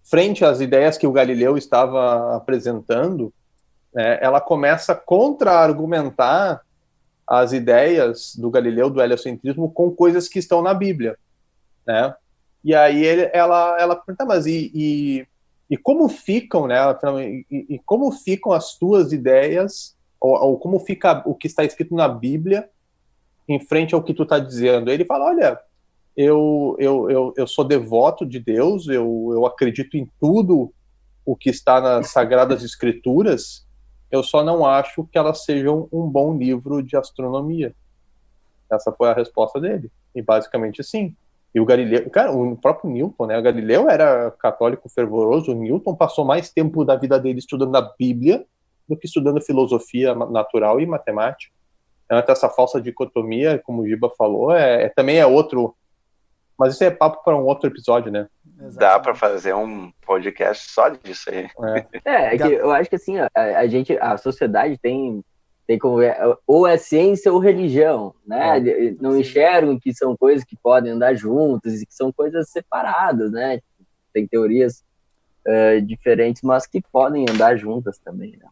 frente 0.02 0.44
às 0.44 0.60
ideias 0.60 0.98
que 0.98 1.06
o 1.06 1.12
Galileu 1.12 1.56
estava 1.56 2.36
apresentando, 2.36 3.32
né, 3.94 4.18
ela 4.20 4.40
começa 4.40 4.92
a 4.92 4.96
contra-argumentar 4.96 6.62
as 7.26 7.52
ideias 7.52 8.34
do 8.36 8.50
Galileu, 8.50 8.88
do 8.88 9.02
heliocentrismo, 9.02 9.70
com 9.70 9.90
coisas 9.90 10.28
que 10.28 10.38
estão 10.38 10.62
na 10.62 10.72
Bíblia, 10.72 11.16
né? 11.86 12.14
E 12.64 12.74
aí 12.74 13.04
ele, 13.04 13.30
ela, 13.32 13.76
ela 13.78 13.96
pergunta, 13.96 14.24
mas 14.24 14.46
e, 14.46 14.70
e, 14.74 15.26
e 15.70 15.76
como 15.76 16.08
ficam, 16.08 16.66
né? 16.66 16.76
E, 17.50 17.74
e, 17.74 17.78
como 17.84 18.10
ficam 18.12 18.52
as 18.52 18.76
tuas 18.76 19.12
ideias, 19.12 19.94
ou, 20.20 20.32
ou 20.32 20.58
como 20.58 20.80
fica 20.80 21.22
o 21.26 21.34
que 21.34 21.46
está 21.46 21.64
escrito 21.64 21.94
na 21.94 22.08
Bíblia 22.08 22.68
em 23.48 23.60
frente 23.60 23.94
ao 23.94 24.02
que 24.02 24.14
tu 24.14 24.24
está 24.24 24.38
dizendo. 24.38 24.90
Ele 24.90 25.04
fala, 25.04 25.26
olha, 25.26 25.58
eu, 26.16 26.76
eu, 26.78 27.10
eu, 27.10 27.34
eu 27.36 27.46
sou 27.46 27.64
devoto 27.64 28.26
de 28.26 28.40
Deus, 28.40 28.88
eu, 28.88 29.30
eu 29.32 29.46
acredito 29.46 29.96
em 29.96 30.10
tudo 30.20 30.72
o 31.24 31.36
que 31.36 31.50
está 31.50 31.80
nas 31.80 32.10
Sagradas 32.10 32.64
Escrituras, 32.64 33.67
eu 34.10 34.22
só 34.22 34.42
não 34.42 34.64
acho 34.64 35.04
que 35.04 35.18
elas 35.18 35.44
sejam 35.44 35.88
um 35.92 36.08
bom 36.08 36.36
livro 36.36 36.82
de 36.82 36.96
astronomia. 36.96 37.74
Essa 38.70 38.92
foi 38.92 39.10
a 39.10 39.14
resposta 39.14 39.60
dele. 39.60 39.90
E 40.14 40.22
basicamente 40.22 40.82
sim. 40.82 41.14
E 41.54 41.60
o 41.60 41.64
Galileu, 41.64 42.08
cara, 42.10 42.32
o 42.32 42.56
próprio 42.56 42.90
Newton, 42.90 43.26
né? 43.26 43.38
O 43.38 43.42
Galileu 43.42 43.88
era 43.88 44.30
católico 44.32 44.88
fervoroso, 44.88 45.52
o 45.52 45.54
Newton 45.54 45.94
passou 45.94 46.24
mais 46.24 46.50
tempo 46.50 46.84
da 46.84 46.94
vida 46.94 47.18
dele 47.18 47.38
estudando 47.38 47.74
a 47.76 47.82
Bíblia 47.98 48.44
do 48.88 48.96
que 48.96 49.06
estudando 49.06 49.40
filosofia 49.40 50.14
natural 50.14 50.80
e 50.80 50.86
matemática. 50.86 51.52
Então, 52.04 52.22
essa 52.26 52.48
falsa 52.48 52.80
dicotomia, 52.80 53.58
como 53.58 53.82
o 53.82 53.86
Giba 53.86 54.10
falou, 54.16 54.52
é, 54.52 54.84
é 54.84 54.88
também 54.88 55.18
é 55.18 55.26
outro. 55.26 55.74
Mas 56.58 56.74
isso 56.74 56.84
é 56.84 56.90
papo 56.90 57.22
para 57.22 57.36
um 57.36 57.44
outro 57.44 57.68
episódio, 57.68 58.10
né? 58.10 58.26
Exatamente. 58.60 58.78
Dá 58.78 58.98
para 58.98 59.14
fazer 59.14 59.54
um 59.54 59.92
podcast 60.04 60.72
só 60.72 60.88
disso 60.88 61.30
aí. 61.30 61.48
É, 62.04 62.10
é, 62.10 62.34
é 62.34 62.38
que 62.38 62.52
eu 62.52 62.72
acho 62.72 62.90
que 62.90 62.96
assim, 62.96 63.18
a, 63.18 63.30
a, 63.34 63.66
gente, 63.68 63.96
a 63.98 64.16
sociedade 64.16 64.76
tem, 64.76 65.22
tem 65.66 65.78
como 65.78 65.98
ou 66.44 66.66
é 66.66 66.76
ciência 66.76 67.32
ou 67.32 67.38
religião, 67.38 68.12
né? 68.26 68.58
É, 68.58 68.94
Não 69.00 69.12
sim. 69.12 69.20
enxergam 69.20 69.78
que 69.78 69.94
são 69.94 70.16
coisas 70.16 70.44
que 70.44 70.56
podem 70.60 70.92
andar 70.92 71.14
juntas 71.14 71.80
e 71.80 71.86
que 71.86 71.94
são 71.94 72.12
coisas 72.12 72.50
separadas, 72.50 73.30
né? 73.30 73.60
Tem 74.12 74.26
teorias 74.26 74.82
uh, 75.46 75.80
diferentes, 75.80 76.42
mas 76.42 76.66
que 76.66 76.82
podem 76.92 77.24
andar 77.30 77.56
juntas 77.56 77.98
também, 77.98 78.32
né? 78.32 78.48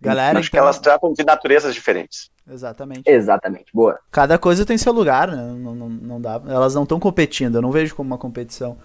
Galera, 0.00 0.38
Acho 0.38 0.48
então... 0.48 0.58
que 0.58 0.62
elas 0.62 0.78
tratam 0.78 1.12
de 1.12 1.24
naturezas 1.24 1.74
diferentes. 1.74 2.30
Exatamente. 2.50 3.02
Exatamente, 3.04 3.66
boa. 3.74 3.98
Cada 4.10 4.38
coisa 4.38 4.64
tem 4.64 4.78
seu 4.78 4.92
lugar, 4.92 5.28
né? 5.28 5.54
Não, 5.58 5.74
não, 5.74 5.88
não 5.88 6.20
dá, 6.20 6.40
elas 6.48 6.74
não 6.74 6.84
estão 6.84 7.00
competindo, 7.00 7.56
eu 7.56 7.62
não 7.62 7.70
vejo 7.70 7.94
como 7.94 8.08
uma 8.08 8.18
competição. 8.18 8.78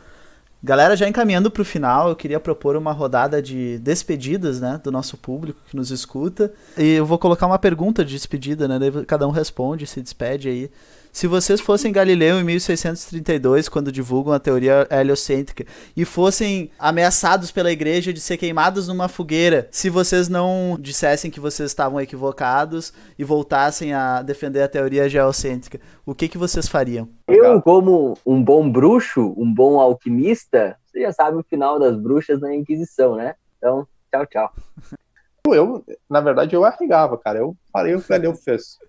Galera, 0.65 0.95
já 0.95 1.07
encaminhando 1.07 1.51
para 1.51 1.61
o 1.61 1.65
final, 1.65 2.07
eu 2.07 2.15
queria 2.15 2.39
propor 2.39 2.77
uma 2.77 2.93
rodada 2.93 3.41
de 3.41 3.77
despedidas, 3.79 4.61
né, 4.61 4.79
do 4.81 4.93
nosso 4.93 5.17
público 5.17 5.59
que 5.69 5.75
nos 5.75 5.91
escuta. 5.91 6.53
E 6.77 6.93
eu 6.93 7.05
vou 7.05 7.19
colocar 7.19 7.45
uma 7.45 7.59
pergunta 7.59 8.03
de 8.05 8.13
despedida, 8.13 8.65
né, 8.65 8.79
cada 9.05 9.27
um 9.27 9.31
responde, 9.31 9.85
se 9.85 10.01
despede 10.01 10.47
aí. 10.47 10.71
Se 11.13 11.27
vocês 11.27 11.61
fossem 11.61 11.91
Galileu 11.91 12.39
em 12.39 12.43
1632, 12.43 13.69
quando 13.69 13.91
divulgam 13.91 14.33
a 14.33 14.39
teoria 14.39 14.87
heliocêntrica, 14.89 15.63
e 15.95 16.03
fossem 16.03 16.71
ameaçados 16.79 17.51
pela 17.51 17.71
igreja 17.71 18.11
de 18.11 18.19
ser 18.19 18.35
queimados 18.35 18.87
numa 18.87 19.07
fogueira, 19.07 19.67
se 19.69 19.91
vocês 19.91 20.27
não 20.27 20.75
dissessem 20.79 21.29
que 21.29 21.39
vocês 21.39 21.69
estavam 21.69 22.01
equivocados 22.01 22.91
e 23.17 23.23
voltassem 23.23 23.93
a 23.93 24.23
defender 24.23 24.63
a 24.63 24.67
teoria 24.67 25.07
geocêntrica, 25.07 25.79
o 26.03 26.15
que, 26.15 26.27
que 26.27 26.37
vocês 26.37 26.67
fariam? 26.67 27.07
Eu, 27.27 27.61
como 27.61 28.17
um 28.25 28.43
bom 28.43 28.67
bruxo, 28.67 29.35
um 29.37 29.53
bom 29.53 29.79
alquimista, 29.79 30.75
você 30.87 31.01
já 31.01 31.13
sabe 31.13 31.37
o 31.37 31.43
final 31.43 31.77
das 31.77 31.95
bruxas 31.95 32.41
na 32.41 32.55
Inquisição, 32.55 33.15
né? 33.17 33.35
Então, 33.59 33.87
tchau, 34.11 34.25
tchau. 34.25 34.53
Eu, 35.47 35.85
na 36.09 36.21
verdade, 36.21 36.55
eu 36.55 36.65
arregava, 36.65 37.19
cara. 37.19 37.37
Eu 37.37 37.55
falei 37.71 37.93
o 37.93 37.99
que 37.99 38.05
o 38.05 38.09
Galileu 38.09 38.33
fez. 38.33 38.79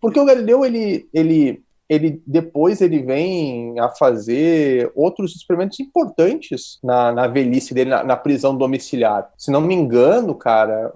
Porque 0.00 0.20
o 0.20 0.24
Galileu, 0.24 0.64
ele, 0.64 1.08
ele, 1.12 1.65
ele 1.88 2.22
depois 2.26 2.80
ele 2.80 3.00
vem 3.00 3.78
a 3.78 3.88
fazer 3.88 4.90
outros 4.94 5.36
experimentos 5.36 5.78
importantes 5.78 6.78
na, 6.82 7.12
na 7.12 7.26
velhice 7.28 7.72
dele, 7.72 7.90
na, 7.90 8.02
na 8.02 8.16
prisão 8.16 8.56
domiciliar. 8.56 9.30
Se 9.36 9.50
não 9.50 9.60
me 9.60 9.74
engano, 9.74 10.34
cara, 10.34 10.92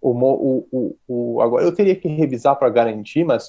o, 0.00 0.12
o, 0.70 0.96
o, 1.08 1.40
agora 1.40 1.64
eu 1.64 1.74
teria 1.74 1.96
que 1.96 2.08
revisar 2.08 2.56
para 2.56 2.68
garantir, 2.68 3.24
mas 3.24 3.48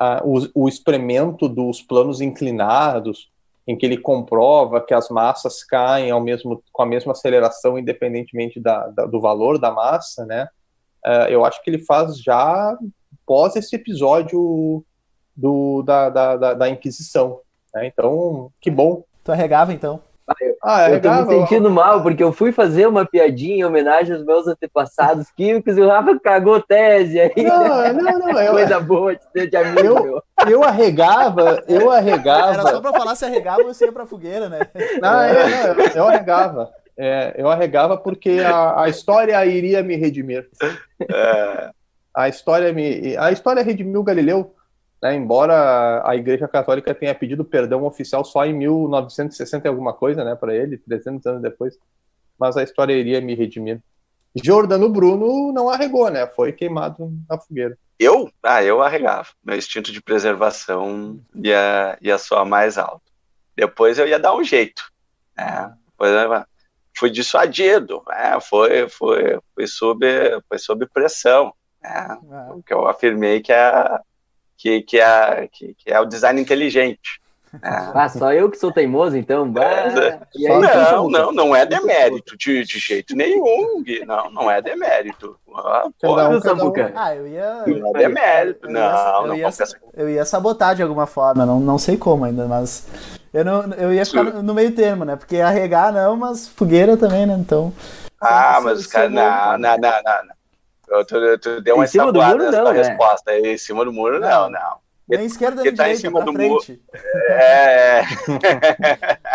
uh, 0.00 0.48
o, 0.54 0.64
o 0.64 0.68
experimento 0.68 1.48
dos 1.48 1.82
planos 1.82 2.20
inclinados, 2.20 3.30
em 3.66 3.76
que 3.76 3.86
ele 3.86 3.98
comprova 3.98 4.80
que 4.80 4.94
as 4.94 5.08
massas 5.08 5.62
caem 5.62 6.10
ao 6.10 6.20
mesmo, 6.20 6.62
com 6.72 6.82
a 6.82 6.86
mesma 6.86 7.12
aceleração, 7.12 7.78
independentemente 7.78 8.58
da, 8.58 8.88
da 8.88 9.06
do 9.06 9.20
valor 9.20 9.58
da 9.58 9.70
massa, 9.70 10.24
né? 10.24 10.48
Uh, 11.04 11.28
eu 11.28 11.44
acho 11.44 11.62
que 11.62 11.70
ele 11.70 11.78
faz 11.78 12.18
já 12.18 12.76
pós 13.26 13.54
esse 13.54 13.76
episódio 13.76 14.84
do, 15.36 15.82
da, 15.82 16.08
da, 16.10 16.36
da, 16.36 16.54
da 16.54 16.68
Inquisição. 16.68 17.40
Né? 17.74 17.86
Então, 17.86 18.50
que 18.60 18.70
bom. 18.70 19.04
Tu 19.24 19.32
arregava, 19.32 19.72
então? 19.72 20.00
Ah, 20.62 20.88
eu, 20.88 20.94
eu 20.94 21.00
tô 21.00 21.10
me 21.10 21.26
sentindo 21.26 21.70
mal, 21.70 22.02
porque 22.02 22.22
eu 22.22 22.32
fui 22.32 22.52
fazer 22.52 22.86
uma 22.86 23.04
piadinha 23.04 23.56
em 23.56 23.64
homenagem 23.64 24.14
aos 24.14 24.24
meus 24.24 24.46
antepassados 24.46 25.30
químicos 25.32 25.76
e 25.76 25.80
o 25.80 25.88
Rafa 25.88 26.18
cagou 26.20 26.60
tese 26.60 27.20
aí. 27.20 27.32
Não, 27.36 27.92
não, 27.92 28.18
não. 28.18 28.40
Eu, 28.40 28.52
Coisa 28.52 28.80
boa 28.80 29.14
de 29.14 29.26
ter 29.32 29.48
de 29.48 29.56
amigo. 29.56 29.82
Eu, 29.82 30.22
eu 30.48 30.64
arregava, 30.64 31.62
eu 31.66 31.90
arregava. 31.90 32.54
Era 32.54 32.62
só 32.62 32.80
pra 32.80 32.92
falar 32.92 33.16
se 33.16 33.24
arregava 33.24 33.62
ou 33.62 33.74
se 33.74 33.84
ia 33.84 33.92
pra 33.92 34.06
fogueira, 34.06 34.48
né? 34.48 34.60
Não, 35.00 35.20
é, 35.22 35.74
não 35.74 35.84
eu, 35.84 35.90
eu 35.94 36.08
arregava. 36.08 36.70
É, 36.96 37.34
eu 37.36 37.50
arregava 37.50 37.96
porque 37.96 38.40
a, 38.40 38.82
a 38.82 38.88
história 38.88 39.44
iria 39.44 39.82
me 39.82 39.96
redimir. 39.96 40.48
É. 41.12 41.70
A 42.14 42.28
história 42.28 42.72
me. 42.72 43.16
A 43.16 43.32
história 43.32 43.60
redimiu 43.62 44.04
Galileu 44.04 44.54
né, 45.02 45.14
embora 45.14 46.00
a 46.08 46.14
Igreja 46.14 46.46
Católica 46.46 46.94
tenha 46.94 47.14
pedido 47.14 47.44
perdão 47.44 47.84
oficial 47.84 48.24
só 48.24 48.46
em 48.46 48.52
1960 48.52 49.66
e 49.66 49.68
alguma 49.68 49.92
coisa, 49.92 50.22
né, 50.22 50.36
para 50.36 50.54
ele, 50.54 50.78
300 50.78 51.26
anos 51.26 51.42
depois, 51.42 51.76
mas 52.38 52.56
a 52.56 52.62
história 52.62 52.92
iria 52.92 53.20
me 53.20 53.34
redimir. 53.34 53.82
Jordano 54.42 54.88
Bruno 54.88 55.52
não 55.52 55.68
arregou, 55.68 56.08
né? 56.10 56.26
Foi 56.26 56.52
queimado 56.52 57.12
na 57.28 57.38
fogueira. 57.38 57.76
Eu? 57.98 58.30
Ah, 58.42 58.64
eu 58.64 58.80
arregava. 58.80 59.28
Meu 59.44 59.56
instinto 59.56 59.92
de 59.92 60.00
preservação 60.00 61.20
ia, 61.34 61.98
ia 62.00 62.16
soar 62.16 62.46
mais 62.46 62.78
alto. 62.78 63.02
Depois 63.54 63.98
eu 63.98 64.08
ia 64.08 64.18
dar 64.18 64.34
um 64.34 64.42
jeito. 64.42 64.82
Né? 65.36 65.74
Depois 65.90 66.10
fui 66.96 67.10
dissuadido, 67.10 68.02
né? 68.08 68.38
foi, 68.40 68.88
foi, 68.88 69.38
foi, 69.54 69.66
sob, 69.66 70.06
foi 70.48 70.58
sob 70.58 70.86
pressão. 70.86 71.52
Né? 71.82 71.90
Ah. 71.90 72.48
Porque 72.52 72.72
eu 72.72 72.88
afirmei 72.88 73.42
que 73.42 73.52
a, 73.52 74.00
que, 74.62 74.80
que, 74.82 75.00
é, 75.00 75.48
que, 75.50 75.74
que 75.74 75.90
é 75.92 75.98
o 75.98 76.04
design 76.04 76.40
inteligente. 76.40 77.20
Ah, 77.62 78.08
só 78.08 78.32
eu 78.32 78.50
que 78.50 78.56
sou 78.56 78.72
teimoso, 78.72 79.14
então. 79.14 79.52
É. 79.58 80.18
não, 80.58 81.10
não, 81.10 81.32
não 81.32 81.54
é 81.54 81.66
demérito, 81.66 82.34
de, 82.34 82.64
de 82.64 82.78
jeito 82.78 83.14
nenhum. 83.14 83.84
Não, 84.06 84.30
não 84.30 84.50
é 84.50 84.62
demérito. 84.62 85.36
Ah, 85.54 85.86
ah, 86.96 87.14
eu 87.14 87.28
ia. 87.28 87.62
Não 87.66 87.88
é 87.94 87.98
demérito, 87.98 88.70
não. 88.70 89.26
Eu 89.26 89.34
ia, 89.34 89.42
eu 89.42 89.50
ia, 89.50 89.52
eu 89.94 90.08
ia 90.08 90.24
sabotar 90.24 90.74
de 90.74 90.82
alguma 90.82 91.06
forma, 91.06 91.44
não, 91.44 91.60
não 91.60 91.76
sei 91.76 91.98
como 91.98 92.24
ainda, 92.24 92.46
mas 92.46 92.86
Eu, 93.34 93.44
não, 93.44 93.64
eu 93.74 93.92
ia 93.92 94.06
ficar 94.06 94.22
no, 94.22 94.42
no 94.42 94.54
meio 94.54 94.74
termo, 94.74 95.04
né? 95.04 95.16
Porque 95.16 95.36
arregar 95.36 95.92
não, 95.92 96.16
mas 96.16 96.48
fogueira 96.48 96.96
também, 96.96 97.26
né? 97.26 97.36
Então. 97.38 97.70
Ah, 98.18 98.60
mas 98.62 98.80
os 98.80 98.86
caras. 98.86 99.12
Não, 99.12 99.58
não, 99.58 99.76
não, 99.76 100.02
não. 100.02 100.41
Tu, 101.06 101.38
tu 101.38 101.60
deu 101.60 101.76
uma 101.76 101.84
escapada 101.84 102.50
nessa 102.50 102.72
né? 102.72 102.82
resposta. 102.82 103.38
Em 103.38 103.56
cima 103.56 103.84
do 103.84 103.92
muro, 103.92 104.20
não, 104.20 104.50
não. 104.50 104.82
Nem 105.08 105.26
esquerda 105.26 105.62
nem 105.62 105.74
tá 105.74 105.84
direita, 105.84 105.98
em 105.98 106.00
cima 106.00 106.22
do 106.22 106.32
frente. 106.32 106.72
Muro. 106.72 106.82
É. 107.28 108.02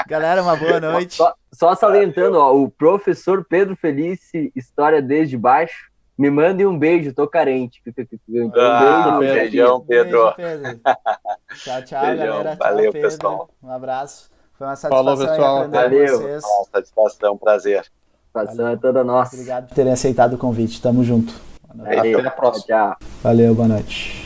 Galera, 0.08 0.42
uma 0.42 0.56
boa 0.56 0.80
noite. 0.80 1.16
Só, 1.16 1.34
só 1.52 1.76
salientando, 1.76 2.38
ó, 2.40 2.56
o 2.56 2.70
professor 2.70 3.46
Pedro 3.46 3.76
Felice, 3.76 4.52
História 4.56 5.02
Desde 5.02 5.38
Baixo, 5.38 5.92
me 6.18 6.30
mande 6.32 6.66
um 6.66 6.78
beijo, 6.78 7.14
tô 7.14 7.28
carente. 7.28 7.82
Um 8.28 8.52
ah, 8.56 9.18
beijo, 9.20 9.36
beijão, 9.36 9.82
Pedro. 9.82 10.34
Beijo, 10.36 10.62
Pedro. 10.64 10.82
Tchau, 11.56 11.82
tchau, 11.84 12.06
beijão. 12.06 12.26
galera. 12.26 12.56
Tchau, 12.56 12.58
Valeu, 12.58 12.92
Pedro. 12.92 13.10
pessoal. 13.10 13.50
Um 13.62 13.72
abraço. 13.72 14.32
Foi 14.58 14.66
uma 14.66 14.76
satisfação 14.76 15.06
Falou, 15.06 15.28
pessoal. 15.28 15.58
aprender 15.58 15.78
Valeu. 15.78 16.20
com 16.20 16.24
vocês. 16.24 16.44
Uma 16.44 16.66
satisfação, 16.66 17.38
prazer. 17.38 17.86
Satisfação 18.46 18.68
é 18.70 18.76
toda 18.78 19.04
nossa. 19.04 19.36
Obrigado 19.36 19.68
por 19.68 19.76
terem 19.76 19.94
aceitado 19.94 20.34
o 20.34 20.38
convite. 20.38 20.82
Tamo 20.82 21.04
junto. 21.04 21.34
Até 21.84 22.14
a 22.14 22.32
próxima. 22.32 22.66
Tchau. 22.66 22.98
Valeu, 23.24 23.54
boa 23.54 23.68
noite. 23.68 24.18